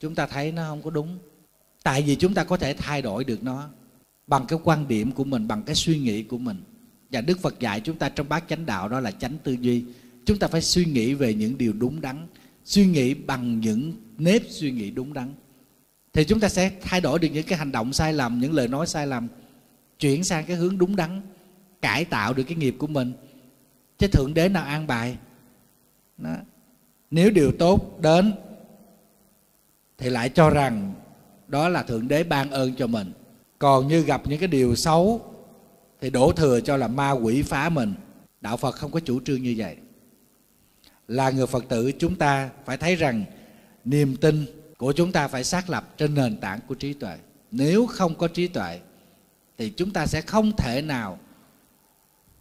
chúng 0.00 0.14
ta 0.14 0.26
thấy 0.26 0.52
nó 0.52 0.68
không 0.68 0.82
có 0.82 0.90
đúng. 0.90 1.18
Tại 1.82 2.02
vì 2.02 2.16
chúng 2.16 2.34
ta 2.34 2.44
có 2.44 2.56
thể 2.56 2.74
thay 2.74 3.02
đổi 3.02 3.24
được 3.24 3.42
nó 3.42 3.68
bằng 4.26 4.46
cái 4.46 4.58
quan 4.64 4.88
điểm 4.88 5.12
của 5.12 5.24
mình, 5.24 5.48
bằng 5.48 5.62
cái 5.62 5.74
suy 5.74 5.98
nghĩ 5.98 6.22
của 6.22 6.38
mình. 6.38 6.56
Và 7.10 7.20
đức 7.20 7.40
phật 7.40 7.60
dạy 7.60 7.80
chúng 7.80 7.96
ta 7.96 8.08
trong 8.08 8.28
bát 8.28 8.44
chánh 8.48 8.66
đạo 8.66 8.88
đó 8.88 9.00
là 9.00 9.10
chánh 9.10 9.38
tư 9.44 9.52
duy. 9.52 9.84
Chúng 10.26 10.38
ta 10.38 10.48
phải 10.48 10.62
suy 10.62 10.84
nghĩ 10.84 11.14
về 11.14 11.34
những 11.34 11.58
điều 11.58 11.72
đúng 11.72 12.00
đắn, 12.00 12.26
suy 12.64 12.86
nghĩ 12.86 13.14
bằng 13.14 13.60
những 13.60 13.92
nếp 14.18 14.42
suy 14.48 14.70
nghĩ 14.70 14.90
đúng 14.90 15.12
đắn. 15.12 15.32
Thì 16.12 16.24
chúng 16.24 16.40
ta 16.40 16.48
sẽ 16.48 16.70
thay 16.82 17.00
đổi 17.00 17.18
được 17.18 17.28
những 17.32 17.46
cái 17.46 17.58
hành 17.58 17.72
động 17.72 17.92
sai 17.92 18.12
lầm, 18.12 18.40
những 18.40 18.52
lời 18.52 18.68
nói 18.68 18.86
sai 18.86 19.06
lầm, 19.06 19.28
chuyển 19.98 20.24
sang 20.24 20.44
cái 20.44 20.56
hướng 20.56 20.78
đúng 20.78 20.96
đắn, 20.96 21.20
cải 21.82 22.04
tạo 22.04 22.34
được 22.34 22.42
cái 22.42 22.56
nghiệp 22.56 22.76
của 22.78 22.86
mình. 22.86 23.12
Chứ 23.98 24.06
thượng 24.06 24.34
đế 24.34 24.48
nào 24.48 24.64
an 24.64 24.86
bài 24.86 25.16
đó. 26.16 26.36
nếu 27.10 27.30
điều 27.30 27.52
tốt 27.52 27.98
đến 28.00 28.32
thì 29.98 30.10
lại 30.10 30.28
cho 30.28 30.50
rằng 30.50 30.94
đó 31.48 31.68
là 31.68 31.82
thượng 31.82 32.08
đế 32.08 32.24
ban 32.24 32.50
ơn 32.50 32.74
cho 32.74 32.86
mình 32.86 33.12
còn 33.58 33.88
như 33.88 34.00
gặp 34.00 34.22
những 34.24 34.38
cái 34.38 34.48
điều 34.48 34.76
xấu, 34.76 35.34
thì 36.00 36.10
đổ 36.10 36.32
thừa 36.32 36.60
cho 36.60 36.76
là 36.76 36.88
ma 36.88 37.10
quỷ 37.10 37.42
phá 37.42 37.68
mình. 37.68 37.94
Đạo 38.40 38.56
phật 38.56 38.74
không 38.74 38.90
có 38.90 39.00
chủ 39.00 39.20
trương 39.20 39.42
như 39.42 39.54
vậy. 39.56 39.76
Là 41.08 41.30
người 41.30 41.46
phật 41.46 41.64
tử, 41.68 41.92
chúng 41.98 42.16
ta 42.16 42.50
phải 42.64 42.76
thấy 42.76 42.96
rằng 42.96 43.24
niềm 43.84 44.16
tin 44.16 44.46
của 44.78 44.92
chúng 44.92 45.12
ta 45.12 45.28
phải 45.28 45.44
xác 45.44 45.70
lập 45.70 45.94
trên 45.96 46.14
nền 46.14 46.36
tảng 46.36 46.60
của 46.68 46.74
trí 46.74 46.92
tuệ. 46.92 47.18
Nếu 47.50 47.86
không 47.86 48.14
có 48.14 48.28
trí 48.28 48.48
tuệ, 48.48 48.80
thì 49.58 49.70
chúng 49.70 49.90
ta 49.90 50.06
sẽ 50.06 50.20
không 50.20 50.52
thể 50.56 50.82
nào 50.82 51.18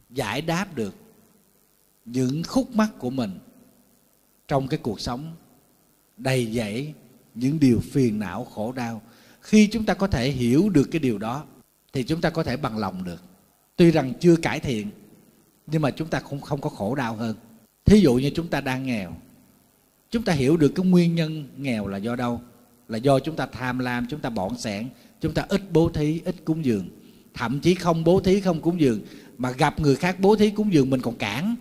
giải 0.09 0.41
đáp 0.41 0.75
được 0.75 0.95
những 2.05 2.43
khúc 2.47 2.75
mắc 2.75 2.89
của 2.99 3.09
mình 3.09 3.39
trong 4.47 4.67
cái 4.67 4.79
cuộc 4.83 4.99
sống 4.99 5.35
đầy 6.17 6.53
dẫy 6.53 6.93
những 7.35 7.59
điều 7.59 7.79
phiền 7.79 8.19
não, 8.19 8.45
khổ 8.45 8.71
đau 8.71 9.01
khi 9.43 9.67
chúng 9.67 9.85
ta 9.85 9.93
có 9.93 10.07
thể 10.07 10.31
hiểu 10.31 10.69
được 10.69 10.83
cái 10.91 10.99
điều 10.99 11.17
đó, 11.17 11.43
thì 11.93 12.03
chúng 12.03 12.21
ta 12.21 12.29
có 12.29 12.43
thể 12.43 12.57
bằng 12.57 12.77
lòng 12.77 13.03
được. 13.03 13.23
Tuy 13.75 13.91
rằng 13.91 14.13
chưa 14.19 14.35
cải 14.35 14.59
thiện, 14.59 14.87
nhưng 15.67 15.81
mà 15.81 15.91
chúng 15.91 16.07
ta 16.07 16.19
cũng 16.19 16.41
không 16.41 16.61
có 16.61 16.69
khổ 16.69 16.95
đau 16.95 17.15
hơn. 17.15 17.35
Thí 17.85 17.99
dụ 17.99 18.15
như 18.15 18.31
chúng 18.35 18.47
ta 18.47 18.61
đang 18.61 18.85
nghèo, 18.85 19.15
chúng 20.09 20.23
ta 20.23 20.33
hiểu 20.33 20.57
được 20.57 20.71
cái 20.75 20.85
nguyên 20.85 21.15
nhân 21.15 21.47
nghèo 21.57 21.87
là 21.87 21.97
do 21.97 22.15
đâu? 22.15 22.41
Là 22.87 22.97
do 22.97 23.19
chúng 23.19 23.35
ta 23.35 23.45
tham 23.45 23.79
lam, 23.79 24.07
chúng 24.09 24.19
ta 24.19 24.29
bọn 24.29 24.57
sẻn, 24.57 24.87
chúng 25.21 25.33
ta 25.33 25.45
ít 25.49 25.61
bố 25.71 25.89
thí, 25.89 26.21
ít 26.25 26.35
cúng 26.45 26.65
dường. 26.65 26.89
Thậm 27.33 27.59
chí 27.59 27.75
không 27.75 28.03
bố 28.03 28.19
thí, 28.19 28.41
không 28.41 28.61
cúng 28.61 28.79
dường, 28.79 29.01
mà 29.37 29.51
gặp 29.51 29.79
người 29.79 29.95
khác 29.95 30.15
bố 30.19 30.35
thí 30.35 30.49
cúng 30.49 30.73
dường 30.73 30.89
mình 30.89 31.01
còn 31.01 31.15
cản. 31.15 31.55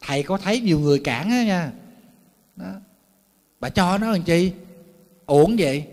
Thầy 0.00 0.22
có 0.22 0.38
thấy 0.38 0.60
nhiều 0.60 0.80
người 0.80 0.98
cản 0.98 1.30
á 1.30 1.44
nha. 1.44 1.72
Đó. 2.56 2.72
bà 3.60 3.68
cho 3.68 3.98
nó 3.98 4.10
làm 4.10 4.22
chi? 4.22 4.52
Uổng 5.26 5.56
vậy 5.58 5.84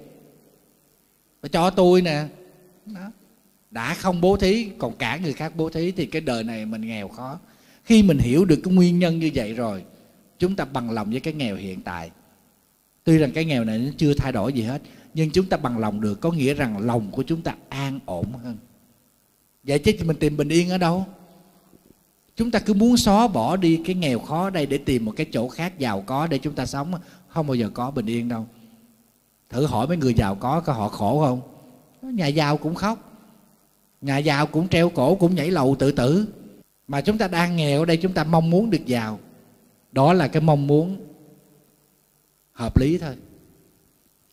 và 1.41 1.49
cho 1.49 1.69
tôi 1.69 2.01
nè. 2.01 2.25
Đó. 2.85 3.11
đã 3.71 3.93
không 3.93 4.21
bố 4.21 4.37
thí, 4.37 4.69
còn 4.77 4.95
cả 4.97 5.17
người 5.17 5.33
khác 5.33 5.53
bố 5.55 5.69
thí 5.69 5.91
thì 5.91 6.05
cái 6.05 6.21
đời 6.21 6.43
này 6.43 6.65
mình 6.65 6.81
nghèo 6.81 7.07
khó. 7.07 7.39
Khi 7.83 8.03
mình 8.03 8.17
hiểu 8.17 8.45
được 8.45 8.59
cái 8.63 8.73
nguyên 8.73 8.99
nhân 8.99 9.19
như 9.19 9.31
vậy 9.33 9.53
rồi, 9.53 9.83
chúng 10.39 10.55
ta 10.55 10.65
bằng 10.65 10.91
lòng 10.91 11.09
với 11.11 11.19
cái 11.19 11.33
nghèo 11.33 11.55
hiện 11.55 11.81
tại. 11.81 12.11
Tuy 13.03 13.17
rằng 13.17 13.31
cái 13.31 13.45
nghèo 13.45 13.63
này 13.63 13.77
nó 13.77 13.91
chưa 13.97 14.13
thay 14.13 14.31
đổi 14.31 14.53
gì 14.53 14.61
hết, 14.61 14.81
nhưng 15.13 15.31
chúng 15.31 15.45
ta 15.45 15.57
bằng 15.57 15.77
lòng 15.77 16.01
được, 16.01 16.21
có 16.21 16.31
nghĩa 16.31 16.53
rằng 16.53 16.85
lòng 16.85 17.11
của 17.11 17.23
chúng 17.23 17.41
ta 17.41 17.55
an 17.69 17.99
ổn 18.05 18.25
hơn. 18.43 18.57
Vậy 19.63 19.79
chứ 19.79 19.93
mình 20.05 20.17
tìm 20.19 20.37
bình 20.37 20.49
yên 20.49 20.69
ở 20.69 20.77
đâu? 20.77 21.05
Chúng 22.35 22.51
ta 22.51 22.59
cứ 22.59 22.73
muốn 22.73 22.97
xóa 22.97 23.27
bỏ 23.27 23.55
đi 23.55 23.81
cái 23.85 23.95
nghèo 23.95 24.19
khó 24.19 24.49
đây 24.49 24.65
để 24.65 24.77
tìm 24.77 25.05
một 25.05 25.13
cái 25.15 25.27
chỗ 25.31 25.47
khác 25.47 25.79
giàu 25.79 26.01
có 26.01 26.27
để 26.27 26.37
chúng 26.37 26.55
ta 26.55 26.65
sống. 26.65 26.93
Không 27.27 27.47
bao 27.47 27.55
giờ 27.55 27.69
có 27.73 27.91
bình 27.91 28.05
yên 28.05 28.29
đâu 28.29 28.47
thử 29.49 29.65
hỏi 29.65 29.87
mấy 29.87 29.97
người 29.97 30.13
giàu 30.13 30.35
có 30.35 30.59
có 30.59 30.73
họ 30.73 30.89
khổ 30.89 31.19
không? 31.19 31.41
Nhà 32.15 32.27
giàu 32.27 32.57
cũng 32.57 32.75
khóc. 32.75 33.03
Nhà 34.01 34.17
giàu 34.17 34.47
cũng 34.47 34.67
treo 34.67 34.89
cổ, 34.89 35.15
cũng 35.15 35.35
nhảy 35.35 35.51
lầu 35.51 35.75
tự 35.79 35.91
tử. 35.91 36.27
Mà 36.87 37.01
chúng 37.01 37.17
ta 37.17 37.27
đang 37.27 37.55
nghèo 37.55 37.79
ở 37.79 37.85
đây, 37.85 37.97
chúng 37.97 38.13
ta 38.13 38.23
mong 38.23 38.49
muốn 38.49 38.69
được 38.69 38.85
giàu. 38.85 39.19
Đó 39.91 40.13
là 40.13 40.27
cái 40.27 40.41
mong 40.41 40.67
muốn 40.67 40.97
hợp 42.51 42.77
lý 42.77 42.97
thôi. 42.97 43.15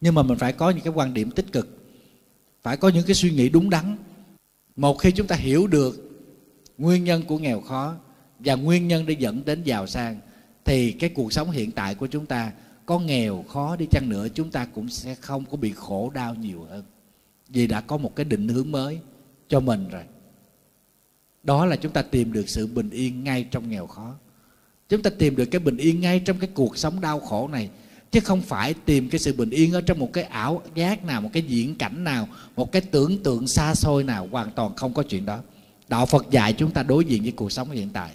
Nhưng 0.01 0.15
mà 0.15 0.23
mình 0.23 0.39
phải 0.39 0.53
có 0.53 0.70
những 0.70 0.85
cái 0.85 0.93
quan 0.97 1.15
điểm 1.15 1.31
tích 1.31 1.53
cực. 1.53 1.69
Phải 2.62 2.77
có 2.77 2.89
những 2.89 3.07
cái 3.07 3.15
suy 3.15 3.31
nghĩ 3.31 3.49
đúng 3.49 3.70
đắn. 3.70 3.97
Một 4.77 4.95
khi 4.95 5.11
chúng 5.11 5.27
ta 5.27 5.36
hiểu 5.36 5.66
được 5.66 6.20
nguyên 6.78 7.05
nhân 7.05 7.23
của 7.23 7.39
nghèo 7.39 7.61
khó 7.61 7.95
và 8.39 8.55
nguyên 8.55 8.89
nhân 8.89 9.07
để 9.07 9.16
dẫn 9.19 9.45
đến 9.45 9.62
giàu 9.62 9.86
sang, 9.86 10.20
thì 10.65 10.93
cái 10.93 11.11
cuộc 11.11 11.32
sống 11.32 11.51
hiện 11.51 11.70
tại 11.70 11.95
của 11.95 12.07
chúng 12.07 12.27
ta 12.27 12.53
có 12.86 12.98
nghèo 12.98 13.43
khó 13.43 13.77
đi 13.77 13.86
chăng 13.90 14.09
nữa, 14.09 14.27
chúng 14.35 14.51
ta 14.51 14.65
cũng 14.65 14.89
sẽ 14.89 15.15
không 15.15 15.44
có 15.51 15.56
bị 15.56 15.73
khổ 15.73 16.11
đau 16.15 16.35
nhiều 16.35 16.66
hơn. 16.70 16.85
Vì 17.48 17.66
đã 17.66 17.81
có 17.81 17.97
một 17.97 18.16
cái 18.16 18.24
định 18.24 18.48
hướng 18.48 18.73
mới 18.73 18.98
cho 19.48 19.61
mình 19.61 19.89
rồi. 19.89 20.02
Đó 21.43 21.66
là 21.66 21.77
chúng 21.77 21.93
ta 21.93 22.02
tìm 22.02 22.32
được 22.32 22.48
sự 22.48 22.66
bình 22.66 22.90
yên 22.90 23.24
ngay 23.24 23.44
trong 23.51 23.70
nghèo 23.70 23.86
khó. 23.86 24.15
Chúng 24.89 25.02
ta 25.02 25.11
tìm 25.19 25.36
được 25.36 25.44
cái 25.44 25.59
bình 25.59 25.77
yên 25.77 26.01
ngay 26.01 26.20
trong 26.20 26.39
cái 26.39 26.51
cuộc 26.55 26.78
sống 26.78 27.01
đau 27.01 27.20
khổ 27.20 27.48
này. 27.48 27.70
Chứ 28.11 28.20
không 28.20 28.40
phải 28.40 28.74
tìm 28.74 29.11
cái 29.11 29.19
sự 29.19 29.32
bình 29.32 29.51
yên 29.51 29.73
ở 29.73 29.81
trong 29.81 29.98
một 29.98 30.12
cái 30.12 30.24
ảo 30.24 30.62
giác 30.74 31.05
nào, 31.05 31.20
một 31.20 31.31
cái 31.32 31.43
diễn 31.43 31.74
cảnh 31.74 32.05
nào, 32.05 32.28
một 32.56 32.73
cái 32.73 32.82
tưởng 32.82 33.23
tượng 33.23 33.47
xa 33.47 33.74
xôi 33.74 34.05
nào, 34.05 34.28
hoàn 34.31 34.51
toàn 34.51 34.74
không 34.77 34.94
có 34.94 35.02
chuyện 35.02 35.27
đó. 35.27 35.40
Đạo 35.89 36.06
phật 36.06 36.27
dạy 36.31 36.52
chúng 36.52 36.70
ta 36.70 36.82
đối 36.82 37.05
diện 37.05 37.23
với 37.23 37.32
cuộc 37.32 37.52
sống 37.52 37.70
hiện 37.70 37.89
tại. 37.93 38.15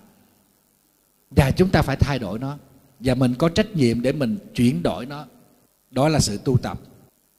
Và 1.32 1.52
chúng 1.52 1.70
ta 1.70 1.82
phải 1.82 1.96
thay 1.96 2.20
đổi 2.20 2.40
nó 2.40 2.58
và 3.00 3.16
mình 3.16 3.36
có 3.36 3.50
trách 3.50 3.76
nhiệm 3.76 4.02
để 4.02 4.12
mình 4.12 4.38
chuyển 4.56 4.84
đổi 4.84 5.06
nó. 5.06 5.26
Đó 5.92 6.10
là 6.10 6.20
sự 6.20 6.40
tu 6.46 6.58
tập. 6.58 6.80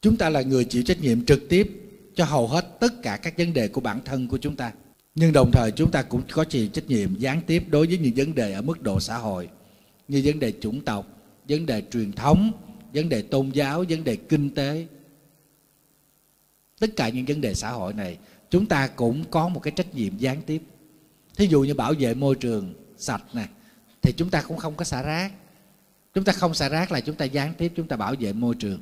Chúng 0.03 0.17
ta 0.17 0.31
là 0.31 0.43
người 0.43 0.65
chịu 0.65 0.83
trách 0.83 1.01
nhiệm 1.01 1.25
trực 1.25 1.49
tiếp 1.49 1.71
cho 2.15 2.25
hầu 2.25 2.49
hết 2.49 2.81
tất 2.81 3.03
cả 3.03 3.17
các 3.17 3.39
vấn 3.39 3.53
đề 3.53 3.69
của 3.69 3.81
bản 3.81 4.01
thân 4.05 4.29
của 4.29 4.39
chúng 4.39 4.57
ta. 4.57 4.73
Nhưng 5.15 5.33
đồng 5.33 5.51
thời 5.53 5.71
chúng 5.71 5.91
ta 5.91 6.03
cũng 6.03 6.23
có 6.33 6.45
chịu 6.45 6.69
trách 6.69 6.87
nhiệm 6.87 7.15
gián 7.19 7.41
tiếp 7.47 7.65
đối 7.71 7.87
với 7.87 7.99
những 7.99 8.13
vấn 8.17 8.35
đề 8.35 8.53
ở 8.53 8.63
mức 8.63 8.83
độ 8.83 9.01
xã 9.01 9.19
hội, 9.19 9.49
như 10.09 10.23
vấn 10.25 10.39
đề 10.39 10.53
chủng 10.61 10.81
tộc, 10.81 11.07
vấn 11.49 11.67
đề 11.67 11.83
truyền 11.93 12.13
thống, 12.13 12.53
vấn 12.95 13.09
đề 13.09 13.23
tôn 13.23 13.51
giáo, 13.51 13.85
vấn 13.89 14.05
đề 14.05 14.17
kinh 14.17 14.55
tế. 14.55 14.87
Tất 16.81 16.97
cả 16.97 17.09
những 17.09 17.25
vấn 17.27 17.41
đề 17.41 17.55
xã 17.55 17.71
hội 17.71 17.93
này, 17.93 18.19
chúng 18.51 18.67
ta 18.67 18.87
cũng 18.87 19.25
có 19.31 19.49
một 19.49 19.61
cái 19.61 19.73
trách 19.77 19.95
nhiệm 19.95 20.19
gián 20.19 20.43
tiếp. 20.47 20.63
Thí 21.37 21.47
dụ 21.47 21.63
như 21.63 21.75
bảo 21.75 21.95
vệ 21.99 22.15
môi 22.15 22.35
trường 22.35 22.75
sạch 22.97 23.25
này 23.33 23.49
thì 24.03 24.13
chúng 24.13 24.31
ta 24.31 24.43
cũng 24.43 24.57
không 24.57 24.75
có 24.75 24.85
xả 24.85 25.03
rác 25.03 25.33
chúng 26.15 26.25
ta 26.25 26.33
không 26.33 26.55
xả 26.55 26.69
rác 26.69 26.93
là 26.93 27.01
chúng 27.01 27.17
ta 27.17 27.25
gián 27.25 27.55
tiếp, 27.59 27.73
chúng 27.77 27.89
ta 27.89 27.97
bảo 27.97 28.15
vệ 28.21 28.33
môi 28.33 28.55
trường. 28.55 28.81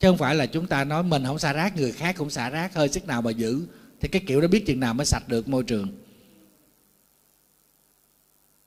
Chứ 0.00 0.08
không 0.08 0.18
phải 0.18 0.34
là 0.34 0.46
chúng 0.46 0.66
ta 0.66 0.84
nói 0.84 1.02
mình 1.02 1.24
không 1.24 1.38
xả 1.38 1.52
rác, 1.52 1.76
người 1.76 1.92
khác 1.92 2.14
cũng 2.18 2.30
xả 2.30 2.50
rác, 2.50 2.74
hơi 2.74 2.88
sức 2.88 3.06
nào 3.06 3.22
mà 3.22 3.30
giữ. 3.30 3.66
Thì 4.00 4.08
cái 4.08 4.22
kiểu 4.26 4.40
đó 4.40 4.48
biết 4.48 4.66
chừng 4.66 4.80
nào 4.80 4.94
mới 4.94 5.06
sạch 5.06 5.28
được 5.28 5.48
môi 5.48 5.64
trường. 5.64 5.88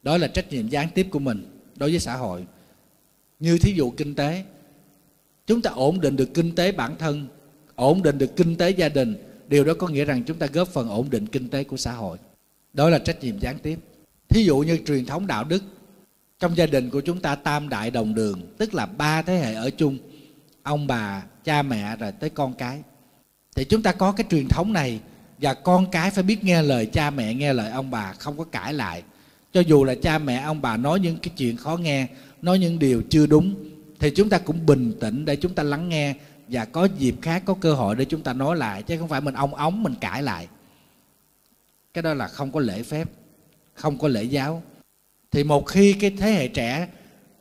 Đó 0.01 0.17
là 0.17 0.27
trách 0.27 0.49
nhiệm 0.49 0.67
gián 0.67 0.87
tiếp 0.95 1.07
của 1.11 1.19
mình 1.19 1.59
đối 1.75 1.89
với 1.89 1.99
xã 1.99 2.15
hội. 2.15 2.45
Như 3.39 3.57
thí 3.57 3.73
dụ 3.73 3.91
kinh 3.91 4.15
tế, 4.15 4.43
chúng 5.47 5.61
ta 5.61 5.69
ổn 5.69 6.01
định 6.01 6.15
được 6.15 6.29
kinh 6.33 6.55
tế 6.55 6.71
bản 6.71 6.95
thân, 6.97 7.27
ổn 7.75 8.03
định 8.03 8.17
được 8.17 8.35
kinh 8.35 8.55
tế 8.55 8.69
gia 8.69 8.89
đình, 8.89 9.15
điều 9.47 9.63
đó 9.63 9.73
có 9.79 9.87
nghĩa 9.87 10.05
rằng 10.05 10.23
chúng 10.23 10.37
ta 10.37 10.47
góp 10.47 10.67
phần 10.67 10.89
ổn 10.89 11.09
định 11.09 11.27
kinh 11.27 11.49
tế 11.49 11.63
của 11.63 11.77
xã 11.77 11.91
hội. 11.91 12.17
Đó 12.73 12.89
là 12.89 12.99
trách 12.99 13.23
nhiệm 13.23 13.39
gián 13.39 13.59
tiếp. 13.59 13.79
Thí 14.29 14.43
dụ 14.43 14.59
như 14.59 14.79
truyền 14.85 15.05
thống 15.05 15.27
đạo 15.27 15.43
đức 15.43 15.63
trong 16.43 16.57
gia 16.57 16.65
đình 16.65 16.89
của 16.89 17.01
chúng 17.01 17.19
ta 17.19 17.35
tam 17.35 17.69
đại 17.69 17.91
đồng 17.91 18.15
đường, 18.15 18.41
tức 18.57 18.73
là 18.73 18.85
ba 18.85 19.21
thế 19.21 19.37
hệ 19.37 19.53
ở 19.53 19.69
chung, 19.69 19.97
ông 20.63 20.87
bà, 20.87 21.23
cha 21.43 21.61
mẹ, 21.61 21.95
rồi 21.95 22.11
tới 22.11 22.29
con 22.29 22.53
cái. 22.53 22.81
Thì 23.55 23.63
chúng 23.65 23.81
ta 23.81 23.91
có 23.91 24.11
cái 24.11 24.25
truyền 24.29 24.47
thống 24.47 24.73
này, 24.73 24.99
và 25.37 25.53
con 25.53 25.91
cái 25.91 26.11
phải 26.11 26.23
biết 26.23 26.43
nghe 26.43 26.61
lời 26.61 26.85
cha 26.85 27.09
mẹ, 27.09 27.33
nghe 27.33 27.53
lời 27.53 27.71
ông 27.71 27.91
bà, 27.91 28.13
không 28.13 28.37
có 28.37 28.43
cãi 28.43 28.73
lại. 28.73 29.03
Cho 29.53 29.61
dù 29.61 29.83
là 29.83 29.95
cha 29.95 30.17
mẹ, 30.17 30.41
ông 30.41 30.61
bà 30.61 30.77
nói 30.77 30.99
những 30.99 31.17
cái 31.17 31.33
chuyện 31.37 31.57
khó 31.57 31.77
nghe, 31.77 32.07
nói 32.41 32.59
những 32.59 32.79
điều 32.79 33.03
chưa 33.09 33.25
đúng, 33.25 33.55
thì 33.99 34.11
chúng 34.15 34.29
ta 34.29 34.37
cũng 34.37 34.65
bình 34.65 34.93
tĩnh 34.99 35.25
để 35.25 35.35
chúng 35.35 35.53
ta 35.53 35.63
lắng 35.63 35.89
nghe, 35.89 36.13
và 36.47 36.65
có 36.65 36.87
dịp 36.97 37.15
khác, 37.21 37.43
có 37.45 37.53
cơ 37.53 37.73
hội 37.73 37.95
để 37.95 38.05
chúng 38.05 38.21
ta 38.21 38.33
nói 38.33 38.57
lại, 38.57 38.83
chứ 38.83 38.97
không 38.97 39.09
phải 39.09 39.21
mình 39.21 39.33
ong 39.33 39.55
ống 39.55 39.83
mình 39.83 39.95
cãi 40.01 40.23
lại. 40.23 40.47
Cái 41.93 42.01
đó 42.01 42.13
là 42.13 42.27
không 42.27 42.51
có 42.51 42.59
lễ 42.59 42.83
phép, 42.83 43.09
không 43.73 43.97
có 43.97 44.07
lễ 44.07 44.23
giáo 44.23 44.63
thì 45.33 45.43
một 45.43 45.67
khi 45.67 45.93
cái 45.93 46.11
thế 46.17 46.31
hệ 46.31 46.47
trẻ 46.47 46.87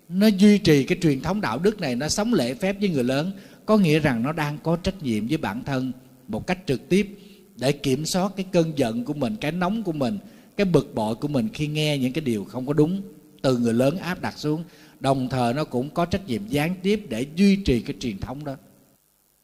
nó 0.09 0.27
duy 0.27 0.59
trì 0.59 0.85
cái 0.85 0.99
truyền 1.03 1.21
thống 1.21 1.41
đạo 1.41 1.59
đức 1.59 1.81
này 1.81 1.97
nó 1.97 2.09
sống 2.09 2.35
lễ 2.35 2.55
phép 2.55 2.77
với 2.81 2.89
người 2.89 3.05
lớn 3.05 3.33
có 3.67 3.79
nghĩa 3.79 3.99
rằng 3.99 4.23
nó 4.23 4.33
đang 4.33 4.59
có 4.63 4.77
trách 4.77 5.03
nhiệm 5.03 5.27
với 5.27 5.37
bản 5.37 5.65
thân 5.65 5.93
một 6.29 6.47
cách 6.47 6.59
trực 6.67 6.89
tiếp 6.89 7.19
để 7.57 7.73
kiểm 7.73 8.07
soát 8.07 8.33
cái 8.37 8.47
cơn 8.53 8.73
giận 8.79 9.05
của 9.05 9.15
mình 9.15 9.37
cái 9.41 9.53
nóng 9.53 9.83
của 9.83 9.93
mình 9.93 10.19
cái 10.57 10.65
bực 10.65 10.95
bội 10.95 11.15
của 11.15 11.29
mình 11.29 11.49
khi 11.53 11.67
nghe 11.67 11.99
những 11.99 12.13
cái 12.13 12.25
điều 12.25 12.45
không 12.45 12.67
có 12.67 12.73
đúng 12.73 13.03
từ 13.43 13.59
người 13.59 13.75
lớn 13.75 13.97
áp 13.99 14.21
đặt 14.21 14.39
xuống. 14.39 14.65
Đồng 15.01 15.29
thời 15.29 15.55
nó 15.55 15.65
cũng 15.65 15.91
có 15.91 16.05
trách 16.05 16.27
nhiệm 16.27 16.47
gián 16.47 16.75
tiếp 16.83 17.07
để 17.09 17.27
duy 17.37 17.57
trì 17.57 17.81
cái 17.81 17.97
truyền 18.01 18.19
thống 18.19 18.45
đó. 18.45 18.57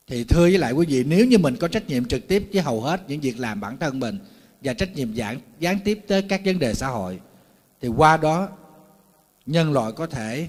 Thì 0.06 0.24
thưa 0.24 0.42
với 0.42 0.58
lại 0.58 0.72
quý 0.72 0.86
vị 0.88 1.04
nếu 1.04 1.26
như 1.26 1.38
mình 1.38 1.56
có 1.56 1.68
trách 1.68 1.88
nhiệm 1.88 2.04
trực 2.04 2.28
tiếp 2.28 2.48
với 2.52 2.62
hầu 2.62 2.80
hết 2.80 3.00
những 3.08 3.20
việc 3.20 3.40
làm 3.40 3.60
bản 3.60 3.76
thân 3.78 4.00
mình 4.00 4.18
và 4.62 4.74
trách 4.74 4.94
nhiệm 4.94 5.12
gián, 5.12 5.40
gián 5.60 5.78
tiếp 5.84 6.00
tới 6.06 6.22
các 6.22 6.40
vấn 6.44 6.58
đề 6.58 6.74
xã 6.74 6.88
hội 6.88 7.18
thì 7.80 7.88
qua 7.88 8.16
đó, 8.16 8.48
nhân 9.46 9.72
loại 9.72 9.92
có 9.92 10.06
thể 10.06 10.48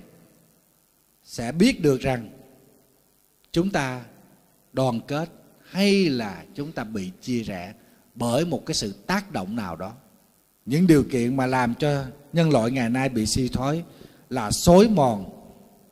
sẽ 1.24 1.52
biết 1.52 1.82
được 1.82 2.02
rằng 2.02 2.30
chúng 3.52 3.70
ta 3.70 4.06
đoàn 4.74 5.00
kết 5.08 5.30
hay 5.70 6.10
là 6.10 6.44
chúng 6.56 6.72
ta 6.72 6.84
bị 6.84 7.12
chia 7.22 7.44
rẽ 7.44 7.74
bởi 8.16 8.46
một 8.46 8.66
cái 8.66 8.76
sự 8.76 8.92
tác 9.08 9.32
động 9.32 9.56
nào 9.56 9.76
đó. 9.76 9.94
Những 10.66 10.88
điều 10.88 11.04
kiện 11.04 11.38
mà 11.38 11.46
làm 11.46 11.76
cho 11.76 12.06
nhân 12.34 12.50
loại 12.50 12.72
ngày 12.72 12.90
nay 12.90 13.10
bị 13.10 13.26
suy 13.26 13.48
thoái 13.48 13.84
là 14.30 14.52
xối 14.52 14.90
mòn, 14.90 15.30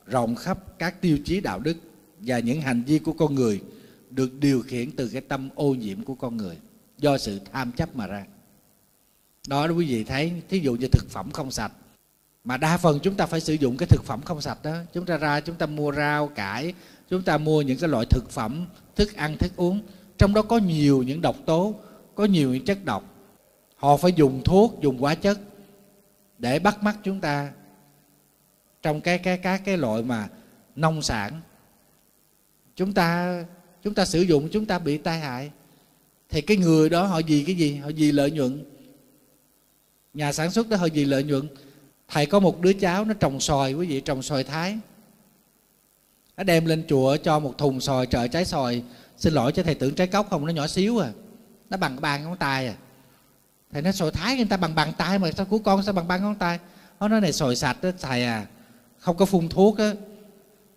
rộng 0.06 0.34
khắp 0.34 0.78
các 0.78 1.00
tiêu 1.00 1.18
chí 1.24 1.40
đạo 1.40 1.58
đức 1.58 1.76
và 2.18 2.38
những 2.38 2.60
hành 2.60 2.82
vi 2.82 2.98
của 2.98 3.12
con 3.12 3.34
người 3.34 3.62
được 4.10 4.30
điều 4.40 4.62
khiển 4.62 4.90
từ 4.90 5.08
cái 5.08 5.20
tâm 5.20 5.48
ô 5.54 5.74
nhiễm 5.74 6.02
của 6.02 6.14
con 6.14 6.36
người 6.36 6.56
do 6.98 7.18
sự 7.18 7.40
tham 7.52 7.72
chấp 7.72 7.96
mà 7.96 8.06
ra 8.06 8.26
đó 9.48 9.66
quý 9.66 9.86
vị 9.86 10.04
thấy, 10.04 10.32
thí 10.48 10.58
dụ 10.58 10.74
như 10.74 10.88
thực 10.92 11.10
phẩm 11.10 11.30
không 11.30 11.50
sạch, 11.50 11.72
mà 12.44 12.56
đa 12.56 12.76
phần 12.76 12.98
chúng 13.02 13.14
ta 13.14 13.26
phải 13.26 13.40
sử 13.40 13.54
dụng 13.54 13.76
cái 13.76 13.86
thực 13.86 14.04
phẩm 14.04 14.22
không 14.22 14.40
sạch 14.40 14.58
đó. 14.62 14.76
Chúng 14.92 15.06
ta 15.06 15.16
ra, 15.16 15.40
chúng 15.40 15.56
ta 15.56 15.66
mua 15.66 15.92
rau, 15.92 16.28
cải, 16.28 16.74
chúng 17.10 17.22
ta 17.22 17.38
mua 17.38 17.62
những 17.62 17.78
cái 17.78 17.88
loại 17.88 18.06
thực 18.10 18.30
phẩm, 18.30 18.66
thức 18.96 19.16
ăn, 19.16 19.36
thức 19.36 19.52
uống. 19.56 19.80
Trong 20.18 20.34
đó 20.34 20.42
có 20.42 20.58
nhiều 20.58 21.02
những 21.02 21.20
độc 21.20 21.36
tố, 21.46 21.74
có 22.14 22.24
nhiều 22.24 22.52
những 22.52 22.64
chất 22.64 22.84
độc. 22.84 23.04
Họ 23.76 23.96
phải 23.96 24.12
dùng 24.12 24.42
thuốc, 24.44 24.78
dùng 24.82 24.98
hóa 24.98 25.14
chất 25.14 25.38
để 26.38 26.58
bắt 26.58 26.82
mắt 26.82 26.96
chúng 27.04 27.20
ta 27.20 27.52
trong 28.82 29.00
cái 29.00 29.18
cái 29.18 29.38
cái 29.38 29.58
cái 29.64 29.76
loại 29.76 30.02
mà 30.02 30.28
nông 30.76 31.02
sản. 31.02 31.40
Chúng 32.76 32.92
ta 32.92 33.44
chúng 33.82 33.94
ta 33.94 34.04
sử 34.04 34.20
dụng, 34.20 34.48
chúng 34.52 34.66
ta 34.66 34.78
bị 34.78 34.98
tai 34.98 35.20
hại. 35.20 35.50
Thì 36.28 36.40
cái 36.40 36.56
người 36.56 36.88
đó 36.88 37.06
họ 37.06 37.18
gì 37.18 37.44
cái 37.46 37.54
gì? 37.54 37.76
Họ 37.76 37.88
gì 37.88 38.12
lợi 38.12 38.30
nhuận 38.30 38.64
nhà 40.14 40.32
sản 40.32 40.50
xuất 40.50 40.68
đó 40.68 40.76
hơi 40.76 40.90
gì 40.90 41.04
lợi 41.04 41.24
nhuận. 41.24 41.48
Thầy 42.08 42.26
có 42.26 42.40
một 42.40 42.60
đứa 42.60 42.72
cháu 42.72 43.04
nó 43.04 43.14
trồng 43.14 43.40
xoài, 43.40 43.74
quý 43.74 43.86
vị, 43.86 44.00
trồng 44.00 44.22
xoài 44.22 44.44
thái. 44.44 44.78
Nó 46.36 46.42
đem 46.42 46.66
lên 46.66 46.84
chùa 46.88 47.16
cho 47.16 47.38
một 47.38 47.58
thùng 47.58 47.80
xoài 47.80 48.06
trợ 48.06 48.28
trái 48.28 48.44
xoài. 48.44 48.82
Xin 49.16 49.32
lỗi 49.32 49.52
cho 49.52 49.62
thầy 49.62 49.74
tưởng 49.74 49.94
trái 49.94 50.06
cốc 50.06 50.26
không, 50.30 50.46
nó 50.46 50.52
nhỏ 50.52 50.66
xíu 50.66 50.98
à. 50.98 51.10
Nó 51.70 51.76
bằng 51.76 52.00
bàn 52.00 52.24
ngón 52.24 52.36
tay 52.36 52.66
à. 52.66 52.74
Thầy 53.72 53.82
nói, 53.82 53.92
xoài 53.92 54.10
thái 54.10 54.36
người 54.36 54.44
ta 54.44 54.56
bằng 54.56 54.74
bàn 54.74 54.92
tay 54.98 55.18
mà, 55.18 55.32
sao 55.32 55.46
của 55.46 55.58
con 55.58 55.82
sao 55.82 55.94
bằng 55.94 56.08
bàn 56.08 56.22
ngón 56.22 56.34
tay? 56.34 56.58
Nó 57.00 57.08
nói, 57.08 57.20
này, 57.20 57.32
xoài 57.32 57.56
sạch 57.56 57.82
đó, 57.82 57.90
thầy 58.00 58.24
à 58.24 58.46
không 58.98 59.16
có 59.16 59.24
phun 59.24 59.48
thuốc 59.48 59.78
á. 59.78 59.92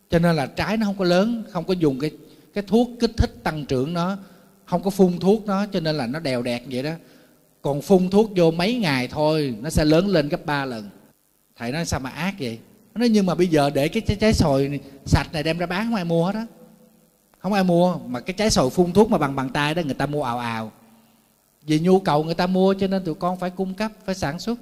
Cho 0.10 0.20
nên 0.20 0.36
là 0.36 0.46
trái 0.46 0.78
nó 0.78 0.86
không 0.86 0.98
có 0.98 1.06
lớn, 1.06 1.44
không 1.52 1.66
có 1.66 1.74
dùng 1.74 2.00
cái 2.00 2.12
cái 2.54 2.64
thuốc 2.68 2.90
kích 3.00 3.12
thích 3.18 3.44
tăng 3.44 3.66
trưởng 3.66 3.94
nó, 3.94 4.18
không 4.66 4.84
có 4.84 4.90
phun 4.90 5.20
thuốc 5.20 5.46
nó, 5.46 5.66
cho 5.66 5.80
nên 5.80 5.98
là 5.98 6.08
nó 6.08 6.20
đèo 6.20 6.42
đẹp 6.42 6.64
vậy 6.72 6.84
đó 6.84 6.92
còn 7.62 7.82
phun 7.82 8.10
thuốc 8.10 8.32
vô 8.36 8.52
mấy 8.52 8.76
ngày 8.76 9.08
thôi 9.08 9.56
nó 9.62 9.70
sẽ 9.70 9.86
lớn 9.86 10.08
lên 10.08 10.30
gấp 10.30 10.46
ba 10.46 10.66
lần. 10.66 10.90
Thầy 11.56 11.72
nói 11.72 11.86
sao 11.86 12.00
mà 12.00 12.10
ác 12.10 12.36
vậy? 12.40 12.60
Nó 12.94 13.00
nói 13.00 13.10
nhưng 13.10 13.26
mà 13.26 13.36
bây 13.36 13.48
giờ 13.48 13.70
để 13.70 13.88
cái 13.88 14.02
trái, 14.02 14.18
trái 14.18 14.34
sồi 14.34 14.80
sạch 15.06 15.34
này 15.34 15.44
đem 15.44 15.58
ra 15.58 15.66
bán 15.66 15.86
không 15.86 15.96
ai 15.96 16.06
mua 16.06 16.26
hết 16.26 16.34
đó 16.34 16.46
không 17.42 17.54
ai 17.54 17.64
mua 17.64 17.98
mà 18.08 18.20
cái 18.20 18.34
trái 18.34 18.50
sồi 18.50 18.70
phun 18.70 18.92
thuốc 18.92 19.10
mà 19.10 19.18
bằng 19.18 19.36
bàn 19.36 19.50
tay 19.50 19.76
đó 19.76 19.82
người 19.86 19.94
ta 19.94 20.06
mua 20.06 20.24
ào 20.24 20.40
ào. 20.40 20.72
Vì 21.62 21.80
nhu 21.80 22.00
cầu 22.00 22.24
người 22.24 22.34
ta 22.34 22.48
mua 22.48 22.74
cho 22.74 22.88
nên 22.88 23.04
tụi 23.04 23.16
con 23.16 23.40
phải 23.40 23.50
cung 23.50 23.74
cấp 23.74 23.92
phải 24.06 24.16
sản 24.16 24.40
xuất. 24.40 24.60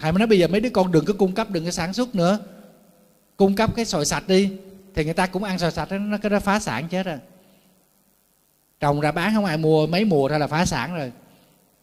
Thầy 0.00 0.12
mới 0.12 0.18
nói 0.18 0.26
bây 0.26 0.38
giờ 0.38 0.48
mấy 0.48 0.60
đứa 0.60 0.70
con 0.70 0.92
đừng 0.92 1.04
có 1.04 1.14
cung 1.18 1.34
cấp 1.34 1.50
đừng 1.50 1.64
có 1.64 1.70
sản 1.70 1.92
xuất 1.92 2.14
nữa. 2.14 2.38
Cung 3.36 3.56
cấp 3.56 3.76
cái 3.76 3.84
sồi 3.84 4.04
sạch 4.04 4.28
đi. 4.28 4.52
Thì 4.94 5.04
người 5.04 5.14
ta 5.14 5.26
cũng 5.26 5.44
ăn 5.44 5.58
sồi 5.58 5.70
sạch 5.70 5.90
đó, 5.90 5.98
nó 5.98 6.18
cái 6.18 6.30
đó 6.30 6.40
phá 6.40 6.60
sản 6.60 6.88
chết 6.88 7.06
rồi 7.06 7.18
trồng 8.80 9.00
ra 9.00 9.12
bán 9.12 9.34
không 9.34 9.44
ai 9.44 9.56
mua, 9.56 9.86
mấy 9.86 10.04
mùa 10.04 10.28
thôi 10.28 10.38
là 10.38 10.46
phá 10.46 10.66
sản 10.66 10.94
rồi. 10.94 11.12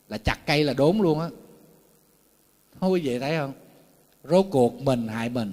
Là 0.09 0.17
chặt 0.17 0.37
cây 0.45 0.63
là 0.63 0.73
đốn 0.73 0.97
luôn 0.97 1.19
á. 1.19 1.29
Không 2.79 2.91
quý 2.91 3.01
vị 3.01 3.19
thấy 3.19 3.37
không? 3.37 3.53
Rốt 4.23 4.45
cuộc 4.51 4.81
mình 4.81 5.07
hại 5.07 5.29
mình. 5.29 5.51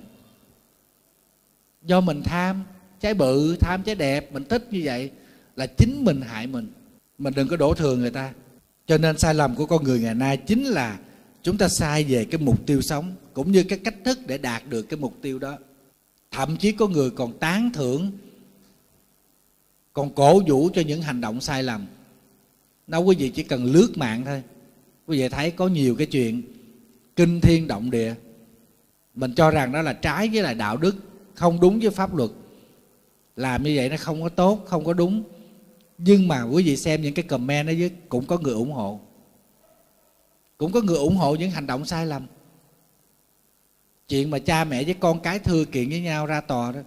Do 1.82 2.00
mình 2.00 2.22
tham 2.22 2.64
trái 3.00 3.14
bự, 3.14 3.56
tham 3.60 3.82
trái 3.82 3.94
đẹp, 3.94 4.32
mình 4.32 4.44
thích 4.44 4.66
như 4.70 4.80
vậy 4.84 5.10
là 5.56 5.66
chính 5.66 6.04
mình 6.04 6.20
hại 6.20 6.46
mình. 6.46 6.72
Mình 7.18 7.34
đừng 7.36 7.48
có 7.48 7.56
đổ 7.56 7.74
thừa 7.74 7.96
người 7.96 8.10
ta. 8.10 8.32
Cho 8.86 8.98
nên 8.98 9.18
sai 9.18 9.34
lầm 9.34 9.54
của 9.54 9.66
con 9.66 9.84
người 9.84 10.00
ngày 10.00 10.14
nay 10.14 10.36
chính 10.36 10.64
là 10.64 10.98
chúng 11.42 11.58
ta 11.58 11.68
sai 11.68 12.04
về 12.04 12.24
cái 12.24 12.40
mục 12.40 12.66
tiêu 12.66 12.80
sống 12.80 13.14
cũng 13.32 13.52
như 13.52 13.64
cái 13.68 13.78
cách 13.78 13.94
thức 14.04 14.18
để 14.26 14.38
đạt 14.38 14.62
được 14.68 14.82
cái 14.82 14.98
mục 14.98 15.14
tiêu 15.22 15.38
đó. 15.38 15.58
Thậm 16.30 16.56
chí 16.56 16.72
có 16.72 16.86
người 16.86 17.10
còn 17.10 17.38
tán 17.38 17.70
thưởng 17.74 18.10
còn 19.94 20.14
cổ 20.14 20.40
vũ 20.46 20.70
cho 20.74 20.82
những 20.86 21.02
hành 21.02 21.20
động 21.20 21.40
sai 21.40 21.62
lầm. 21.62 21.86
Đâu 22.86 23.04
quý 23.04 23.16
vị 23.18 23.28
chỉ 23.28 23.42
cần 23.42 23.64
lướt 23.64 23.88
mạng 23.96 24.22
thôi. 24.24 24.42
Quý 25.06 25.18
vị 25.18 25.28
thấy 25.28 25.50
có 25.50 25.68
nhiều 25.68 25.94
cái 25.98 26.06
chuyện 26.06 26.42
kinh 27.16 27.40
thiên 27.40 27.68
động 27.68 27.90
địa. 27.90 28.14
Mình 29.14 29.34
cho 29.34 29.50
rằng 29.50 29.72
đó 29.72 29.82
là 29.82 29.92
trái 29.92 30.30
với 30.32 30.42
lại 30.42 30.54
đạo 30.54 30.76
đức, 30.76 30.96
không 31.34 31.60
đúng 31.60 31.80
với 31.80 31.90
pháp 31.90 32.14
luật. 32.14 32.30
Làm 33.36 33.62
như 33.62 33.72
vậy 33.76 33.88
nó 33.88 33.96
không 33.96 34.22
có 34.22 34.28
tốt, 34.28 34.64
không 34.66 34.84
có 34.84 34.92
đúng. 34.92 35.22
Nhưng 35.98 36.28
mà 36.28 36.42
quý 36.42 36.62
vị 36.62 36.76
xem 36.76 37.02
những 37.02 37.14
cái 37.14 37.22
comment 37.22 37.66
đó 37.66 37.72
dưới 37.72 37.90
cũng 38.08 38.26
có 38.26 38.38
người 38.38 38.54
ủng 38.54 38.72
hộ. 38.72 39.00
Cũng 40.58 40.72
có 40.72 40.80
người 40.80 40.98
ủng 40.98 41.16
hộ 41.16 41.34
những 41.34 41.50
hành 41.50 41.66
động 41.66 41.84
sai 41.84 42.06
lầm. 42.06 42.26
Chuyện 44.08 44.30
mà 44.30 44.38
cha 44.38 44.64
mẹ 44.64 44.84
với 44.84 44.94
con 44.94 45.20
cái 45.20 45.38
thưa 45.38 45.64
kiện 45.64 45.88
với 45.88 46.00
nhau 46.00 46.26
ra 46.26 46.40
tòa 46.40 46.72
đó, 46.72 46.80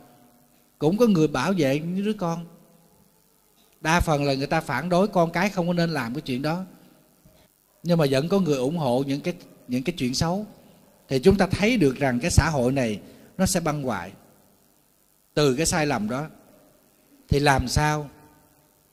cũng 0.79 0.97
có 0.97 1.07
người 1.07 1.27
bảo 1.27 1.53
vệ 1.57 1.79
những 1.79 2.05
đứa 2.05 2.13
con 2.13 2.45
đa 3.87 3.99
phần 3.99 4.25
là 4.25 4.33
người 4.33 4.47
ta 4.47 4.61
phản 4.61 4.89
đối 4.89 5.07
con 5.07 5.31
cái 5.31 5.49
không 5.49 5.67
có 5.67 5.73
nên 5.73 5.89
làm 5.89 6.13
cái 6.13 6.21
chuyện 6.21 6.41
đó. 6.41 6.63
Nhưng 7.83 7.97
mà 7.97 8.05
vẫn 8.09 8.29
có 8.29 8.39
người 8.39 8.57
ủng 8.57 8.77
hộ 8.77 9.03
những 9.07 9.21
cái 9.21 9.33
những 9.67 9.83
cái 9.83 9.95
chuyện 9.97 10.13
xấu. 10.13 10.45
Thì 11.07 11.19
chúng 11.19 11.37
ta 11.37 11.47
thấy 11.47 11.77
được 11.77 11.95
rằng 11.95 12.19
cái 12.19 12.31
xã 12.31 12.49
hội 12.49 12.71
này 12.71 12.99
nó 13.37 13.45
sẽ 13.45 13.59
băng 13.59 13.83
hoại 13.83 14.11
từ 15.33 15.55
cái 15.55 15.65
sai 15.65 15.85
lầm 15.85 16.09
đó. 16.09 16.27
Thì 17.29 17.39
làm 17.39 17.67
sao 17.67 18.09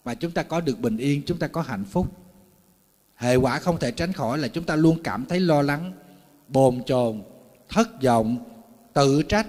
mà 0.05 0.15
chúng 0.15 0.31
ta 0.31 0.43
có 0.43 0.61
được 0.61 0.81
bình 0.81 0.97
yên, 0.97 1.23
chúng 1.27 1.39
ta 1.39 1.47
có 1.47 1.61
hạnh 1.63 1.85
phúc? 1.85 2.07
Hệ 3.15 3.37
quả 3.37 3.59
không 3.59 3.79
thể 3.79 3.91
tránh 3.91 4.13
khỏi 4.13 4.39
là 4.39 4.49
chúng 4.49 4.65
ta 4.65 4.77
luôn 4.77 4.99
cảm 5.05 5.25
thấy 5.27 5.41
lo 5.41 5.63
lắng, 5.63 5.93
bồn 6.49 6.85
chồn, 6.87 7.23
thất 7.69 8.03
vọng, 8.03 8.39
tự 8.93 9.23
trách 9.23 9.47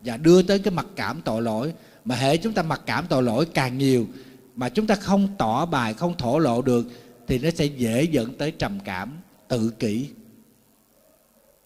và 0.00 0.16
đưa 0.16 0.42
tới 0.42 0.58
cái 0.58 0.74
mặc 0.74 0.86
cảm 0.96 1.22
tội 1.24 1.42
lỗi. 1.42 1.74
Mà 2.04 2.14
hệ 2.14 2.36
chúng 2.36 2.52
ta 2.52 2.62
mặc 2.62 2.80
cảm 2.86 3.06
tội 3.08 3.22
lỗi 3.22 3.46
càng 3.54 3.78
nhiều 3.78 4.06
mà 4.54 4.68
chúng 4.68 4.86
ta 4.86 4.94
không 4.94 5.28
tỏ 5.38 5.66
bài 5.66 5.94
không 5.94 6.16
thổ 6.18 6.38
lộ 6.38 6.62
được 6.62 6.86
thì 7.26 7.38
nó 7.38 7.50
sẽ 7.50 7.64
dễ 7.64 8.04
dẫn 8.04 8.34
tới 8.34 8.50
trầm 8.50 8.78
cảm 8.84 9.18
tự 9.48 9.70
kỷ. 9.70 10.08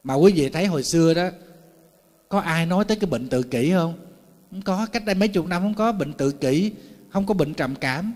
Mà 0.02 0.15
quý 0.15 0.32
vị 0.32 0.48
thấy 0.48 0.66
hồi 0.66 0.82
xưa 0.82 1.15
đó 1.15 1.28
có 2.28 2.40
ai 2.40 2.66
nói 2.66 2.85
tới 2.85 2.97
cái 2.97 3.10
bệnh 3.10 3.28
tự 3.28 3.43
kỷ 3.43 3.70
không? 3.70 3.94
Không 4.51 4.62
có 4.62 4.86
cách 4.86 5.05
đây 5.05 5.15
mấy 5.15 5.28
chục 5.28 5.47
năm 5.47 5.62
không 5.62 5.74
có 5.74 5.93
bệnh 5.93 6.12
tự 6.12 6.32
kỷ 6.32 6.73
không 7.09 7.27
có 7.27 7.35
bệnh 7.35 7.55
trầm 7.55 7.74
cảm. 7.74 8.12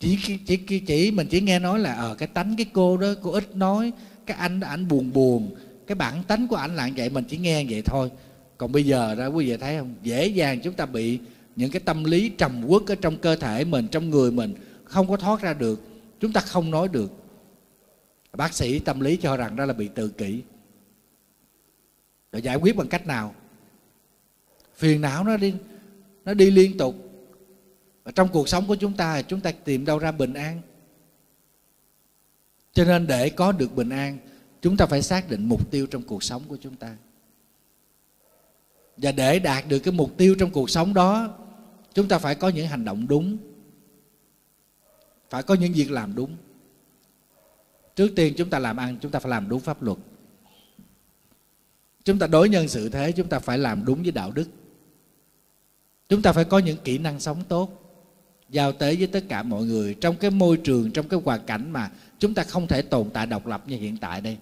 Chỉ 0.00 0.18
chỉ 0.46 0.56
chỉ, 0.56 0.80
chỉ 0.80 1.10
mình 1.10 1.26
chỉ 1.30 1.40
nghe 1.40 1.58
nói 1.58 1.78
là 1.78 1.92
ở 1.92 2.12
à, 2.12 2.14
cái 2.18 2.28
tánh 2.28 2.56
cái 2.56 2.66
cô 2.72 2.96
đó 2.96 3.08
cô 3.22 3.30
ít 3.30 3.56
nói 3.56 3.92
cái 4.26 4.36
anh 4.36 4.60
đó 4.60 4.68
ảnh 4.68 4.88
buồn 4.88 5.12
buồn 5.12 5.54
cái 5.86 5.94
bản 5.94 6.22
tánh 6.22 6.48
của 6.48 6.56
ảnh 6.56 6.76
là 6.76 6.90
vậy 6.96 7.10
mình 7.10 7.24
chỉ 7.28 7.36
nghe 7.36 7.64
vậy 7.68 7.82
thôi. 7.82 8.10
Còn 8.56 8.72
bây 8.72 8.84
giờ 8.86 9.14
đó 9.14 9.26
quý 9.26 9.50
vị 9.50 9.56
thấy 9.56 9.78
không? 9.78 9.94
Dễ 10.02 10.26
dàng 10.26 10.60
chúng 10.60 10.74
ta 10.74 10.86
bị 10.86 11.18
những 11.58 11.70
cái 11.70 11.80
tâm 11.80 12.04
lý 12.04 12.28
trầm 12.28 12.64
uất 12.66 12.82
ở 12.86 12.94
trong 12.94 13.16
cơ 13.18 13.36
thể 13.36 13.64
mình, 13.64 13.88
trong 13.88 14.10
người 14.10 14.30
mình 14.30 14.54
không 14.84 15.08
có 15.08 15.16
thoát 15.16 15.40
ra 15.40 15.54
được, 15.54 15.80
chúng 16.20 16.32
ta 16.32 16.40
không 16.40 16.70
nói 16.70 16.88
được. 16.88 17.12
Bác 18.32 18.54
sĩ 18.54 18.78
tâm 18.78 19.00
lý 19.00 19.16
cho 19.16 19.36
rằng 19.36 19.56
đó 19.56 19.64
là 19.64 19.72
bị 19.72 19.88
tự 19.88 20.08
kỷ. 20.08 20.42
Rồi 22.32 22.42
giải 22.42 22.56
quyết 22.56 22.76
bằng 22.76 22.88
cách 22.88 23.06
nào? 23.06 23.34
Phiền 24.74 25.00
não 25.00 25.24
nó 25.24 25.36
đi 25.36 25.54
nó 26.24 26.34
đi 26.34 26.50
liên 26.50 26.78
tục. 26.78 26.94
Và 28.04 28.12
trong 28.12 28.28
cuộc 28.28 28.48
sống 28.48 28.66
của 28.66 28.76
chúng 28.76 28.92
ta 28.92 29.22
chúng 29.22 29.40
ta 29.40 29.52
tìm 29.52 29.84
đâu 29.84 29.98
ra 29.98 30.12
bình 30.12 30.34
an. 30.34 30.60
Cho 32.72 32.84
nên 32.84 33.06
để 33.06 33.30
có 33.30 33.52
được 33.52 33.76
bình 33.76 33.88
an, 33.88 34.18
chúng 34.62 34.76
ta 34.76 34.86
phải 34.86 35.02
xác 35.02 35.30
định 35.30 35.48
mục 35.48 35.70
tiêu 35.70 35.86
trong 35.86 36.02
cuộc 36.02 36.22
sống 36.22 36.42
của 36.48 36.56
chúng 36.56 36.76
ta. 36.76 36.96
Và 38.96 39.12
để 39.12 39.38
đạt 39.38 39.68
được 39.68 39.78
cái 39.78 39.92
mục 39.92 40.16
tiêu 40.16 40.34
trong 40.38 40.50
cuộc 40.50 40.70
sống 40.70 40.94
đó 40.94 41.38
chúng 41.98 42.08
ta 42.08 42.18
phải 42.18 42.34
có 42.34 42.48
những 42.48 42.66
hành 42.66 42.84
động 42.84 43.08
đúng. 43.08 43.36
Phải 45.30 45.42
có 45.42 45.54
những 45.54 45.72
việc 45.72 45.90
làm 45.90 46.14
đúng. 46.14 46.36
Trước 47.96 48.12
tiên 48.16 48.34
chúng 48.36 48.50
ta 48.50 48.58
làm 48.58 48.76
ăn, 48.76 48.96
chúng 49.00 49.10
ta 49.10 49.18
phải 49.18 49.30
làm 49.30 49.48
đúng 49.48 49.60
pháp 49.60 49.82
luật. 49.82 49.98
Chúng 52.04 52.18
ta 52.18 52.26
đối 52.26 52.48
nhân 52.48 52.68
xử 52.68 52.88
thế, 52.88 53.12
chúng 53.12 53.28
ta 53.28 53.38
phải 53.38 53.58
làm 53.58 53.84
đúng 53.84 54.02
với 54.02 54.12
đạo 54.12 54.32
đức. 54.32 54.48
Chúng 56.08 56.22
ta 56.22 56.32
phải 56.32 56.44
có 56.44 56.58
những 56.58 56.76
kỹ 56.84 56.98
năng 56.98 57.20
sống 57.20 57.44
tốt, 57.48 57.96
giao 58.50 58.72
tế 58.72 58.96
với 58.96 59.06
tất 59.06 59.24
cả 59.28 59.42
mọi 59.42 59.64
người. 59.64 59.94
Trong 59.94 60.16
cái 60.16 60.30
môi 60.30 60.56
trường, 60.56 60.90
trong 60.90 61.08
cái 61.08 61.20
hoàn 61.24 61.46
cảnh 61.46 61.70
mà 61.70 61.90
chúng 62.18 62.34
ta 62.34 62.44
không 62.44 62.66
thể 62.66 62.82
tồn 62.82 63.10
tại 63.10 63.26
độc 63.26 63.46
lập 63.46 63.62
như 63.66 63.76
hiện 63.76 63.96
tại 63.96 64.20
đây. 64.20 64.36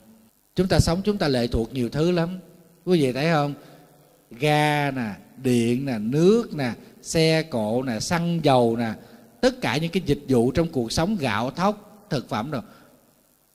Chúng 0.54 0.68
ta 0.68 0.80
sống, 0.80 1.00
chúng 1.04 1.18
ta 1.18 1.28
lệ 1.28 1.46
thuộc 1.46 1.74
nhiều 1.74 1.88
thứ 1.88 2.10
lắm. 2.10 2.38
Quý 2.84 3.00
vị 3.00 3.12
thấy 3.12 3.30
không? 3.32 3.54
Ga 4.30 4.90
nè, 4.90 5.14
điện 5.42 5.84
nè, 5.84 5.98
nước 5.98 6.54
nè 6.54 6.72
xe 7.06 7.42
cộ 7.42 7.82
nè, 7.82 8.00
xăng 8.00 8.40
dầu 8.42 8.76
nè, 8.76 8.92
tất 9.40 9.60
cả 9.60 9.76
những 9.76 9.90
cái 9.90 10.02
dịch 10.06 10.20
vụ 10.28 10.50
trong 10.50 10.68
cuộc 10.68 10.92
sống 10.92 11.16
gạo, 11.20 11.50
thóc, 11.50 12.06
thực 12.10 12.28
phẩm 12.28 12.50
rồi. 12.50 12.62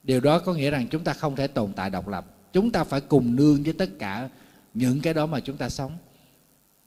Điều 0.04 0.20
đó 0.20 0.40
có 0.40 0.54
nghĩa 0.54 0.72
rằng 0.72 0.88
chúng 0.92 1.04
ta 1.04 1.14
không 1.14 1.36
thể 1.36 1.48
tồn 1.48 1.74
tại 1.74 1.90
độc 1.90 2.08
lập. 2.08 2.26
Chúng 2.54 2.72
ta 2.72 2.84
phải 2.84 3.02
cùng 3.02 3.36
nương 3.36 3.64
với 3.64 3.74
tất 3.74 3.90
cả 4.00 4.30
những 4.74 5.02
cái 5.02 5.14
đó 5.14 5.26
mà 5.26 5.40
chúng 5.40 5.58
ta 5.58 5.70
sống. 5.70 5.92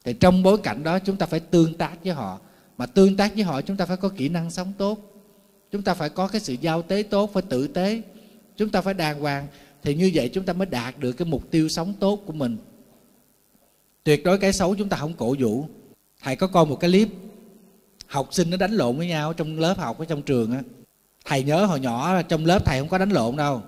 Thì 0.05 0.13
trong 0.13 0.43
bối 0.43 0.59
cảnh 0.59 0.83
đó, 0.83 0.99
chúng 0.99 1.17
ta 1.17 1.27
phải 1.27 1.41
tương 1.41 1.75
tác 1.75 2.05
với 2.05 2.13
họ. 2.13 2.41
Mà 2.77 2.87
tương 2.87 3.17
tác 3.17 3.35
với 3.35 3.45
họ, 3.45 3.63
chúng 3.63 3.77
ta 3.77 3.87
phải 3.87 3.97
có 3.97 4.09
kỹ 4.09 4.29
năng 4.29 4.51
sống 4.51 4.73
tốt. 4.79 4.99
Chúng 5.71 5.83
ta 5.83 5.95
phải 5.95 6.09
có 6.09 6.29
cái 6.29 6.41
sự 6.41 6.57
giao 6.61 6.83
tế 6.83 7.03
tốt, 7.03 7.31
phải 7.33 7.43
tử 7.43 7.67
tế. 7.67 8.03
Chúng 8.57 8.71
ta 8.71 8.81
phải 8.81 8.95
đàng 8.95 9.21
hoàng. 9.21 9.47
Thì 9.83 9.95
như 9.95 10.11
vậy 10.15 10.31
chúng 10.33 10.45
ta 10.45 10.53
mới 10.53 10.67
đạt 10.67 10.99
được 10.99 11.13
cái 11.13 11.27
mục 11.27 11.51
tiêu 11.51 11.69
sống 11.69 11.95
tốt 12.01 12.21
của 12.27 12.33
mình. 12.33 12.57
Tuyệt 14.05 14.25
đối 14.25 14.39
cái 14.39 14.53
xấu 14.53 14.75
chúng 14.75 14.89
ta 14.89 14.97
không 14.97 15.15
cổ 15.15 15.37
vũ 15.39 15.67
thầy 16.25 16.37
có 16.37 16.47
coi 16.47 16.67
một 16.67 16.77
cái 16.81 16.91
clip, 16.91 17.09
học 18.07 18.29
sinh 18.31 18.51
nó 18.51 18.57
đánh 18.57 18.73
lộn 18.73 18.97
với 18.97 19.07
nhau 19.07 19.33
trong 19.33 19.59
lớp 19.59 19.79
học 19.79 19.99
ở 19.99 20.05
trong 20.05 20.23
trường 20.23 20.53
á. 20.53 20.63
Thầy 21.25 21.43
nhớ 21.43 21.65
hồi 21.65 21.81
nhỏ 21.81 22.23
trong 22.23 22.47
lớp 22.47 22.65
thầy 22.65 22.79
không 22.79 22.89
có 22.89 22.99
đánh 22.99 23.11
lộn 23.11 23.37
đâu. 23.37 23.63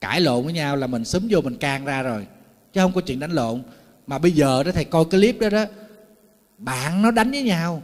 Cãi 0.00 0.20
lộn 0.20 0.44
với 0.44 0.52
nhau 0.52 0.76
là 0.76 0.86
mình 0.86 1.04
xúm 1.04 1.26
vô 1.30 1.40
mình 1.40 1.56
can 1.56 1.84
ra 1.84 2.02
rồi, 2.02 2.26
chứ 2.72 2.80
không 2.80 2.92
có 2.92 3.00
chuyện 3.00 3.20
đánh 3.20 3.30
lộn. 3.30 3.62
Mà 4.06 4.18
bây 4.18 4.30
giờ 4.30 4.62
đó 4.62 4.72
thầy 4.72 4.84
coi 4.84 5.04
cái 5.04 5.20
clip 5.20 5.40
đó 5.40 5.50
đó, 5.50 5.64
bạn 6.58 7.02
nó 7.02 7.10
đánh 7.10 7.30
với 7.30 7.42
nhau. 7.42 7.82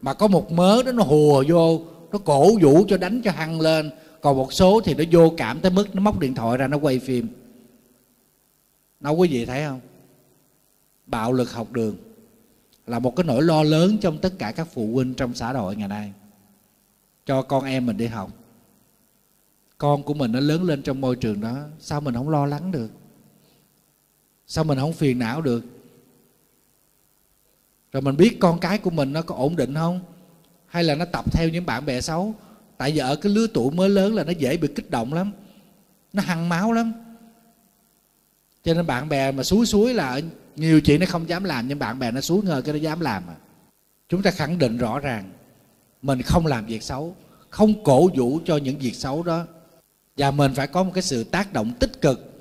Mà 0.00 0.14
có 0.14 0.28
một 0.28 0.52
mớ 0.52 0.82
đó 0.82 0.92
nó 0.92 1.02
hùa 1.02 1.44
vô, 1.48 1.80
nó 2.12 2.18
cổ 2.18 2.58
vũ 2.62 2.84
cho 2.88 2.96
đánh 2.96 3.22
cho 3.22 3.30
hăng 3.30 3.60
lên. 3.60 3.90
Còn 4.20 4.36
một 4.36 4.52
số 4.52 4.80
thì 4.84 4.94
nó 4.94 5.04
vô 5.10 5.32
cảm 5.36 5.60
tới 5.60 5.70
mức 5.70 5.94
nó 5.94 6.00
móc 6.00 6.18
điện 6.18 6.34
thoại 6.34 6.58
ra 6.58 6.66
nó 6.66 6.78
quay 6.78 6.98
phim. 6.98 7.28
Đâu 9.00 9.16
quý 9.16 9.28
vị 9.28 9.44
thấy 9.46 9.64
không? 9.64 9.80
Bạo 11.10 11.32
lực 11.32 11.52
học 11.52 11.72
đường 11.72 11.96
là 12.86 12.98
một 12.98 13.16
cái 13.16 13.24
nỗi 13.24 13.42
lo 13.42 13.62
lớn 13.62 13.98
trong 14.00 14.18
tất 14.18 14.32
cả 14.38 14.52
các 14.52 14.68
phụ 14.72 14.92
huynh 14.94 15.14
trong 15.14 15.34
xã 15.34 15.52
hội 15.52 15.76
ngày 15.76 15.88
nay. 15.88 16.12
Cho 17.26 17.42
con 17.42 17.64
em 17.64 17.86
mình 17.86 17.96
đi 17.96 18.06
học. 18.06 18.30
Con 19.78 20.02
của 20.02 20.14
mình 20.14 20.32
nó 20.32 20.40
lớn 20.40 20.62
lên 20.62 20.82
trong 20.82 21.00
môi 21.00 21.16
trường 21.16 21.40
đó, 21.40 21.58
sao 21.78 22.00
mình 22.00 22.14
không 22.14 22.28
lo 22.28 22.46
lắng 22.46 22.72
được? 22.72 22.90
Sao 24.46 24.64
mình 24.64 24.78
không 24.78 24.92
phiền 24.92 25.18
não 25.18 25.42
được? 25.42 25.64
Rồi 27.92 28.00
mình 28.02 28.16
biết 28.16 28.36
con 28.40 28.58
cái 28.58 28.78
của 28.78 28.90
mình 28.90 29.12
nó 29.12 29.22
có 29.22 29.34
ổn 29.34 29.56
định 29.56 29.74
không? 29.74 30.00
Hay 30.66 30.84
là 30.84 30.94
nó 30.94 31.04
tập 31.04 31.24
theo 31.32 31.48
những 31.48 31.66
bạn 31.66 31.86
bè 31.86 32.00
xấu? 32.00 32.34
Tại 32.76 32.92
vì 32.92 32.98
ở 32.98 33.16
cái 33.16 33.32
lứa 33.32 33.46
tuổi 33.54 33.70
mới 33.70 33.88
lớn 33.88 34.14
là 34.14 34.24
nó 34.24 34.32
dễ 34.32 34.56
bị 34.56 34.68
kích 34.74 34.90
động 34.90 35.12
lắm. 35.12 35.32
Nó 36.12 36.22
hăng 36.22 36.48
máu 36.48 36.72
lắm. 36.72 36.92
Cho 38.64 38.74
nên 38.74 38.86
bạn 38.86 39.08
bè 39.08 39.32
mà 39.32 39.42
suối 39.42 39.66
suối 39.66 39.94
là 39.94 40.20
nhiều 40.60 40.80
chuyện 40.80 41.00
nó 41.00 41.06
không 41.06 41.28
dám 41.28 41.44
làm 41.44 41.68
nhưng 41.68 41.78
bạn 41.78 41.98
bè 41.98 42.10
nó 42.10 42.20
xuống 42.20 42.44
ngờ 42.44 42.62
cái 42.64 42.72
nó 42.72 42.78
dám 42.78 43.00
làm 43.00 43.22
à. 43.28 43.36
Chúng 44.08 44.22
ta 44.22 44.30
khẳng 44.30 44.58
định 44.58 44.78
rõ 44.78 44.98
ràng 44.98 45.30
mình 46.02 46.22
không 46.22 46.46
làm 46.46 46.66
việc 46.66 46.82
xấu 46.82 47.16
không 47.50 47.84
cổ 47.84 48.08
vũ 48.16 48.40
cho 48.44 48.56
những 48.56 48.78
việc 48.78 48.94
xấu 48.94 49.22
đó. 49.22 49.46
Và 50.16 50.30
mình 50.30 50.54
phải 50.54 50.66
có 50.66 50.82
một 50.82 50.90
cái 50.94 51.02
sự 51.02 51.24
tác 51.24 51.52
động 51.52 51.72
tích 51.80 52.00
cực. 52.00 52.32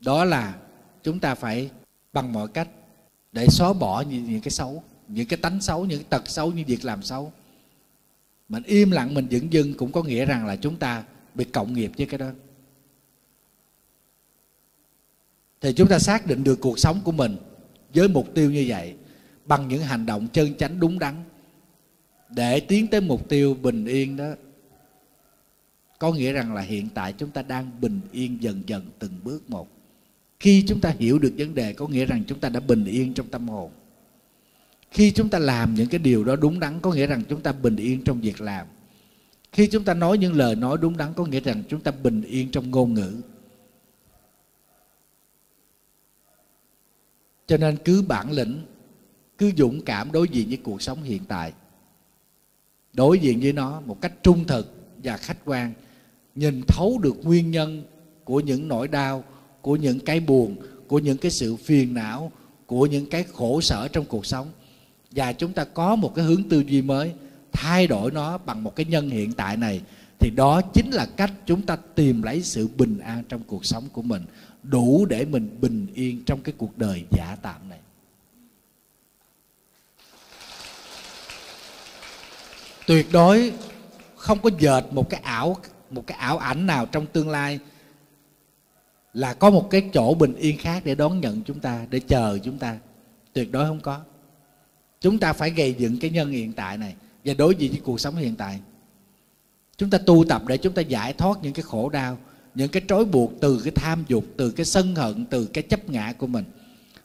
Đó 0.00 0.24
là 0.24 0.54
chúng 1.02 1.20
ta 1.20 1.34
phải 1.34 1.70
bằng 2.12 2.32
mọi 2.32 2.48
cách 2.48 2.68
để 3.32 3.46
xóa 3.46 3.72
bỏ 3.72 4.00
những, 4.00 4.24
những 4.24 4.40
cái 4.40 4.50
xấu 4.50 4.82
những 5.08 5.26
cái 5.26 5.36
tánh 5.36 5.60
xấu 5.60 5.84
những 5.84 5.98
cái 5.98 6.06
tật 6.10 6.28
xấu 6.28 6.52
những 6.52 6.66
việc 6.66 6.84
làm 6.84 7.02
xấu. 7.02 7.32
Mình 8.48 8.62
im 8.62 8.90
lặng 8.90 9.14
mình 9.14 9.26
dững 9.30 9.52
dưng 9.52 9.74
cũng 9.74 9.92
có 9.92 10.02
nghĩa 10.02 10.24
rằng 10.24 10.46
là 10.46 10.56
chúng 10.56 10.76
ta 10.76 11.04
bị 11.34 11.44
cộng 11.44 11.74
nghiệp 11.74 11.92
với 11.96 12.06
cái 12.06 12.18
đó. 12.18 12.30
Thì 15.60 15.72
chúng 15.72 15.88
ta 15.88 15.98
xác 15.98 16.26
định 16.26 16.44
được 16.44 16.60
cuộc 16.60 16.78
sống 16.78 17.00
của 17.04 17.12
mình 17.12 17.36
với 17.94 18.08
mục 18.08 18.34
tiêu 18.34 18.50
như 18.50 18.64
vậy, 18.68 18.94
bằng 19.44 19.68
những 19.68 19.82
hành 19.82 20.06
động 20.06 20.28
chân 20.32 20.54
chánh 20.54 20.80
đúng 20.80 20.98
đắn, 20.98 21.14
để 22.30 22.60
tiến 22.60 22.86
tới 22.86 23.00
mục 23.00 23.28
tiêu 23.28 23.56
bình 23.62 23.86
yên 23.86 24.16
đó. 24.16 24.30
Có 25.98 26.12
nghĩa 26.12 26.32
rằng 26.32 26.54
là 26.54 26.60
hiện 26.60 26.88
tại 26.94 27.14
chúng 27.18 27.30
ta 27.30 27.42
đang 27.42 27.70
bình 27.80 28.00
yên 28.12 28.42
dần 28.42 28.62
dần 28.66 28.86
từng 28.98 29.12
bước 29.24 29.50
một. 29.50 29.68
Khi 30.40 30.64
chúng 30.68 30.80
ta 30.80 30.94
hiểu 30.98 31.18
được 31.18 31.32
vấn 31.36 31.54
đề, 31.54 31.72
có 31.72 31.88
nghĩa 31.88 32.04
rằng 32.04 32.24
chúng 32.26 32.40
ta 32.40 32.48
đã 32.48 32.60
bình 32.60 32.84
yên 32.84 33.14
trong 33.14 33.28
tâm 33.28 33.48
hồn. 33.48 33.70
Khi 34.90 35.10
chúng 35.10 35.28
ta 35.28 35.38
làm 35.38 35.74
những 35.74 35.88
cái 35.88 35.98
điều 35.98 36.24
đó 36.24 36.36
đúng 36.36 36.60
đắn, 36.60 36.80
có 36.80 36.92
nghĩa 36.92 37.06
rằng 37.06 37.22
chúng 37.28 37.40
ta 37.40 37.52
bình 37.52 37.76
yên 37.76 38.04
trong 38.04 38.20
việc 38.20 38.40
làm. 38.40 38.66
Khi 39.52 39.66
chúng 39.66 39.84
ta 39.84 39.94
nói 39.94 40.18
những 40.18 40.34
lời 40.34 40.56
nói 40.56 40.78
đúng 40.80 40.96
đắn, 40.96 41.14
có 41.14 41.26
nghĩa 41.26 41.40
rằng 41.40 41.62
chúng 41.68 41.80
ta 41.80 41.90
bình 41.90 42.22
yên 42.22 42.50
trong 42.50 42.70
ngôn 42.70 42.94
ngữ. 42.94 43.20
Cho 47.50 47.56
nên 47.56 47.76
cứ 47.84 48.02
bản 48.02 48.32
lĩnh, 48.32 48.60
cứ 49.38 49.52
dũng 49.56 49.80
cảm 49.82 50.12
đối 50.12 50.28
diện 50.28 50.48
với 50.48 50.56
cuộc 50.56 50.82
sống 50.82 51.02
hiện 51.02 51.22
tại. 51.28 51.52
Đối 52.92 53.18
diện 53.18 53.40
với 53.40 53.52
nó 53.52 53.80
một 53.80 54.00
cách 54.00 54.12
trung 54.22 54.44
thực 54.46 54.74
và 55.04 55.16
khách 55.16 55.36
quan, 55.44 55.72
nhìn 56.34 56.62
thấu 56.68 56.98
được 56.98 57.16
nguyên 57.22 57.50
nhân 57.50 57.82
của 58.24 58.40
những 58.40 58.68
nỗi 58.68 58.88
đau, 58.88 59.24
của 59.60 59.76
những 59.76 60.00
cái 60.00 60.20
buồn, 60.20 60.56
của 60.88 60.98
những 60.98 61.18
cái 61.18 61.30
sự 61.30 61.56
phiền 61.56 61.94
não, 61.94 62.32
của 62.66 62.86
những 62.86 63.06
cái 63.06 63.24
khổ 63.32 63.60
sở 63.60 63.88
trong 63.88 64.04
cuộc 64.04 64.26
sống. 64.26 64.50
Và 65.10 65.32
chúng 65.32 65.52
ta 65.52 65.64
có 65.64 65.96
một 65.96 66.14
cái 66.14 66.24
hướng 66.24 66.48
tư 66.48 66.60
duy 66.60 66.82
mới, 66.82 67.12
thay 67.52 67.86
đổi 67.86 68.10
nó 68.10 68.38
bằng 68.38 68.64
một 68.64 68.76
cái 68.76 68.86
nhân 68.86 69.10
hiện 69.10 69.32
tại 69.32 69.56
này, 69.56 69.80
thì 70.18 70.30
đó 70.36 70.60
chính 70.74 70.90
là 70.90 71.06
cách 71.16 71.32
chúng 71.46 71.62
ta 71.62 71.76
tìm 71.94 72.22
lấy 72.22 72.42
sự 72.42 72.68
bình 72.76 72.98
an 72.98 73.24
trong 73.28 73.42
cuộc 73.46 73.64
sống 73.64 73.84
của 73.92 74.02
mình 74.02 74.22
đủ 74.62 75.06
để 75.06 75.24
mình 75.24 75.56
bình 75.60 75.86
yên 75.94 76.24
trong 76.24 76.40
cái 76.40 76.54
cuộc 76.58 76.78
đời 76.78 77.04
giả 77.10 77.36
tạm 77.42 77.68
này. 77.68 77.78
Tuyệt 82.86 83.06
đối 83.12 83.52
không 84.16 84.38
có 84.42 84.50
dệt 84.58 84.84
một 84.90 85.10
cái 85.10 85.20
ảo, 85.20 85.56
một 85.90 86.06
cái 86.06 86.18
ảo 86.18 86.38
ảnh 86.38 86.66
nào 86.66 86.86
trong 86.86 87.06
tương 87.06 87.28
lai 87.28 87.58
là 89.12 89.34
có 89.34 89.50
một 89.50 89.68
cái 89.70 89.90
chỗ 89.94 90.14
bình 90.14 90.34
yên 90.34 90.58
khác 90.58 90.82
để 90.84 90.94
đón 90.94 91.20
nhận 91.20 91.42
chúng 91.42 91.60
ta, 91.60 91.86
để 91.90 92.00
chờ 92.00 92.38
chúng 92.44 92.58
ta. 92.58 92.78
Tuyệt 93.32 93.52
đối 93.52 93.66
không 93.66 93.80
có. 93.80 94.00
Chúng 95.00 95.18
ta 95.18 95.32
phải 95.32 95.50
gây 95.50 95.74
dựng 95.78 95.98
cái 96.00 96.10
nhân 96.10 96.30
hiện 96.30 96.52
tại 96.52 96.78
này 96.78 96.94
và 97.24 97.34
đối 97.34 97.54
diện 97.54 97.70
với 97.70 97.80
cuộc 97.80 98.00
sống 98.00 98.16
hiện 98.16 98.36
tại. 98.36 98.60
Chúng 99.76 99.90
ta 99.90 99.98
tu 100.06 100.24
tập 100.28 100.42
để 100.46 100.56
chúng 100.56 100.72
ta 100.72 100.82
giải 100.82 101.12
thoát 101.12 101.38
những 101.42 101.52
cái 101.52 101.62
khổ 101.62 101.88
đau 101.88 102.18
những 102.54 102.70
cái 102.70 102.82
trói 102.88 103.04
buộc 103.04 103.32
từ 103.40 103.60
cái 103.64 103.72
tham 103.76 104.04
dục, 104.08 104.24
từ 104.36 104.50
cái 104.50 104.66
sân 104.66 104.94
hận, 104.94 105.26
từ 105.26 105.46
cái 105.46 105.64
chấp 105.64 105.90
ngã 105.90 106.12
của 106.12 106.26
mình. 106.26 106.44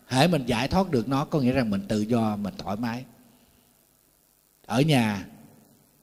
Hễ 0.07 0.27
mình 0.27 0.43
giải 0.45 0.67
thoát 0.67 0.91
được 0.91 1.07
nó, 1.07 1.25
có 1.25 1.39
nghĩa 1.39 1.51
rằng 1.51 1.69
mình 1.69 1.81
tự 1.87 2.01
do, 2.01 2.35
mình 2.35 2.53
thoải 2.57 2.77
mái. 2.77 3.05
Ở 4.65 4.81
nhà, 4.81 5.27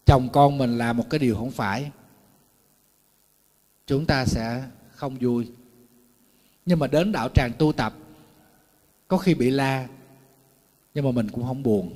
chồng 0.07 0.29
con 0.33 0.59
mình 0.59 0.79
làm 0.79 0.97
một 0.97 1.11
cái 1.11 1.19
điều 1.19 1.37
không 1.37 1.51
phải, 1.51 1.91
chúng 3.87 4.07
ta 4.07 4.25
sẽ 4.25 4.63
không 4.91 5.17
vui. 5.21 5.49
Nhưng 6.67 6.79
mà 6.79 6.87
đến 6.87 7.13
đạo 7.13 7.29
tràng 7.35 7.53
tu 7.59 7.73
tập, 7.73 7.95
có 9.09 9.17
khi 9.17 9.35
bị 9.35 9.51
la, 9.51 9.89
nhưng 10.95 11.05
mà 11.05 11.11
mình 11.11 11.31
cũng 11.31 11.45
không 11.45 11.63
buồn. 11.63 11.93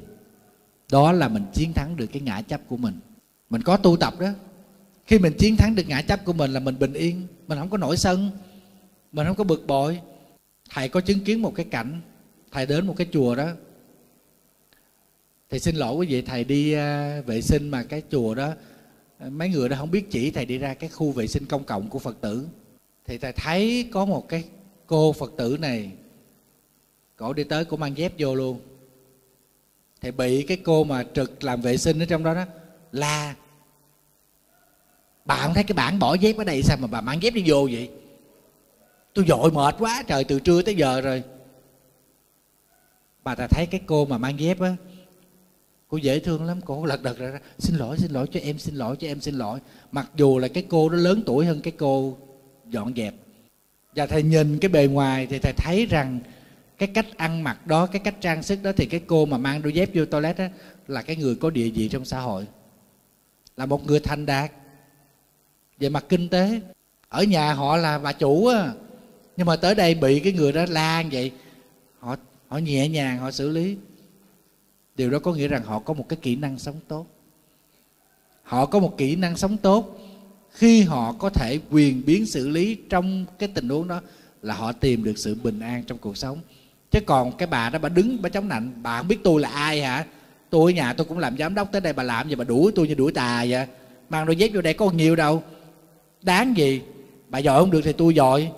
Đó 0.91 1.13
là 1.13 1.29
mình 1.29 1.45
chiến 1.55 1.73
thắng 1.73 1.97
được 1.97 2.07
cái 2.07 2.23
ngã 2.23 2.43
chấp 2.43 2.61
của 2.69 2.77
mình. 2.77 3.01
Mình 3.51 3.63
có 3.63 3.77
tu 3.77 3.97
tập 3.97 4.15
đó. 4.21 4.29
Khi 5.07 5.19
mình 5.19 5.33
chiến 5.39 5.57
thắng 5.57 5.75
được 5.75 5.89
ngã 5.89 6.03
chấp 6.03 6.25
của 6.25 6.33
mình 6.33 6.53
là 6.53 6.61
mình 6.61 6.79
bình 6.79 6.93
yên 6.93 7.27
mình 7.49 7.59
không 7.59 7.71
có 7.71 7.79
nổi 7.79 7.97
sân. 7.97 8.31
Mình 9.13 9.27
không 9.27 9.37
có 9.37 9.45
bực 9.45 9.67
bội. 9.67 10.01
Thầy 10.71 10.89
có 10.89 11.01
chứng 11.01 11.21
kiến 11.21 11.43
một 11.43 11.53
cái 11.55 11.67
cảnh. 11.71 12.01
Thầy 12.53 12.67
đến 12.67 12.87
một 12.87 12.95
cái 12.97 13.07
chùa 13.13 13.35
đó. 13.35 13.49
Thầy 15.51 15.61
xin 15.61 15.77
lỗi 15.77 15.95
quý 15.97 16.07
vị, 16.07 16.23
thầy 16.23 16.45
đi 16.45 16.73
à, 16.73 17.21
vệ 17.27 17.43
sinh 17.43 17.69
mà 17.69 17.83
cái 17.83 18.03
chùa 18.11 18.35
đó, 18.35 18.53
mấy 19.31 19.49
người 19.49 19.69
đó 19.69 19.77
không 19.79 19.91
biết 19.91 20.11
chỉ 20.11 20.31
thầy 20.31 20.47
đi 20.47 20.59
ra 20.59 20.75
cái 20.75 20.91
khu 20.91 21.13
vệ 21.13 21.27
sinh 21.27 21.47
công 21.47 21.65
cộng 21.65 21.89
của 21.89 21.99
phật 21.99 22.17
tử. 22.21 22.47
Thì 23.07 23.19
thầy 23.19 23.33
thấy 23.33 23.89
có 23.93 24.05
một 24.05 24.29
cái 24.29 24.45
cô 24.87 25.13
phật 25.13 25.33
tử 25.37 25.57
này, 25.61 25.93
cổ 27.17 27.33
đi 27.33 27.45
tới 27.45 27.65
cũng 27.65 27.81
mang 27.81 27.97
dép 27.97 28.13
vô 28.19 28.35
luôn. 28.35 28.61
Thì 30.01 30.11
bị 30.11 30.43
cái 30.43 30.57
cô 30.57 30.85
mà 30.85 31.05
trực 31.15 31.45
làm 31.45 31.61
vệ 31.61 31.77
sinh 31.77 31.99
ở 31.99 32.05
trong 32.05 32.23
đó 32.23 32.35
đó, 32.35 32.45
la 32.93 33.37
bà 35.27 35.37
không 35.37 35.55
thấy 35.55 35.65
cái 35.65 35.75
bản 35.75 35.99
bỏ 35.99 36.15
dép 36.15 36.37
ở 36.37 36.45
đây 36.45 36.63
sao 36.63 36.77
mà 36.81 36.87
bà 36.87 37.01
mang 37.01 37.23
dép 37.23 37.35
đi 37.35 37.43
vô 37.47 37.69
vậy? 37.73 37.91
Tôi 39.15 39.25
dội 39.29 39.53
mệt 39.53 39.75
quá, 39.79 40.03
trời, 40.07 40.25
từ 40.25 40.41
trưa 40.41 40.63
tới 40.63 40.75
giờ 40.75 41.01
rồi. 41.01 41.23
Bà 43.25 43.35
ta 43.35 43.47
thấy 43.47 43.67
cái 43.67 43.81
cô 43.87 44.05
mà 44.05 44.19
mang 44.19 44.41
dép 44.41 44.61
á, 44.61 44.77
cô 45.89 45.97
dễ 45.97 46.19
thương 46.19 46.45
lắm, 46.45 46.61
cô 46.65 46.85
lật 46.85 47.03
đật 47.03 47.19
ra, 47.19 47.41
xin 47.59 47.77
lỗi 47.77 47.99
xin 47.99 48.11
lỗi 48.11 48.27
cho 48.31 48.41
em, 48.41 48.59
xin 48.59 48.75
lỗi 48.75 48.97
cho 48.99 49.09
em, 49.09 49.21
xin 49.21 49.35
lỗi. 49.35 49.59
Mặc 49.93 50.11
dù 50.17 50.39
là 50.39 50.49
cái 50.49 50.67
cô 50.69 50.89
đó 50.89 50.97
lớn 50.97 51.23
tuổi 51.27 51.47
hơn 51.47 51.61
cái 51.61 51.73
cô 51.79 52.17
dọn 52.69 52.95
dẹp. 52.97 53.15
Và 53.95 54.07
thầy 54.07 54.23
nhìn 54.23 54.59
cái 54.59 54.69
bề 54.69 54.87
ngoài 54.87 55.27
thì 55.27 55.39
thầy 55.39 55.53
thấy 55.57 55.87
rằng 55.87 56.21
cái 56.79 56.89
cách 56.95 57.07
ăn 57.17 57.45
mặc 57.45 57.67
đó, 57.67 57.87
cái 57.87 58.01
cách 58.05 58.15
trang 58.21 58.43
sức 58.43 58.63
đó 58.63 58.73
thì 58.77 58.87
cái 58.87 59.01
cô 59.07 59.27
mà 59.27 59.39
mang 59.39 59.63
đôi 59.63 59.73
dép 59.73 59.91
vô 59.95 60.05
toilet 60.05 60.39
đó 60.39 60.45
là 60.89 61.03
cái 61.03 61.17
người 61.17 61.35
có 61.35 61.51
địa 61.51 61.71
vị 61.71 61.89
trong 61.89 62.05
xã 62.05 62.21
hội. 62.21 62.47
Là 63.57 63.67
một 63.67 63.87
người 63.87 64.01
thành 64.01 64.27
đạt 64.27 64.53
về 65.79 65.89
mặt 65.89 66.05
kinh 66.09 66.29
tế, 66.29 66.61
ở 67.09 67.23
nhà 67.23 67.53
họ 67.53 67.77
là 67.77 67.99
bà 67.99 68.13
chủ 68.13 68.47
á. 68.47 68.73
Nhưng 69.37 69.47
mà 69.47 69.57
tới 69.57 69.75
đây 69.75 69.95
bị 69.95 70.21
cái 70.21 70.33
người 70.33 70.53
đó 70.53 70.65
la 70.69 71.05
vậy, 71.13 71.31
họ 71.99 72.17
họ 72.49 72.59
nhẹ 72.59 72.89
nhàng, 72.89 73.19
họ 73.19 73.31
xử 73.31 73.51
lý. 73.51 73.77
Điều 74.97 75.11
đó 75.11 75.19
có 75.19 75.35
nghĩa 75.35 75.49
rằng 75.49 75.63
họ 75.65 75.79
có 75.79 75.95
một 75.95 76.09
cái 76.09 76.19
kỹ 76.23 76.37
năng 76.37 76.59
sống 76.59 76.81
tốt. 76.89 77.07
Họ 78.43 78.67
có 78.67 78.79
một 78.79 78.95
kỹ 78.99 79.17
năng 79.17 79.37
sống 79.37 79.57
tốt. 79.57 79.99
Khi 80.51 80.83
họ 80.83 81.13
có 81.13 81.31
thể 81.31 81.59
quyền 81.71 82.03
biến 82.07 82.27
xử 82.27 82.49
lý 82.49 82.77
trong 82.89 83.27
cái 83.39 83.49
tình 83.55 83.69
huống 83.69 83.89
đó 83.89 84.01
là 84.43 84.55
họ 84.55 84.73
tìm 84.73 85.05
được 85.05 85.19
sự 85.19 85.37
bình 85.43 85.61
an 85.61 85.85
trong 85.87 85.99
cuộc 85.99 86.17
sống. 86.17 86.39
Chứ 86.91 87.01
còn 87.07 87.37
cái 87.37 87.47
bà 87.47 87.71
đó 87.71 87.79
bà 87.79 87.89
đứng, 87.89 88.23
bà 88.23 88.29
chống 88.29 88.49
nạnh, 88.49 88.73
bà 88.83 88.99
không 88.99 89.09
biết 89.09 89.19
tôi 89.25 89.41
là 89.41 89.49
ai 89.49 89.83
hả? 89.83 90.07
Tôi 90.51 90.73
ở 90.73 90.75
nhà 90.75 90.93
tôi 90.93 91.07
cũng 91.07 91.19
làm 91.19 91.37
giám 91.39 91.55
đốc, 91.55 91.73
tới 91.73 91.81
đây 91.81 91.93
bà 91.93 92.03
làm 92.03 92.29
gì? 92.29 92.35
Bà 92.35 92.45
đuổi 92.45 92.73
tôi 92.75 92.89
như 92.89 92.95
đuổi 92.95 93.13
tà 93.13 93.47
vậy? 93.49 93.67
Mang 94.09 94.27
đôi 94.27 94.37
dép 94.37 94.51
vô 94.55 94.61
đây 94.61 94.75
có 94.75 94.91
nhiều 94.91 95.17
đâu 95.17 95.43
đáng 96.23 96.57
gì? 96.57 96.83
Bà 97.29 97.43
dội 97.43 97.61
không 97.61 97.71
được 97.71 97.81
thì 97.85 97.93
tôi 97.93 98.15
dội. 98.15 98.51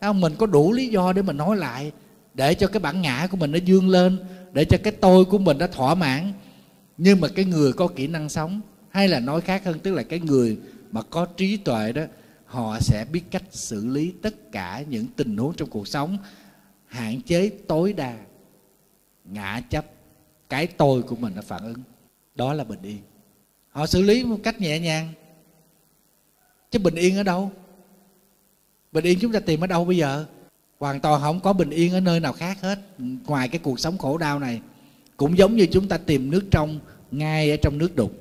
Không 0.00 0.20
mình 0.20 0.34
có 0.38 0.46
đủ 0.46 0.72
lý 0.72 0.88
do 0.88 1.12
để 1.12 1.22
mình 1.22 1.36
nói 1.36 1.56
lại? 1.56 1.92
Để 2.34 2.54
cho 2.54 2.66
cái 2.66 2.80
bản 2.80 3.02
ngã 3.02 3.28
của 3.30 3.36
mình 3.36 3.52
nó 3.52 3.58
dương 3.58 3.88
lên, 3.88 4.18
để 4.52 4.64
cho 4.64 4.78
cái 4.82 4.92
tôi 4.92 5.24
của 5.24 5.38
mình 5.38 5.58
nó 5.58 5.66
thỏa 5.66 5.94
mãn. 5.94 6.32
Nhưng 6.98 7.20
mà 7.20 7.28
cái 7.28 7.44
người 7.44 7.72
có 7.72 7.88
kỹ 7.88 8.06
năng 8.06 8.28
sống, 8.28 8.60
hay 8.90 9.08
là 9.08 9.20
nói 9.20 9.40
khác 9.40 9.64
hơn, 9.64 9.78
tức 9.78 9.94
là 9.94 10.02
cái 10.02 10.20
người 10.20 10.58
mà 10.90 11.02
có 11.02 11.26
trí 11.26 11.56
tuệ 11.56 11.92
đó, 11.92 12.02
họ 12.46 12.80
sẽ 12.80 13.04
biết 13.12 13.22
cách 13.30 13.42
xử 13.50 13.86
lý 13.86 14.12
tất 14.22 14.52
cả 14.52 14.84
những 14.88 15.06
tình 15.16 15.36
huống 15.36 15.54
trong 15.54 15.70
cuộc 15.70 15.88
sống. 15.88 16.18
Hạn 16.86 17.20
chế 17.22 17.48
tối 17.48 17.92
đa, 17.92 18.16
ngã 19.24 19.60
chấp, 19.70 19.86
cái 20.48 20.66
tôi 20.66 21.02
của 21.02 21.16
mình 21.16 21.32
nó 21.36 21.42
phản 21.42 21.62
ứng. 21.62 21.78
Đó 22.34 22.54
là 22.54 22.64
bình 22.64 22.82
yên 22.82 22.98
họ 23.76 23.86
xử 23.86 24.02
lý 24.02 24.24
một 24.24 24.38
cách 24.42 24.60
nhẹ 24.60 24.80
nhàng 24.80 25.12
chứ 26.76 26.82
bình 26.82 26.94
yên 26.94 27.16
ở 27.16 27.22
đâu? 27.22 27.52
Bình 28.92 29.04
yên 29.04 29.18
chúng 29.20 29.32
ta 29.32 29.40
tìm 29.40 29.60
ở 29.60 29.66
đâu 29.66 29.84
bây 29.84 29.96
giờ? 29.96 30.24
Hoàn 30.78 31.00
toàn 31.00 31.20
không 31.20 31.40
có 31.40 31.52
bình 31.52 31.70
yên 31.70 31.92
ở 31.92 32.00
nơi 32.00 32.20
nào 32.20 32.32
khác 32.32 32.60
hết. 32.60 32.78
Ngoài 33.26 33.48
cái 33.48 33.58
cuộc 33.58 33.80
sống 33.80 33.98
khổ 33.98 34.18
đau 34.18 34.38
này, 34.38 34.60
cũng 35.16 35.38
giống 35.38 35.56
như 35.56 35.66
chúng 35.66 35.88
ta 35.88 35.98
tìm 35.98 36.30
nước 36.30 36.44
trong 36.50 36.80
ngay 37.10 37.50
ở 37.50 37.56
trong 37.62 37.78
nước 37.78 37.96
đục. 37.96 38.12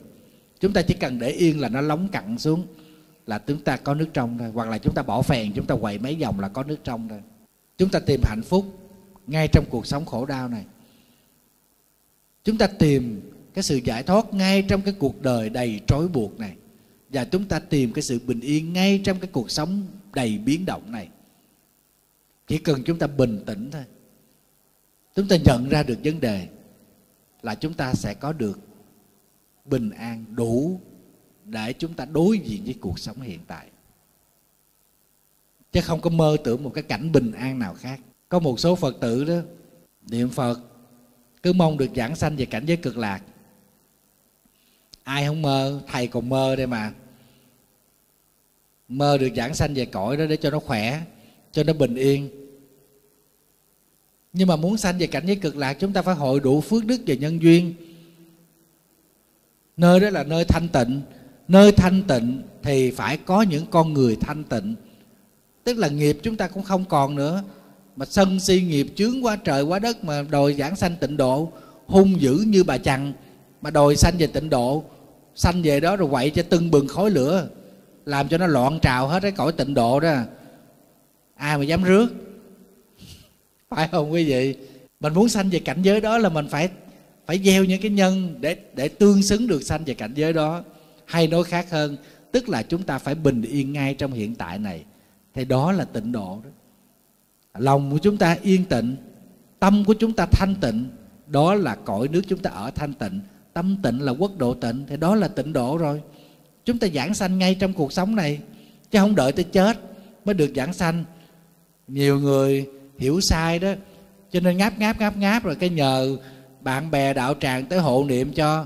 Chúng 0.60 0.74
ta 0.74 0.82
chỉ 0.82 0.94
cần 0.94 1.20
để 1.20 1.30
yên 1.30 1.60
là 1.60 1.70
nó 1.70 1.82
lóng 1.82 2.08
cặn 2.08 2.38
xuống, 2.38 2.68
là 3.28 3.40
chúng 3.40 3.60
ta 3.60 3.78
có 3.78 3.94
nước 3.94 4.08
trong 4.14 4.38
thôi. 4.38 4.52
Hoặc 4.54 4.70
là 4.70 4.78
chúng 4.78 4.94
ta 4.94 5.04
bỏ 5.04 5.22
phèn, 5.22 5.54
chúng 5.54 5.66
ta 5.66 5.76
quậy 5.76 6.00
mấy 6.00 6.16
vòng 6.16 6.40
là 6.40 6.48
có 6.48 6.64
nước 6.64 6.78
trong 6.84 7.10
thôi. 7.10 7.22
Chúng 7.78 7.90
ta 7.90 8.00
tìm 8.00 8.22
hạnh 8.24 8.42
phúc 8.42 8.66
ngay 9.28 9.48
trong 9.48 9.66
cuộc 9.70 9.88
sống 9.88 10.06
khổ 10.06 10.26
đau 10.26 10.48
này. 10.48 10.66
Chúng 12.44 12.58
ta 12.58 12.68
tìm 12.68 13.32
cái 13.54 13.64
sự 13.64 13.76
giải 13.84 14.04
thoát 14.04 14.34
ngay 14.34 14.62
trong 14.62 14.82
cái 14.82 14.94
cuộc 15.00 15.22
đời 15.22 15.50
đầy 15.50 15.80
trói 15.88 16.08
buộc 16.08 16.40
này 16.40 16.56
và 17.16 17.26
chúng 17.26 17.46
ta 17.46 17.60
tìm 17.60 17.94
cái 17.94 18.02
sự 18.02 18.20
bình 18.20 18.40
yên 18.40 18.74
ngay 18.74 19.02
trong 19.04 19.20
cái 19.20 19.30
cuộc 19.34 19.52
sống 19.52 19.88
đầy 20.14 20.38
biến 20.38 20.66
động 20.66 20.92
này. 20.92 21.10
Chỉ 22.48 22.58
cần 22.58 22.84
chúng 22.86 23.00
ta 23.00 23.08
bình 23.08 23.44
tĩnh 23.46 23.70
thôi. 23.72 23.84
Chúng 25.16 25.28
ta 25.28 25.36
nhận 25.46 25.70
ra 25.70 25.84
được 25.84 25.98
vấn 26.04 26.20
đề 26.20 26.48
là 27.42 27.56
chúng 27.56 27.74
ta 27.74 27.94
sẽ 27.94 28.14
có 28.14 28.34
được 28.34 28.60
bình 29.66 29.90
an 29.90 30.26
đủ 30.32 30.80
để 31.46 31.74
chúng 31.74 31.94
ta 31.94 32.06
đối 32.06 32.40
diện 32.40 32.64
với 32.66 32.76
cuộc 32.82 33.00
sống 33.00 33.22
hiện 33.22 33.40
tại. 33.48 33.68
Chứ 35.72 35.82
không 35.82 36.02
có 36.02 36.10
mơ 36.10 36.38
tưởng 36.44 36.64
một 36.64 36.72
cái 36.74 36.84
cảnh 36.84 37.12
bình 37.12 37.32
an 37.32 37.60
nào 37.60 37.74
khác. 37.74 38.00
Có 38.30 38.40
một 38.40 38.60
số 38.60 38.76
phật 38.76 38.98
tử 39.02 39.24
đó, 39.24 39.40
niệm 40.10 40.30
phật, 40.30 40.60
cứ 41.44 41.54
mong 41.54 41.78
được 41.78 41.90
giảng 41.96 42.16
sanh 42.16 42.36
về 42.36 42.46
cảnh 42.46 42.66
giới 42.66 42.78
cực 42.78 42.98
lạc. 42.98 43.22
Ai 45.04 45.26
không 45.28 45.42
mơ, 45.42 45.82
thầy 45.88 46.08
còn 46.08 46.30
mơ 46.30 46.56
đây 46.56 46.68
mà 46.68 46.94
mơ 48.88 49.18
được 49.18 49.30
giảng 49.36 49.54
sanh 49.54 49.74
về 49.74 49.86
cõi 49.86 50.18
đó 50.18 50.26
để 50.26 50.38
cho 50.38 50.50
nó 50.50 50.60
khỏe, 50.60 51.02
cho 51.52 51.64
nó 51.64 51.74
bình 51.74 51.96
yên. 51.96 52.30
Nhưng 54.34 54.48
mà 54.48 54.56
muốn 54.56 54.78
sanh 54.78 54.98
về 54.98 55.08
cảnh 55.08 55.24
giới 55.28 55.36
cực 55.36 55.56
lạc, 55.56 55.74
chúng 55.74 55.94
ta 55.94 56.02
phải 56.02 56.16
hội 56.16 56.40
đủ 56.40 56.62
phước 56.62 56.86
đức 56.86 57.02
và 57.08 57.16
nhân 57.16 57.42
duyên. 57.42 57.74
Nơi 59.78 60.00
đó 60.00 60.10
là 60.10 60.24
nơi 60.24 60.46
thanh 60.46 60.68
tịnh. 60.68 61.02
Nơi 61.48 61.72
thanh 61.72 62.04
tịnh 62.08 62.42
thì 62.64 62.92
phải 62.92 63.18
có 63.18 63.42
những 63.42 63.66
con 63.72 63.94
người 63.94 64.16
thanh 64.16 64.44
tịnh. 64.44 64.76
Tức 65.64 65.78
là 65.78 65.88
nghiệp 65.88 66.18
chúng 66.24 66.36
ta 66.36 66.48
cũng 66.48 66.64
không 66.64 66.86
còn 66.86 67.16
nữa. 67.16 67.44
Mà 67.96 68.06
sân 68.06 68.40
si 68.40 68.62
nghiệp 68.62 68.88
chướng 68.96 69.26
quá 69.26 69.36
trời 69.36 69.64
quá 69.64 69.80
đất 69.80 70.04
mà 70.04 70.22
đòi 70.22 70.54
giảng 70.54 70.76
sanh 70.76 70.96
tịnh 71.00 71.18
độ, 71.18 71.52
hung 71.86 72.22
dữ 72.22 72.44
như 72.48 72.64
bà 72.64 72.78
chằn 72.78 73.14
mà 73.62 73.70
đòi 73.70 73.96
sanh 73.96 74.14
về 74.18 74.28
tịnh 74.28 74.50
độ. 74.50 74.84
Sanh 75.36 75.62
về 75.62 75.80
đó 75.80 75.96
rồi 75.96 76.10
quậy 76.12 76.30
cho 76.30 76.44
tưng 76.44 76.72
bừng 76.72 76.88
khói 76.88 77.10
lửa 77.10 77.50
làm 78.06 78.28
cho 78.28 78.38
nó 78.38 78.48
loạn 78.48 78.80
trào 78.82 79.08
hết 79.08 79.20
cái 79.20 79.32
cõi 79.32 79.52
tịnh 79.52 79.74
độ 79.74 80.00
đó. 80.00 80.16
Ai 81.36 81.58
mà 81.58 81.64
dám 81.64 81.84
rước? 81.84 82.08
Phải 83.70 83.88
không 83.92 84.12
quý 84.12 84.26
vị? 84.26 84.56
Mình 85.00 85.14
muốn 85.14 85.30
sanh 85.30 85.50
về 85.50 85.60
cảnh 85.60 85.82
giới 85.82 86.02
đó 86.02 86.18
là 86.18 86.30
mình 86.30 86.48
phải 86.48 86.70
phải 87.26 87.40
gieo 87.44 87.64
những 87.64 87.82
cái 87.82 87.92
nhân 87.92 88.36
để 88.40 88.58
để 88.74 88.88
tương 88.88 89.24
xứng 89.24 89.48
được 89.48 89.64
sanh 89.64 89.84
về 89.86 89.94
cảnh 89.94 90.14
giới 90.16 90.34
đó. 90.34 90.64
Hay 91.06 91.28
nói 91.28 91.44
khác 91.44 91.72
hơn, 91.72 91.98
tức 92.32 92.50
là 92.50 92.64
chúng 92.64 92.84
ta 92.84 92.98
phải 92.98 93.16
bình 93.16 93.42
yên 93.42 93.74
ngay 93.74 93.94
trong 93.94 94.12
hiện 94.12 94.36
tại 94.36 94.60
này. 94.60 94.84
Thì 95.34 95.46
đó 95.46 95.72
là 95.72 95.86
tịnh 95.86 96.12
độ 96.12 96.42
đó. 96.44 96.50
Lòng 97.60 97.92
của 97.92 97.98
chúng 97.98 98.18
ta 98.18 98.38
yên 98.42 98.66
tịnh, 98.66 98.96
tâm 99.60 99.86
của 99.86 99.94
chúng 99.94 100.14
ta 100.14 100.26
thanh 100.26 100.56
tịnh, 100.56 100.88
đó 101.28 101.54
là 101.54 101.76
cõi 101.76 102.08
nước 102.08 102.22
chúng 102.28 102.40
ta 102.40 102.50
ở 102.50 102.72
thanh 102.72 102.94
tịnh. 102.94 103.20
Tâm 103.54 103.78
tịnh 103.84 104.02
là 104.02 104.12
quốc 104.12 104.38
độ 104.38 104.54
tịnh, 104.54 104.86
thì 104.88 104.98
đó 104.98 105.16
là 105.16 105.28
tịnh 105.28 105.54
độ 105.54 105.78
rồi 105.78 106.02
chúng 106.66 106.80
ta 106.80 106.88
giảng 106.88 107.14
sanh 107.14 107.38
ngay 107.38 107.56
trong 107.56 107.74
cuộc 107.74 107.94
sống 107.94 108.16
này, 108.16 108.40
chứ 108.92 109.00
không 109.00 109.16
đợi 109.16 109.32
tới 109.32 109.44
chết 109.44 109.78
mới 110.26 110.34
được 110.34 110.52
giảng 110.56 110.74
sanh. 110.74 111.04
Nhiều 111.88 112.20
người 112.20 112.66
hiểu 112.98 113.20
sai 113.22 113.60
đó, 113.60 113.74
cho 114.32 114.40
nên 114.40 114.58
ngáp 114.58 114.80
ngáp 114.80 115.00
ngáp 115.00 115.18
ngáp, 115.18 115.44
rồi 115.44 115.56
cái 115.56 115.70
nhờ 115.70 116.18
bạn 116.62 116.92
bè 116.92 117.14
đạo 117.14 117.34
tràng 117.40 117.66
tới 117.66 117.80
hộ 117.80 118.06
niệm 118.08 118.34
cho, 118.34 118.66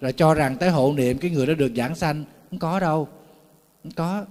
rồi 0.00 0.12
cho 0.12 0.34
rằng 0.34 0.56
tới 0.56 0.70
hộ 0.70 0.92
niệm 0.96 1.18
cái 1.18 1.30
người 1.30 1.46
đó 1.46 1.54
được 1.54 1.72
giảng 1.76 1.94
sanh. 1.94 2.24
Không 2.50 2.58
có 2.58 2.80
đâu, 2.80 3.08
không 3.82 3.92
có. 3.92 4.24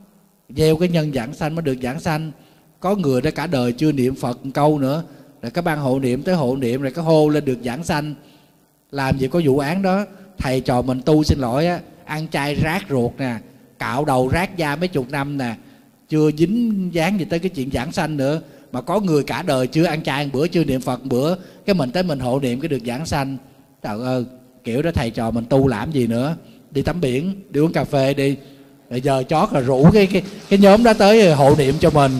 Gieo 0.49 0.77
cái 0.77 0.89
nhân 0.89 1.13
giảng 1.13 1.33
sanh 1.33 1.55
mới 1.55 1.63
được 1.63 1.77
giảng 1.81 1.99
sanh. 1.99 2.31
Có 2.79 2.95
người 2.95 3.21
đó 3.21 3.29
cả 3.35 3.47
đời 3.47 3.71
chưa 3.73 3.91
niệm 3.91 4.15
phật 4.15 4.45
một 4.45 4.51
câu 4.53 4.79
nữa, 4.79 5.03
rồi 5.41 5.51
các 5.51 5.61
ban 5.63 5.79
hộ 5.79 5.99
niệm 5.99 6.23
tới 6.23 6.35
hộ 6.35 6.55
niệm, 6.55 6.81
rồi 6.81 6.91
cái 6.91 7.05
hô 7.05 7.29
lên 7.29 7.45
được 7.45 7.57
giảng 7.63 7.83
sanh. 7.83 8.15
Làm 8.91 9.17
gì 9.17 9.27
có 9.27 9.41
vụ 9.45 9.59
án 9.59 9.81
đó, 9.81 10.05
thầy 10.37 10.61
trò 10.61 10.81
mình 10.81 11.01
tu 11.05 11.23
xin 11.23 11.39
lỗi 11.39 11.67
á 11.67 11.79
ăn 12.09 12.27
chay 12.27 12.55
rác 12.55 12.85
ruột 12.89 13.11
nè, 13.17 13.35
cạo 13.79 14.05
đầu 14.05 14.27
rác 14.27 14.57
da 14.57 14.75
mấy 14.75 14.87
chục 14.87 15.09
năm 15.09 15.37
nè, 15.37 15.55
chưa 16.09 16.31
dính 16.31 16.89
dáng 16.93 17.19
gì 17.19 17.25
tới 17.25 17.39
cái 17.39 17.49
chuyện 17.49 17.71
giảng 17.71 17.91
sanh 17.91 18.17
nữa. 18.17 18.41
Mà 18.71 18.81
có 18.81 18.99
người 18.99 19.23
cả 19.23 19.41
đời 19.41 19.67
chưa 19.67 19.85
ăn 19.85 20.03
chay 20.03 20.25
một 20.25 20.31
bữa, 20.33 20.47
chưa 20.47 20.63
niệm 20.63 20.81
phật 20.81 20.97
một 20.97 21.07
bữa, 21.09 21.35
cái 21.65 21.73
mình 21.73 21.91
tới 21.91 22.03
mình 22.03 22.19
hộ 22.19 22.39
niệm 22.39 22.59
cái 22.59 22.69
được 22.69 22.81
giảng 22.85 23.05
sanh. 23.05 23.37
Trời 23.81 23.99
ơi, 24.03 24.25
kiểu 24.63 24.81
đó 24.81 24.91
thầy 24.93 25.11
trò 25.11 25.31
mình 25.31 25.45
tu 25.49 25.67
làm 25.67 25.91
gì 25.91 26.07
nữa. 26.07 26.35
Đi 26.71 26.81
tắm 26.81 27.01
biển, 27.01 27.41
đi 27.49 27.59
uống 27.59 27.73
cà 27.73 27.83
phê 27.83 28.13
đi. 28.13 28.37
Bây 28.89 29.01
giờ 29.01 29.23
chót 29.29 29.53
là 29.53 29.59
rủ 29.59 29.89
cái 29.93 30.07
cái 30.07 30.23
cái 30.49 30.59
nhóm 30.59 30.83
đó 30.83 30.93
tới 30.93 31.33
hộ 31.33 31.55
niệm 31.55 31.75
cho 31.79 31.89
mình. 31.89 32.11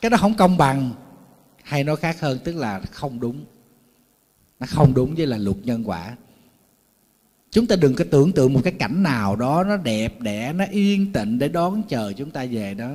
Cái 0.00 0.10
đó 0.10 0.16
không 0.16 0.34
công 0.34 0.56
bằng. 0.56 0.90
Hay 1.62 1.84
nói 1.84 1.96
khác 1.96 2.20
hơn, 2.20 2.38
tức 2.44 2.56
là 2.56 2.80
không 2.80 3.20
đúng. 3.20 3.44
Nó 4.60 4.66
không 4.70 4.94
đúng 4.94 5.14
với 5.14 5.26
là 5.26 5.36
luật 5.36 5.56
nhân 5.64 5.82
quả 5.84 6.16
chúng 7.50 7.66
ta 7.66 7.76
đừng 7.76 7.94
có 7.94 8.04
tưởng 8.10 8.32
tượng 8.32 8.52
một 8.52 8.60
cái 8.64 8.72
cảnh 8.72 9.02
nào 9.02 9.36
đó 9.36 9.64
nó 9.64 9.76
đẹp 9.76 10.20
đẽ, 10.20 10.52
nó 10.52 10.64
yên 10.70 11.12
tịnh 11.12 11.38
để 11.38 11.48
đón 11.48 11.82
chờ 11.88 12.12
chúng 12.12 12.30
ta 12.30 12.44
về 12.44 12.74
đó. 12.74 12.90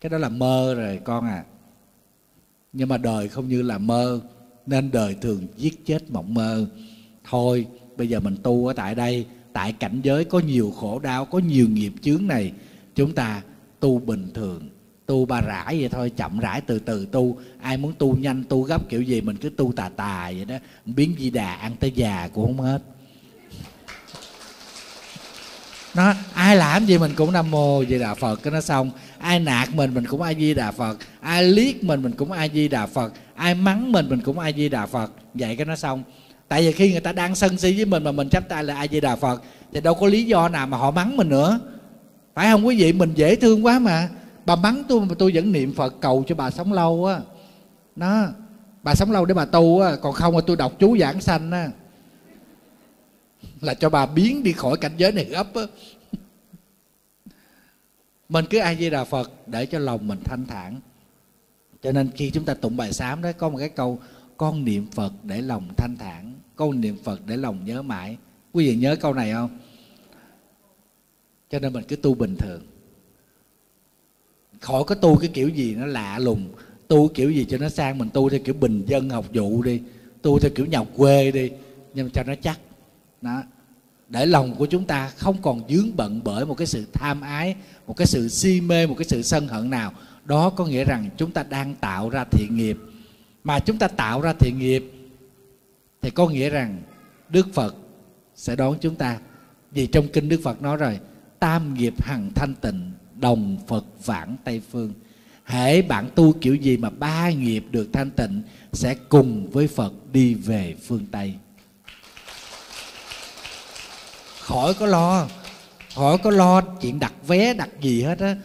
Cái 0.00 0.10
đó 0.10 0.18
là 0.18 0.28
mơ 0.28 0.74
rồi, 0.74 1.00
con 1.04 1.24
à. 1.24 1.44
Nhưng 2.72 2.88
mà 2.88 2.98
đời 2.98 3.28
không 3.28 3.48
như 3.48 3.62
là 3.62 3.78
mơ, 3.78 4.20
nên 4.66 4.90
đời 4.90 5.14
thường 5.14 5.46
giết 5.56 5.86
chết 5.86 6.10
mộng 6.10 6.34
mơ. 6.34 6.66
Thôi, 7.24 7.66
bây 7.96 8.08
giờ 8.08 8.20
mình 8.20 8.36
tu 8.42 8.66
ở 8.66 8.72
tại 8.72 8.94
đây, 8.94 9.26
tại 9.52 9.72
cảnh 9.72 10.00
giới 10.02 10.24
có 10.24 10.38
nhiều 10.38 10.70
khổ 10.70 10.98
đau, 10.98 11.24
có 11.24 11.38
nhiều 11.38 11.68
nghiệp 11.68 11.92
chướng 12.02 12.26
này, 12.26 12.52
chúng 12.94 13.14
ta 13.14 13.42
tu 13.80 13.98
bình 13.98 14.28
thường 14.34 14.68
tu 15.06 15.24
ba 15.24 15.40
rãi 15.40 15.80
vậy 15.80 15.88
thôi, 15.88 16.12
chậm 16.16 16.38
rãi 16.38 16.60
từ 16.60 16.78
từ 16.78 17.06
tu. 17.12 17.38
Ai 17.62 17.76
muốn 17.76 17.92
tu 17.98 18.16
nhanh, 18.16 18.44
tu 18.48 18.62
gấp 18.62 18.88
kiểu 18.88 19.02
gì 19.02 19.20
mình 19.20 19.36
cứ 19.36 19.50
tu 19.56 19.72
tà 19.76 19.88
tà 19.96 20.32
vậy 20.36 20.44
đó. 20.44 20.56
Biến 20.84 21.14
di 21.18 21.30
đà 21.30 21.54
ăn 21.54 21.76
tới 21.80 21.92
già 21.94 22.28
cũng 22.34 22.46
không 22.46 22.66
hết. 22.66 22.78
Nó, 25.94 26.12
ai 26.34 26.56
làm 26.56 26.86
gì 26.86 26.98
mình 26.98 27.12
cũng 27.16 27.32
nam 27.32 27.50
mô 27.50 27.84
di 27.84 27.98
đà 27.98 28.14
phật, 28.14 28.42
cái 28.42 28.52
nó 28.52 28.60
xong. 28.60 28.90
Ai 29.18 29.40
nạt 29.40 29.74
mình 29.74 29.94
mình 29.94 30.06
cũng 30.06 30.22
a 30.22 30.34
di 30.34 30.54
đà 30.54 30.70
phật. 30.70 30.98
Ai 31.20 31.44
liếc 31.44 31.84
mình 31.84 32.02
mình 32.02 32.12
cũng 32.12 32.32
a 32.32 32.48
di 32.48 32.68
đà 32.68 32.86
phật. 32.86 33.12
Ai 33.34 33.54
mắng 33.54 33.92
mình 33.92 34.08
mình 34.08 34.20
cũng 34.20 34.38
a 34.38 34.52
di 34.52 34.68
đà 34.68 34.86
phật. 34.86 35.12
Vậy 35.34 35.56
cái 35.56 35.66
nó 35.66 35.76
xong. 35.76 36.02
Tại 36.48 36.62
vì 36.62 36.72
khi 36.72 36.92
người 36.92 37.00
ta 37.00 37.12
đang 37.12 37.34
sân 37.34 37.58
si 37.58 37.76
với 37.76 37.84
mình 37.84 38.04
mà 38.04 38.12
mình 38.12 38.28
chắp 38.28 38.48
tay 38.48 38.64
là 38.64 38.76
a 38.76 38.86
di 38.86 39.00
đà 39.00 39.16
phật, 39.16 39.42
thì 39.72 39.80
đâu 39.80 39.94
có 39.94 40.06
lý 40.06 40.24
do 40.24 40.48
nào 40.48 40.66
mà 40.66 40.76
họ 40.76 40.90
mắng 40.90 41.16
mình 41.16 41.28
nữa. 41.28 41.60
Phải 42.34 42.46
không 42.46 42.66
quý 42.66 42.76
vị? 42.76 42.92
Mình 42.92 43.12
dễ 43.14 43.36
thương 43.36 43.66
quá 43.66 43.78
mà 43.78 44.08
bà 44.46 44.56
mắng 44.56 44.82
tôi, 44.88 45.00
mà 45.00 45.14
tôi 45.18 45.32
vẫn 45.34 45.52
niệm 45.52 45.74
phật 45.74 45.94
cầu 46.00 46.24
cho 46.26 46.34
bà 46.34 46.50
sống 46.50 46.72
lâu 46.72 47.04
á. 47.04 47.20
Nó 47.96 48.26
bà 48.82 48.94
sống 48.94 49.10
lâu 49.10 49.24
để 49.24 49.34
bà 49.34 49.44
tu 49.44 49.80
á, 49.80 49.96
còn 50.02 50.12
không 50.12 50.34
là 50.34 50.40
tôi 50.46 50.56
đọc 50.56 50.72
chú 50.78 50.98
giảng 50.98 51.20
sanh 51.20 51.50
á. 51.50 51.68
Là 53.60 53.74
cho 53.74 53.90
bà 53.90 54.06
biến 54.06 54.42
đi 54.42 54.52
khỏi 54.52 54.76
cảnh 54.76 54.92
giới 54.96 55.12
này 55.12 55.24
gấp 55.24 55.54
á. 55.54 55.62
Mình 58.28 58.44
cứ 58.50 58.58
ai 58.58 58.76
di 58.76 58.90
đà 58.90 59.04
phật 59.04 59.32
để 59.46 59.66
cho 59.66 59.78
lòng 59.78 60.08
mình 60.08 60.18
thanh 60.24 60.46
thản. 60.46 60.80
Cho 61.82 61.92
nên 61.92 62.10
khi 62.10 62.30
chúng 62.30 62.44
ta 62.44 62.54
tụng 62.54 62.76
bài 62.76 62.92
sám 62.92 63.22
đó, 63.22 63.32
có 63.32 63.48
một 63.48 63.58
cái 63.58 63.68
câu, 63.68 63.98
con 64.36 64.64
niệm 64.64 64.86
phật 64.90 65.12
để 65.22 65.42
lòng 65.42 65.68
thanh 65.76 65.96
thản. 65.96 66.32
Con 66.56 66.80
niệm 66.80 66.96
phật 67.04 67.20
để 67.26 67.36
lòng 67.36 67.64
nhớ 67.64 67.82
mãi. 67.82 68.16
Quý 68.52 68.68
vị 68.68 68.76
nhớ 68.76 68.96
câu 68.96 69.14
này 69.14 69.32
không? 69.32 69.58
Cho 71.50 71.58
nên 71.58 71.72
mình 71.72 71.84
cứ 71.88 71.96
tu 71.96 72.14
bình 72.14 72.36
thường 72.36 72.62
khỏi 74.60 74.84
có 74.84 74.94
tu 74.94 75.16
cái 75.16 75.30
kiểu 75.34 75.48
gì 75.48 75.74
nó 75.74 75.86
lạ 75.86 76.18
lùng. 76.18 76.48
Tu 76.88 77.08
kiểu 77.08 77.30
gì 77.30 77.44
cho 77.44 77.58
nó 77.58 77.68
sang 77.68 77.98
mình, 77.98 78.08
tu 78.12 78.30
theo 78.30 78.40
kiểu 78.44 78.54
bình 78.54 78.84
dân 78.86 79.10
học 79.10 79.26
vụ 79.34 79.62
đi. 79.62 79.80
Tu 80.22 80.38
theo 80.38 80.50
kiểu 80.54 80.66
nhà 80.66 80.84
quê 80.96 81.30
đi, 81.30 81.50
nhưng 81.94 82.06
mà 82.06 82.10
cho 82.14 82.22
nó 82.22 82.34
chắc. 82.42 82.60
Đó. 83.20 83.42
Để 84.08 84.26
lòng 84.26 84.54
của 84.54 84.66
chúng 84.66 84.84
ta 84.84 85.08
không 85.08 85.42
còn 85.42 85.62
dướng 85.68 85.96
bận 85.96 86.20
bởi 86.24 86.46
một 86.46 86.54
cái 86.54 86.66
sự 86.66 86.86
tham 86.92 87.20
ái, 87.20 87.56
một 87.86 87.96
cái 87.96 88.06
sự 88.06 88.28
si 88.28 88.60
mê, 88.60 88.86
một 88.86 88.94
cái 88.98 89.04
sự 89.04 89.22
sân 89.22 89.48
hận 89.48 89.70
nào. 89.70 89.92
Đó 90.24 90.50
có 90.50 90.66
nghĩa 90.66 90.84
rằng 90.84 91.10
chúng 91.16 91.30
ta 91.30 91.42
đang 91.42 91.74
tạo 91.74 92.10
ra 92.10 92.24
thiện 92.24 92.56
nghiệp. 92.56 92.78
Mà 93.44 93.58
chúng 93.58 93.78
ta 93.78 93.88
tạo 93.88 94.20
ra 94.20 94.32
thiện 94.32 94.58
nghiệp 94.58 94.92
thì 96.02 96.10
có 96.10 96.28
nghĩa 96.28 96.50
rằng 96.50 96.82
đức 97.28 97.54
phật 97.54 97.76
sẽ 98.34 98.56
đón 98.56 98.78
chúng 98.80 98.94
ta. 98.94 99.18
Vì 99.70 99.86
trong 99.86 100.08
kinh 100.08 100.28
đức 100.28 100.40
phật 100.42 100.62
nói 100.62 100.76
rồi, 100.76 100.98
tam 101.38 101.74
nghiệp 101.74 101.94
hằng 102.02 102.30
thanh 102.34 102.54
tịnh 102.54 102.90
đồng 103.18 103.56
phật 103.66 103.84
vãng 104.04 104.36
tây 104.44 104.62
phương. 104.70 104.92
Hễ 105.44 105.82
bạn 105.82 106.08
tu 106.14 106.32
kiểu 106.32 106.54
gì 106.54 106.76
mà 106.76 106.90
ba 106.90 107.30
nghiệp 107.30 107.64
được 107.70 107.88
thanh 107.92 108.10
tịnh, 108.10 108.42
sẽ 108.72 108.94
cùng 108.94 109.50
với 109.50 109.68
phật 109.68 109.92
đi 110.12 110.34
về 110.34 110.74
phương 110.82 111.06
tây. 111.10 111.34
Khỏi 114.40 114.74
có 114.74 114.86
lo, 114.86 115.28
khỏi 115.94 116.18
có 116.18 116.30
lo 116.30 116.60
chuyện 116.60 116.98
đặt 116.98 117.12
vé, 117.26 117.54
đặt 117.54 117.70
gì 117.80 118.02
hết 118.02 118.18
á. 118.18 118.36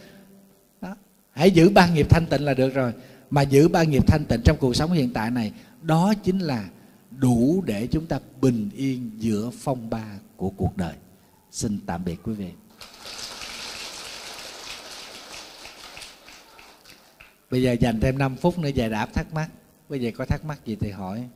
Hãy 1.32 1.50
giữ 1.50 1.68
ba 1.68 1.86
nghiệp 1.86 2.06
thanh 2.10 2.26
tịnh 2.26 2.44
là 2.44 2.54
được 2.54 2.74
rồi. 2.74 2.92
Mà 3.30 3.42
giữ 3.42 3.68
ba 3.68 3.82
nghiệp 3.82 4.06
thanh 4.06 4.24
tịnh 4.24 4.40
trong 4.44 4.56
cuộc 4.56 4.76
sống 4.76 4.92
hiện 4.92 5.12
tại 5.12 5.30
này, 5.30 5.52
đó 5.82 6.14
chính 6.22 6.38
là 6.38 6.68
đủ 7.10 7.62
để 7.66 7.86
chúng 7.86 8.06
ta 8.06 8.20
bình 8.40 8.70
yên 8.76 9.10
giữa 9.18 9.50
phong 9.58 9.90
ba 9.90 10.04
của 10.36 10.50
cuộc 10.50 10.76
đời. 10.76 10.94
Xin 11.50 11.80
tạm 11.86 12.04
biệt 12.04 12.16
quý 12.22 12.32
vị. 12.32 12.50
Bây 17.52 17.62
giờ 17.62 17.72
dành 17.72 18.00
thêm 18.00 18.18
5 18.18 18.36
phút 18.36 18.58
nữa 18.58 18.68
giải 18.68 18.88
đáp 18.88 19.12
thắc 19.12 19.34
mắc. 19.34 19.50
Quý 19.88 19.98
vị 19.98 20.10
có 20.10 20.24
thắc 20.24 20.44
mắc 20.44 20.66
gì 20.66 20.76
thì 20.80 20.90
hỏi. 20.90 21.28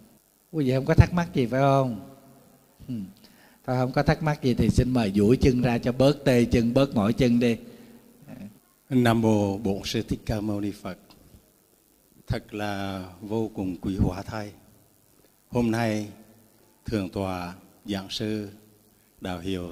Quý 0.52 0.64
vị 0.64 0.72
không 0.74 0.84
có 0.84 0.94
thắc 0.94 1.12
mắc 1.12 1.34
gì 1.34 1.46
phải 1.46 1.60
không? 1.60 2.10
Ừ. 2.88 2.94
thôi, 3.66 3.76
không 3.76 3.92
có 3.92 4.02
thắc 4.02 4.22
mắc 4.22 4.42
gì 4.42 4.54
thì 4.54 4.70
xin 4.70 4.90
mời 4.90 5.12
duỗi 5.14 5.36
chân 5.36 5.62
ra 5.62 5.78
cho 5.78 5.92
bớt 5.92 6.24
tê 6.24 6.44
chân, 6.44 6.74
bớt 6.74 6.94
mỏi 6.94 7.12
chân 7.12 7.40
đi. 7.40 7.56
Nam 8.90 9.20
mô 9.20 9.58
bổn 9.58 9.80
sư 9.84 10.02
thích 10.08 10.20
ca 10.26 10.40
mâu 10.40 10.60
ni 10.60 10.70
phật. 10.70 10.98
Thật 12.26 12.54
là 12.54 13.04
vô 13.20 13.50
cùng 13.54 13.76
quý 13.80 13.96
hóa 14.00 14.22
thay 14.22 14.52
hôm 15.48 15.70
nay, 15.70 16.08
thượng 16.84 17.08
tọa 17.08 17.54
giảng 17.84 18.10
sư 18.10 18.48
đạo 19.20 19.38
hiệu 19.38 19.64